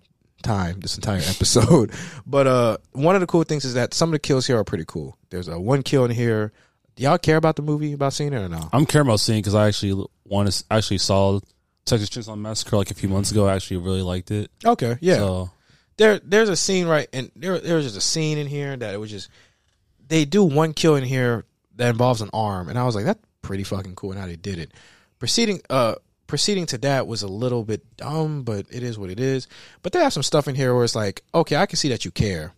time, 0.43 0.81
this 0.81 0.97
entire 0.97 1.21
episode. 1.27 1.93
but 2.27 2.47
uh, 2.47 2.77
one 2.93 3.15
of 3.15 3.21
the 3.21 3.27
cool 3.27 3.43
things 3.43 3.65
is 3.65 3.75
that 3.75 3.93
some 3.93 4.11
of 4.11 4.13
the 4.13 4.19
kills 4.19 4.47
here 4.47 4.59
are 4.59 4.65
pretty 4.65 4.85
cool. 4.87 5.19
There's 5.31 5.49
a 5.49 5.59
one 5.59 5.83
kill 5.83 6.05
in 6.05 6.11
here. 6.11 6.53
Do 6.95 7.03
y'all 7.03 7.19
care 7.19 7.37
about 7.37 7.57
the 7.57 7.63
movie 7.63 7.93
about 7.93 8.15
seeing 8.15 8.33
it 8.33 8.39
or 8.39 8.49
no? 8.49 8.69
I'm 8.73 8.87
caring 8.87 9.07
about 9.07 9.21
seeing 9.21 9.41
because 9.41 9.55
I 9.55 9.67
actually 9.67 10.07
want 10.25 10.51
to 10.51 10.65
actually 10.71 10.99
saw 10.99 11.41
Texas 11.85 12.09
Chainsaw 12.09 12.39
Massacre 12.39 12.77
like 12.77 12.91
a 12.91 12.95
few 12.95 13.09
months 13.09 13.31
ago. 13.31 13.47
I 13.47 13.55
actually 13.55 13.79
really 13.79 14.03
liked 14.03 14.31
it. 14.31 14.51
Okay, 14.65 14.97
yeah. 15.01 15.17
So 15.17 15.51
there 15.99 16.19
there's 16.21 16.49
a 16.49 16.57
scene 16.57 16.87
right 16.87 17.09
and 17.13 17.31
there 17.37 17.59
there 17.59 17.77
was 17.77 17.85
just 17.85 17.97
a 17.97 18.01
scene 18.01 18.39
in 18.39 18.47
here 18.47 18.77
that 18.77 18.95
it 18.95 18.99
was 18.99 19.11
just 19.11 19.29
they 20.09 20.25
do 20.25 20.45
one 20.45 20.73
kill 20.73 20.97
in 20.97 21.05
here 21.05 21.45
that 21.77 21.91
involves 21.91 22.21
an 22.21 22.31
arm 22.33 22.69
and 22.69 22.79
I 22.79 22.85
was 22.85 22.95
like 22.95 23.05
that's 23.05 23.23
pretty 23.43 23.65
fucking 23.65 23.95
cool 23.95 24.13
and 24.13 24.21
how 24.21 24.27
they 24.27 24.37
did 24.37 24.59
it. 24.59 24.73
Proceeding 25.19 25.61
uh 25.71 25.97
proceeding 26.27 26.67
to 26.67 26.79
that 26.79 27.07
was 27.07 27.23
a 27.23 27.29
little 27.29 27.65
bit 27.65 27.97
dumb, 27.97 28.43
but 28.43 28.67
it 28.71 28.83
is 28.83 28.99
what 28.99 29.11
it 29.11 29.21
is. 29.21 29.47
But 29.83 29.93
they 29.93 30.01
have 30.01 30.13
some 30.13 30.23
stuff 30.23 30.49
in 30.49 30.55
here 30.55 30.75
where 30.75 30.85
it's 30.85 30.97
like, 30.97 31.23
okay, 31.35 31.57
I 31.57 31.67
can 31.67 31.77
see 31.77 31.89
that 31.91 32.05
you 32.05 32.11
care. 32.11 32.53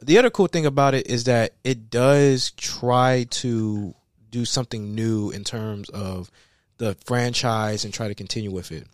The 0.00 0.18
other 0.18 0.30
cool 0.30 0.46
thing 0.46 0.66
about 0.66 0.94
it 0.94 1.06
is 1.06 1.24
that 1.24 1.52
it 1.62 1.90
does 1.90 2.50
try 2.52 3.26
to 3.30 3.94
do 4.30 4.44
something 4.44 4.94
new 4.94 5.30
in 5.30 5.44
terms 5.44 5.88
of 5.90 6.30
the 6.78 6.96
franchise 7.04 7.84
and 7.84 7.94
try 7.94 8.08
to 8.08 8.14
continue 8.14 8.50
with 8.50 8.72
it. 8.72 8.88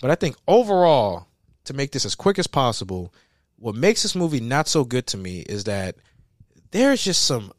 But 0.00 0.10
I 0.10 0.14
think 0.16 0.36
overall, 0.48 1.28
to 1.64 1.74
make 1.74 1.92
this 1.92 2.04
as 2.04 2.14
quick 2.14 2.38
as 2.38 2.46
possible, 2.46 3.12
what 3.58 3.74
makes 3.74 4.02
this 4.02 4.16
movie 4.16 4.40
not 4.40 4.66
so 4.66 4.84
good 4.84 5.06
to 5.08 5.16
me 5.16 5.40
is 5.40 5.64
that 5.64 5.96
there's 6.70 7.02
just 7.02 7.24
some 7.24 7.52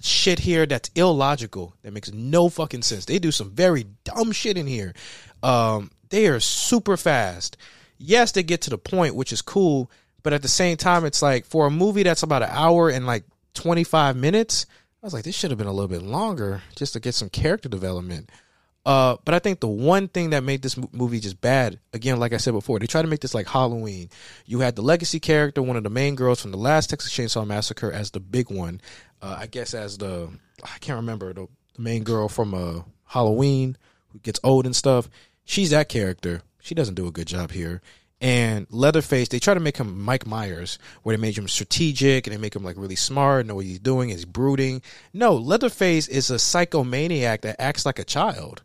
shit 0.00 0.38
here 0.38 0.66
that's 0.66 0.90
illogical 0.94 1.74
that 1.82 1.92
makes 1.92 2.12
no 2.12 2.48
fucking 2.48 2.82
sense. 2.82 3.04
They 3.04 3.18
do 3.18 3.32
some 3.32 3.50
very 3.50 3.86
dumb 4.04 4.32
shit 4.32 4.58
in 4.58 4.66
here. 4.66 4.94
Um, 5.42 5.90
they 6.10 6.26
are 6.26 6.40
super 6.40 6.96
fast. 6.96 7.56
Yes, 7.98 8.32
they 8.32 8.42
get 8.42 8.62
to 8.62 8.70
the 8.70 8.78
point, 8.78 9.14
which 9.14 9.32
is 9.32 9.42
cool, 9.42 9.90
but 10.22 10.32
at 10.32 10.42
the 10.42 10.48
same 10.48 10.76
time, 10.76 11.04
it's 11.04 11.22
like 11.22 11.46
for 11.46 11.66
a 11.66 11.70
movie 11.70 12.02
that's 12.02 12.22
about 12.22 12.42
an 12.42 12.50
hour 12.52 12.90
and 12.90 13.06
like 13.06 13.24
25 13.54 14.16
minutes, 14.16 14.66
I 15.02 15.06
was 15.06 15.14
like, 15.14 15.24
this 15.24 15.34
should 15.34 15.50
have 15.50 15.58
been 15.58 15.66
a 15.66 15.72
little 15.72 15.88
bit 15.88 16.02
longer 16.02 16.62
just 16.74 16.92
to 16.92 17.00
get 17.00 17.14
some 17.14 17.28
character 17.28 17.68
development. 17.68 18.30
Uh, 18.86 19.16
but 19.24 19.34
I 19.34 19.40
think 19.40 19.58
the 19.58 19.66
one 19.66 20.06
thing 20.06 20.30
that 20.30 20.44
made 20.44 20.62
this 20.62 20.78
movie 20.92 21.18
just 21.18 21.40
bad, 21.40 21.80
again, 21.92 22.20
like 22.20 22.32
I 22.32 22.36
said 22.36 22.52
before, 22.52 22.78
they 22.78 22.86
tried 22.86 23.02
to 23.02 23.08
make 23.08 23.18
this 23.18 23.34
like 23.34 23.48
Halloween. 23.48 24.10
You 24.46 24.60
had 24.60 24.76
the 24.76 24.82
legacy 24.82 25.18
character, 25.18 25.60
one 25.60 25.76
of 25.76 25.82
the 25.82 25.90
main 25.90 26.14
girls 26.14 26.40
from 26.40 26.52
the 26.52 26.56
last 26.56 26.88
Texas 26.88 27.12
Chainsaw 27.12 27.44
Massacre, 27.44 27.90
as 27.90 28.12
the 28.12 28.20
big 28.20 28.48
one. 28.48 28.80
Uh, 29.20 29.38
I 29.40 29.48
guess 29.48 29.74
as 29.74 29.98
the 29.98 30.30
I 30.62 30.78
can't 30.78 30.98
remember 30.98 31.32
the, 31.32 31.48
the 31.74 31.82
main 31.82 32.04
girl 32.04 32.28
from 32.28 32.54
uh, 32.54 32.82
Halloween 33.06 33.76
who 34.10 34.20
gets 34.20 34.38
old 34.44 34.66
and 34.66 34.76
stuff. 34.76 35.10
She's 35.44 35.70
that 35.70 35.88
character. 35.88 36.42
She 36.60 36.76
doesn't 36.76 36.94
do 36.94 37.08
a 37.08 37.12
good 37.12 37.26
job 37.26 37.50
here. 37.50 37.82
And 38.20 38.68
Leatherface, 38.70 39.28
they 39.28 39.40
try 39.40 39.54
to 39.54 39.60
make 39.60 39.78
him 39.78 40.00
Mike 40.00 40.26
Myers, 40.26 40.78
where 41.02 41.16
they 41.16 41.20
made 41.20 41.36
him 41.36 41.48
strategic 41.48 42.26
and 42.26 42.34
they 42.34 42.40
make 42.40 42.54
him 42.54 42.64
like 42.64 42.76
really 42.78 42.96
smart, 42.96 43.46
know 43.46 43.56
what 43.56 43.64
he's 43.64 43.80
doing, 43.80 44.10
he's 44.10 44.24
brooding. 44.24 44.80
No, 45.12 45.34
Leatherface 45.34 46.06
is 46.06 46.30
a 46.30 46.36
psychomaniac 46.36 47.40
that 47.40 47.60
acts 47.60 47.84
like 47.84 47.98
a 47.98 48.04
child 48.04 48.62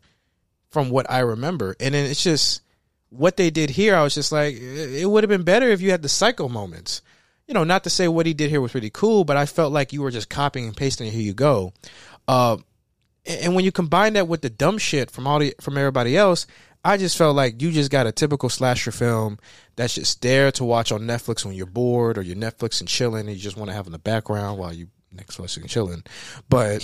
from 0.72 0.90
what 0.90 1.10
I 1.10 1.20
remember. 1.20 1.76
And 1.80 1.94
then 1.94 2.10
it's 2.10 2.24
just 2.24 2.62
what 3.10 3.38
they 3.38 3.50
did 3.50 3.70
here. 3.70 3.96
I 3.96 4.04
was 4.04 4.16
just 4.16 4.32
like, 4.32 4.56
it 4.56 5.10
would 5.10 5.24
have 5.24 5.30
been 5.30 5.44
better 5.44 5.70
if 5.70 5.82
you 5.82 5.92
had 5.92 6.02
the 6.02 6.10
psycho 6.10 6.48
moments. 6.48 7.02
You 7.48 7.54
know, 7.54 7.64
not 7.64 7.84
to 7.84 7.90
say 7.90 8.08
what 8.08 8.26
he 8.26 8.34
did 8.34 8.50
here 8.50 8.62
was 8.62 8.72
pretty 8.72 8.90
cool, 8.90 9.26
but 9.26 9.36
I 9.36 9.46
felt 9.46 9.74
like 9.74 9.92
you 9.92 10.02
were 10.02 10.12
just 10.12 10.30
copying 10.30 10.68
and 10.68 10.78
pasting. 10.78 11.12
Here 11.12 11.22
you 11.22 11.34
go. 11.34 11.74
Uh, 12.28 12.58
and 13.26 13.54
when 13.54 13.66
you 13.66 13.72
combine 13.72 14.14
that 14.14 14.28
with 14.28 14.42
the 14.42 14.50
dumb 14.50 14.78
shit 14.78 15.12
from 15.12 15.28
all 15.28 15.40
the 15.40 15.54
from 15.60 15.78
everybody 15.78 16.18
else, 16.18 16.48
I 16.84 16.98
just 16.98 17.18
felt 17.18 17.36
like 17.36 17.62
you 17.62 17.72
just 17.72 17.92
got 17.92 18.08
a 18.08 18.12
typical 18.12 18.50
slasher 18.50 18.92
film 18.92 19.38
that's 19.76 19.96
just 19.96 20.22
there 20.22 20.52
to 20.54 20.64
watch 20.64 20.92
on 20.92 21.02
Netflix 21.02 21.46
when 21.46 21.54
you're 21.54 21.68
bored 21.68 22.18
or 22.18 22.22
you're 22.22 22.36
Netflix 22.36 22.80
and 22.80 22.90
chilling 22.90 23.28
and 23.28 23.36
you 23.36 23.42
just 23.42 23.58
want 23.58 23.70
to 23.70 23.76
have 23.76 23.86
in 23.86 23.92
the 23.92 24.00
background 24.00 24.58
while 24.58 24.74
you 24.74 24.88
Netflix 25.16 25.58
and 25.58 25.70
chilling. 25.70 26.04
But 26.50 26.84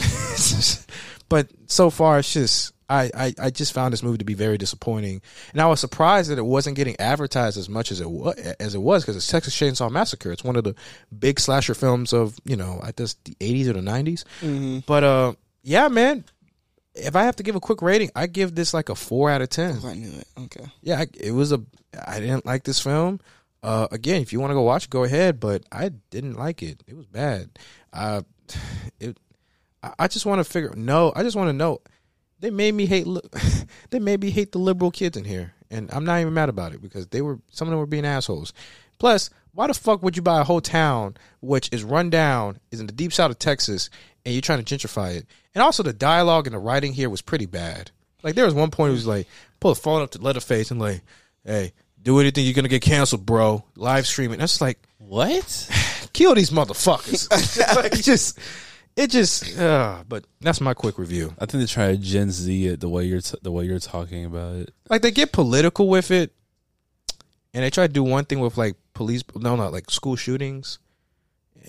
but 1.29 1.49
so 1.65 1.89
far 1.89 2.19
it's 2.19 2.33
just 2.33 2.73
I, 2.89 3.11
I, 3.13 3.33
I 3.39 3.49
just 3.49 3.73
found 3.73 3.91
this 3.91 4.01
movie 4.01 4.19
to 4.19 4.25
be 4.25 4.33
very 4.33 4.57
disappointing, 4.57 5.21
and 5.51 5.61
I 5.61 5.67
was 5.67 5.79
surprised 5.79 6.31
that 6.31 6.37
it 6.37 6.45
wasn't 6.45 6.77
getting 6.77 6.97
advertised 6.99 7.57
as 7.57 7.67
much 7.67 7.91
as 7.91 7.99
it 7.99 8.09
was 8.09 8.37
as 8.59 8.75
it 8.75 8.81
was 8.81 9.03
because 9.03 9.17
it's 9.17 9.27
Texas 9.27 9.55
Chainsaw 9.55 9.91
Massacre. 9.91 10.31
It's 10.31 10.43
one 10.43 10.55
of 10.55 10.63
the 10.63 10.75
big 11.17 11.39
slasher 11.39 11.73
films 11.73 12.13
of 12.13 12.39
you 12.45 12.55
know 12.55 12.79
I 12.81 12.91
guess 12.91 13.15
the 13.25 13.35
eighties 13.41 13.67
or 13.67 13.73
the 13.73 13.81
90s 13.81 14.23
Mm-hmm. 14.41 14.79
But 14.85 15.03
uh, 15.03 15.33
yeah, 15.63 15.87
man. 15.87 16.23
If 16.95 17.15
I 17.15 17.25
have 17.25 17.35
to 17.35 17.43
give 17.43 17.55
a 17.55 17.59
quick 17.59 17.83
rating, 17.83 18.09
I 18.15 18.25
give 18.25 18.55
this 18.55 18.73
like 18.73 18.89
a 18.89 18.95
four 18.95 19.29
out 19.29 19.43
of 19.43 19.49
ten. 19.49 19.77
I 19.85 19.93
knew 19.93 20.09
it. 20.09 20.27
Okay. 20.45 20.65
Yeah, 20.81 21.01
I, 21.01 21.07
it 21.19 21.31
was 21.31 21.51
a. 21.51 21.61
I 22.07 22.19
didn't 22.19 22.45
like 22.45 22.63
this 22.63 22.79
film. 22.79 23.19
Uh, 23.61 23.87
again, 23.91 24.21
if 24.23 24.33
you 24.33 24.39
want 24.39 24.49
to 24.49 24.55
go 24.55 24.63
watch 24.63 24.85
it, 24.85 24.89
go 24.89 25.03
ahead. 25.03 25.39
But 25.39 25.63
I 25.71 25.89
didn't 26.09 26.37
like 26.37 26.63
it. 26.63 26.81
It 26.87 26.95
was 26.95 27.05
bad. 27.05 27.59
Uh, 27.93 28.21
it. 28.99 29.17
I 29.83 29.93
I 29.99 30.07
just 30.07 30.25
want 30.25 30.39
to 30.39 30.43
figure. 30.43 30.73
No, 30.75 31.13
I 31.15 31.21
just 31.21 31.35
want 31.35 31.49
to 31.49 31.53
know. 31.53 31.81
They 32.39 32.49
made 32.49 32.73
me 32.73 32.85
hate. 32.85 33.07
they 33.89 33.99
made 33.99 34.21
me 34.21 34.29
hate 34.29 34.51
the 34.51 34.59
liberal 34.59 34.91
kids 34.91 35.17
in 35.17 35.23
here, 35.23 35.53
and 35.69 35.89
I'm 35.91 36.05
not 36.05 36.21
even 36.21 36.33
mad 36.33 36.49
about 36.49 36.73
it 36.73 36.81
because 36.81 37.07
they 37.07 37.21
were. 37.21 37.39
Some 37.51 37.67
of 37.67 37.71
them 37.71 37.79
were 37.79 37.85
being 37.85 38.05
assholes. 38.05 38.53
Plus, 38.99 39.29
why 39.53 39.67
the 39.67 39.73
fuck 39.73 40.03
would 40.03 40.15
you 40.15 40.21
buy 40.21 40.41
a 40.41 40.43
whole 40.43 40.61
town 40.61 41.17
which 41.41 41.69
is 41.71 41.83
run 41.83 42.09
down, 42.09 42.59
is 42.71 42.79
in 42.79 42.87
the 42.87 42.93
deep 42.93 43.13
south 43.13 43.31
of 43.31 43.39
Texas, 43.39 43.89
and 44.25 44.33
you're 44.33 44.41
trying 44.41 44.63
to 44.63 44.75
gentrify 44.75 45.15
it? 45.15 45.25
And 45.55 45.61
also, 45.61 45.83
the 45.83 45.93
dialogue 45.93 46.47
and 46.47 46.53
the 46.53 46.59
writing 46.59 46.93
here 46.93 47.09
was 47.09 47.21
pretty 47.21 47.45
bad. 47.45 47.91
Like 48.23 48.35
there 48.35 48.45
was 48.45 48.53
one 48.53 48.71
point 48.71 48.89
it 48.89 48.93
was 48.93 49.07
like 49.07 49.27
pull 49.59 49.71
a 49.71 49.75
phone 49.75 50.01
up 50.01 50.11
to 50.11 50.21
Leatherface 50.21 50.71
and 50.71 50.79
like, 50.79 51.01
hey, 51.43 51.73
do 52.01 52.19
anything, 52.19 52.45
you're 52.45 52.53
gonna 52.53 52.67
get 52.67 52.81
canceled, 52.81 53.25
bro. 53.25 53.63
Live 53.75 54.07
streaming. 54.07 54.39
That's 54.39 54.61
like 54.61 54.79
what? 54.97 55.69
kill 56.13 56.35
these 56.35 56.51
motherfuckers. 56.51 57.29
like 57.75 57.93
just 57.93 58.39
it 58.97 59.09
just 59.11 59.57
uh, 59.57 60.03
but 60.09 60.25
that's 60.41 60.59
my 60.59 60.73
quick 60.73 60.97
review. 60.97 61.33
I 61.39 61.45
think 61.45 61.61
they 61.61 61.67
try 61.67 61.91
to 61.91 61.97
Gen 61.97 62.29
Z 62.31 62.65
it 62.67 62.79
the 62.81 62.89
way 62.89 63.05
you're 63.05 63.21
t- 63.21 63.37
the 63.41 63.51
way 63.51 63.63
you're 63.63 63.79
talking 63.79 64.25
about 64.25 64.55
it. 64.57 64.73
Like 64.89 65.01
they 65.03 65.11
get 65.11 65.31
political 65.31 65.87
with 65.87 66.11
it 66.11 66.33
and 67.53 67.63
they 67.63 67.69
try 67.69 67.87
to 67.87 67.93
do 67.93 68.03
one 68.03 68.25
thing 68.25 68.39
with 68.41 68.57
like 68.57 68.75
police 68.93 69.23
no 69.35 69.55
no 69.55 69.69
like 69.69 69.89
school 69.89 70.15
shootings. 70.17 70.79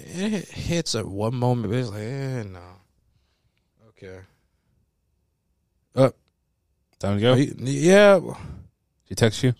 It 0.01 0.49
hits 0.49 0.95
at 0.95 1.07
one 1.07 1.35
moment, 1.35 1.71
but 1.71 1.79
it's 1.79 1.91
like, 1.91 2.01
eh, 2.03 2.43
no. 2.45 2.61
Okay. 3.89 4.21
Uh, 5.95 6.11
Time 7.01 7.17
to 7.19 7.21
go. 7.21 7.35
yeah, 7.35 8.21
She 9.09 9.15
text 9.17 9.43
you. 9.43 9.55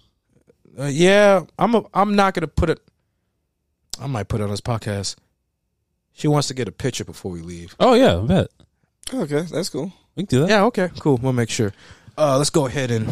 uh, 0.79 0.85
yeah. 0.87 1.43
I'm 1.59 1.75
a, 1.75 1.83
I'm 1.93 2.15
not 2.15 2.35
gonna 2.35 2.47
put 2.47 2.71
it. 2.71 2.81
I 4.01 4.07
might 4.07 4.29
put 4.29 4.41
it 4.41 4.45
on 4.45 4.51
this 4.51 4.61
podcast. 4.61 5.17
She 6.19 6.27
wants 6.27 6.49
to 6.49 6.55
get 6.55 6.67
a 6.67 6.73
picture 6.73 7.05
before 7.05 7.31
we 7.31 7.41
leave. 7.43 7.77
Oh 7.79 7.95
yeah, 7.95 8.19
I 8.19 8.21
bet 8.27 8.49
Okay, 9.15 9.43
that's 9.43 9.69
cool. 9.69 9.93
we 10.17 10.25
can 10.25 10.27
do 10.27 10.41
that. 10.41 10.51
Yeah, 10.51 10.65
okay, 10.65 10.91
cool. 10.99 11.17
We'll 11.23 11.33
make 11.33 11.49
sure. 11.49 11.73
Uh, 12.19 12.37
let's 12.39 12.51
go 12.51 12.67
ahead 12.67 12.91
and. 12.91 13.07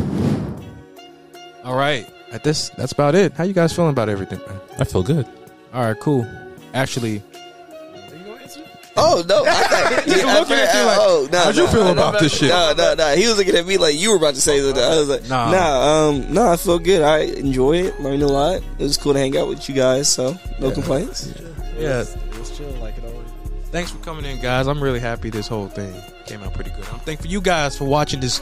All 1.62 1.76
right, 1.76 2.04
at 2.32 2.42
this, 2.42 2.68
that's 2.70 2.90
about 2.90 3.14
it. 3.14 3.32
How 3.34 3.44
you 3.44 3.52
guys 3.52 3.72
feeling 3.72 3.90
about 3.92 4.08
everything? 4.08 4.40
Man? 4.46 4.60
I 4.80 4.84
feel 4.84 5.04
good. 5.04 5.24
All 5.72 5.82
right, 5.84 5.98
cool. 6.00 6.26
Actually, 6.74 7.22
Oh 8.98 9.22
no! 9.28 9.44
I 9.44 9.52
thought, 9.68 10.04
He's 10.04 10.24
I 10.24 10.40
looking 10.40 10.56
at 10.56 10.74
you 10.74 10.84
like, 10.86 10.98
oh, 11.00 11.28
no, 11.30 11.38
how'd 11.38 11.54
you 11.56 11.64
no, 11.64 11.70
feel 11.70 11.84
no, 11.84 11.92
about 11.92 12.14
no, 12.14 12.20
this 12.20 12.36
shit? 12.36 12.48
No, 12.48 12.72
no, 12.76 12.94
no. 12.94 13.14
He 13.14 13.28
was 13.28 13.36
looking 13.36 13.54
at 13.54 13.66
me 13.66 13.76
like 13.78 13.94
you 13.94 14.10
were 14.10 14.16
about 14.16 14.34
to 14.34 14.40
say 14.40 14.58
something. 14.60 14.82
I 14.82 14.96
was 14.98 15.08
like, 15.08 15.28
Nah. 15.28 15.50
nah, 15.52 16.08
um, 16.08 16.32
no, 16.34 16.48
I 16.50 16.56
feel 16.56 16.78
good. 16.80 17.02
I 17.02 17.18
enjoy 17.20 17.76
it. 17.82 18.00
Learned 18.00 18.22
a 18.22 18.26
lot. 18.26 18.62
It 18.78 18.82
was 18.82 18.96
cool 18.96 19.12
to 19.12 19.18
hang 19.18 19.36
out 19.36 19.48
with 19.48 19.68
you 19.68 19.74
guys. 19.74 20.08
So 20.08 20.36
no 20.60 20.70
complaints. 20.70 21.30
yeah. 21.78 22.04
Chill 22.56 22.70
like 22.80 22.96
it 22.96 23.04
always. 23.04 23.28
Thanks 23.70 23.90
for 23.90 23.98
coming 23.98 24.24
in, 24.24 24.40
guys. 24.40 24.66
I'm 24.66 24.82
really 24.82 25.00
happy 25.00 25.28
this 25.28 25.46
whole 25.46 25.68
thing 25.68 25.92
came 26.26 26.42
out 26.42 26.54
pretty 26.54 26.70
good. 26.70 26.86
I'm 26.92 26.98
thankful 27.00 27.30
you 27.30 27.40
guys 27.40 27.76
for 27.76 27.84
watching 27.84 28.20
this 28.20 28.40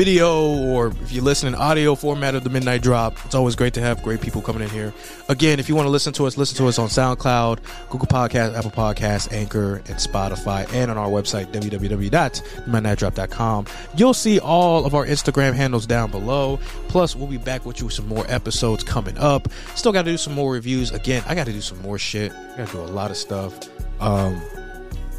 video 0.00 0.56
or 0.72 0.86
if 1.02 1.12
you 1.12 1.20
listen 1.20 1.46
in 1.46 1.54
audio 1.54 1.94
format 1.94 2.34
of 2.34 2.42
the 2.42 2.48
midnight 2.48 2.80
drop 2.80 3.14
it's 3.26 3.34
always 3.34 3.54
great 3.54 3.74
to 3.74 3.82
have 3.82 4.02
great 4.02 4.18
people 4.18 4.40
coming 4.40 4.62
in 4.62 4.70
here. 4.70 4.94
Again 5.28 5.60
if 5.60 5.68
you 5.68 5.76
want 5.76 5.84
to 5.84 5.90
listen 5.90 6.14
to 6.14 6.24
us 6.24 6.38
listen 6.38 6.56
to 6.56 6.68
us 6.68 6.78
on 6.78 6.88
soundcloud 6.88 7.58
google 7.90 8.08
podcast 8.08 8.56
apple 8.56 8.70
Podcasts, 8.70 9.30
anchor 9.30 9.74
and 9.74 9.96
spotify 9.96 10.66
and 10.72 10.90
on 10.90 10.96
our 10.96 11.08
website 11.08 11.52
www.midnightdrop.com 11.52 13.66
you'll 13.94 14.14
see 14.14 14.40
all 14.40 14.86
of 14.86 14.94
our 14.94 15.04
instagram 15.04 15.52
handles 15.52 15.84
down 15.84 16.10
below. 16.10 16.58
Plus 16.88 17.14
we'll 17.14 17.26
be 17.26 17.36
back 17.36 17.66
with 17.66 17.80
you 17.80 17.84
with 17.84 17.94
some 17.94 18.08
more 18.08 18.24
episodes 18.28 18.82
coming 18.82 19.18
up. 19.18 19.48
Still 19.74 19.92
got 19.92 20.06
to 20.06 20.12
do 20.12 20.16
some 20.16 20.32
more 20.32 20.50
reviews. 20.50 20.92
Again 20.92 21.22
i 21.26 21.34
got 21.34 21.44
to 21.44 21.52
do 21.52 21.60
some 21.60 21.78
more 21.82 21.98
shit. 21.98 22.32
I 22.32 22.56
got 22.56 22.68
to 22.68 22.72
do 22.72 22.80
a 22.80 22.84
lot 22.84 23.10
of 23.10 23.18
stuff. 23.18 23.68
Um 24.00 24.40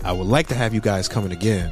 i 0.03 0.11
would 0.11 0.25
like 0.25 0.47
to 0.47 0.55
have 0.55 0.73
you 0.73 0.81
guys 0.81 1.07
coming 1.07 1.31
again 1.31 1.71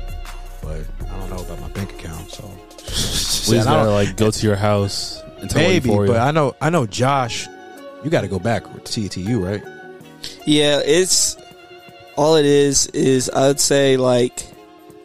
but 0.62 0.84
i 1.10 1.18
don't 1.18 1.32
know 1.32 1.40
about 1.40 1.60
my 1.60 1.70
bank 1.70 1.92
account 1.94 2.30
so 2.30 2.48
We 2.86 2.92
just 2.92 3.50
don't- 3.50 3.66
gotta 3.66 3.92
like 3.92 4.16
go 4.18 4.32
to 4.32 4.46
your 4.46 4.56
house 4.56 5.22
and 5.40 5.50
tell 5.50 5.62
Maybe, 5.62 5.90
for 5.90 6.06
you. 6.06 6.12
but 6.12 6.22
I 6.22 6.32
know 6.32 6.56
I 6.62 6.70
know 6.70 6.86
Josh. 6.86 7.48
You 8.04 8.10
got 8.10 8.22
to 8.22 8.28
go 8.30 8.40
back 8.40 8.74
with 8.74 8.86
TTU, 8.86 9.44
right? 9.44 9.62
Yeah, 10.46 10.80
it's 10.84 11.36
all 12.16 12.36
it 12.36 12.46
is 12.46 12.88
is 12.88 13.30
I 13.30 13.48
would 13.48 13.60
say 13.60 13.98
like 13.98 14.46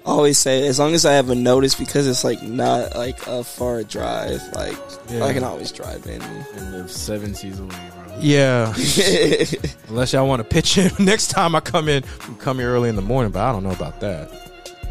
I 0.07 0.11
always 0.11 0.39
say 0.39 0.67
as 0.69 0.79
long 0.79 0.95
as 0.95 1.05
I 1.07 1.15
have 1.15 1.31
a 1.31 1.35
notice 1.35 1.75
because 1.75 2.07
it's 2.07 2.23
like 2.25 2.43
not 2.43 2.95
like 2.95 3.27
a 3.27 3.43
far 3.43 3.83
drive, 3.83 4.41
like 4.55 4.77
Yeah. 5.09 5.25
I 5.25 5.33
can 5.33 5.43
always 5.45 5.73
drive 5.73 6.07
in. 6.07 6.21
And 6.23 6.73
live 6.73 6.91
seven 6.91 7.35
seas 7.35 7.59
away, 7.59 7.71
bro. 7.95 8.17
Yeah, 8.21 8.73
unless 9.89 10.13
y'all 10.13 10.29
want 10.29 10.41
to 10.41 10.45
pitch 10.49 10.79
in 10.79 10.91
next 11.05 11.29
time 11.31 11.55
I 11.57 11.61
come 11.61 11.89
in, 11.89 12.05
come 12.39 12.59
here 12.59 12.71
early 12.71 12.89
in 12.89 12.97
the 12.97 13.03
morning. 13.03 13.33
But 13.33 13.43
I 13.43 13.51
don't 13.51 13.65
know 13.65 13.73
about 13.73 13.99
that. 14.01 14.31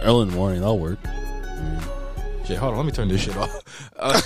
Early 0.01 0.23
in 0.23 0.30
the 0.30 0.35
morning, 0.35 0.60
that'll 0.60 0.77
work. 0.80 0.99
Shit, 2.45 2.57
hold 2.57 2.71
on, 2.73 2.77
let 2.77 2.85
me 2.85 2.91
turn 2.91 3.07
this 3.07 3.21
shit 3.21 3.35
off. 3.37 3.61
Uh, 3.95 4.19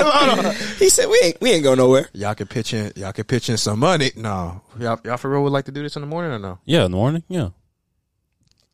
hold 0.00 0.46
on. 0.46 0.54
he 0.78 0.88
said 0.88 1.06
we 1.08 1.20
ain't 1.22 1.40
we 1.40 1.52
ain't 1.52 1.62
going 1.62 1.78
nowhere. 1.78 2.08
Y'all 2.12 2.34
can 2.34 2.48
pitch 2.48 2.74
in. 2.74 2.90
Y'all 2.96 3.12
can 3.12 3.24
pitch 3.24 3.48
in 3.48 3.56
some 3.56 3.78
money. 3.78 4.10
No, 4.16 4.60
y'all, 4.78 4.98
y'all 5.04 5.16
for 5.18 5.30
real 5.30 5.44
would 5.44 5.52
like 5.52 5.66
to 5.66 5.72
do 5.72 5.82
this 5.82 5.94
in 5.94 6.02
the 6.02 6.08
morning 6.08 6.32
or 6.32 6.38
no? 6.40 6.58
Yeah, 6.64 6.84
in 6.84 6.90
the 6.90 6.96
morning. 6.96 7.22
Yeah, 7.28 7.50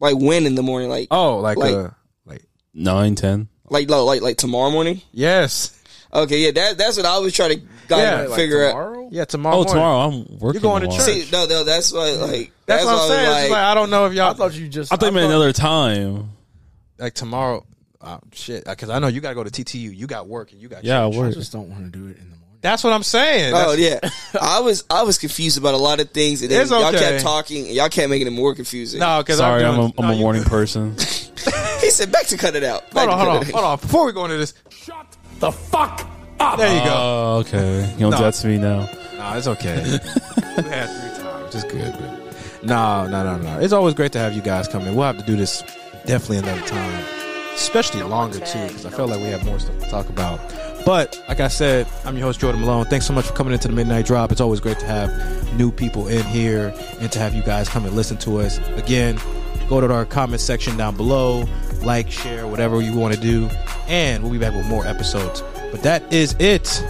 Like 0.00 0.16
when 0.16 0.46
in 0.46 0.54
the 0.54 0.62
morning, 0.62 0.88
like 0.88 1.08
Oh, 1.10 1.38
like, 1.40 1.58
Like- 1.58 1.74
uh, 1.74 1.90
like 2.24 2.44
nine, 2.72 3.16
ten. 3.16 3.48
like 3.68 3.90
like 3.90 4.00
like, 4.02 4.22
like 4.22 4.36
tomorrow 4.38 4.70
morning. 4.70 5.02
yes, 5.12 5.78
Okay, 6.12 6.38
yeah, 6.44 6.52
that 6.52 6.78
that's 6.78 6.96
what 6.96 7.04
I 7.06 7.18
was 7.18 7.34
trying 7.34 7.50
to 7.50 7.56
like, 7.56 7.68
Yeah, 7.90 8.20
Like 8.28 8.36
figure 8.36 8.64
out. 8.64 8.68
tomorrow? 8.70 9.08
yeah, 9.12 9.24
tomorrow. 9.26 9.56
Oh, 9.56 9.58
morning. 9.58 9.72
tomorrow 9.74 9.98
I'm 9.98 10.38
working. 10.38 10.62
You're 10.62 10.70
going 10.70 10.82
to 10.82 10.88
tomorrow. 10.88 11.06
church. 11.06 11.24
See, 11.26 11.30
no, 11.32 11.44
no, 11.46 11.64
that's 11.64 11.92
what 11.92 12.14
like 12.30 12.52
That's, 12.66 12.84
what 12.84 12.90
I'm 12.92 12.96
why 12.96 13.02
I 13.02 13.06
was 13.08 13.08
saying. 13.10 13.26
It's 13.30 13.38
just 13.40 13.50
like, 13.50 13.60
I 13.60 13.74
don't 13.74 13.90
know 13.90 14.06
if 14.06 14.14
y'all 14.14 14.30
I 14.30 14.34
thought 14.34 14.54
you 14.54 14.68
just. 14.68 14.92
I 14.92 14.96
thought 14.96 15.06
you 15.06 15.12
meant 15.12 15.26
another 15.26 15.52
time. 15.52 16.30
like 16.98 17.12
tomorrow. 17.14 17.66
Uh, 18.04 18.18
shit, 18.32 18.64
because 18.66 18.90
I 18.90 18.98
know 18.98 19.06
you 19.08 19.20
got 19.20 19.30
to 19.30 19.34
go 19.34 19.44
to 19.44 19.50
TTU. 19.50 19.96
You 19.96 20.06
got 20.06 20.28
work 20.28 20.52
and 20.52 20.60
you 20.60 20.68
got 20.68 20.84
Yeah, 20.84 21.04
I 21.06 21.08
church. 21.08 21.16
I 21.16 21.18
work. 21.20 21.34
just 21.34 21.52
don't 21.52 21.70
want 21.70 21.90
to 21.90 21.98
do 21.98 22.04
it 22.06 22.16
in 22.18 22.24
the 22.30 22.36
morning. 22.36 22.40
That's 22.60 22.82
what 22.84 22.92
I'm 22.92 23.02
saying. 23.02 23.52
Oh 23.54 23.74
That's- 23.76 24.02
yeah, 24.34 24.40
I 24.40 24.60
was 24.60 24.84
I 24.90 25.02
was 25.02 25.18
confused 25.18 25.58
about 25.58 25.74
a 25.74 25.78
lot 25.78 26.00
of 26.00 26.10
things, 26.10 26.40
and 26.42 26.50
then 26.50 26.62
It's 26.62 26.70
y'all 26.70 26.84
okay. 26.86 26.98
kept 26.98 27.22
talking, 27.22 27.66
and 27.66 27.74
y'all 27.74 27.88
kept 27.90 28.08
making 28.10 28.26
it 28.26 28.30
more 28.32 28.54
confusing. 28.54 29.00
No, 29.00 29.18
because 29.22 29.36
Sorry, 29.38 29.64
I'm, 29.64 29.74
doing, 29.74 29.92
a, 29.98 30.00
I'm 30.02 30.06
no, 30.08 30.12
a 30.12 30.14
you 30.16 30.20
morning 30.22 30.44
person. 30.44 30.92
he 31.80 31.90
said, 31.90 32.10
"Back 32.12 32.26
to 32.28 32.36
cut 32.38 32.56
it 32.56 32.64
out." 32.64 32.90
Back 32.92 33.08
Hold 33.08 33.10
on, 33.10 33.18
to 33.18 33.24
hold 33.24 33.36
on, 33.36 33.42
it 33.48 33.52
hold 33.52 33.64
on. 33.66 33.78
Before 33.78 34.06
we 34.06 34.12
go 34.12 34.24
into 34.24 34.38
this, 34.38 34.54
shut 34.70 35.06
The 35.40 35.52
fuck 35.52 36.06
up. 36.40 36.58
there 36.58 36.74
you 36.74 36.84
go. 36.84 36.94
Oh, 36.94 37.36
okay. 37.40 37.90
You 37.94 38.00
don't 38.00 38.10
No. 38.12 38.16
do 38.16 38.22
that 38.24 38.34
to 38.34 38.46
me 38.46 38.56
now. 38.58 38.88
Nah, 39.18 39.36
it's 39.36 39.46
okay. 39.46 39.76
we 40.56 40.62
had 40.62 40.86
three 40.86 41.22
times. 41.24 41.54
It's 41.54 41.64
good, 41.64 41.92
but 41.92 42.64
no, 42.66 43.06
no, 43.08 43.24
no, 43.24 43.36
no. 43.42 43.60
It's 43.60 43.74
always 43.74 43.92
great 43.94 44.12
to 44.12 44.18
have 44.18 44.32
you 44.34 44.40
guys 44.42 44.68
come 44.68 44.86
in. 44.86 44.94
We'll 44.94 45.04
have 45.06 45.18
to 45.18 45.26
do 45.26 45.36
this 45.36 45.62
definitely 46.06 46.38
another 46.38 46.66
time, 46.66 47.04
especially 47.54 48.02
longer 48.02 48.40
too, 48.40 48.66
because 48.66 48.86
I 48.86 48.90
felt 48.90 49.10
like 49.10 49.20
we 49.20 49.26
have 49.26 49.44
more 49.44 49.58
stuff 49.58 49.78
to 49.80 49.88
talk 49.88 50.08
about. 50.08 50.40
But 50.84 51.22
like 51.28 51.40
I 51.40 51.48
said, 51.48 51.86
I'm 52.04 52.16
your 52.16 52.26
host 52.26 52.40
Jordan 52.40 52.60
Malone. 52.60 52.84
Thanks 52.86 53.06
so 53.06 53.14
much 53.14 53.26
for 53.26 53.32
coming 53.32 53.52
into 53.52 53.68
the 53.68 53.74
Midnight 53.74 54.04
Drop. 54.06 54.30
It's 54.30 54.40
always 54.40 54.60
great 54.60 54.78
to 54.80 54.86
have 54.86 55.56
new 55.56 55.70
people 55.70 56.08
in 56.08 56.24
here 56.26 56.74
and 57.00 57.10
to 57.12 57.18
have 57.18 57.34
you 57.34 57.42
guys 57.42 57.68
come 57.68 57.86
and 57.86 57.96
listen 57.96 58.18
to 58.18 58.40
us. 58.40 58.58
Again, 58.76 59.18
go 59.68 59.80
to 59.80 59.92
our 59.92 60.04
comment 60.04 60.42
section 60.42 60.76
down 60.76 60.96
below, 60.96 61.46
like, 61.82 62.10
share, 62.10 62.46
whatever 62.46 62.82
you 62.82 62.92
want 62.92 63.14
to 63.14 63.20
do, 63.20 63.48
and 63.88 64.22
we'll 64.22 64.32
be 64.32 64.38
back 64.38 64.54
with 64.54 64.66
more 64.66 64.86
episodes. 64.86 65.42
But 65.70 65.82
that 65.82 66.12
is 66.12 66.36
it. 66.38 66.84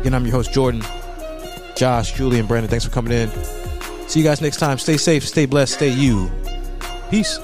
Again, 0.00 0.14
I'm 0.14 0.24
your 0.24 0.32
host 0.32 0.52
Jordan. 0.52 0.82
Josh, 1.74 2.12
Julie, 2.12 2.38
and 2.38 2.48
Brandon, 2.48 2.68
thanks 2.68 2.84
for 2.84 2.90
coming 2.90 3.12
in. 3.12 3.30
See 4.08 4.20
you 4.20 4.24
guys 4.24 4.40
next 4.40 4.58
time. 4.58 4.78
Stay 4.78 4.96
safe, 4.96 5.26
stay 5.26 5.46
blessed, 5.46 5.74
stay 5.74 5.90
you. 5.90 6.30
Peace. 7.10 7.38